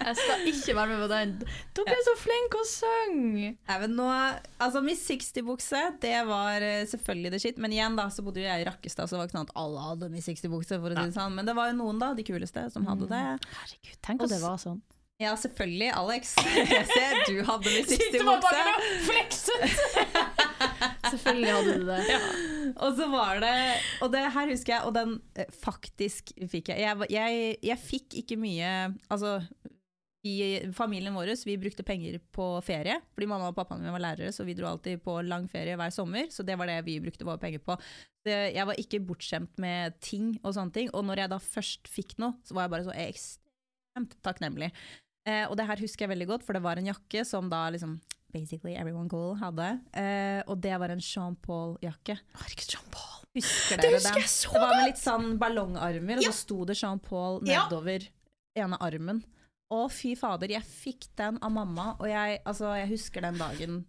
Jeg 0.00 0.16
skal 0.16 0.46
ikke 0.46 0.76
være 0.76 0.86
med 0.86 0.89
på 0.98 1.08
den. 1.12 1.34
Dere 1.78 1.96
er 1.96 2.04
så 2.06 2.14
flinke 2.18 2.60
å 2.60 2.66
synge! 2.68 3.52
Nei, 3.94 4.18
altså 4.60 4.82
Miss 4.84 5.02
60-bukse, 5.08 5.82
det 6.02 6.14
var 6.28 6.64
eh, 6.66 6.84
selvfølgelig 6.90 7.34
det 7.34 7.42
shit. 7.42 7.60
Men 7.62 7.74
igjen 7.76 7.98
da, 7.98 8.08
så 8.12 8.24
bodde 8.26 8.42
jo 8.42 8.48
jeg 8.48 8.64
i 8.64 8.68
Rakkestad, 8.68 9.06
så 9.06 9.16
det 9.16 9.22
var 9.22 9.30
ikke 9.30 9.38
sånn 9.38 9.50
at 9.50 9.58
alle 9.64 9.88
hadde 9.88 10.12
Miss 10.14 10.30
60-bukse. 10.30 10.80
for 10.80 10.92
å 10.92 10.96
si 10.96 11.10
det 11.10 11.18
sånn. 11.18 11.36
Men 11.38 11.48
det 11.48 11.56
var 11.58 11.70
jo 11.70 11.78
noen, 11.82 12.00
da, 12.02 12.12
de 12.16 12.26
kuleste, 12.26 12.66
som 12.74 12.88
hadde 12.90 13.10
det. 13.10 13.26
Herregud, 13.60 14.00
tenk 14.06 14.26
at 14.26 14.34
det 14.34 14.42
var 14.42 14.58
sånn. 14.62 14.80
Ja, 15.20 15.34
selvfølgelig. 15.36 15.90
Alex, 15.92 16.32
jeg 16.56 16.86
ser 16.88 17.18
du 17.28 17.42
hadde 17.44 17.74
Miss 17.74 17.90
Sitter 17.92 18.24
bare 18.24 18.40
bak 18.40 18.54
60-bukse. 18.56 18.70
og 18.72 19.08
flekset. 19.10 20.40
Selvfølgelig 21.10 21.50
hadde 21.52 21.74
du 21.80 21.86
det. 21.88 22.18
Og 22.76 22.94
så 22.96 23.06
var 23.10 23.40
det 23.42 23.54
Og 24.04 24.12
det 24.12 24.20
her 24.34 24.50
husker 24.52 24.74
jeg, 24.76 24.84
og 24.86 24.94
den 24.94 25.16
eh, 25.34 25.48
faktisk 25.64 26.30
fikk 26.52 26.70
jeg. 26.72 26.84
Jeg, 26.84 27.10
jeg. 27.10 27.56
jeg 27.66 27.82
fikk 27.82 28.16
ikke 28.22 28.38
mye 28.40 28.70
Altså, 29.10 29.40
i 30.26 30.60
familien 30.76 31.14
vår 31.16 31.32
vi 31.48 31.56
brukte 31.56 31.82
penger 31.86 32.18
på 32.34 32.46
ferie, 32.64 32.98
fordi 33.14 33.28
mamma 33.30 33.48
og 33.48 33.56
pappaen 33.56 33.80
min 33.80 33.94
var 33.94 34.02
lærere, 34.04 34.32
så 34.36 34.44
vi 34.44 34.52
dro 34.54 34.66
alltid 34.68 35.00
på 35.02 35.14
lang 35.24 35.46
ferie 35.48 35.78
hver 35.80 35.92
sommer. 35.94 36.28
Så 36.28 36.44
det 36.44 36.58
var 36.60 36.68
det 36.68 36.82
vi 36.84 36.98
brukte 37.00 37.24
våre 37.24 37.40
penger 37.40 37.62
på. 37.64 37.76
Jeg 38.28 38.66
var 38.68 38.76
ikke 38.76 39.00
bortskjemt 39.00 39.56
med 39.62 39.96
ting 40.04 40.34
og 40.42 40.52
sånne 40.58 40.74
ting. 40.76 40.90
Og 40.92 41.06
når 41.08 41.22
jeg 41.24 41.32
da 41.32 41.38
først 41.40 41.88
fikk 41.88 42.18
noe, 42.20 42.36
så 42.44 42.56
var 42.56 42.66
jeg 42.66 42.74
bare 42.74 42.88
så 42.90 42.96
ekstremt 43.06 44.18
takknemlig. 44.26 44.68
Eh, 45.28 45.46
og 45.48 45.56
det 45.56 45.66
her 45.68 45.80
husker 45.80 46.04
jeg 46.04 46.12
veldig 46.12 46.28
godt, 46.34 46.44
for 46.44 46.56
det 46.56 46.64
var 46.64 46.80
en 46.80 46.92
jakke 46.92 47.24
som 47.28 47.48
da 47.52 47.68
liksom 47.72 48.00
Basically 48.30 48.76
everyone 48.78 49.08
cool 49.10 49.32
hadde. 49.40 49.64
Eh, 49.98 50.38
og 50.46 50.60
det 50.62 50.76
var 50.78 50.92
en 50.92 51.00
Jean 51.02 51.34
Paul-jakke. 51.42 52.14
Herregud, 52.38 52.68
Jean 52.70 52.86
Paul. 52.94 53.24
Husker 53.34 53.80
Det 53.82 53.90
husker 53.96 54.20
jeg 54.20 54.30
så 54.30 54.52
det 54.54 54.60
var 54.62 54.76
med 54.76 54.86
litt 54.86 55.00
sånn 55.00 55.26
ballongarmer, 55.40 56.20
og 56.20 56.28
så 56.28 56.34
sto 56.36 56.60
det 56.68 56.76
Jean 56.78 57.00
Paul 57.02 57.40
Ja. 57.48 57.64
nedover 57.64 58.06
ene 58.58 58.78
armen. 58.78 59.24
Å, 59.70 59.84
fy 59.92 60.16
fader, 60.18 60.50
jeg 60.56 60.66
fikk 60.66 61.06
den 61.20 61.38
av 61.46 61.52
mamma, 61.54 61.92
og 62.00 62.08
jeg, 62.10 62.40
altså, 62.48 62.72
jeg 62.80 62.88
husker 62.90 63.22
den 63.28 63.38
dagen 63.38 63.80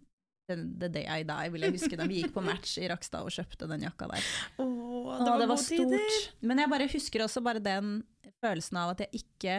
The 0.52 0.88
day 0.92 1.06
I 1.08 1.22
die, 1.24 1.48
vil 1.54 1.62
jeg 1.64 1.72
huske 1.78 1.96
da 1.96 2.04
Vi 2.10 2.18
gikk 2.20 2.32
på 2.34 2.42
match 2.44 2.74
i 2.82 2.88
Rakstad 2.90 3.24
og 3.24 3.30
kjøpte 3.32 3.66
den 3.70 3.84
jakka 3.86 4.08
der. 4.10 4.24
Åh, 4.60 5.12
det 5.22 5.28
var, 5.30 5.38
det 5.40 5.46
var 5.48 5.60
stort. 5.62 5.92
tider. 5.94 6.16
Men 6.50 6.60
jeg 6.60 6.70
bare 6.74 6.88
husker 6.92 7.24
også 7.24 7.40
bare 7.46 7.62
den 7.62 7.92
følelsen 8.42 8.76
av 8.82 8.90
at 8.92 9.04
jeg 9.06 9.22
ikke 9.22 9.54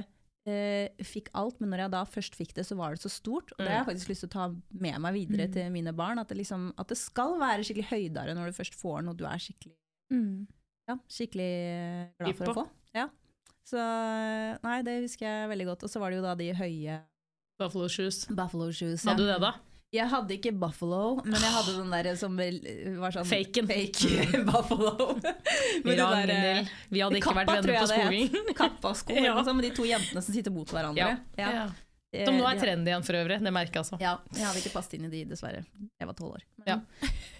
eh, 0.51 0.91
fikk 1.07 1.31
alt, 1.39 1.57
men 1.63 1.71
når 1.73 1.85
jeg 1.85 1.93
da 1.95 2.01
først 2.13 2.35
fikk 2.37 2.53
det, 2.59 2.65
så 2.67 2.77
var 2.77 2.93
det 2.93 3.01
så 3.01 3.09
stort. 3.09 3.55
Og 3.55 3.63
det 3.63 3.71
har 3.71 3.79
jeg 3.79 3.87
faktisk 3.89 4.11
lyst 4.11 4.25
til 4.27 4.29
å 4.29 4.35
ta 4.35 4.45
med 4.85 4.99
meg 5.07 5.17
videre 5.17 5.47
til 5.55 5.71
mine 5.73 5.95
barn. 5.97 6.21
At 6.21 6.29
det, 6.29 6.37
liksom, 6.43 6.69
at 6.77 6.91
det 6.93 6.99
skal 6.99 7.39
være 7.41 7.63
skikkelig 7.65 7.89
høydere 7.89 8.35
når 8.37 8.51
du 8.51 8.59
først 8.59 8.77
får 8.77 9.01
noe 9.07 9.17
du 9.17 9.25
er 9.25 9.41
skikkelig, 9.47 9.75
Mm. 10.13 10.45
ja, 10.91 10.99
skikkelig 11.09 11.51
glad 12.19 12.35
for 12.37 12.51
å 12.51 12.57
få. 12.59 12.65
Ja. 12.93 13.07
Så 13.67 13.79
nei, 14.63 14.79
det 14.83 14.97
husker 15.05 15.27
jeg 15.27 15.51
veldig 15.53 15.67
godt. 15.71 15.83
Og 15.87 15.91
så 15.93 16.01
var 16.03 16.11
det 16.11 16.17
jo 16.19 16.25
da 16.25 16.33
de 16.39 16.49
høye 16.57 16.97
Buffalo 17.61 17.85
shoes. 17.87 18.25
Buffalo 18.33 18.71
shoes. 18.75 19.05
Hadde 19.07 19.23
du 19.23 19.29
det, 19.29 19.37
da? 19.43 19.53
Jeg 19.93 20.09
hadde 20.09 20.33
ikke 20.33 20.51
Buffalo, 20.57 21.19
men 21.21 21.35
jeg 21.37 21.51
hadde 21.53 21.73
den 21.77 21.91
der 21.93 22.07
som 22.17 22.33
var 22.35 23.13
sånn 23.13 23.27
Faken. 23.29 23.67
fake 23.69 24.43
Buffalo. 24.49 25.13
Med 25.85 25.99
de 25.99 26.07
der, 26.25 26.71
Vi 26.89 27.03
hadde 27.03 27.19
ikke 27.21 27.29
Kappa, 27.29 27.43
vært 27.43 27.67
venner 27.67 27.77
på 27.77 27.89
skolen. 27.91 28.55
Kappa-sko, 28.57 29.13
Ja. 29.27 29.35
liksom, 29.37 29.59
med 29.61 29.67
de 29.69 29.73
to 29.77 29.85
jentene 29.85 30.23
som 30.25 30.33
sitter 30.33 30.55
mot 30.55 30.65
hverandre. 30.73 31.11
Ja. 31.37 31.37
Ja. 31.37 31.67
Eh, 32.13 32.25
Som 32.25 32.39
nå 32.41 32.45
er 32.49 32.57
trendy 32.61 32.89
igjen 32.91 33.05
for 33.05 33.19
øvrig. 33.21 33.37
Det 33.45 33.53
merker 33.53 33.77
jeg 33.79 33.83
altså. 33.85 34.01
Ja, 34.01 34.15
jeg 34.33 34.45
hadde 34.49 34.59
ikke 34.65 34.73
passet 34.73 34.97
inn 34.97 35.05
i 35.07 35.13
de, 35.13 35.21
dessverre. 35.29 35.61
Jeg 36.01 36.09
var 36.09 36.17
tolv 36.17 36.35
år. 36.39 36.43
Ja. 36.67 36.79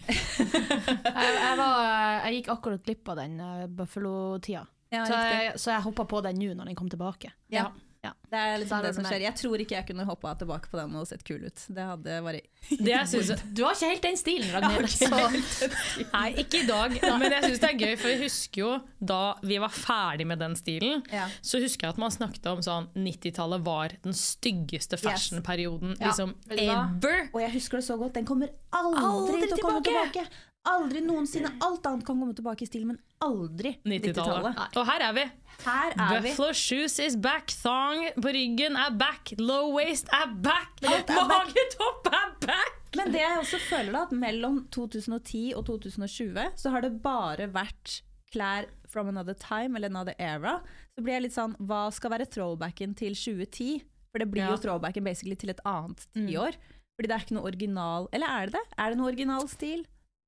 Jeg, 0.04 1.34
jeg, 1.40 1.58
var, 1.58 1.78
jeg 2.26 2.34
gikk 2.38 2.48
akkurat 2.52 2.82
glipp 2.84 3.08
av 3.14 3.20
den 3.22 3.38
uh, 3.40 3.66
Buffalo-tida. 3.72 4.66
Ja, 4.94 5.06
så, 5.10 5.18
jeg, 5.18 5.56
så 5.60 5.74
jeg 5.74 5.82
hoppa 5.90 6.06
på 6.06 6.22
den 6.30 6.38
nå 6.44 6.54
når 6.54 6.70
den 6.72 6.76
kom 6.78 6.90
tilbake. 6.94 7.34
Ja. 7.50 7.72
Ja. 8.04 8.10
Det 8.28 8.36
er 8.36 8.58
liksom 8.60 8.82
det 8.84 8.90
det 8.90 8.96
som 8.98 9.06
er- 9.06 9.12
skjer. 9.14 9.22
Jeg 9.24 9.36
tror 9.40 9.62
ikke 9.64 9.76
jeg 9.78 9.86
kunne 9.88 10.04
hoppa 10.04 10.34
tilbake 10.36 10.68
på 10.68 10.76
den 10.76 10.96
og 11.00 11.06
sett 11.08 11.22
kul 11.24 11.46
ut. 11.48 11.62
Det 11.72 11.86
hadde 11.88 12.18
bare 12.26 12.42
Det 12.68 12.90
jeg 12.92 13.08
synes, 13.08 13.44
Du 13.56 13.62
har 13.64 13.78
ikke 13.78 13.90
helt 13.94 14.02
den 14.04 14.18
stilen, 14.20 14.50
Ragnhild. 14.52 14.90
Okay. 15.08 15.70
nei, 16.12 16.26
ikke 16.44 16.60
i 16.66 16.68
dag, 16.68 16.98
men 17.22 17.32
jeg 17.32 17.44
syns 17.48 17.62
det 17.64 17.70
er 17.70 17.78
gøy, 17.80 17.96
for 18.02 18.12
jeg 18.12 18.20
husker 18.26 18.60
jo 18.66 18.74
da 19.00 19.22
vi 19.48 19.58
var 19.64 19.72
ferdig 19.72 20.28
med 20.28 20.44
den 20.44 20.58
stilen, 20.60 21.00
Ja. 21.16 21.30
så 21.42 21.62
husker 21.64 21.88
jeg 21.88 21.96
at 21.96 22.02
man 22.04 22.12
snakket 22.12 22.46
om 22.52 22.60
sånn 22.66 22.90
90-tallet 22.94 23.64
var 23.64 23.96
den 24.04 24.12
styggeste 24.20 25.00
fashionperioden 25.00 25.96
Ja, 25.96 26.12
liksom 26.12 26.36
ever. 26.52 27.30
Og 27.34 27.40
jeg 27.40 27.54
husker 27.56 27.80
det 27.80 27.88
så 27.88 27.96
godt. 27.98 28.14
Den 28.20 28.26
kommer 28.28 28.52
aldri, 28.76 29.00
Aldri 29.14 29.48
til 29.48 29.58
å 29.58 29.64
komme 29.64 29.82
tilbake. 29.88 30.28
Aldri 30.72 31.02
noensinne. 31.04 31.50
Alt 31.66 31.86
annet 31.90 32.06
kan 32.08 32.20
komme 32.22 32.34
tilbake 32.38 32.64
i 32.64 32.68
stil, 32.70 32.86
men 32.88 33.00
aldri 33.24 33.74
90-tallet. 33.84 34.54
90-tallet. 34.56 34.78
Og 34.80 34.86
her 34.88 35.04
er 35.10 35.16
vi. 35.18 35.26
Her 35.66 35.96
er 35.98 36.22
vi. 36.24 36.30
Buffalo 36.30 36.54
shoes 36.56 36.96
is 37.04 37.18
back, 37.20 37.52
thong 37.64 38.06
på 38.16 38.32
ryggen 38.36 38.78
er 38.80 38.96
back, 39.00 39.34
low 39.40 39.74
waist 39.76 40.08
er 40.16 40.32
back, 40.46 40.80
magetopp 40.84 42.08
er 42.14 42.32
back! 42.48 42.80
Men 42.96 43.12
det 43.12 43.22
jeg 43.24 43.38
også 43.42 43.60
føler 43.68 43.92
da, 43.96 44.02
at 44.08 44.12
mellom 44.16 44.60
2010 44.72 45.44
og 45.58 45.66
2020 45.68 46.44
så 46.62 46.72
har 46.74 46.84
det 46.86 46.94
bare 47.04 47.48
vært 47.52 48.00
klær 48.34 48.68
from 48.90 49.10
another 49.10 49.34
time 49.38 49.76
eller 49.78 49.90
another 49.92 50.14
era. 50.22 50.60
Så 50.94 51.02
blir 51.04 51.18
jeg 51.18 51.26
litt 51.28 51.36
sånn, 51.36 51.56
hva 51.60 51.88
skal 51.94 52.14
være 52.14 52.28
throwbacken 52.30 52.94
til 52.98 53.18
2010? 53.18 53.82
For 54.14 54.22
det 54.22 54.30
blir 54.30 54.44
Ja. 54.46 54.52
jo 54.54 54.62
throwbacken 54.62 55.04
basically 55.04 55.36
til 55.36 55.50
et 55.50 55.62
annet 55.66 56.06
tiår. 56.14 56.56
Fordi 56.94 57.10
det 57.10 57.16
er 57.18 57.24
ikke 57.26 57.34
noe 57.34 57.50
original 57.50 58.04
Eller 58.14 58.28
er 58.30 58.46
det 58.46 58.54
det? 58.54 58.62
Er 58.78 58.92
det 58.94 58.98
noe 59.00 59.08
original 59.10 59.48
stil? 59.50 59.80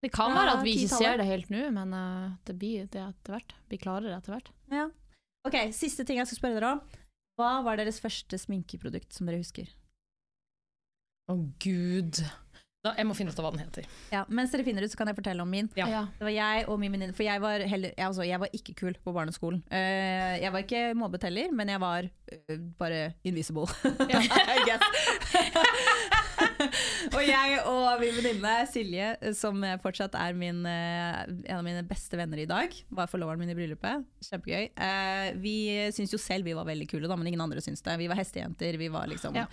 Det 0.06 0.12
kan 0.14 0.36
være 0.36 0.60
at 0.60 0.62
vi 0.66 0.76
ikke 0.78 1.00
ser 1.00 1.18
det 1.18 1.26
helt 1.26 1.50
nå, 1.50 1.64
men 1.74 1.96
eh, 1.98 2.38
det 2.46 2.54
blir 2.62 2.86
det 2.94 3.02
etter 3.02 3.34
hvert. 3.34 3.56
Vi 3.72 3.82
klarer 3.82 4.12
det 4.12 4.20
etter 4.20 4.36
hvert. 4.36 4.52
Ja. 4.70 4.86
Ok, 5.46 5.58
siste 5.74 6.06
ting 6.06 6.22
jeg 6.22 6.30
skal 6.30 6.42
spørre 6.42 6.60
dere 6.60 6.76
om. 6.76 7.02
Hva 7.40 7.52
var 7.66 7.82
deres 7.82 7.98
første 8.00 8.38
sminkeprodukt 8.40 9.18
som 9.18 9.26
dere 9.26 9.42
husker? 9.42 9.72
Å 11.32 11.40
gud. 11.62 12.22
Da, 12.86 12.92
jeg 13.00 13.08
må 13.10 13.16
finne 13.18 13.34
ut 13.34 13.40
av 13.42 13.48
hva 13.48 13.52
den 13.56 13.64
heter. 13.64 13.88
Ja, 14.14 14.22
Mens 14.30 14.52
dere 14.54 14.66
finner 14.68 14.86
ut, 14.86 14.92
så 14.94 15.00
kan 15.00 15.10
jeg 15.10 15.18
fortelle 15.18 15.42
om 15.42 15.50
min. 15.50 15.72
Ja. 15.74 16.04
Det 16.20 16.28
var 16.28 16.34
jeg 16.36 16.68
og 16.70 16.78
min 16.82 16.94
venninne, 16.94 17.18
for 17.18 17.26
jeg 17.26 17.42
var, 17.42 17.66
heller, 17.66 17.96
jeg, 17.98 18.06
altså, 18.06 18.28
jeg 18.30 18.42
var 18.44 18.54
ikke 18.54 18.76
kul 18.78 19.00
på 19.02 19.14
barneskolen. 19.16 19.64
Uh, 19.74 20.38
jeg 20.38 20.54
var 20.54 20.62
ikke 20.62 20.84
mobbet 20.98 21.26
heller, 21.26 21.50
men 21.58 21.74
jeg 21.74 21.82
var 21.82 22.06
uh, 22.06 22.60
bare 22.78 23.02
invisible. 23.26 23.66
Guess. 24.70 24.86
og 27.16 27.22
jeg 27.26 27.60
og 27.70 28.02
min 28.02 28.18
venninne 28.18 28.56
Silje, 28.72 29.12
som 29.38 29.62
fortsatt 29.84 30.18
er 30.20 30.36
min, 30.38 30.64
eh, 30.70 31.22
en 31.28 31.60
av 31.60 31.66
mine 31.66 31.86
beste 31.88 32.18
venner 32.20 32.44
i 32.44 32.50
dag, 32.50 32.74
var 32.90 33.12
forloveren 33.12 33.42
min 33.42 33.54
i 33.54 33.58
bryllupet. 33.58 34.06
Kjempegøy. 34.30 34.72
Eh, 34.74 35.30
vi 35.42 35.56
syntes 35.96 36.16
jo 36.16 36.22
selv 36.22 36.48
vi 36.48 36.58
var 36.58 36.68
veldig 36.68 36.90
kule, 36.92 37.08
da, 37.12 37.18
men 37.20 37.32
ingen 37.32 37.46
andre 37.46 37.64
syntes 37.64 37.86
det. 37.86 37.98
Vi 38.02 38.10
var 38.12 38.20
hestejenter. 38.20 38.78
Vi 38.82 38.92
var 38.94 39.10
liksom 39.12 39.38
Ja. 39.38 39.48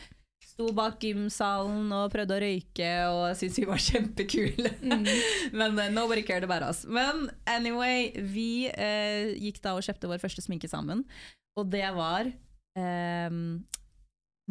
Sto 0.53 0.67
bak 0.77 1.01
gymsalen 1.01 1.87
og 1.97 2.11
prøvde 2.13 2.35
å 2.37 2.41
røyke 2.43 2.89
og 3.09 3.37
syntes 3.39 3.61
vi 3.63 3.69
var 3.69 3.81
kjempekule. 3.81 4.73
Men 5.59 5.79
eh, 5.81 5.93
nobody 5.95 6.25
cared 6.27 6.45
about 6.45 6.67
us. 6.67 6.83
Men 6.85 7.31
anyway, 7.49 8.11
vi 8.19 8.67
eh, 8.69 9.33
gikk 9.41 9.63
da 9.65 9.77
og 9.79 9.87
kjøpte 9.87 10.11
vår 10.11 10.21
første 10.21 10.45
sminke 10.45 10.69
sammen. 10.69 11.07
Og 11.57 11.71
det 11.73 11.87
var 11.97 12.29
ehm, 12.77 13.63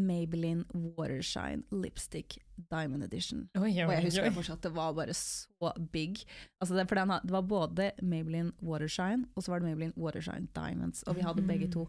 Maybelline 0.08 0.64
Watershine 0.98 1.64
Lipstick 1.72 2.38
Diamond 2.72 3.04
Edition. 3.04 3.48
Oi, 3.58 3.70
oi, 3.72 3.84
Og 3.88 3.94
jeg 3.96 4.04
husker 4.06 4.24
oi. 4.24 4.30
det 4.30 4.36
fortsatt, 4.38 4.62
det 4.66 4.72
var 4.76 4.94
bare 4.98 5.14
så 5.18 5.72
big. 5.94 6.22
Altså 6.62 6.76
det, 6.78 6.88
for 6.90 6.96
det 7.02 7.32
var 7.34 7.42
både 7.50 7.92
Maybelline 8.02 8.52
Watershine, 8.62 9.26
og 9.36 9.44
så 9.44 9.52
var 9.54 9.60
det 9.62 9.70
Maybelline 9.72 9.94
Watershine 9.98 10.48
Diamonds, 10.56 11.04
og 11.04 11.16
vi 11.18 11.22
hadde 11.26 11.42
begge 11.48 11.68
to. 11.74 11.88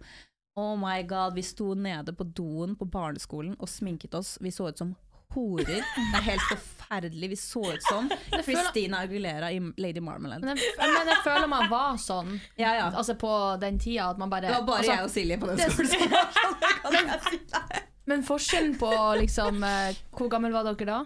Oh 0.56 0.74
my 0.76 1.00
god, 1.08 1.32
vi 1.34 1.42
sto 1.42 1.72
nede 1.74 2.12
på 2.12 2.24
doen 2.36 2.76
på 2.76 2.84
barneskolen 2.84 3.56
og 3.58 3.68
sminket 3.72 4.14
oss. 4.14 4.34
Vi 4.40 4.50
så 4.52 4.68
ut 4.68 4.78
som 4.78 4.90
horer. 5.32 5.64
Det 5.80 6.18
er 6.18 6.26
helt 6.26 6.42
forferdelig. 6.44 7.30
Vi 7.32 7.36
så 7.40 7.62
ut 7.72 7.82
som 7.88 8.10
Christina 8.44 8.98
Aguilera 9.06 9.48
i 9.52 9.62
Lady 9.80 10.00
Marmalade. 10.04 10.44
Men 10.44 10.60
jeg, 10.60 10.74
men 10.76 11.08
jeg 11.08 11.22
føler 11.24 11.48
man 11.48 11.70
var 11.72 11.96
sånn 11.96 12.34
Ja, 12.60 12.74
ja. 12.76 12.90
altså 12.92 13.14
på 13.16 13.30
den 13.62 13.78
tida 13.80 14.10
at 14.12 14.20
man 14.20 14.28
bare 14.28 14.50
Det 14.52 14.58
var 14.58 14.66
bare 14.68 14.82
altså, 14.84 14.92
jeg 14.92 15.04
og 15.08 15.10
Silje 15.16 15.40
på 15.40 15.48
den 15.48 15.56
det- 15.56 15.72
skolen. 15.72 15.88
Men 18.10 18.24
forskjellen 18.26 18.74
på 18.80 18.88
liksom 19.20 19.62
eh, 19.66 19.98
Hvor 20.16 20.30
gammel 20.32 20.54
var 20.54 20.66
dere 20.66 20.86
da? 20.88 21.00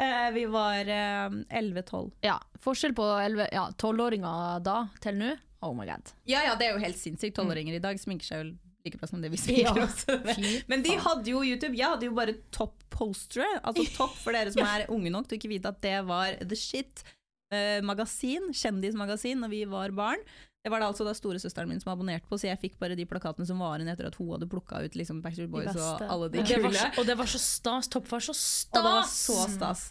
Eh, 0.00 0.30
vi 0.32 0.44
var 0.48 0.86
eh, 0.88 1.26
11-12. 1.58 2.12
Ja, 2.24 2.38
Forskjell 2.62 2.94
på 2.96 3.04
11 3.18 3.48
ja, 3.52 3.66
12-åringer 3.78 4.62
da 4.64 4.78
til 5.02 5.18
nå? 5.18 5.34
Oh 5.66 5.72
my 5.74 5.84
god. 5.88 6.12
Ja, 6.30 6.44
ja, 6.46 6.54
det 6.54 6.68
er 6.68 6.76
jo 6.76 6.82
helt 6.84 6.98
sinnssykt. 7.00 7.34
Tolvåringer 7.34 7.74
i 7.74 7.82
dag 7.82 7.98
sminker 7.98 8.28
seg 8.28 8.44
jo 8.44 8.50
like 8.86 9.00
bra 9.00 9.08
som 9.10 9.20
det 9.24 9.32
vi 9.32 9.40
sminker 9.42 9.80
Ja, 9.82 9.86
oss. 9.88 10.64
Men 10.70 10.84
de 10.86 10.94
hadde 11.02 11.32
jo 11.32 11.40
YouTube. 11.42 11.74
Jeg 11.76 11.90
hadde 11.90 12.06
jo 12.06 12.14
bare 12.14 12.36
topp 12.54 12.76
postere. 12.94 13.48
Altså 13.66 13.82
topp 13.96 14.14
for 14.22 14.38
dere 14.38 14.54
som 14.54 14.62
er 14.70 14.86
unge 14.94 15.10
nok 15.10 15.26
til 15.26 15.34
å 15.34 15.40
ikke 15.42 15.50
vite 15.50 15.72
at 15.74 15.80
det 15.82 15.96
var 16.06 16.38
the 16.46 16.56
shit. 16.58 17.02
eh, 17.50 17.80
magasin, 17.82 18.52
kjendismagasin, 18.54 19.42
når 19.42 19.50
vi 19.56 19.64
var 19.66 19.90
barn. 19.98 20.22
Det 20.68 20.72
var 20.74 20.82
det 20.84 20.90
altså 20.90 21.04
da 21.06 21.14
storesøsteren 21.16 21.70
min 21.70 21.78
som 21.80 21.94
abonnerte 21.94 22.28
på, 22.28 22.36
så 22.36 22.50
jeg 22.50 22.60
fikk 22.60 22.74
bare 22.82 22.96
de 22.98 23.06
plakatene 23.08 23.48
som 23.48 23.62
var 23.64 23.78
igjen 23.80 23.88
etter 23.94 24.10
at 24.10 24.18
hun 24.20 24.34
hadde 24.34 24.48
plukka 24.52 24.82
ut 24.84 24.98
liksom 25.00 25.22
Backstreet 25.24 25.48
Boys 25.48 25.72
og 25.72 26.02
alle 26.04 26.28
de 26.34 26.42
kule. 26.44 26.74
så, 26.76 26.90
og 27.00 27.08
det 27.08 27.16
var 27.16 27.30
så 27.32 27.40
stas. 27.40 27.88
Topp 27.88 28.10
var 28.10 28.26
så 28.26 28.34
stas! 28.36 28.68
Og 28.74 28.76
det 28.76 28.90
var 28.98 29.06
så 29.08 29.38
stas. 29.54 29.86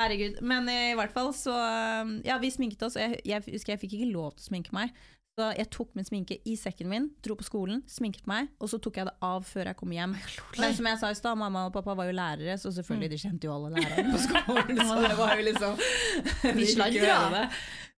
Herregud. 0.00 0.42
Men 0.44 0.68
i 0.68 0.92
hvert 0.98 1.16
fall 1.16 1.32
så 1.36 1.56
um, 1.56 2.18
Ja, 2.26 2.36
vi 2.42 2.52
sminket 2.52 2.84
oss, 2.84 3.00
og 3.00 3.06
jeg, 3.06 3.22
jeg 3.24 3.46
husker 3.48 3.74
jeg 3.74 3.82
fikk 3.86 3.96
ikke 3.96 4.12
lov 4.12 4.36
til 4.36 4.44
å 4.44 4.48
sminke 4.50 4.76
meg. 4.76 4.92
Så 5.40 5.46
jeg 5.56 5.70
tok 5.72 5.94
min 5.96 6.04
sminke 6.04 6.36
i 6.44 6.54
sekken 6.58 6.90
min, 6.90 7.06
dro 7.24 7.32
på 7.38 7.46
skolen, 7.46 7.80
sminket 7.88 8.26
meg, 8.28 8.50
og 8.60 8.68
så 8.68 8.80
tok 8.82 8.98
jeg 9.00 9.08
det 9.08 9.14
av 9.24 9.46
før 9.48 9.70
jeg 9.70 9.78
kom 9.78 9.94
hjem. 9.94 10.16
Men 10.60 10.74
som 10.76 10.88
jeg 10.90 11.00
sa 11.00 11.12
i 11.14 11.16
stad, 11.16 11.38
mamma 11.40 11.62
og 11.70 11.72
pappa 11.72 11.94
var 11.96 12.10
jo 12.10 12.16
lærere, 12.18 12.58
så 12.60 12.72
selvfølgelig, 12.76 13.12
de 13.14 13.20
kjente 13.22 13.48
jo 13.48 13.54
alle 13.54 13.72
lærerne 13.78 14.12
på 14.12 14.20
skolen. 14.26 14.82
Så 14.90 14.98
det 15.06 15.14
var 15.16 15.32
jo 15.38 15.46
liksom 15.48 15.80
De 16.60 16.66
fikk 16.66 16.82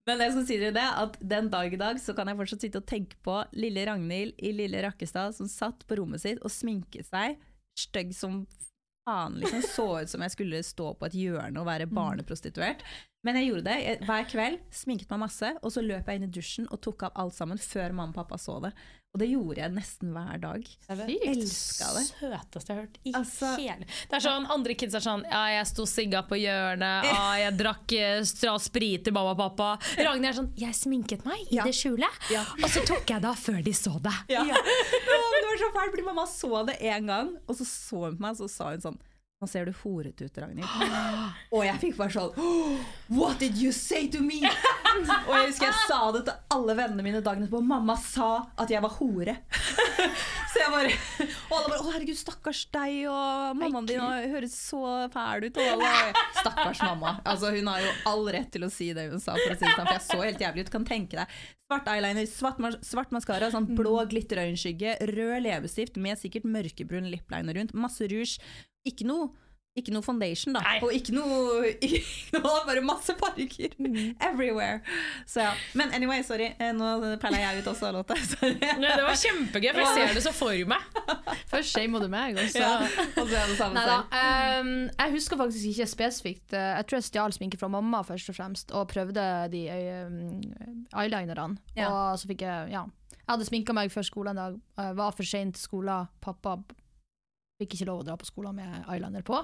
Men 0.09 0.19
jeg 0.25 0.35
skal 0.35 0.47
si 0.49 0.59
dere 0.59 0.75
det, 0.75 0.89
at 1.05 1.17
den 1.31 1.49
dag 1.53 1.75
i 1.75 1.79
dag 1.79 2.01
så 2.03 2.15
kan 2.17 2.27
jeg 2.27 2.39
fortsatt 2.41 2.65
sitte 2.65 2.81
og 2.83 2.89
tenke 2.91 3.19
på 3.23 3.37
lille 3.55 3.85
Ragnhild 3.87 4.35
i 4.43 4.51
lille 4.57 4.83
Rakkestad 4.83 5.37
som 5.37 5.51
satt 5.51 5.85
på 5.87 6.01
rommet 6.01 6.25
sitt 6.25 6.43
og 6.43 6.51
sminket 6.51 7.07
seg, 7.07 7.39
stygg 7.79 8.11
som 8.17 8.41
faen, 9.07 9.39
liksom. 9.39 9.63
Så 9.63 9.87
ut 10.03 10.11
som 10.11 10.25
jeg 10.27 10.35
skulle 10.35 10.63
stå 10.67 10.93
på 10.99 11.07
et 11.09 11.19
hjørne 11.19 11.63
og 11.63 11.69
være 11.69 11.87
barneprostituert. 11.91 12.83
Men 13.23 13.39
jeg 13.39 13.53
gjorde 13.53 13.69
det 13.69 13.79
jeg, 13.79 14.01
hver 14.09 14.27
kveld, 14.31 14.59
sminket 14.75 15.15
meg 15.15 15.23
masse, 15.23 15.53
og 15.63 15.75
så 15.75 15.85
løp 15.85 16.11
jeg 16.11 16.19
inn 16.19 16.27
i 16.27 16.33
dusjen 16.35 16.67
og 16.71 16.83
tok 16.83 17.07
av 17.07 17.23
alt 17.23 17.39
sammen 17.39 17.63
før 17.63 17.95
mamma 17.95 18.11
og 18.11 18.19
pappa 18.19 18.41
så 18.43 18.59
det. 18.67 18.73
Og 19.13 19.21
det 19.21 19.27
gjorde 19.29 19.61
jeg 19.61 19.73
nesten 19.75 20.13
hver 20.15 20.39
dag. 20.41 20.63
Jeg 20.89 20.97
elska 21.29 21.89
det. 21.93 22.05
søteste 22.17 22.71
jeg 22.73 22.77
har 22.79 22.87
hørt 22.87 22.95
i 23.05 23.13
Altså- 23.19 23.51
hele 23.61 23.85
Det 24.09 24.17
er 24.17 24.21
sånn, 24.25 24.47
Andre 24.51 24.75
kids 24.75 24.95
er 24.95 25.01
sånn 25.05 25.23
Ja, 25.31 25.43
jeg 25.53 25.67
sto 25.69 25.85
sigga 25.85 26.23
på 26.27 26.39
hjørnet, 26.41 27.05
Ja, 27.05 27.35
jeg 27.37 27.59
drakk 27.59 27.93
eh, 27.93 28.23
sprit 28.59 29.05
til 29.05 29.13
mamma 29.13 29.35
og 29.35 29.37
pappa. 29.37 29.79
Ragnhild 29.99 30.31
er 30.31 30.39
sånn 30.41 30.53
Jeg 30.57 30.73
sminket 30.73 31.27
meg 31.27 31.41
i 31.51 31.57
Ja. 31.57 31.65
det 31.65 31.75
skjulet, 31.75 32.09
Ja. 32.33 32.41
og 32.57 32.71
så 32.71 32.81
tok 32.87 33.05
jeg 33.07 33.21
det 33.21 33.29
av 33.29 33.37
før 33.37 33.63
de 33.63 33.73
så 33.73 34.01
det. 34.01 34.17
Ja. 34.31 34.45
Ja, 34.49 34.57
det 34.57 35.45
var 35.45 35.59
så 35.61 35.73
fælt, 35.77 35.91
fordi 35.93 36.05
mamma 36.09 36.25
så 36.27 36.67
det 36.67 36.81
en 36.81 37.07
gang, 37.07 37.37
og 37.47 37.55
så 37.57 37.67
så 37.69 38.05
hun 38.09 38.17
på 38.17 38.21
meg, 38.21 38.31
og 38.41 38.49
så 38.49 38.51
sa 38.51 38.71
hun 38.71 38.81
sånn 38.81 38.99
nå 39.43 39.49
ser 39.51 39.67
du 39.67 39.73
horete 39.83 40.29
ut, 40.29 40.37
Ragnhild. 40.39 40.69
Og 41.57 41.65
jeg 41.67 41.81
fikk 41.83 41.97
bare 41.99 42.15
sånn 42.15 42.37
What 43.13 43.41
did 43.43 43.59
you 43.59 43.73
say 43.75 44.07
to 44.15 44.21
me? 44.23 44.39
Og 45.27 45.33
jeg 45.35 45.49
husker 45.51 45.67
jeg 45.67 45.81
sa 45.89 45.99
det 46.15 46.21
til 46.29 46.37
alle 46.55 46.77
vennene 46.79 47.03
mine 47.05 47.23
dagen 47.25 47.43
etterpå. 47.43 47.63
Mamma 47.67 47.97
sa 47.99 48.29
at 48.63 48.71
jeg 48.71 48.83
var 48.85 48.95
hore. 49.01 49.35
Så 50.53 50.61
jeg 50.61 50.69
bare 50.75 50.93
Og 50.93 51.55
alle 51.57 51.69
bare 51.73 51.81
Å, 51.83 51.93
herregud, 51.95 52.19
stakkars 52.21 52.63
deg, 52.75 52.97
og 53.11 53.57
mammaen 53.59 53.87
din 53.89 54.01
har- 54.03 54.27
høres 54.31 54.55
så 54.69 54.83
fæl 55.13 55.49
ut. 55.49 55.59
Og 55.59 55.71
alle, 55.75 55.93
stakkars 56.39 56.83
mamma. 56.85 57.17
Altså, 57.27 57.51
hun 57.57 57.71
har 57.73 57.83
jo 57.83 57.93
all 58.13 58.27
rett 58.37 58.51
til 58.55 58.67
å 58.67 58.71
si 58.73 58.91
det 58.95 59.09
hun 59.11 59.21
sa, 59.23 59.35
for 59.41 59.55
å 59.55 59.59
si 59.59 59.65
det 59.67 59.75
sånn, 59.75 59.89
for 59.89 59.97
jeg 59.97 60.07
så 60.07 60.21
helt 60.23 60.45
jævlig 60.47 60.67
ut. 60.69 60.73
Kan 60.77 60.87
tenke 60.89 61.19
deg. 61.23 61.37
Svart 61.73 61.89
eyeliner, 61.89 62.27
svart, 62.29 62.61
svart 62.85 63.15
maskara, 63.17 63.49
sånn 63.55 63.71
blå 63.75 63.95
glitterøyenskygge, 64.13 64.99
rød 65.09 65.39
leppestift 65.47 65.97
med 65.97 66.21
sikkert 66.21 66.45
mørkebrun 66.45 67.09
lippliner 67.11 67.57
rundt, 67.57 67.73
masse 67.73 68.05
rouge. 68.13 68.37
Ikke 68.89 69.07
noe 69.09 69.31
ikke 69.73 69.89
noe 69.95 70.05
foundation, 70.05 70.53
da. 70.53 70.61
Nei. 70.67 70.81
Og 70.85 70.91
ikke 70.93 71.15
noe, 71.17 71.71
ikke 71.87 72.03
noe 72.43 72.59
Bare 72.69 72.83
masse 72.85 73.15
farger. 73.17 73.73
Everywhere. 74.21 74.83
Så 75.25 75.41
ja. 75.47 75.53
Men 75.81 75.95
anyway, 75.97 76.21
sorry. 76.29 76.51
Eh, 76.61 76.75
Nå 76.77 76.91
peila 77.23 77.39
jeg 77.41 77.63
ut 77.63 77.71
også. 77.73 77.89
Sorry. 78.35 78.59
Nei, 78.61 78.91
det 78.93 79.07
var 79.07 79.17
kjempegøy, 79.17 79.71
for 79.73 79.81
jeg 79.81 79.95
ser 79.97 80.13
det 80.19 80.25
så 80.27 80.33
for 80.37 80.69
meg. 80.69 80.85
Først 81.49 81.73
shama 81.73 82.03
du 82.03 82.09
meg, 82.13 82.37
og 82.37 82.51
så 82.53 82.61
Ja. 82.61 82.75
Og 83.17 83.25
så 83.31 83.39
er 83.41 83.49
det 83.49 83.57
samme 83.63 83.79
Neida, 83.81 83.97
ehm, 84.21 84.75
jeg 84.93 85.15
husker 85.17 85.41
faktisk 85.41 85.71
ikke 85.73 85.89
spesifikt. 85.89 86.53
eh, 86.53 86.69
Jeg 86.77 86.87
tror 86.91 87.01
jeg 87.01 87.09
stjal 87.09 87.33
sminke 87.39 87.57
fra 87.61 87.73
mamma 87.73 88.03
først 88.05 88.29
og 88.29 88.37
fremst, 88.37 88.77
og 88.77 88.91
prøvde 88.93 89.25
de 89.57 89.63
um, 89.73 90.21
eyelinerne. 91.01 91.57
Ja. 91.81 91.89
Og 91.89 92.21
så 92.21 92.29
fikk 92.29 92.45
jeg 92.45 92.77
Ja. 92.77 92.85
Jeg 93.23 93.39
hadde 93.39 93.49
sminka 93.49 93.73
meg 93.73 93.89
før 93.95 94.05
skolen 94.05 94.37
en 94.37 94.43
dag, 94.43 94.61
eh, 94.85 94.93
var 95.01 95.17
for 95.17 95.25
sein 95.25 95.53
til 95.57 95.63
skolen. 95.65 96.09
Pappa 96.21 96.59
fikk 97.63 97.79
ikke 97.79 97.89
lov 97.89 98.03
å 98.03 98.07
dra 98.11 98.19
på 98.21 98.29
skolen 98.29 98.59
med 98.59 98.85
eyeliner 98.85 99.25
på, 99.27 99.41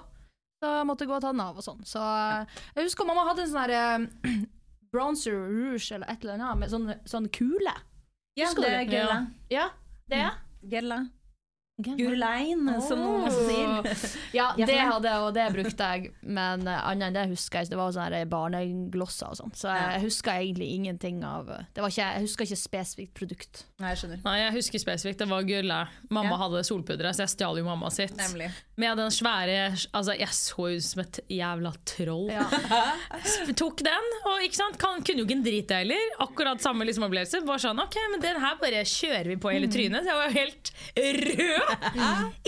så 0.59 0.73
jeg 0.81 0.89
måtte 0.91 1.07
gå 1.07 1.15
og 1.15 1.23
ta 1.23 1.33
den 1.33 1.43
av 1.45 1.59
og 1.59 1.65
sånn. 1.65 1.85
Så 1.87 2.03
jeg 2.03 2.89
husker 2.89 3.07
mamma 3.07 3.27
hadde 3.31 3.47
en 3.47 3.53
sånn 3.53 3.63
her 3.63 3.75
eh, 3.79 4.41
bronzer 4.93 5.37
rouge 5.37 5.93
eller 5.95 6.11
et 6.11 6.25
eller 6.25 6.39
annet 6.41 6.63
med 6.63 6.73
sånn, 6.73 6.91
sånn 7.09 7.29
kule. 7.35 7.75
Ja, 8.39 8.49
husker 8.49 8.67
det 8.67 8.73
er 8.75 8.83
det? 8.83 8.97
Gella. 8.97 9.21
Ja, 9.53 9.69
det 10.11 10.23
er 10.25 10.43
Gella. 10.73 11.01
Gurlein, 11.79 12.67
som 12.83 12.99
noen 12.99 13.31
sier. 13.31 13.87
Ja, 14.35 14.51
det 14.59 14.75
hadde 14.75 15.09
jeg, 15.09 15.23
og 15.23 15.31
det 15.37 15.45
brukte 15.55 15.87
jeg, 15.95 16.11
men 16.27 16.67
eh, 16.67 16.81
annet 16.91 17.09
enn 17.09 17.17
det 17.17 17.23
husker 17.31 17.61
jeg 17.61 17.69
ikke. 17.69 17.75
Det 17.75 17.79
var 17.79 17.93
sånne 17.95 18.23
barneglosser 18.29 19.31
og 19.31 19.39
sånn, 19.39 19.55
så 19.57 19.71
jeg, 19.77 20.01
husker 20.03 20.41
egentlig 20.43 20.69
ingenting 20.75 21.21
av 21.27 21.47
det 21.49 21.81
var 21.83 21.93
ikke, 21.93 22.09
Jeg 22.19 22.25
husker 22.27 22.49
ikke 22.49 22.59
spesifikt 22.61 23.15
produkt. 23.17 23.63
Nei, 23.79 23.93
jeg 23.95 24.01
skjønner. 24.03 24.21
Nei, 24.27 24.35
jeg 24.43 24.57
husker 24.59 24.83
spesifikt, 24.83 25.23
det 25.23 25.29
var 25.31 25.47
Gulle. 25.49 25.79
Mamma 26.11 26.35
Ja. 26.35 26.41
hadde 26.43 26.65
solpudre, 26.67 27.13
så 27.15 27.25
jeg 27.25 27.33
stjal 27.37 27.61
jo 27.63 27.65
mamma 27.69 27.91
sitt. 27.95 28.17
Nemlig. 28.19 28.51
Med 28.79 28.99
den 29.01 29.15
svære 29.15 29.57
Altså, 29.95 30.15
jeg 30.19 30.29
så 30.35 30.67
ut 30.69 30.85
som 30.85 31.01
et 31.03 31.21
jævla 31.33 31.73
troll. 31.89 32.29
Ja. 32.31 32.45
Tok 33.61 33.83
den, 33.87 34.11
og 34.29 34.43
ikke 34.45 34.59
sant? 34.59 34.79
Kan, 34.83 35.03
kunne 35.07 35.23
jo 35.23 35.27
ikke 35.29 35.39
en 35.39 35.47
drit 35.47 35.73
jeg 35.73 35.87
heller. 35.87 36.13
Akkurat 36.27 36.63
samme 36.63 36.87
liksom 36.89 37.07
opplevelse. 37.09 37.41
Bare 37.49 37.63
sånn, 37.63 37.81
ok, 37.83 37.97
men 38.13 38.23
den 38.25 38.41
her 38.43 38.59
bare 38.61 38.83
kjører 38.89 39.31
vi 39.33 39.39
på 39.41 39.55
hele 39.55 39.71
trynet. 39.73 40.05
Så 40.05 40.13
jeg 40.13 40.21
var 40.21 40.29
jo 40.29 40.39
helt 40.43 40.73
rød 40.99 41.68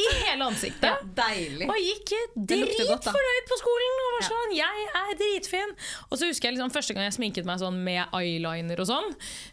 i 0.00 0.06
hele 0.24 0.46
ansiktet. 0.46 1.04
Deilig. 1.16 1.68
Og 1.70 1.78
gikk 1.80 2.12
dritfornøyd 2.50 3.48
på 3.50 3.58
skolen 3.60 4.02
og 4.04 4.14
var 4.16 4.26
sånn 4.28 4.54
Jeg 4.56 4.86
er 5.02 5.12
dritfin! 5.20 5.74
Og 6.08 6.20
så 6.20 6.30
husker 6.30 6.48
jeg 6.48 6.56
liksom 6.56 6.72
første 6.74 6.96
gang 6.96 7.08
jeg 7.08 7.16
sminket 7.18 7.48
meg 7.48 7.60
sånn 7.62 7.80
med 7.84 8.14
eyeliner 8.16 8.82
og 8.82 8.90
sånn. 8.90 9.10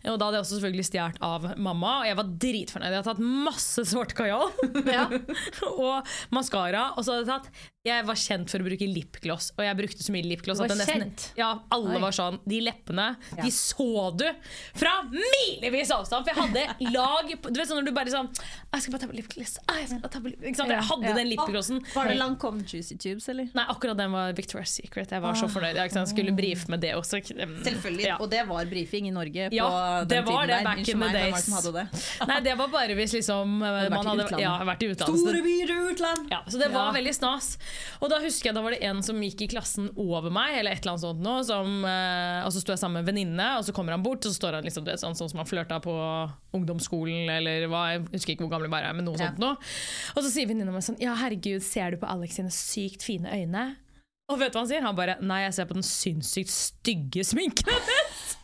Og 0.07 0.17
da 0.17 0.29
hadde 0.29 0.39
jeg 0.39 0.45
også 0.45 0.59
selvfølgelig 0.59 0.87
stjålet 0.89 1.23
av 1.27 1.49
mamma, 1.55 1.93
og 2.01 2.09
jeg 2.09 2.19
var 2.19 2.33
dritfornøyd. 2.47 2.91
Jeg 2.91 3.01
hadde 3.01 3.13
tatt 3.13 3.25
masse 3.47 3.87
svart 3.91 4.15
kajal 4.17 4.51
og 5.87 6.13
maskara. 6.35 6.91
Og 6.95 7.05
så 7.05 7.17
hadde 7.17 7.25
jeg 7.25 7.33
tatt 7.33 7.65
Jeg 7.87 8.05
var 8.07 8.17
kjent 8.19 8.51
for 8.51 8.59
å 8.59 8.67
bruke 8.67 8.87
lipgloss, 8.91 9.51
og 9.57 9.63
jeg 9.63 9.77
brukte 9.79 10.03
så 10.03 10.11
mye 10.15 10.25
lipgloss 10.27 10.59
at 10.65 10.73
nesten? 10.75 11.13
Ja, 11.39 11.53
alle 11.71 11.95
Oi. 11.95 12.01
var 12.03 12.11
sånn 12.17 12.39
De 12.47 12.59
leppene, 12.65 13.05
de 13.39 13.51
så 13.55 13.87
du 14.17 14.25
fra 14.75 14.97
milevis 15.07 15.91
avstand! 15.95 16.27
For 16.27 16.33
jeg 16.33 16.39
hadde 16.43 16.91
lag 16.93 17.31
på- 17.41 17.51
Du 17.53 17.59
vet 17.61 17.69
sånn 17.69 17.79
når 17.81 17.85
du 17.87 17.91
bare 17.95 18.11
sånn 18.11 18.27
Jeg 18.73 18.81
skal 18.83 18.91
bare 18.93 19.01
ta 19.01 19.07
på 19.07 19.15
lipgloss. 19.17 19.57
Jeg 19.71 19.87
skal 19.87 19.99
bare 20.03 20.11
ta 20.11 20.19
på 20.19 20.29
lip? 20.31 20.41
Jeg 20.43 20.55
hadde 20.57 21.07
Ja. 21.07 21.13
den 21.15 21.29
lipglossen. 21.31 21.79
Var 21.93 22.07
det 22.11 22.17
Lancome 22.17 22.61
Juicy 22.67 22.95
Tubes, 22.97 23.29
eller? 23.29 23.47
Nei, 23.55 23.63
akkurat 23.71 23.97
den 23.97 24.11
var 24.11 24.33
Victoria's 24.33 24.67
Secret. 24.75 25.09
Jeg 25.11 25.21
var 25.21 25.33
så 25.33 25.47
fornøyd. 25.47 25.75
Jeg 25.75 26.07
skulle 26.07 26.35
brife 26.35 26.67
med 26.69 26.81
det 26.81 26.93
også. 26.95 27.21
Mm, 27.33 27.63
Selvfølgelig. 27.63 28.05
Ja. 28.05 28.17
Og 28.19 28.29
det 28.29 28.43
var 28.47 28.65
brifing 28.65 29.07
i 29.07 29.11
Norge 29.11 29.49
på 29.49 29.53
Ja, 29.55 30.03
det 30.03 30.09
den 30.09 30.25
var 30.25 30.45
tiden 30.45 30.47
det 30.47 30.57
der. 30.57 30.63
back 30.63 30.77
Unnskyld 30.77 30.89
in 30.89 30.99
the 30.99 31.05
meg, 31.05 31.07
hvem 31.07 31.13
var 31.13 31.27
det 31.27 31.33
days. 31.33 31.45
som 31.45 31.53
hadde 31.53 31.73
det? 31.73 32.27
Nei, 32.27 32.39
det 32.41 32.57
var 32.57 32.67
bare 32.67 32.95
hvis 32.99 33.13
liksom 33.13 33.61
hadde 33.61 33.89
vært 33.89 33.89
man 33.89 34.05
i 34.05 34.09
hadde 34.09 34.25
utlandet. 34.27 34.41
ja, 34.41 34.65
vært 34.67 34.83
i 34.83 34.87
utlandet. 34.93 35.19
Store 35.23 35.41
byer 35.47 35.69
i 35.69 35.93
utland! 35.93 36.27
Ja, 36.31 36.41
så 36.47 36.59
det 36.59 36.71
var 36.73 36.93
veldig 36.93 37.13
stas. 37.15 37.57
Og 38.01 38.09
da 38.11 38.19
husker 38.23 38.49
jeg 38.49 38.55
da 38.57 38.61
var 38.65 38.75
det 38.75 38.81
en 38.87 39.01
som 39.05 39.19
gikk 39.21 39.41
i 39.45 39.49
klassen 39.51 39.89
over 39.99 40.29
meg, 40.33 40.57
eller 40.59 40.71
et 40.75 40.81
eller 40.83 40.93
annet 40.95 41.05
sånt 41.05 41.21
nå, 41.25 41.35
som, 41.47 41.73
eh, 41.87 42.41
og 42.45 42.51
så 42.53 42.61
sto 42.63 42.73
jeg 42.75 42.81
sammen 42.81 42.99
med 42.99 43.05
en 43.05 43.11
venninne, 43.13 43.47
og 43.59 43.65
så 43.67 43.73
kommer 43.75 43.95
han 43.95 44.03
bort, 44.05 44.25
og 44.25 44.31
så 44.33 44.37
står 44.41 44.59
han 44.59 44.67
liksom, 44.67 44.85
du 44.85 44.91
vet, 44.91 45.01
sånn, 45.01 45.15
sånn 45.17 45.31
som 45.33 45.41
han 45.41 45.49
flørta 45.49 45.79
på 45.83 45.95
ungdomsskolen, 46.57 47.29
eller 47.37 47.67
hva, 47.71 47.83
jeg 47.95 48.05
husker 48.13 48.33
ikke 48.35 48.45
hvor 48.47 48.53
gammel 48.55 48.67
jeg 48.69 48.75
bare 48.77 48.91
er, 48.91 48.97
men 48.97 49.05
noe 49.09 49.17
Ja. 49.17 49.27
sånt 49.31 49.41
nå. 49.43 49.53
Og 50.15 50.21
så 50.23 50.29
sier 50.33 50.47
venninna 50.49 50.71
mi 50.75 50.81
sånn, 50.85 50.99
ja 51.03 51.13
herregud, 51.17 51.61
ser 51.65 51.91
du 51.91 51.97
på 52.01 52.09
Alex 52.09 52.35
sine 52.39 52.53
sykt 52.53 53.03
fine 53.07 53.29
øyne? 53.33 53.65
Og 54.27 54.39
vet 54.41 54.51
du 54.51 54.57
hva 54.57 54.65
han 54.65 54.67
sier? 54.71 54.83
Han 54.83 54.95
bare, 54.97 55.13
nei, 55.23 55.43
jeg 55.45 55.53
ser 55.55 55.65
på 55.69 55.77
den 55.77 55.85
sinnssykt 55.87 56.51
stygge 56.51 57.23
sminken 57.23 57.69
hennes. 57.71 58.35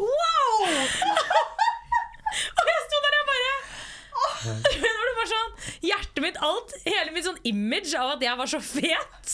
wow! 0.00 0.56
og 2.58 2.70
jeg 2.70 2.80
sto 2.86 3.02
der 3.04 3.18
og 3.20 3.26
bare 3.28 3.52
mitt 6.22 7.26
sånn 7.26 7.40
image 7.48 7.94
av 7.98 8.14
at 8.14 8.22
jeg 8.22 8.38
var 8.38 8.50
så 8.50 8.60
fet, 8.62 9.32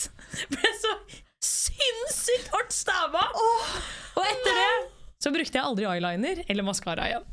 ble 0.49 0.71
så 0.81 0.95
sinnssykt 1.45 2.49
hardt 2.53 2.73
stabba. 2.73 3.27
Og 4.17 4.25
etter 4.25 4.57
det 4.57 4.71
så 5.21 5.29
brukte 5.29 5.53
jeg 5.59 5.61
aldri 5.61 5.85
eyeliner 5.85 6.41
eller 6.49 6.65
maskara 6.65 7.05
igjen. 7.11 7.25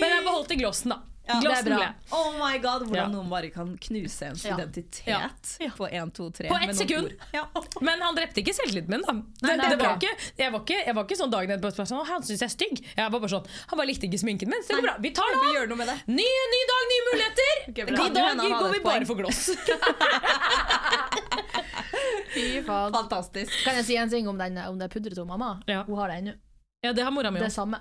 Men 0.00 0.08
jeg 0.08 0.24
beholdt 0.24 0.54
glossen, 0.62 0.94
da. 0.94 1.02
Ja, 1.28 1.40
det 1.44 1.50
er 1.58 1.64
bra. 1.68 1.88
Oh 2.16 2.32
my 2.38 2.58
god, 2.58 2.82
Hvordan 2.88 2.96
Ja. 2.96 3.06
noen 3.12 3.28
bare 3.28 3.50
kan 3.52 3.74
knuse 3.78 4.26
ens 4.30 4.44
Ja. 4.44 4.54
identitet 4.56 5.06
Ja. 5.06 5.28
på 5.76 5.84
1, 5.90 6.12
2, 6.16 6.30
3 6.32 6.48
På 6.48 6.56
ett 6.56 6.76
sekund. 6.76 7.12
Ja. 7.32 7.44
Men 7.84 8.00
han 8.00 8.14
drepte 8.16 8.40
ikke 8.40 8.54
selvtilliten 8.56 8.88
min. 8.90 9.02
da 9.02 9.12
det, 9.12 9.22
Nei, 9.42 9.56
det, 9.56 9.58
det 9.68 9.72
er 9.72 9.76
var 9.88 9.96
ikke, 9.98 10.14
jeg, 10.38 10.52
var 10.52 10.60
ikke, 10.64 10.78
jeg 10.86 10.94
var 10.96 11.04
ikke 11.04 11.18
sånn 11.20 11.30
dagen 11.30 11.50
etterpå 11.58 11.86
sånn, 11.86 12.06
Han 12.08 12.22
syns 12.22 12.40
jeg 12.40 12.48
er 12.48 12.54
stygg. 12.56 12.80
Jeg 12.96 13.10
var 13.10 13.20
bare 13.20 13.28
sånn, 13.34 13.46
Han 13.68 13.76
bare 13.78 13.86
likte 13.92 14.06
ikke 14.08 14.18
sminken 14.24 14.48
min. 14.48 14.62
Så 14.62 14.68
det 14.72 14.76
går 14.80 14.88
bra. 14.88 14.96
Vi 15.04 15.10
tar 15.10 15.28
det 15.34 15.38
av. 15.38 15.52
gjør 15.54 15.68
noe 15.68 15.78
med 15.82 15.86
det. 15.92 15.96
Ny, 16.08 16.28
ny 16.54 16.60
dag, 16.72 16.82
nye 16.92 17.02
muligheter. 17.12 17.54
Okay, 17.68 17.84
I 17.84 17.90
dag 17.94 18.36
går 18.38 18.72
vi 18.72 18.80
bare 18.80 19.04
for 19.06 19.14
gloss. 19.14 19.50
Fy 22.34 22.62
faen. 22.66 22.92
Fantastisk. 22.94 23.52
Kan 23.64 23.74
jeg 23.80 23.84
si 23.88 23.96
en 24.00 24.10
ting 24.10 24.28
om, 24.28 24.38
den, 24.38 24.58
om 24.68 24.78
det 24.80 24.90
pudderet 24.92 25.14
til 25.18 25.26
mamma? 25.28 25.58
Ja. 25.68 25.82
Hun 25.88 25.98
har 25.98 26.08
det 26.12 26.18
ennå. 26.22 26.34
Ja, 26.84 26.92
det 26.94 27.02
har 27.04 27.10
mora 27.10 27.30
mi 27.30 27.40
Det 27.40 27.48
òg. 27.50 27.54
samme. 27.54 27.80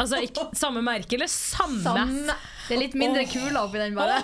Altså, 0.00 0.18
ikke 0.26 0.48
samme 0.58 0.82
merke, 0.82 1.14
eller 1.14 1.30
samme? 1.30 1.82
samme. 1.84 2.34
Det 2.68 2.74
er 2.76 2.80
litt 2.80 2.96
mindre 2.98 3.22
kuler 3.30 3.60
oppi 3.62 3.78
den, 3.78 3.94
bare. 3.94 4.22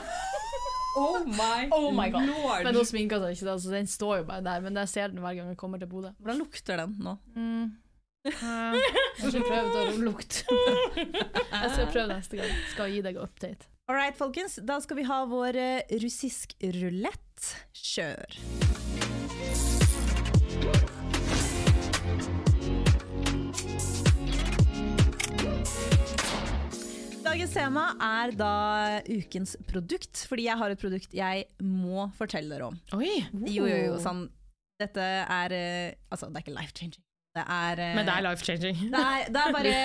Oh 0.98 1.20
my, 1.22 1.68
Oh 1.70 1.92
my 1.94 2.08
God. 2.10 2.26
lord. 2.26 2.64
Men 2.66 2.74
hun 2.80 2.88
sminker 2.88 3.20
seg 3.22 3.36
ikke, 3.36 3.46
da, 3.46 3.54
så 3.62 3.70
den 3.76 3.86
står 3.86 4.16
jo 4.22 4.24
bare 4.32 4.42
der. 4.42 4.64
Men 4.64 4.80
jeg 4.82 4.90
ser 4.90 5.12
den 5.12 5.22
hver 5.22 5.36
gang 5.38 5.52
jeg 5.52 5.60
kommer 5.60 5.78
til 5.78 5.86
Bodø. 5.92 6.10
Hvordan 6.18 6.40
lukter 6.42 6.82
den 6.82 6.96
nå? 7.06 7.14
Mm. 7.36 7.70
Jeg 8.26 8.34
har 8.42 9.30
ikke 9.30 9.44
prøvd 9.46 9.78
å 9.80 9.84
lukte. 10.02 10.42
Jeg 11.60 11.70
skal 11.72 11.86
prøve 11.94 12.06
neste 12.10 12.36
gang. 12.42 12.52
Skal 12.74 12.92
gi 12.92 13.00
deg 13.06 13.16
update. 13.22 13.70
All 13.88 13.96
right, 13.96 14.18
folkens. 14.18 14.58
Da 14.66 14.76
skal 14.84 15.00
vi 15.00 15.06
ha 15.08 15.22
vår 15.30 15.56
eh, 15.56 15.96
russisk 16.02 16.52
rulett. 16.76 17.54
Kjør. 17.72 18.89
Dagens 27.30 27.52
tema 27.54 27.82
er 28.02 28.32
da 28.34 28.52
ukens 29.06 29.52
produkt, 29.68 30.24
fordi 30.26 30.48
jeg 30.48 30.58
har 30.58 30.72
et 30.72 30.80
produkt 30.80 31.12
jeg 31.14 31.44
må 31.62 32.08
fortelle 32.18 32.50
dere 32.50 32.70
om. 32.72 32.78
Oi, 32.96 33.20
Jo, 33.46 33.68
jo, 33.70 33.76
jo, 33.84 33.98
sånn 34.02 34.24
Dette 34.80 35.04
er 35.04 35.54
eh, 35.54 35.92
Altså, 36.10 36.26
det 36.26 36.40
er 36.40 36.42
ikke 36.42 36.54
life 36.56 36.74
changing. 36.74 37.04
Det 37.36 37.44
er 37.44 37.82
eh, 37.84 37.92
Men 37.94 38.08
det 38.08 38.16
er 38.16 38.24
life 38.26 38.48
changing. 38.48 38.80
det 38.96 39.02
er, 39.12 39.30
det 39.30 39.44
er 39.44 39.54
bare 39.54 39.76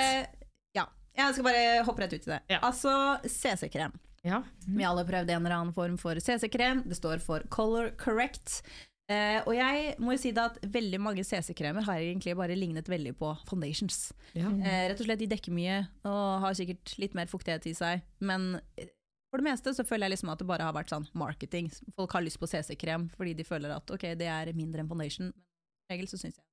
Ja. 0.74 0.88
Jeg 1.20 1.38
skal 1.38 1.48
bare 1.52 1.86
hoppe 1.86 2.02
rett 2.02 2.16
ut 2.18 2.26
i 2.26 2.34
det. 2.34 2.42
Ja. 2.56 2.64
Altså, 2.66 2.96
CC-krem. 3.30 3.94
Ja. 4.26 4.42
Vi 4.66 4.82
har 4.82 4.96
alle 4.96 5.06
prøvd 5.06 5.30
en 5.36 5.46
eller 5.46 5.60
annen 5.60 5.76
form 5.78 6.00
for 6.02 6.18
CC-krem. 6.18 6.82
Det 6.90 6.98
står 6.98 7.22
for 7.22 7.46
Color 7.54 7.92
Correct. 8.02 8.64
Eh, 9.06 9.38
og 9.46 9.54
jeg 9.54 9.94
må 10.02 10.16
jo 10.16 10.22
si 10.24 10.32
det 10.34 10.42
at 10.42 10.56
veldig 10.74 11.00
mange 11.04 11.24
CC-kremer 11.28 11.86
har 11.86 12.02
egentlig 12.02 12.34
bare 12.38 12.58
lignet 12.58 12.88
veldig 12.90 13.14
på 13.20 13.36
foundations. 13.46 14.10
Ja. 14.34 14.50
Uh, 14.50 14.86
rett 14.90 14.98
og 14.98 15.06
slett, 15.06 15.22
De 15.22 15.30
dekker 15.30 15.54
mye 15.54 15.84
og 16.10 16.42
har 16.42 16.58
sikkert 16.58 16.96
litt 17.02 17.18
mer 17.18 17.30
fuktighet 17.30 17.68
i 17.70 17.76
seg. 17.78 18.02
Men 18.26 18.56
eh, 18.80 18.90
for 19.30 19.44
det 19.44 19.50
meste 19.52 19.76
så 19.78 19.86
føler 19.86 20.08
jeg 20.08 20.16
liksom 20.16 20.34
at 20.34 20.42
det 20.42 20.50
bare 20.50 20.66
har 20.66 20.74
vært 20.74 20.94
sånn 20.94 21.06
marketing. 21.14 21.70
Folk 22.00 22.18
har 22.18 22.26
lyst 22.26 22.42
på 22.42 22.50
CC-krem 22.50 23.10
fordi 23.14 23.36
de 23.38 23.46
føler 23.46 23.76
at 23.76 23.94
ok, 23.94 24.10
det 24.18 24.32
er 24.32 24.54
mindre 24.58 24.82
enn 24.82 24.90
foundation. 24.90 25.30
Men 25.30 25.46
som 25.46 25.94
regel 25.94 26.10
så 26.10 26.22
synes 26.22 26.40
jeg 26.40 26.46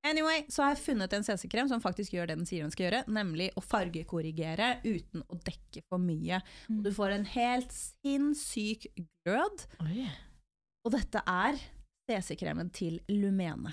Anyway, 0.00 0.46
så 0.48 0.62
har 0.64 0.70
jeg 0.72 0.80
funnet 0.80 1.12
en 1.12 1.26
CC-krem 1.26 1.68
som 1.68 1.82
faktisk 1.84 2.14
gjør 2.14 2.30
det 2.30 2.38
den 2.38 2.48
sier 2.48 2.64
den 2.64 2.72
skal 2.72 2.86
gjøre, 2.86 3.02
nemlig 3.12 3.50
å 3.52 3.60
fargekorrigere 3.60 4.78
uten 4.86 5.26
å 5.28 5.36
dekke 5.44 5.82
for 5.92 6.00
mye. 6.00 6.38
Og 6.72 6.80
du 6.86 6.88
får 6.96 7.18
en 7.18 7.26
helt 7.34 7.74
sinnssyk 7.76 8.86
glød, 8.96 9.66
Oi. 9.84 10.06
Og 10.86 10.94
dette 10.96 11.22
er 11.28 11.60
CC-kremen 12.10 12.72
til 12.74 12.98
Lumene. 13.10 13.72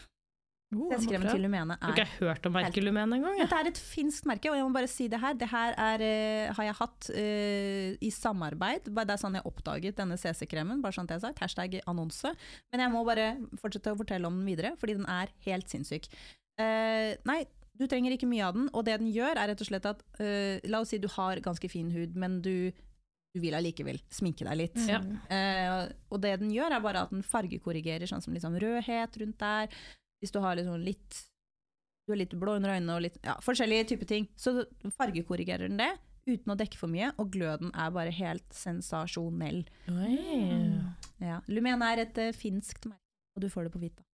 Oh, 0.76 0.89
CC-kremen 0.91 1.30
til 1.32 1.45
Lumene 1.45 1.78
er 1.78 1.80
Du 1.80 1.86
Har 1.88 2.01
ikke 2.01 2.26
hørt 2.26 2.47
om 2.49 2.55
merket 2.58 2.84
Lumene 2.84 3.16
engang. 3.16 3.38
Ja. 3.39 3.45
dette 3.45 3.60
er 3.62 3.70
et 3.70 3.80
finsk 3.80 4.26
merke, 4.28 4.49
og 4.51 4.58
jeg 4.58 4.66
må 4.68 4.74
bare 4.76 4.89
si 4.91 5.08
det 5.08 5.20
her. 5.22 5.38
Det 5.39 5.47
her 5.47 5.78
er, 5.80 6.03
uh, 6.03 6.55
har 6.58 6.68
jeg 6.68 6.78
hatt 6.82 7.10
uh, 7.16 7.91
i 8.03 8.10
samarbeid. 8.12 8.89
Det 8.91 9.05
er 9.16 9.22
sånn 9.22 9.38
jeg 9.39 9.47
oppdaget 9.47 10.01
denne 10.01 10.18
CC-kremen. 10.20 10.82
bare 10.84 10.97
sånn 10.97 11.08
jeg 11.08 11.22
har 11.22 11.30
sagt, 11.30 11.39
Hashtag 11.43 11.80
annonse. 11.88 12.34
Men 12.74 12.84
jeg 12.84 12.93
må 12.95 13.05
bare 13.08 13.30
fortsette 13.62 13.95
å 13.95 14.01
fortelle 14.01 14.28
om 14.28 14.41
den 14.41 14.49
videre, 14.49 14.74
fordi 14.82 14.97
den 14.99 15.08
er 15.08 15.32
helt 15.47 15.72
sinnssyk. 15.72 16.10
Uh, 16.60 17.16
nei, 17.30 17.45
du 17.78 17.86
trenger 17.88 18.18
ikke 18.18 18.28
mye 18.28 18.43
av 18.43 18.58
den, 18.58 18.68
og 18.74 18.84
det 18.84 18.97
den 18.99 19.14
gjør 19.14 19.38
er 19.38 19.53
rett 19.53 19.64
og 19.64 19.70
slett 19.70 19.86
at 19.86 19.99
La 20.66 20.80
oss 20.82 20.89
si 20.89 20.97
du 20.97 21.05
har 21.14 21.38
ganske 21.45 21.70
fin 21.70 21.91
hud, 21.93 22.16
men 22.18 22.39
du, 22.41 22.74
du 23.38 23.44
vil 23.44 23.56
allikevel 23.58 24.02
sminke 24.14 24.48
deg 24.48 24.58
litt. 24.64 24.82
Ja. 24.90 25.00
Eh, 25.30 25.94
og 26.10 26.22
det 26.24 26.34
den 26.42 26.52
gjør, 26.54 26.74
er 26.74 26.84
bare 26.84 27.06
at 27.06 27.14
den 27.14 27.26
fargekorrigerer 27.26 28.10
sånn 28.10 28.24
som 28.26 28.36
sånn 28.42 28.58
rødhet 28.62 29.22
rundt 29.22 29.40
der. 29.44 29.80
Hvis 30.22 30.34
du 30.34 30.42
har 30.42 30.58
liksom 30.58 30.82
litt 30.82 31.24
Du 32.08 32.14
er 32.16 32.22
litt 32.22 32.34
blå 32.40 32.54
under 32.56 32.72
øynene 32.72 32.94
og 32.96 33.02
litt 33.04 33.18
ja, 33.20 33.34
forskjellige 33.44 33.90
typer 33.92 34.08
ting. 34.08 34.30
Så 34.40 34.64
fargekorrigerer 34.96 35.68
den 35.68 35.82
det 35.82 35.92
uten 36.28 36.54
å 36.54 36.58
dekke 36.60 36.80
for 36.80 36.92
mye, 36.92 37.12
og 37.20 37.32
gløden 37.36 37.72
er 37.76 37.94
bare 37.96 38.14
helt 38.16 38.48
sensasjonell. 38.56 39.62
Oi. 39.92 40.18
Ja. 41.24 41.42
Lumen 41.52 41.84
er 41.88 42.04
et 42.04 42.20
uh, 42.20 42.34
finskt 42.36 42.88
merke, 42.90 43.04
og 43.36 43.44
du 43.44 43.50
får 43.52 43.68
det 43.68 43.76
på 43.76 43.84
Vita. 43.84 44.07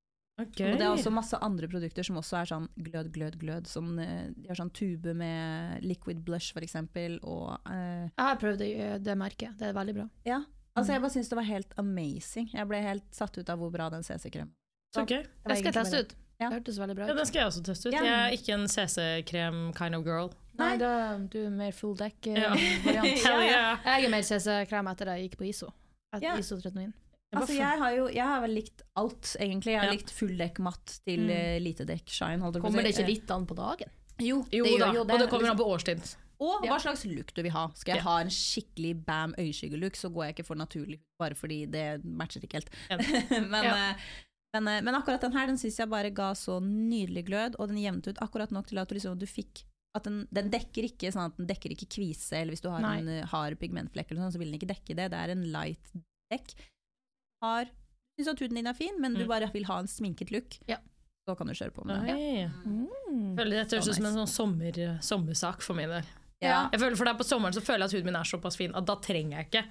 Ok. 0.43 0.61
Og 0.67 0.77
det 0.79 0.85
er 0.85 0.91
også 0.91 1.13
masse 1.13 1.39
andre 1.45 1.69
produkter 1.71 2.05
som 2.07 2.19
også 2.21 2.39
er 2.41 2.49
sånn 2.53 2.67
glød, 2.87 3.11
glød, 3.15 3.37
glød. 3.41 3.69
Som, 3.71 3.93
eh, 3.99 4.31
de 4.35 4.49
har 4.51 4.59
sånn 4.59 4.73
tube 4.75 5.15
med 5.17 5.83
liquid 5.85 6.23
blush, 6.25 6.55
eksempel, 6.59 7.19
og 7.23 7.55
uh, 7.67 8.07
Jeg 8.07 8.25
har 8.29 8.41
prøvd 8.41 8.63
det, 8.63 8.73
det 9.05 9.15
merket. 9.19 9.55
Det 9.59 9.71
er 9.71 9.77
veldig 9.77 9.95
bra. 10.01 10.09
Ja. 10.27 10.43
Altså, 10.73 10.95
jeg 10.95 11.03
bare 11.03 11.13
syns 11.13 11.29
det 11.29 11.37
var 11.37 11.45
helt 11.47 11.73
amazing. 11.77 12.49
Jeg 12.53 12.67
ble 12.69 12.81
helt 12.81 13.05
satt 13.13 13.37
ut 13.37 13.49
av 13.49 13.61
hvor 13.61 13.73
bra 13.73 13.91
den 13.93 14.05
CC-kremen 14.05 14.53
gøy. 14.93 15.23
Det 15.23 15.57
skal 15.57 15.69
jeg 15.69 15.75
teste 15.75 15.99
ut. 16.03 16.15
Ja. 16.41 16.49
Det 16.49 16.57
hørtes 16.57 16.79
veldig 16.81 16.95
bra 16.97 17.05
ut. 17.05 17.11
Ja, 17.11 17.17
den 17.17 17.29
skal 17.29 17.39
jeg 17.39 17.51
også 17.51 17.63
teste 17.65 17.89
ut. 17.89 17.95
Ja. 17.95 18.01
Jeg 18.03 18.15
er 18.23 18.37
ikke 18.37 18.55
en 18.57 18.65
CC-krem 18.69 19.59
kind 19.77 19.97
of 19.97 20.05
girl. 20.05 20.33
Nei, 20.59 20.75
da, 20.77 21.17
du 21.17 21.39
er 21.45 21.53
mer 21.53 21.71
full 21.73 21.95
Ja. 21.97 22.05
deck-variant. 22.05 22.83
Ja. 23.25 23.37
yeah. 23.41 23.85
Jeg 23.85 24.05
er 24.05 24.13
mer 24.13 24.25
CC-krem 24.25 24.89
etter 24.91 25.13
jeg 25.13 25.29
gikk 25.29 25.39
på 25.39 25.47
ISO. 25.49 25.71
Etter 26.13 26.27
Ja. 26.27 26.35
ISO 26.37 26.57
39. 26.57 26.91
Altså, 27.41 27.55
jeg 27.57 27.79
har 27.79 27.91
jo 27.97 28.07
jeg 28.13 28.25
har 28.29 28.41
vel 28.41 28.53
likt 28.59 28.81
alt, 28.95 29.35
egentlig. 29.39 29.71
Jeg 29.73 29.79
har 29.79 29.85
Ja. 29.91 29.91
likt 29.97 30.11
full 30.11 30.35
dekk 30.37 30.59
matt 30.59 30.99
til 31.07 31.29
uh, 31.29 31.59
lite 31.59 31.85
dekk 31.85 32.07
shine. 32.07 32.51
Kommer 32.61 32.83
det 32.83 32.93
ikke 32.95 33.07
litt 33.07 33.31
an 33.31 33.45
på 33.49 33.55
dagen? 33.55 33.89
Jo, 34.21 34.43
Jo, 34.53 34.63
det 34.63 34.79
da, 34.79 34.91
jo 34.93 35.03
det. 35.03 35.13
og 35.13 35.19
det 35.19 35.29
kommer 35.29 35.47
liksom. 35.47 35.57
an 35.57 35.57
på 35.57 35.69
årstid. 35.73 36.15
Og 36.43 36.65
hva 36.67 36.77
slags 36.81 37.05
look 37.07 37.31
du 37.33 37.41
vil 37.41 37.51
ha. 37.55 37.69
Skal 37.75 37.95
jeg 37.95 38.03
Ja. 38.03 38.09
ha 38.09 38.19
en 38.21 38.27
skikkelig 38.29 39.05
bam 39.05 39.33
øyeskyggelook, 39.39 39.95
så 39.95 40.09
går 40.13 40.25
jeg 40.27 40.35
ikke 40.35 40.45
for 40.45 40.55
naturlig 40.55 40.99
bare 41.19 41.35
fordi 41.35 41.65
det 41.71 42.03
matcher 42.03 42.41
ikke 42.43 42.59
helt. 42.59 42.69
men, 43.53 43.63
Ja. 43.63 43.75
eh, 43.91 43.95
men, 44.55 44.67
eh, 44.67 44.81
men 44.81 44.95
akkurat 44.95 45.21
den 45.21 45.31
her 45.33 45.47
den 45.47 45.57
syns 45.57 45.77
jeg 45.79 45.89
bare 45.89 46.09
ga 46.11 46.33
så 46.33 46.59
nydelig 46.61 47.25
glød, 47.25 47.55
og 47.59 47.69
den 47.69 47.77
jevnet 47.77 48.07
ut 48.07 48.17
akkurat 48.21 48.51
nok 48.51 48.67
til 48.67 48.77
at 48.77 48.89
du, 48.89 48.95
liksom, 48.95 49.17
du 49.17 49.25
fikk 49.25 49.63
at 49.95 50.03
den, 50.03 50.27
den 50.33 50.49
dekker 50.49 50.83
ikke 50.89 51.11
sånn 51.13 51.29
at 51.31 51.37
den 51.37 51.47
dekker 51.47 51.69
ikke 51.71 51.85
kvise, 51.87 52.33
eller 52.33 52.51
hvis 52.55 52.61
du 52.65 52.69
har 52.69 52.81
Nei. 52.81 52.97
en 52.99 53.07
eh, 53.09 53.25
hard 53.29 53.57
pigmentflekk, 53.61 54.11
eller 54.11 54.23
sånn, 54.25 54.33
så 54.33 54.39
vil 54.41 54.49
den 54.51 54.59
ikke 54.59 54.71
dekke 54.73 54.95
det. 54.97 55.11
Det 55.13 55.19
er 55.19 55.29
en 55.35 55.43
light 55.53 55.91
dekk. 56.33 56.55
Har, 57.43 57.67
syns 58.17 58.31
at 58.31 58.39
huden 58.43 58.55
din 58.61 58.67
er 58.71 58.77
fin, 58.77 58.95
men 59.03 59.13
du 59.19 59.25
Mm. 59.25 59.29
bare 59.35 59.51
vil 59.53 59.65
ha 59.67 59.79
en 59.83 59.87
sminket 59.91 60.31
look, 60.31 60.57
Ja. 60.69 60.77
så 61.27 61.35
kan 61.37 61.47
du 61.47 61.53
kjøre 61.53 61.73
på 61.75 61.85
med 61.85 62.05
det. 62.07 62.17
Ja. 62.17 62.49
Mm. 62.65 63.35
Føler 63.37 63.61
Dette 63.63 63.75
høres 63.77 63.89
ut 63.89 63.95
som 63.99 64.05
en 64.05 64.15
sånn 64.21 64.31
sommer, 64.31 64.99
sommersak 65.01 65.61
for 65.61 65.73
min 65.75 65.89
del. 65.89 66.03
Ja. 66.43 66.69
Jeg 66.73 66.79
føler 66.81 66.97
For 66.99 67.05
det 67.07 67.13
er 67.13 67.19
på 67.21 67.23
sommeren 67.27 67.53
så 67.55 67.61
føler 67.63 67.79
jeg 67.85 67.91
at 67.91 67.91
huden 67.97 68.05
min 68.11 68.15
er 68.19 68.27
såpass 68.27 68.57
fin 68.59 68.73
at 68.75 68.85
da 68.85 68.95
trenger 68.95 69.37
jeg 69.37 69.47
ikke. 69.49 69.63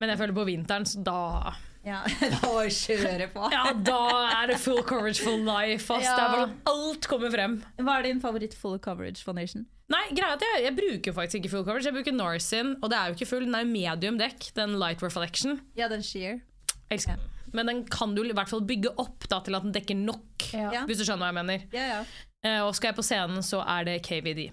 Men 0.00 0.10
jeg 0.10 0.18
føler 0.18 0.34
på 0.36 0.44
vinteren, 0.46 0.84
så 0.86 1.02
da 1.04 1.54
Ja, 1.84 2.02
da 2.20 2.66
kjøre 2.68 3.26
på. 3.32 3.50
Ja, 3.50 3.72
da 3.72 3.98
er 4.42 4.46
det 4.52 4.58
full 4.60 4.82
coverage 4.82 5.20
for 5.24 5.36
life. 5.36 5.90
Ass. 5.90 6.04
Ja. 6.04 6.16
Det 6.16 6.22
er 6.22 6.34
bare 6.36 6.46
sånn, 6.46 6.56
Alt 6.66 7.08
kommer 7.08 7.30
frem. 7.32 7.54
Hva 7.80 7.98
er 7.98 8.02
din 8.02 8.20
favoritt 8.20 8.54
full 8.54 8.78
coverage 8.78 9.22
foundation? 9.24 9.66
Nei, 9.90 10.04
greia 10.14 10.34
at 10.36 10.40
jeg, 10.44 10.62
jeg 10.68 10.76
bruker 10.76 11.12
faktisk 11.16 11.40
ikke 11.40 11.50
full 11.50 11.64
coverage. 11.64 11.84
Jeg 11.88 11.94
bruker 11.96 12.12
Norsin, 12.14 12.76
og 12.82 12.90
det 12.90 12.98
er 13.00 13.08
jo 13.08 13.14
ikke 13.16 13.26
full, 13.32 13.44
den 13.48 13.54
er 13.58 13.64
jo 13.64 13.70
medium 13.72 14.18
dekk. 14.20 14.52
Den 14.54 14.78
light 14.78 15.02
reflection. 15.02 15.60
Ja, 15.74 15.88
den 15.88 16.02
sheer. 16.06 16.42
Elsker 16.90 17.16
den. 17.18 17.28
Men 17.54 17.66
den 17.70 17.84
kan 17.90 18.14
du 18.14 18.22
i 18.22 18.32
hvert 18.34 18.50
fall 18.50 18.62
bygge 18.66 18.92
opp 19.02 19.26
da, 19.30 19.40
til 19.46 19.56
at 19.58 19.64
den 19.66 19.72
dekker 19.74 19.96
nok. 19.98 20.46
Ja. 20.54 20.84
Hvis 20.86 21.00
du 21.00 21.04
skjønner 21.06 21.26
hva 21.26 21.30
jeg 21.32 21.38
mener. 21.40 21.64
Ja, 21.74 21.86
ja. 21.96 22.00
Uh, 22.40 22.66
og 22.68 22.74
skal 22.78 22.92
jeg 22.92 22.98
på 23.00 23.04
scenen, 23.04 23.42
så 23.44 23.60
er 23.66 23.86
det 23.88 23.96
KVD. 24.06 24.46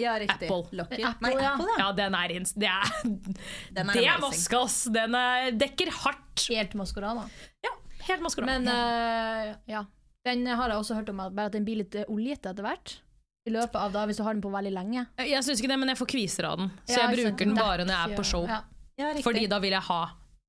Ja, 0.00 0.14
riktig. 0.18 0.48
Apple. 0.48 0.80
Apple, 0.80 0.96
Nei, 0.96 1.02
ja. 1.02 1.52
Apple, 1.52 1.68
ja. 1.76 1.82
Ja, 1.82 1.90
den 1.96 2.16
er, 2.16 2.32
ins- 2.32 2.54
det 2.56 2.70
er, 2.72 2.94
Den 3.76 3.90
er 3.92 3.98
det 3.98 4.06
er 4.08 4.22
maska, 4.22 4.62
ass. 4.64 4.78
Den 4.92 5.14
er, 5.18 5.50
dekker 5.60 5.92
hardt. 6.00 6.46
Helt 6.48 6.74
Maskorama. 6.80 7.26
Ja, 7.66 7.74
helt 8.08 8.24
maskorama. 8.24 8.56
Men 8.56 8.70
uh, 8.72 9.52
ja. 9.68 9.84
Den 10.24 10.44
har 10.48 10.68
jeg 10.72 10.80
også 10.80 10.96
hørt 10.98 11.08
om, 11.12 11.20
bare 11.32 11.48
at 11.48 11.54
den 11.56 11.64
blir 11.64 11.78
litt 11.80 11.94
eh, 11.96 12.08
oljete 12.12 12.50
etter 12.52 12.64
hvert. 12.64 12.98
I 13.48 13.52
løpet 13.54 13.76
av 13.80 13.92
da, 13.94 14.02
hvis 14.08 14.18
du 14.20 14.24
har 14.26 14.36
den 14.36 14.42
på 14.44 14.50
veldig 14.52 14.72
lenge. 14.74 15.06
Jeg 15.16 15.40
syns 15.46 15.62
ikke 15.62 15.70
det, 15.72 15.78
men 15.80 15.88
jeg 15.88 15.96
får 15.96 16.08
kviser 16.12 16.48
av 16.50 16.58
den. 16.60 16.68
Så 16.84 16.98
Ja, 16.98 17.06
jeg 17.06 17.16
bruker 17.22 17.48
den 17.48 17.54
bare 17.56 17.86
når 17.88 17.94
jeg 17.94 18.10
er 18.12 18.18
på 18.20 18.26
show. 18.28 18.44
Ja. 18.48 18.58
Ja. 19.00 19.14
Fordi 19.24 19.46
da 19.48 19.56
vil 19.64 19.72
jeg 19.72 19.84
ha 19.86 20.00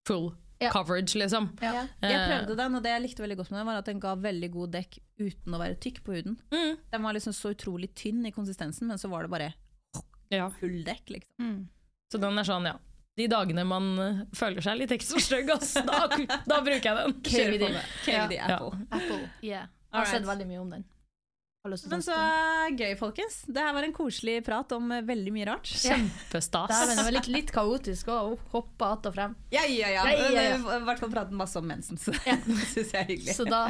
full 0.10 0.28
Ja. 0.62 0.70
coverage, 0.72 1.16
liksom. 1.18 1.50
ja. 1.62 1.88
Jeg 2.02 2.14
Eh. 2.14 2.28
prøvde 2.30 2.56
den, 2.58 2.76
og 2.76 2.84
det 2.84 2.92
jeg 2.92 3.02
likte 3.02 3.24
veldig 3.24 3.38
godt 3.38 3.52
med 3.52 3.60
den, 3.60 3.68
var 3.68 3.78
at 3.82 3.86
den 3.86 4.00
ga 4.00 4.16
veldig 4.16 4.52
god 4.54 4.72
dekk 4.72 5.00
uten 5.20 5.54
å 5.54 5.60
være 5.60 5.76
tykk 5.82 6.04
på 6.06 6.14
huden. 6.16 6.38
Mm. 6.52 6.78
Den 6.92 7.02
var 7.04 7.14
liksom 7.14 7.34
så 7.34 7.52
utrolig 7.56 7.90
tynn 7.96 8.26
i 8.26 8.32
konsistensen, 8.32 8.88
men 8.88 8.98
så 8.98 9.10
var 9.10 9.24
det 9.24 9.32
bare 9.32 9.54
Ja. 10.32 10.50
full 10.50 10.84
dekk, 10.84 11.10
liksom. 11.10 11.34
Mm. 11.40 11.68
Så 12.14 12.20
den 12.22 12.38
er 12.40 12.44
sånn, 12.44 12.66
ja. 12.66 12.78
De 13.18 13.28
dagene 13.28 13.66
man 13.68 14.00
eh, 14.00 14.22
føler 14.34 14.62
seg 14.62 14.78
litt 14.78 14.90
ekstra 14.92 15.20
stygg, 15.20 15.48
da, 15.48 15.58
da 16.48 16.62
bruker 16.62 16.82
jeg 16.82 16.96
den. 16.96 17.14
KVD. 17.22 17.82
KVD 18.06 18.36
Ja. 18.38 18.56
Apple. 18.56 18.88
Apple. 18.92 19.30
Yeah. 19.42 19.66
Jeg 19.92 20.00
har 20.00 20.06
sett 20.06 20.24
veldig 20.24 20.48
mye 20.48 20.60
om 20.62 20.70
den. 20.70 20.86
Har 20.86 20.86
lyst 20.86 20.86
til 20.86 20.88
å 20.88 21.51
Men 21.62 22.02
så 22.02 22.16
gøy, 22.74 22.96
folkens. 22.98 23.44
Det 23.46 23.62
her 23.62 23.76
var 23.76 23.86
en 23.86 23.92
koselig 23.94 24.40
prat 24.48 24.72
om 24.74 24.88
eh, 24.96 25.04
veldig 25.06 25.34
mye 25.36 25.46
rart. 25.46 25.70
Kjempestas. 25.70 26.72
Ja. 26.74 26.88
det 26.90 27.04
var 27.06 27.14
litt, 27.14 27.28
litt 27.30 27.52
kaotisk 27.54 28.10
å 28.10 28.16
hoppe 28.50 28.88
att 28.88 29.06
og 29.06 29.14
frem. 29.14 29.36
Ja, 29.54 29.68
ja, 29.70 29.92
ja. 29.94 30.08
Ja, 30.10 30.32
ja, 30.34 30.46
ja. 30.56 30.80
Hvert 30.88 31.04
fall 31.04 31.14
pratet 31.14 31.38
masse 31.38 31.62
om 31.62 31.70
mensen, 31.70 32.02
så 32.02 32.16
det 32.26 32.40
syns 32.66 32.96
jeg 32.96 33.04
er 33.04 33.10
hyggelig. 33.12 33.36
Så 33.38 33.46
da 33.46 33.68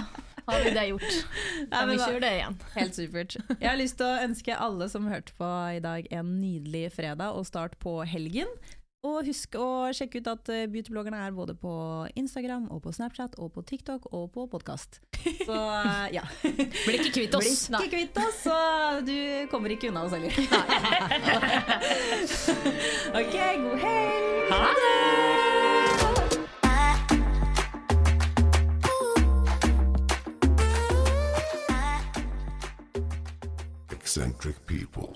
har 0.48 0.64
vi 0.64 0.72
det 0.72 0.86
gjort. 0.88 1.10
Ja, 1.12 1.66
Kan 1.68 1.92
men 1.92 1.98
vi 1.98 2.00
kjøre 2.06 2.22
det 2.24 2.32
igjen? 2.38 2.60
Helt 2.78 2.96
supert. 3.02 3.36
Jeg 3.58 3.68
har 3.68 3.80
lyst 3.84 4.00
til 4.00 4.08
å 4.08 4.24
ønske 4.24 4.62
alle 4.70 4.88
som 4.96 5.12
hørte 5.12 5.36
på 5.36 5.52
i 5.76 5.84
dag 5.84 6.08
en 6.16 6.38
nydelig 6.40 6.94
fredag 6.96 7.36
og 7.36 7.44
start 7.52 7.76
på 7.84 8.00
helgen. 8.08 8.48
Og 9.02 9.26
husk 9.26 9.56
å 9.58 9.90
sjekke 9.98 10.20
ut 10.22 10.28
at 10.30 10.50
eh, 10.54 10.68
beautybloggerne 10.70 11.24
er 11.26 11.32
både 11.34 11.56
på 11.58 11.72
Instagram 12.22 12.68
og 12.70 12.84
på 12.84 12.92
Snapchat 12.94 13.34
og 13.42 13.50
på 13.56 13.64
TikTok 13.66 14.06
og 14.14 14.28
på 14.36 14.46
podkast. 14.52 15.00
Så 15.42 15.56
eh, 15.58 16.14
ja. 16.20 16.22
Blir 16.86 17.00
ikke 17.00 17.16
kvitt 17.16 17.34
oss. 17.40 17.50
oss. 17.50 17.82
ikke 17.82 17.96
kvitt 17.96 18.22
oss, 18.22 18.44
så 18.46 18.58
du 19.02 19.50
kommer 19.50 19.74
ikke 19.74 19.90
unna 19.90 20.06
oss 20.06 20.14
heller. 20.14 20.30
ok, 23.24 23.36
god 23.66 23.78
helg! 23.88 24.54
Ha 24.54 24.70
det! 24.78 25.22
eccentric 34.12 34.58
people. 34.66 35.16